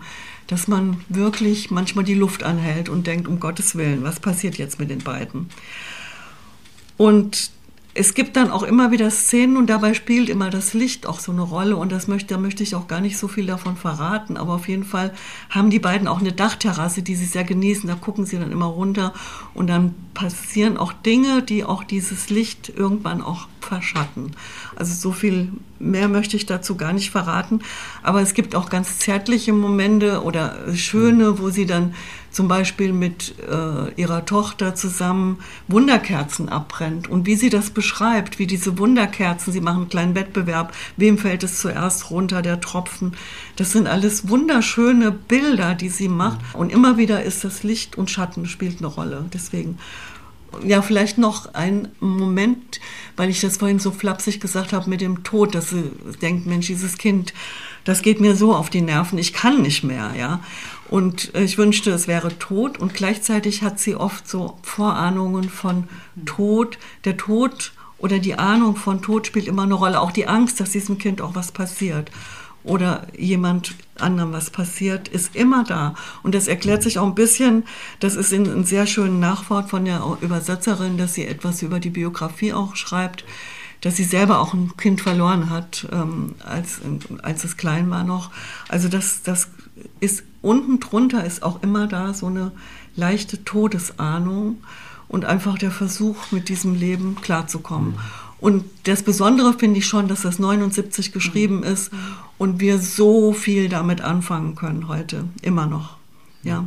Dass 0.46 0.66
man 0.66 1.04
wirklich 1.08 1.70
manchmal 1.70 2.04
die 2.04 2.14
Luft 2.14 2.42
anhält 2.42 2.88
und 2.88 3.06
denkt, 3.06 3.28
um 3.28 3.38
Gottes 3.38 3.76
Willen, 3.76 4.02
was 4.02 4.18
passiert 4.18 4.56
jetzt 4.56 4.78
mit 4.78 4.88
den 4.88 5.00
beiden? 5.00 5.50
Und 6.96 7.50
es 7.98 8.14
gibt 8.14 8.36
dann 8.36 8.52
auch 8.52 8.62
immer 8.62 8.92
wieder 8.92 9.10
Szenen 9.10 9.56
und 9.56 9.66
dabei 9.66 9.92
spielt 9.92 10.28
immer 10.28 10.50
das 10.50 10.72
Licht 10.72 11.06
auch 11.06 11.18
so 11.18 11.32
eine 11.32 11.42
Rolle 11.42 11.76
und 11.76 11.90
das 11.90 12.06
möchte, 12.06 12.34
da 12.34 12.40
möchte 12.40 12.62
ich 12.62 12.76
auch 12.76 12.86
gar 12.86 13.00
nicht 13.00 13.18
so 13.18 13.26
viel 13.26 13.46
davon 13.46 13.76
verraten, 13.76 14.36
aber 14.36 14.54
auf 14.54 14.68
jeden 14.68 14.84
Fall 14.84 15.12
haben 15.50 15.68
die 15.68 15.80
beiden 15.80 16.06
auch 16.06 16.20
eine 16.20 16.32
Dachterrasse, 16.32 17.02
die 17.02 17.16
sie 17.16 17.24
sehr 17.24 17.42
genießen, 17.42 17.88
da 17.88 17.96
gucken 17.96 18.24
sie 18.24 18.38
dann 18.38 18.52
immer 18.52 18.66
runter 18.66 19.12
und 19.52 19.66
dann 19.66 19.96
passieren 20.14 20.76
auch 20.76 20.92
Dinge, 20.92 21.42
die 21.42 21.64
auch 21.64 21.82
dieses 21.82 22.30
Licht 22.30 22.68
irgendwann 22.68 23.20
auch 23.20 23.48
verschatten. 23.60 24.30
Also 24.76 24.94
so 24.94 25.12
viel 25.12 25.52
mehr 25.80 26.08
möchte 26.08 26.36
ich 26.36 26.46
dazu 26.46 26.76
gar 26.76 26.92
nicht 26.92 27.10
verraten, 27.10 27.60
aber 28.04 28.22
es 28.22 28.34
gibt 28.34 28.54
auch 28.54 28.70
ganz 28.70 29.00
zärtliche 29.00 29.52
Momente 29.52 30.22
oder 30.22 30.74
schöne, 30.74 31.40
wo 31.40 31.50
sie 31.50 31.66
dann 31.66 31.94
zum 32.30 32.48
Beispiel 32.48 32.92
mit 32.92 33.34
äh, 33.48 33.92
ihrer 34.00 34.24
Tochter 34.24 34.74
zusammen 34.74 35.38
Wunderkerzen 35.66 36.48
abbrennt 36.48 37.08
und 37.08 37.26
wie 37.26 37.36
sie 37.36 37.50
das 37.50 37.70
beschreibt, 37.70 38.38
wie 38.38 38.46
diese 38.46 38.78
Wunderkerzen, 38.78 39.52
sie 39.52 39.60
machen 39.60 39.82
einen 39.82 39.88
kleinen 39.88 40.14
Wettbewerb, 40.14 40.74
wem 40.96 41.18
fällt 41.18 41.42
es 41.42 41.60
zuerst 41.60 42.10
runter, 42.10 42.42
der 42.42 42.60
Tropfen. 42.60 43.14
Das 43.56 43.72
sind 43.72 43.86
alles 43.86 44.28
wunderschöne 44.28 45.10
Bilder, 45.10 45.74
die 45.74 45.88
sie 45.88 46.08
macht 46.08 46.40
und 46.52 46.70
immer 46.70 46.96
wieder 46.96 47.22
ist 47.22 47.44
das 47.44 47.62
Licht 47.62 47.96
und 47.96 48.10
Schatten 48.10 48.46
spielt 48.46 48.78
eine 48.78 48.88
Rolle. 48.88 49.24
Deswegen 49.32 49.78
ja, 50.64 50.82
vielleicht 50.82 51.18
noch 51.18 51.54
ein 51.54 51.88
Moment, 52.00 52.80
weil 53.16 53.30
ich 53.30 53.40
das 53.40 53.58
vorhin 53.58 53.78
so 53.78 53.90
flapsig 53.90 54.40
gesagt 54.40 54.72
habe 54.72 54.88
mit 54.88 55.00
dem 55.00 55.22
Tod, 55.22 55.54
dass 55.54 55.70
sie 55.70 55.90
denkt, 56.22 56.46
Mensch, 56.46 56.66
dieses 56.66 56.98
Kind, 56.98 57.34
das 57.84 58.02
geht 58.02 58.20
mir 58.20 58.34
so 58.34 58.54
auf 58.54 58.70
die 58.70 58.80
Nerven, 58.80 59.18
ich 59.18 59.32
kann 59.32 59.62
nicht 59.62 59.84
mehr, 59.84 60.12
ja. 60.18 60.40
Und 60.88 61.34
ich 61.34 61.58
wünschte, 61.58 61.90
es 61.90 62.08
wäre 62.08 62.38
tot. 62.38 62.78
Und 62.78 62.94
gleichzeitig 62.94 63.62
hat 63.62 63.78
sie 63.78 63.94
oft 63.94 64.28
so 64.28 64.58
Vorahnungen 64.62 65.48
von 65.48 65.88
Tod. 66.24 66.78
Der 67.04 67.16
Tod 67.16 67.72
oder 67.98 68.18
die 68.18 68.38
Ahnung 68.38 68.76
von 68.76 69.02
Tod 69.02 69.26
spielt 69.26 69.48
immer 69.48 69.64
eine 69.64 69.74
Rolle. 69.74 70.00
Auch 70.00 70.12
die 70.12 70.28
Angst, 70.28 70.60
dass 70.60 70.70
diesem 70.70 70.98
Kind 70.98 71.20
auch 71.20 71.34
was 71.34 71.52
passiert 71.52 72.10
oder 72.64 73.06
jemand 73.16 73.74
anderem 73.98 74.32
was 74.32 74.50
passiert, 74.50 75.08
ist 75.08 75.34
immer 75.34 75.64
da. 75.64 75.94
Und 76.22 76.34
das 76.34 76.48
erklärt 76.48 76.82
sich 76.82 76.98
auch 76.98 77.06
ein 77.06 77.14
bisschen, 77.14 77.64
das 78.00 78.14
ist 78.14 78.32
in 78.32 78.48
einem 78.48 78.64
sehr 78.64 78.86
schönen 78.86 79.20
Nachwort 79.20 79.70
von 79.70 79.84
der 79.84 80.02
Übersetzerin, 80.20 80.98
dass 80.98 81.14
sie 81.14 81.26
etwas 81.26 81.62
über 81.62 81.80
die 81.80 81.90
Biografie 81.90 82.52
auch 82.52 82.76
schreibt, 82.76 83.24
dass 83.80 83.96
sie 83.96 84.04
selber 84.04 84.40
auch 84.40 84.54
ein 84.54 84.76
Kind 84.76 85.00
verloren 85.00 85.50
hat, 85.50 85.88
ähm, 85.92 86.34
als, 86.44 86.80
als 87.22 87.44
es 87.44 87.56
klein 87.56 87.90
war 87.90 88.04
noch. 88.04 88.30
Also 88.68 88.88
das, 88.88 89.22
das 89.22 89.48
ist 90.00 90.24
unten 90.42 90.80
drunter 90.80 91.24
ist 91.24 91.42
auch 91.42 91.62
immer 91.62 91.86
da 91.86 92.14
so 92.14 92.26
eine 92.26 92.52
leichte 92.96 93.44
Todesahnung 93.44 94.58
und 95.08 95.24
einfach 95.24 95.58
der 95.58 95.70
Versuch, 95.70 96.30
mit 96.30 96.48
diesem 96.48 96.74
Leben 96.74 97.16
klarzukommen. 97.20 97.90
Mhm. 97.90 97.98
Und 98.40 98.64
das 98.84 99.02
Besondere 99.02 99.52
finde 99.54 99.78
ich 99.78 99.86
schon, 99.86 100.06
dass 100.06 100.22
das 100.22 100.38
79 100.38 101.12
geschrieben 101.12 101.58
mhm. 101.58 101.64
ist 101.64 101.90
und 102.36 102.60
wir 102.60 102.78
so 102.78 103.32
viel 103.32 103.68
damit 103.68 104.00
anfangen 104.00 104.54
können 104.54 104.88
heute, 104.88 105.24
immer 105.42 105.66
noch. 105.66 105.98
Ja. 106.44 106.64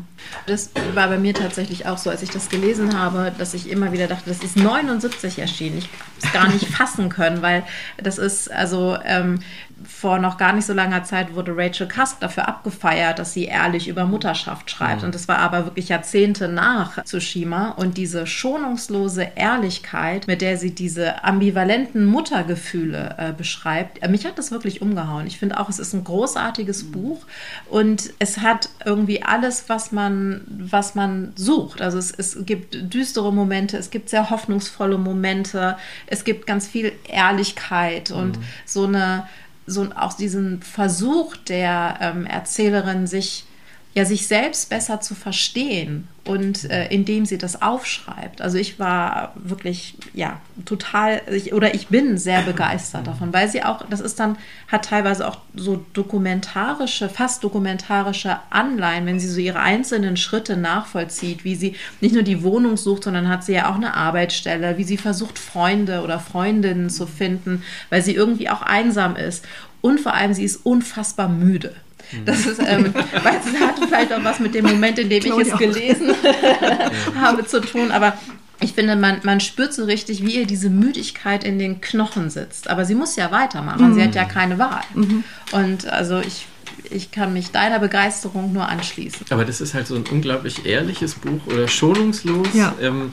Das 0.48 0.72
war 0.94 1.08
bei 1.08 1.18
mir 1.18 1.34
tatsächlich 1.34 1.86
auch 1.86 1.98
so, 1.98 2.10
als 2.10 2.22
ich 2.22 2.30
das 2.30 2.50
gelesen 2.50 3.00
habe, 3.00 3.32
dass 3.38 3.54
ich 3.54 3.70
immer 3.70 3.94
wieder 3.94 4.08
dachte, 4.08 4.30
das 4.30 4.44
ist 4.44 4.58
79 4.58 5.40
erschienen. 5.40 5.78
Ich 5.78 5.86
habe 5.86 5.96
es 6.22 6.34
gar 6.34 6.50
nicht 6.50 6.68
fassen 6.76 7.08
können, 7.08 7.42
weil 7.42 7.64
das 7.98 8.18
ist, 8.18 8.52
also 8.52 8.98
ähm, 9.06 9.40
vor 9.88 10.20
noch 10.20 10.38
gar 10.38 10.54
nicht 10.54 10.66
so 10.66 10.74
langer 10.74 11.04
Zeit 11.04 11.36
wurde 11.36 11.56
Rachel 11.56 11.88
Cusk 11.88 12.20
dafür 12.20 12.48
abgefeiert, 12.48 13.20
dass 13.20 13.34
sie 13.34 13.46
ehrlich 13.46 13.88
über 13.88 14.06
Mutterschaft 14.06 14.70
schreibt. 14.70 15.02
Mhm. 15.02 15.08
Und 15.08 15.16
das 15.16 15.28
war 15.28 15.40
aber 15.40 15.66
wirklich 15.66 15.90
Jahrzehnte 15.90 16.48
nach 16.48 17.04
Tsushima. 17.04 17.70
Und 17.72 17.98
diese 17.98 18.28
schonungslose 18.28 19.28
Ehrlichkeit, 19.36 20.28
mit 20.28 20.42
der 20.42 20.58
sie 20.58 20.74
diese 20.74 21.24
ambivalenten 21.24 22.06
Muttergefühle 22.06 23.16
äh, 23.18 23.34
beschreibt, 23.34 24.04
äh, 24.04 24.08
mich 24.08 24.26
hat 24.26 24.38
das 24.38 24.52
wirklich 24.52 24.82
umgehauen. 24.82 25.28
Ich 25.28 25.40
finde 25.40 25.60
auch, 25.60 25.70
es 25.70 25.80
ist 25.80 25.94
ein 25.94 26.04
großartiges 26.04 26.86
mhm. 26.86 26.92
Buch 26.92 27.26
und 27.70 28.14
es 28.20 28.40
hat 28.40 28.70
irgendwie 28.86 29.24
alles, 29.24 29.66
was 29.68 29.92
man, 29.92 30.42
was 30.48 30.96
man 30.96 31.34
sucht. 31.36 31.82
Also 31.82 31.98
es, 31.98 32.12
es 32.12 32.46
gibt 32.46 32.94
düstere 32.94 33.32
Momente, 33.34 33.78
es 33.78 33.90
gibt 33.90 34.10
sehr 34.10 34.30
hoffnungsvolle 34.30 34.98
Momente, 34.98 35.78
es 36.08 36.24
gibt 36.24 36.48
ganz 36.48 36.68
viel 36.68 36.92
Ehrlichkeit 37.08 38.12
und 38.12 38.38
mhm. 38.38 38.44
so 38.66 38.86
eine 38.86 39.28
so 39.72 39.88
auch 39.96 40.14
diesen 40.14 40.62
Versuch 40.62 41.36
der 41.38 41.98
ähm, 42.02 42.26
Erzählerin, 42.26 43.08
sich 43.08 43.46
ja 43.94 44.06
sich 44.06 44.28
selbst 44.28 44.70
besser 44.70 45.02
zu 45.02 45.16
verstehen 45.16 46.08
und 46.24 46.70
äh, 46.70 46.88
indem 46.88 47.26
sie 47.26 47.38
das 47.38 47.62
aufschreibt. 47.62 48.42
Also 48.42 48.58
ich 48.58 48.80
war 48.80 49.34
wirklich 49.36 49.98
ja 50.14 50.40
total 50.64 51.22
ich, 51.30 51.54
oder 51.54 51.74
ich 51.74 51.88
bin 51.88 52.18
sehr 52.18 52.44
begeistert 52.44 53.08
davon, 53.08 53.34
weil 53.34 53.50
sie 53.50 53.64
auch 53.64 53.84
das 53.90 54.00
ist 54.00 54.20
dann 54.20 54.38
hat 54.68 54.86
teilweise 54.86 55.28
auch 55.28 55.40
so 55.56 55.84
dokumentarische, 55.94 57.10
fast 57.10 57.44
dokumentarische 57.44 58.38
Anleihen, 58.50 59.06
wenn 59.08 59.20
sie 59.20 59.28
so 59.28 59.40
ihre 59.40 59.60
einzelnen 59.60 60.16
Schritte 60.16 60.56
nachvollzieht, 60.56 61.44
wie 61.44 61.56
sie 61.56 61.76
nicht 62.00 62.14
nur 62.14 62.24
die 62.24 62.44
Wohnung 62.44 62.78
sucht, 62.78 63.04
sondern 63.04 63.28
hat 63.28 63.44
sie 63.44 63.54
ja 63.54 63.70
auch 63.70 63.76
eine 63.76 63.94
Arbeitsstelle, 63.94 64.78
wie 64.78 64.86
sie 64.86 64.98
versucht 64.98 65.38
Freunde 65.38 66.02
oder 66.02 66.20
Freundinnen 66.20 66.90
zu 66.90 67.08
finden, 67.08 67.64
weil 67.90 68.04
sie 68.04 68.16
irgendwie 68.16 68.50
auch 68.50 68.62
einsam 68.62 69.18
ist 69.18 69.44
und 69.82 70.00
vor 70.00 70.14
allem 70.14 70.34
sie 70.34 70.46
ist 70.46 70.66
unfassbar 70.66 71.28
müde. 71.28 71.76
Das 72.26 72.46
ist, 72.46 72.60
ähm, 72.60 72.94
weil 72.94 73.40
es 73.40 73.60
hatte 73.60 73.88
vielleicht 73.88 74.14
auch 74.14 74.24
was 74.24 74.40
mit 74.40 74.54
dem 74.54 74.66
Moment, 74.66 75.00
in 75.00 75.10
dem 75.10 75.24
ich 75.24 75.48
es 75.48 75.58
gelesen 75.58 76.12
habe, 77.20 77.46
zu 77.46 77.62
tun. 77.62 77.92
Aber 77.92 78.18
ich 78.60 78.74
finde, 78.74 78.96
man, 78.96 79.20
man 79.24 79.40
spürt 79.40 79.74
so 79.74 79.86
richtig, 79.86 80.24
wie 80.26 80.36
ihr 80.36 80.46
diese 80.46 80.70
Müdigkeit 80.70 81.44
in 81.44 81.58
den 81.58 81.82
Knochen 81.82 82.30
sitzt. 82.30 82.70
Aber 82.70 82.86
sie 82.86 82.96
muss 82.96 83.16
ja 83.16 83.32
weitermachen. 83.32 83.90
Mhm. 83.90 83.94
Sie 83.96 84.04
hat 84.04 84.16
ja 84.16 84.26
keine 84.26 84.60
Wahl. 84.60 84.84
Mhm. 84.94 85.24
Und 85.52 85.88
also 85.88 86.20
ich 86.20 86.48
ich 86.90 87.12
kann 87.12 87.34
mich 87.34 87.52
deiner 87.52 87.80
Begeisterung 87.80 88.54
nur 88.54 88.68
anschließen. 88.68 89.26
Aber 89.30 89.46
das 89.46 89.62
ist 89.62 89.74
halt 89.74 89.88
so 89.88 89.96
ein 89.96 90.04
unglaublich 90.12 90.66
ehrliches 90.66 91.16
Buch 91.16 91.42
oder 91.48 91.68
schonungslos. 91.68 92.48
Ja. 92.54 92.76
Ähm, 92.82 93.12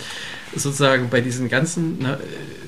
sozusagen 0.55 1.09
bei 1.11 1.21
diesen 1.21 1.49
ganzen, 1.49 1.99
na, 2.01 2.19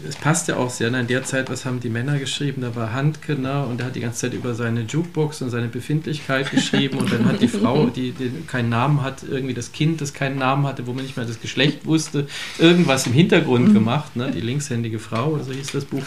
es 0.08 0.16
passt 0.16 0.48
ja 0.48 0.56
auch 0.56 0.70
sehr, 0.70 0.90
na, 0.90 1.00
in 1.00 1.06
der 1.06 1.24
Zeit, 1.24 1.50
was 1.50 1.64
haben 1.64 1.80
die 1.80 1.88
Männer 1.88 2.18
geschrieben? 2.18 2.62
Da 2.62 2.74
war 2.74 2.92
Handke, 2.92 3.36
na, 3.38 3.62
und 3.64 3.78
der 3.78 3.86
hat 3.86 3.96
die 3.96 4.00
ganze 4.00 4.20
Zeit 4.20 4.34
über 4.34 4.54
seine 4.54 4.82
Jukebox 4.82 5.42
und 5.42 5.50
seine 5.50 5.68
Befindlichkeit 5.68 6.50
geschrieben 6.50 6.98
und 6.98 7.12
dann 7.12 7.26
hat 7.26 7.40
die 7.40 7.48
Frau, 7.48 7.86
die, 7.94 8.12
die 8.12 8.30
keinen 8.46 8.68
Namen 8.68 9.02
hat, 9.02 9.22
irgendwie 9.28 9.54
das 9.54 9.72
Kind, 9.72 10.00
das 10.00 10.14
keinen 10.14 10.38
Namen 10.38 10.66
hatte, 10.66 10.86
wo 10.86 10.92
man 10.92 11.04
nicht 11.04 11.16
mehr 11.16 11.26
das 11.26 11.40
Geschlecht 11.40 11.86
wusste, 11.86 12.26
irgendwas 12.58 13.06
im 13.06 13.12
Hintergrund 13.12 13.68
mhm. 13.68 13.74
gemacht, 13.74 14.16
ne, 14.16 14.30
die 14.30 14.40
linkshändige 14.40 14.98
Frau, 14.98 15.38
so 15.38 15.52
hieß 15.52 15.72
das 15.72 15.84
Buch. 15.84 16.02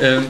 Ähm, 0.00 0.26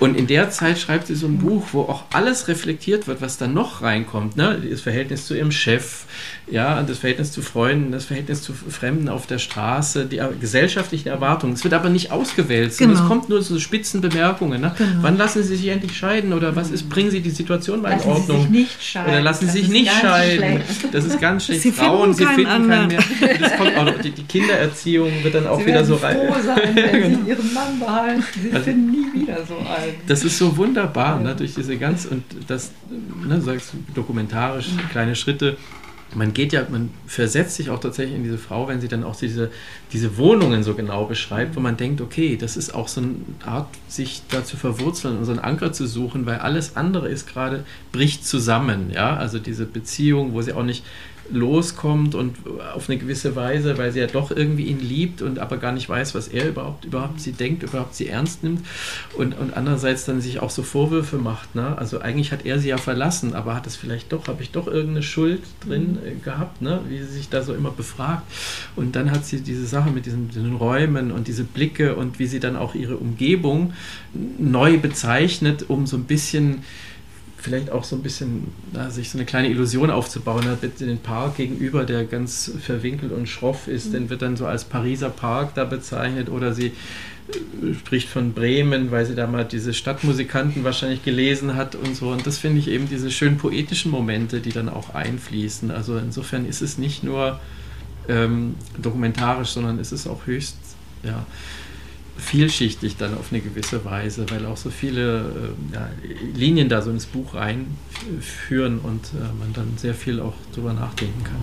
und 0.00 0.16
in 0.16 0.26
der 0.26 0.50
Zeit 0.50 0.78
schreibt 0.78 1.06
sie 1.06 1.14
so 1.14 1.26
ein 1.26 1.38
Buch, 1.38 1.68
wo 1.72 1.82
auch 1.82 2.04
alles 2.12 2.48
reflektiert 2.48 3.06
wird, 3.06 3.22
was 3.22 3.38
da 3.38 3.46
noch 3.46 3.82
reinkommt. 3.82 4.36
Ne? 4.36 4.60
Das 4.68 4.80
Verhältnis 4.80 5.26
zu 5.26 5.34
ihrem 5.34 5.52
Chef, 5.52 6.04
ja, 6.50 6.82
das 6.82 6.98
Verhältnis 6.98 7.32
zu 7.32 7.40
Freunden, 7.40 7.90
das 7.90 8.04
Verhältnis 8.04 8.42
zu 8.42 8.52
Fremden 8.52 9.08
auf 9.08 9.26
der 9.26 9.38
Straße, 9.38 10.04
die 10.04 10.20
gesellschaftlichen 10.40 11.08
Erwartungen. 11.08 11.54
Es 11.54 11.64
wird 11.64 11.72
aber 11.72 11.88
nicht 11.88 12.10
ausgewählt, 12.10 12.76
genau. 12.76 12.92
es 12.92 13.04
kommt 13.06 13.28
nur 13.30 13.42
so 13.42 13.58
Spitzenbemerkungen. 13.58 14.60
Ne? 14.60 14.74
Genau. 14.76 14.90
Wann 15.00 15.16
lassen 15.16 15.42
Sie 15.42 15.56
sich 15.56 15.68
endlich 15.68 15.96
scheiden 15.96 16.32
oder 16.34 16.54
was 16.54 16.70
ist, 16.70 16.88
bringen 16.90 17.10
Sie 17.10 17.20
die 17.20 17.30
Situation 17.30 17.80
mal 17.80 17.92
in 17.92 18.00
Ordnung? 18.00 18.36
Sie 18.36 18.42
sich 18.42 18.50
nicht 18.50 18.82
scheiden. 18.82 19.10
Oder 19.10 19.22
lassen 19.22 19.46
Sie 19.46 19.60
sich 19.60 19.68
nicht 19.68 19.90
scheiden. 19.90 20.62
Schlecht. 20.62 20.94
Das 20.94 21.04
ist 21.06 21.20
ganz 21.20 21.46
schlecht. 21.46 21.62
Sie 21.62 21.72
Frauen, 21.72 22.12
Sie 22.12 22.26
finden 22.26 22.68
keinen 22.68 22.88
mehr. 22.88 23.04
Das 23.40 23.56
kommt 23.56 23.76
auch, 23.76 24.00
die, 24.00 24.10
die, 24.10 24.24
Kindererziehung 24.24 25.10
wird 25.22 25.34
dann 25.34 25.46
auch 25.46 25.60
Sie 25.60 25.66
wieder 25.66 25.84
so 25.84 25.94
rein. 25.96 26.18
Sein, 26.44 26.74
wenn 26.74 27.24
Sie 27.24 27.30
Ihren 27.30 27.54
Mann 27.54 27.80
behalten. 27.80 28.22
Sie 28.42 28.50
also, 28.50 28.64
finden 28.64 28.90
nie 28.90 29.22
wieder 29.22 29.38
so 29.46 29.56
einen. 29.56 29.94
Das 30.06 30.24
ist 30.24 30.36
so 30.36 30.56
wunderbar, 30.56 31.16
ja. 31.16 31.28
ne, 31.28 31.34
durch 31.34 31.54
diese 31.54 31.76
ganz 31.78 32.04
und 32.04 32.22
das, 32.46 32.72
ne, 33.26 33.40
sagst 33.40 33.72
dokumentarisch, 33.94 34.66
kleine 34.90 35.16
Schritte 35.16 35.56
man 36.14 36.32
geht 36.32 36.52
ja, 36.52 36.66
man 36.70 36.90
versetzt 37.06 37.56
sich 37.56 37.70
auch 37.70 37.80
tatsächlich 37.80 38.16
in 38.16 38.22
diese 38.22 38.38
Frau, 38.38 38.68
wenn 38.68 38.80
sie 38.80 38.88
dann 38.88 39.04
auch 39.04 39.16
diese, 39.16 39.50
diese 39.92 40.16
Wohnungen 40.16 40.62
so 40.62 40.74
genau 40.74 41.04
beschreibt, 41.06 41.56
wo 41.56 41.60
man 41.60 41.76
denkt, 41.76 42.00
okay, 42.00 42.36
das 42.36 42.56
ist 42.56 42.74
auch 42.74 42.88
so 42.88 43.00
eine 43.00 43.14
Art, 43.44 43.68
sich 43.88 44.22
da 44.28 44.44
zu 44.44 44.56
verwurzeln 44.56 45.18
und 45.18 45.24
so 45.24 45.32
einen 45.32 45.40
Anker 45.40 45.72
zu 45.72 45.86
suchen, 45.86 46.26
weil 46.26 46.38
alles 46.38 46.76
andere 46.76 47.08
ist 47.08 47.26
gerade, 47.26 47.64
bricht 47.92 48.26
zusammen, 48.26 48.90
ja, 48.92 49.16
also 49.16 49.38
diese 49.38 49.66
Beziehung, 49.66 50.32
wo 50.32 50.42
sie 50.42 50.52
auch 50.52 50.62
nicht 50.64 50.84
loskommt 51.30 52.14
und 52.14 52.36
auf 52.74 52.88
eine 52.88 52.98
gewisse 52.98 53.34
Weise, 53.34 53.78
weil 53.78 53.92
sie 53.92 54.00
ja 54.00 54.06
doch 54.06 54.30
irgendwie 54.30 54.64
ihn 54.64 54.80
liebt 54.80 55.22
und 55.22 55.38
aber 55.38 55.56
gar 55.56 55.72
nicht 55.72 55.88
weiß, 55.88 56.14
was 56.14 56.28
er 56.28 56.48
überhaupt, 56.48 56.84
überhaupt 56.84 57.20
sie 57.20 57.32
denkt, 57.32 57.62
überhaupt 57.62 57.94
sie 57.94 58.08
ernst 58.08 58.42
nimmt 58.44 58.64
und, 59.16 59.38
und 59.38 59.56
andererseits 59.56 60.04
dann 60.04 60.20
sich 60.20 60.40
auch 60.40 60.50
so 60.50 60.62
Vorwürfe 60.62 61.16
macht. 61.16 61.54
Ne? 61.54 61.76
Also 61.78 62.00
eigentlich 62.00 62.32
hat 62.32 62.44
er 62.44 62.58
sie 62.58 62.68
ja 62.68 62.76
verlassen, 62.76 63.34
aber 63.34 63.54
hat 63.54 63.66
es 63.66 63.76
vielleicht 63.76 64.12
doch, 64.12 64.28
habe 64.28 64.42
ich 64.42 64.50
doch 64.50 64.66
irgendeine 64.66 65.02
Schuld 65.02 65.42
drin 65.66 65.98
äh, 66.04 66.14
gehabt, 66.22 66.60
ne? 66.60 66.80
wie 66.88 66.98
sie 66.98 67.12
sich 67.12 67.28
da 67.28 67.42
so 67.42 67.54
immer 67.54 67.70
befragt. 67.70 68.22
Und 68.76 68.96
dann 68.96 69.10
hat 69.10 69.24
sie 69.24 69.40
diese 69.40 69.66
Sache 69.66 69.90
mit 69.90 70.06
diesen, 70.06 70.28
diesen 70.28 70.56
Räumen 70.56 71.10
und 71.10 71.28
diese 71.28 71.44
Blicke 71.44 71.96
und 71.96 72.18
wie 72.18 72.26
sie 72.26 72.40
dann 72.40 72.56
auch 72.56 72.74
ihre 72.74 72.96
Umgebung 72.96 73.72
neu 74.38 74.78
bezeichnet, 74.78 75.66
um 75.68 75.86
so 75.86 75.96
ein 75.96 76.04
bisschen 76.04 76.62
vielleicht 77.44 77.70
auch 77.70 77.84
so 77.84 77.94
ein 77.94 78.02
bisschen, 78.02 78.48
na, 78.72 78.90
sich 78.90 79.10
so 79.10 79.18
eine 79.18 79.26
kleine 79.26 79.48
Illusion 79.48 79.90
aufzubauen 79.90 80.46
hat, 80.46 80.58
den 80.80 80.98
Park 80.98 81.36
gegenüber, 81.36 81.84
der 81.84 82.04
ganz 82.04 82.50
verwinkelt 82.58 83.12
und 83.12 83.28
schroff 83.28 83.68
ist, 83.68 83.88
mhm. 83.88 83.92
den 83.92 84.10
wird 84.10 84.22
dann 84.22 84.36
so 84.36 84.46
als 84.46 84.64
Pariser 84.64 85.10
Park 85.10 85.54
da 85.54 85.64
bezeichnet 85.64 86.30
oder 86.30 86.54
sie 86.54 86.68
äh, 86.68 87.74
spricht 87.78 88.08
von 88.08 88.32
Bremen, 88.32 88.90
weil 88.90 89.04
sie 89.04 89.14
da 89.14 89.26
mal 89.26 89.44
diese 89.44 89.74
Stadtmusikanten 89.74 90.64
wahrscheinlich 90.64 91.04
gelesen 91.04 91.54
hat 91.54 91.74
und 91.74 91.94
so. 91.94 92.08
Und 92.08 92.26
das 92.26 92.38
finde 92.38 92.60
ich 92.60 92.68
eben 92.68 92.88
diese 92.88 93.10
schön 93.10 93.36
poetischen 93.36 93.90
Momente, 93.90 94.40
die 94.40 94.50
dann 94.50 94.70
auch 94.70 94.94
einfließen. 94.94 95.70
Also 95.70 95.98
insofern 95.98 96.46
ist 96.46 96.62
es 96.62 96.78
nicht 96.78 97.04
nur 97.04 97.40
ähm, 98.08 98.54
dokumentarisch, 98.78 99.50
sondern 99.50 99.78
ist 99.78 99.92
es 99.92 100.06
auch 100.06 100.26
höchst, 100.26 100.56
ja, 101.02 101.26
vielschichtig 102.16 102.96
dann 102.96 103.14
auf 103.14 103.32
eine 103.32 103.40
gewisse 103.40 103.84
Weise, 103.84 104.26
weil 104.30 104.46
auch 104.46 104.56
so 104.56 104.70
viele 104.70 105.54
äh, 105.70 105.74
ja, 105.74 105.88
Linien 106.34 106.68
da 106.68 106.80
so 106.80 106.90
ins 106.90 107.06
Buch 107.06 107.34
reinführen 107.34 108.78
und 108.78 109.06
äh, 109.14 109.38
man 109.38 109.52
dann 109.52 109.76
sehr 109.76 109.94
viel 109.94 110.20
auch 110.20 110.34
drüber 110.54 110.72
nachdenken 110.72 111.24
kann. 111.24 111.36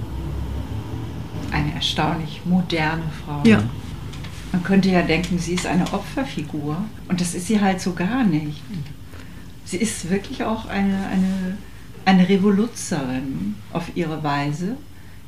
Eine 1.52 1.74
erstaunlich 1.74 2.42
moderne 2.46 3.04
Frau. 3.26 3.42
Ja. 3.46 3.64
Man 4.54 4.64
könnte 4.64 4.90
ja 4.90 5.02
denken, 5.02 5.40
sie 5.40 5.54
ist 5.54 5.66
eine 5.66 5.92
Opferfigur 5.94 6.78
und 7.08 7.22
das 7.22 7.36
ist 7.36 7.48
sie 7.48 7.60
halt 7.60 7.82
so 7.82 7.94
gar 7.94 8.24
nicht. 8.24 8.62
Sie 9.66 9.78
ist 9.78 10.10
wirklich 10.10 10.44
auch 10.44 10.66
eine, 10.66 11.08
eine, 11.08 11.58
eine 12.04 12.28
Revoluzerin 12.28 13.56
auf 13.72 13.92
ihre 13.96 14.24
Weise, 14.24 14.76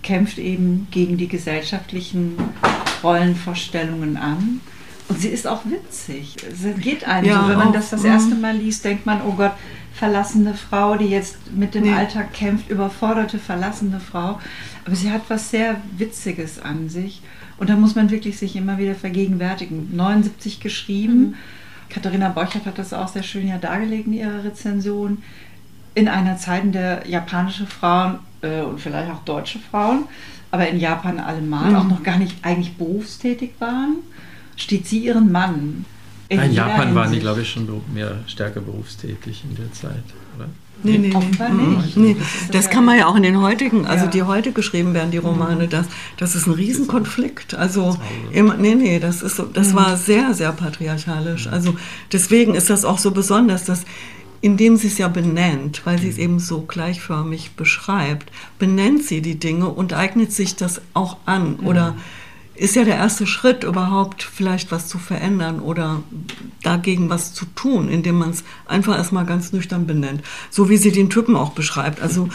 kämpft 0.02 0.38
eben 0.38 0.88
gegen 0.92 1.18
die 1.18 1.30
gesellschaftlichen 1.30 2.36
Rollenvorstellungen 3.02 4.18
an 4.18 4.60
und 5.10 5.20
sie 5.20 5.30
ist 5.30 5.48
auch 5.48 5.62
witzig. 5.66 6.38
Es 6.50 6.82
geht 6.82 7.08
einem 7.08 7.28
ja, 7.28 7.42
so, 7.42 7.50
wenn 7.50 7.58
man 7.58 7.68
auch, 7.70 7.74
das 7.74 7.90
das 7.90 8.04
erste 8.04 8.36
Mal 8.36 8.56
liest, 8.56 8.86
denkt 8.86 9.06
man, 9.06 9.22
oh 9.22 9.34
Gott, 9.34 9.52
verlassene 9.94 10.54
Frau, 10.54 10.96
die 10.96 11.06
jetzt 11.06 11.38
mit 11.54 11.76
dem 11.76 11.84
nee. 11.84 11.94
Alltag 11.94 12.34
kämpft, 12.34 12.70
überforderte, 12.70 13.38
verlassene 13.38 14.00
Frau. 14.00 14.40
Aber 14.86 14.96
sie 14.96 15.12
hat 15.12 15.24
was 15.28 15.50
sehr 15.50 15.78
Witziges 15.98 16.60
an 16.60 16.90
sich. 16.90 17.22
Und 17.58 17.70
da 17.70 17.76
muss 17.76 17.96
man 17.96 18.10
wirklich 18.10 18.38
sich 18.38 18.56
immer 18.56 18.78
wieder 18.78 18.96
vergegenwärtigen. 18.96 19.96
79 19.96 20.60
geschrieben. 20.60 21.20
Mhm. 21.20 21.34
Katharina 21.90 22.30
Borchert 22.30 22.66
hat 22.66 22.80
das 22.80 22.94
auch 22.94 23.08
sehr 23.08 23.24
schön 23.24 23.48
ja 23.48 23.58
dargelegt 23.58 24.08
in 24.08 24.14
ihrer 24.14 24.44
Rezension. 24.44 25.22
In 25.96 26.08
einer 26.08 26.38
Zeit, 26.38 26.64
in 26.64 26.72
der 26.72 27.08
japanische 27.08 27.68
Frauen 27.68 28.20
äh, 28.42 28.62
und 28.62 28.80
vielleicht 28.80 29.12
auch 29.12 29.24
deutsche 29.26 29.60
Frauen, 29.60 30.06
aber 30.50 30.68
in 30.68 30.80
Japan 30.80 31.20
allemal 31.20 31.70
mhm. 31.70 31.76
auch 31.76 31.84
noch 31.88 32.04
gar 32.04 32.18
nicht 32.18 32.38
eigentlich 32.42 32.78
berufstätig 32.78 33.52
waren 33.60 33.98
steht 34.56 34.88
sie 34.88 35.00
ihren 35.00 35.32
Mann. 35.32 35.86
In, 36.30 36.40
in 36.40 36.54
Japan 36.54 36.96
waren 36.96 37.12
die, 37.12 37.20
glaube 37.20 37.42
ich, 37.42 37.50
schon 37.50 37.68
mehr 37.94 38.20
stärker 38.28 38.62
berufstätig 38.62 39.44
in 39.50 39.56
der 39.56 39.72
Zeit, 39.72 40.04
oder? 40.36 40.48
Nee, 40.82 40.98
nee, 40.98 41.16
Offenbar 41.16 41.50
nee. 41.50 41.78
nicht. 41.78 41.98
Nee. 41.98 42.18
Das, 42.52 42.70
kann 42.70 42.84
man 42.84 42.98
ja 42.98 43.08
auch 43.08 43.16
in 43.16 43.24
den 43.24 43.40
heutigen, 43.40 43.86
also 43.86 44.06
ja. 44.06 44.12
die 44.12 44.24
heute 44.24 44.52
geschrieben 44.52 44.94
werden, 44.94 45.12
die 45.12 45.18
Romane, 45.18 45.68
das, 45.68 45.86
das 46.18 46.36
ist 46.36 46.48
ein 46.48 46.54
Riesenkonflikt. 46.54 47.54
Also, 47.54 47.98
immer, 48.32 48.58
nee, 48.58 48.76
nee, 48.76 49.00
das, 49.00 49.22
ist 49.22 49.38
so, 49.38 49.44
das 49.44 49.70
mhm. 49.70 49.76
war 49.76 49.98
sehr, 49.98 50.34
sehr 50.34 50.52
patriarchalisch. 50.52 51.48
Also 51.48 51.76
deswegen 52.12 52.56
ist 52.56 52.70
das 52.70 52.84
auch 52.84 52.98
so 52.98 53.12
besonders, 53.12 53.64
dass 53.66 53.86
indem 54.42 54.76
sie 54.76 54.88
es 54.88 54.98
ja 54.98 55.08
benennt, 55.08 55.84
weil 55.86 56.00
sie 56.00 56.10
es 56.10 56.18
mhm. 56.18 56.24
eben 56.24 56.40
so 56.40 56.64
gleichförmig 56.64 57.52
beschreibt, 57.52 58.30
benennt 58.60 59.04
sie 59.04 59.22
die 59.22 59.40
Dinge 59.40 59.70
und 59.70 59.94
eignet 59.94 60.34
sich 60.34 60.58
das 60.58 60.82
auch 60.94 61.16
an. 61.26 61.60
Oder 61.62 61.96
ist 62.56 62.76
ja 62.76 62.84
der 62.84 62.96
erste 62.96 63.26
Schritt, 63.26 63.64
überhaupt 63.64 64.24
vielleicht 64.24 64.72
was 64.72 64.88
zu 64.88 65.00
verändern 65.00 65.60
oder 65.60 66.04
dagegen 66.62 67.10
was 67.10 67.34
zu 67.34 67.46
tun, 67.46 67.90
indem 67.90 68.20
man 68.20 68.30
es 68.30 68.44
einfach 68.68 68.96
erstmal 68.96 69.26
ganz 69.26 69.54
nüchtern 69.54 69.88
benennt. 69.88 70.22
So 70.52 70.70
wie 70.70 70.78
sie 70.78 70.92
den 70.92 71.10
Typen 71.10 71.36
auch 71.36 71.52
beschreibt. 71.52 72.02
Also 72.02 72.30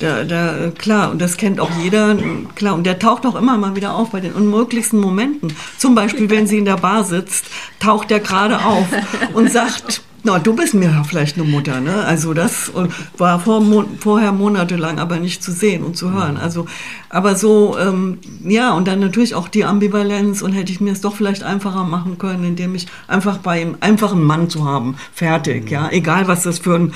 der, 0.00 0.24
der, 0.24 0.72
klar, 0.72 1.10
und 1.10 1.20
das 1.20 1.36
kennt 1.36 1.58
auch 1.58 1.70
jeder, 1.82 2.16
klar, 2.54 2.74
und 2.74 2.84
der 2.84 2.98
taucht 2.98 3.26
auch 3.26 3.34
immer 3.34 3.56
mal 3.58 3.74
wieder 3.74 3.94
auf 3.94 4.10
bei 4.10 4.20
den 4.20 4.32
unmöglichsten 4.32 5.00
Momenten. 5.00 5.54
Zum 5.76 5.94
Beispiel, 5.94 6.30
wenn 6.30 6.46
sie 6.46 6.58
in 6.58 6.64
der 6.64 6.76
Bar 6.76 7.04
sitzt, 7.04 7.46
taucht 7.80 8.10
der 8.10 8.20
gerade 8.20 8.64
auf 8.64 8.86
und 9.34 9.50
sagt, 9.50 10.02
na, 10.24 10.38
du 10.38 10.56
bist 10.56 10.72
mir 10.72 10.90
ja 10.90 11.04
vielleicht 11.04 11.36
eine 11.36 11.46
Mutter, 11.46 11.80
ne? 11.80 12.02
Also 12.04 12.32
das 12.32 12.72
war 13.18 13.38
vor, 13.40 13.62
vorher 14.00 14.32
monatelang 14.32 14.98
aber 14.98 15.18
nicht 15.18 15.42
zu 15.42 15.52
sehen 15.52 15.84
und 15.84 15.98
zu 15.98 16.12
hören. 16.12 16.38
Also, 16.38 16.66
aber 17.10 17.36
so, 17.36 17.76
ähm, 17.78 18.18
ja, 18.42 18.72
und 18.72 18.88
dann 18.88 19.00
natürlich 19.00 19.34
auch 19.34 19.48
die 19.48 19.66
Ambivalenz 19.66 20.40
und 20.40 20.52
hätte 20.52 20.72
ich 20.72 20.80
mir 20.80 20.92
es 20.92 21.02
doch 21.02 21.14
vielleicht 21.14 21.42
einfacher 21.42 21.84
machen 21.84 22.16
können, 22.16 22.42
indem 22.42 22.74
ich 22.74 22.86
einfach 23.06 23.36
bei 23.36 23.60
ihm 23.60 23.76
einfach 23.80 24.12
einen 24.12 24.24
Mann 24.24 24.48
zu 24.48 24.64
haben, 24.64 24.96
fertig, 25.12 25.70
ja, 25.70 25.90
egal 25.90 26.26
was 26.26 26.42
das 26.42 26.58
für 26.58 26.74
ein 26.74 26.92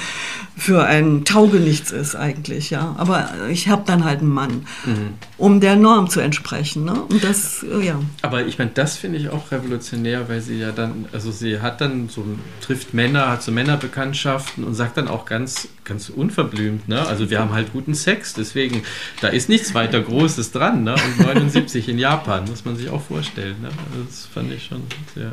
für 0.58 0.84
ein 0.84 1.24
Taugenichts 1.24 1.92
ist 1.92 2.16
eigentlich, 2.16 2.70
ja. 2.70 2.96
Aber 2.98 3.30
ich 3.48 3.68
habe 3.68 3.84
dann 3.86 4.04
halt 4.04 4.20
einen 4.20 4.34
Mann, 4.34 4.66
mhm. 4.84 5.14
um 5.38 5.60
der 5.60 5.76
Norm 5.76 6.10
zu 6.10 6.18
entsprechen, 6.18 6.84
ne? 6.84 7.00
Und 7.00 7.22
das, 7.22 7.62
äh, 7.62 7.86
ja. 7.86 8.00
Aber 8.22 8.44
ich 8.44 8.58
meine, 8.58 8.72
das 8.74 8.96
finde 8.96 9.18
ich 9.18 9.30
auch 9.30 9.52
revolutionär, 9.52 10.28
weil 10.28 10.40
sie 10.40 10.58
ja 10.58 10.72
dann, 10.72 11.06
also 11.12 11.30
sie 11.30 11.60
hat 11.60 11.80
dann 11.80 12.08
so 12.08 12.24
trifft 12.60 12.92
Männer, 12.92 13.17
hat 13.26 13.42
so 13.42 13.52
Männerbekanntschaften 13.52 14.64
und 14.64 14.74
sagt 14.74 14.96
dann 14.96 15.08
auch 15.08 15.24
ganz, 15.24 15.68
ganz 15.84 16.08
unverblümt, 16.08 16.88
ne? 16.88 17.06
Also 17.06 17.30
wir 17.30 17.40
haben 17.40 17.52
halt 17.52 17.72
guten 17.72 17.94
Sex, 17.94 18.34
deswegen 18.34 18.82
da 19.20 19.28
ist 19.28 19.48
nichts 19.48 19.74
weiter 19.74 20.00
Großes 20.00 20.52
dran, 20.52 20.84
ne? 20.84 20.94
Und 20.94 21.26
79 21.26 21.88
in 21.88 21.98
Japan 21.98 22.44
muss 22.44 22.64
man 22.64 22.76
sich 22.76 22.90
auch 22.90 23.02
vorstellen, 23.02 23.56
ne? 23.60 23.68
Also 23.68 24.04
das 24.06 24.26
fand 24.26 24.52
ich 24.52 24.66
schon 24.66 24.82
sehr 25.14 25.32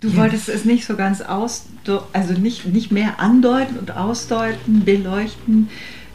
Du 0.00 0.16
wolltest 0.16 0.48
es 0.48 0.64
nicht 0.64 0.86
so 0.86 0.96
ganz 0.96 1.20
aus, 1.20 1.66
also 2.14 2.32
nicht, 2.32 2.64
nicht 2.64 2.90
mehr 2.90 3.20
andeuten 3.20 3.76
und 3.78 3.90
ausdeuten, 3.90 4.84
beleuchten. 4.86 5.68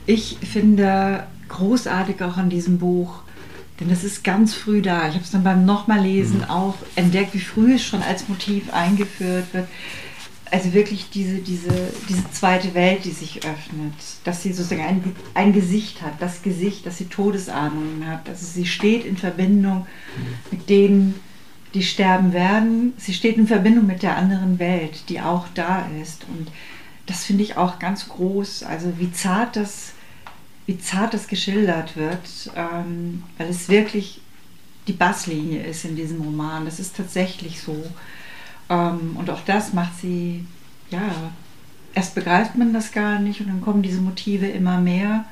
Ich 0.08 0.38
finde 0.42 1.28
großartig 1.50 2.22
auch 2.24 2.38
an 2.38 2.50
diesem 2.50 2.80
Buch, 2.80 3.20
denn 3.80 3.90
das 3.90 4.04
ist 4.04 4.24
ganz 4.24 4.56
früh 4.56 4.82
da. 4.82 5.08
Ich 5.08 5.14
habe 5.14 5.24
es 5.24 5.32
dann 5.32 5.44
beim 5.44 5.66
nochmal 5.66 6.02
lesen 6.02 6.40
mhm. 6.40 6.50
auch 6.50 6.76
entdeckt, 6.96 7.36
wie 7.36 7.40
früh 7.40 7.76
es 7.76 7.84
schon 7.84 8.02
als 8.02 8.28
Motiv 8.28 8.74
eingeführt 8.74 9.54
wird. 9.54 9.68
Also 10.52 10.74
wirklich 10.74 11.10
diese, 11.10 11.40
diese, 11.40 11.72
diese 12.08 12.30
zweite 12.32 12.74
Welt, 12.76 13.04
die 13.04 13.12
sich 13.12 13.38
öffnet, 13.38 13.94
dass 14.24 14.44
sie 14.44 14.54
sozusagen 14.54 14.84
ein, 14.84 15.16
ein 15.34 15.54
Gesicht 15.54 16.02
hat, 16.02 16.14
das 16.22 16.44
Gesicht, 16.44 16.86
dass 16.86 16.98
sie 17.00 17.06
Todesahnungen 17.06 18.06
hat. 18.08 18.30
Also 18.30 18.46
sie 18.46 18.66
steht 18.66 19.06
in 19.06 19.18
Verbindung 19.18 19.88
mit 20.52 20.70
denen, 20.70 21.20
die 21.74 21.84
sterben 21.84 22.32
werden. 22.32 22.94
Sie 22.98 23.14
steht 23.14 23.38
in 23.38 23.48
Verbindung 23.48 23.86
mit 23.86 24.04
der 24.04 24.16
anderen 24.16 24.60
Welt, 24.60 25.10
die 25.10 25.20
auch 25.20 25.48
da 25.56 25.88
ist. 26.02 26.26
Und 26.30 26.48
das 27.06 27.26
finde 27.26 27.44
ich 27.44 27.58
auch 27.58 27.80
ganz 27.80 28.08
groß. 28.08 28.64
Also 28.64 28.94
wie 28.98 29.12
zart 29.12 29.56
das, 29.56 29.94
wie 30.66 30.80
zart 30.80 31.14
das 31.14 31.28
geschildert 31.28 31.98
wird, 31.98 32.52
ähm, 32.56 33.24
weil 33.38 33.50
es 33.50 33.68
wirklich 33.68 34.22
die 34.88 34.94
Basslinie 34.94 35.64
ist 35.64 35.86
in 35.86 35.96
diesem 35.96 36.22
Roman. 36.22 36.66
Das 36.66 36.80
ist 36.80 36.96
tatsächlich 36.96 37.62
so. 37.62 37.84
Ähm, 38.70 39.16
und 39.16 39.30
auch 39.30 39.42
das 39.46 39.74
macht 39.74 40.00
sie, 40.00 40.46
ja, 40.90 41.32
erst 41.94 42.16
begreift 42.16 42.56
man 42.56 42.74
das 42.74 42.92
gar 42.92 43.20
nicht 43.20 43.42
und 43.42 43.48
dann 43.48 43.62
kommen 43.62 43.82
diese 43.82 44.02
Motive 44.02 44.48
immer 44.48 44.80
mehr. 44.80 45.26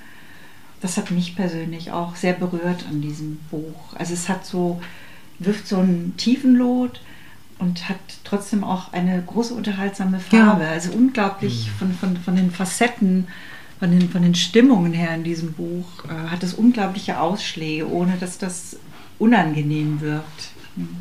Das 0.82 0.98
hat 0.98 1.12
mich 1.12 1.36
persönlich 1.36 1.92
auch 1.92 2.16
sehr 2.16 2.34
berührt 2.34 2.86
an 2.90 3.02
diesem 3.02 3.38
Buch. 3.50 3.96
Also 3.96 4.14
es 4.14 4.30
hat 4.30 4.46
so 4.46 4.82
wirft 5.40 5.68
so 5.68 5.78
einen 5.78 6.16
Tiefenlot 6.18 7.02
und 7.60 7.90
hat 7.90 8.00
trotzdem 8.24 8.64
auch 8.64 8.94
eine 8.94 9.22
große 9.22 9.54
unterhaltsame 9.54 10.20
Farbe. 10.20 10.64
Ja. 10.64 10.72
Also 10.72 10.92
unglaublich 10.92 11.68
mhm. 11.68 11.72
von, 11.78 11.94
von, 11.94 12.18
von 12.18 12.36
den 12.36 12.52
Facetten, 12.52 13.28
von 13.80 13.92
den, 13.92 14.10
von 14.10 14.22
den 14.22 14.36
Stimmungen 14.36 14.94
her 14.94 15.14
in 15.16 15.24
diesem 15.24 15.54
Buch, 15.54 16.06
äh, 16.06 16.30
hat 16.30 16.44
es 16.44 16.54
unglaubliche 16.54 17.20
Ausschläge, 17.20 17.90
ohne 17.90 18.18
dass 18.20 18.38
das 18.38 18.78
unangenehm 19.20 20.02
wirkt. 20.02 20.52
Mhm. 20.76 20.98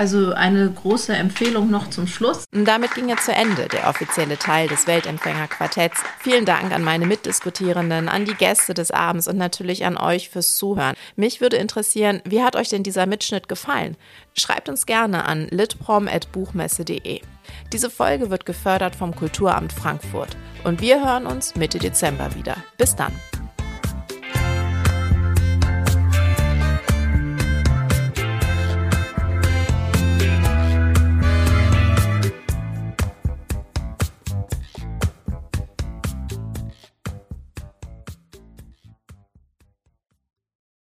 Also 0.00 0.32
eine 0.32 0.70
große 0.70 1.12
Empfehlung 1.12 1.70
noch 1.70 1.90
zum 1.90 2.06
Schluss. 2.06 2.44
Damit 2.52 2.94
ging 2.94 3.10
jetzt 3.10 3.26
zu 3.26 3.32
Ende 3.32 3.68
der 3.68 3.86
offizielle 3.86 4.38
Teil 4.38 4.66
des 4.66 4.86
Weltempfängerquartetts. 4.86 6.02
Vielen 6.20 6.46
Dank 6.46 6.72
an 6.72 6.82
meine 6.82 7.04
Mitdiskutierenden, 7.04 8.08
an 8.08 8.24
die 8.24 8.32
Gäste 8.32 8.72
des 8.72 8.92
Abends 8.92 9.28
und 9.28 9.36
natürlich 9.36 9.84
an 9.84 9.98
euch 9.98 10.30
fürs 10.30 10.56
Zuhören. 10.56 10.94
Mich 11.16 11.42
würde 11.42 11.58
interessieren, 11.58 12.22
wie 12.24 12.42
hat 12.42 12.56
euch 12.56 12.70
denn 12.70 12.82
dieser 12.82 13.04
Mitschnitt 13.04 13.46
gefallen? 13.46 13.98
Schreibt 14.32 14.70
uns 14.70 14.86
gerne 14.86 15.26
an 15.26 15.48
litprom.buchmesse.de. 15.50 17.20
Diese 17.70 17.90
Folge 17.90 18.30
wird 18.30 18.46
gefördert 18.46 18.96
vom 18.96 19.14
Kulturamt 19.14 19.70
Frankfurt 19.70 20.34
und 20.64 20.80
wir 20.80 21.04
hören 21.04 21.26
uns 21.26 21.56
Mitte 21.56 21.78
Dezember 21.78 22.34
wieder. 22.34 22.56
Bis 22.78 22.96
dann. 22.96 23.12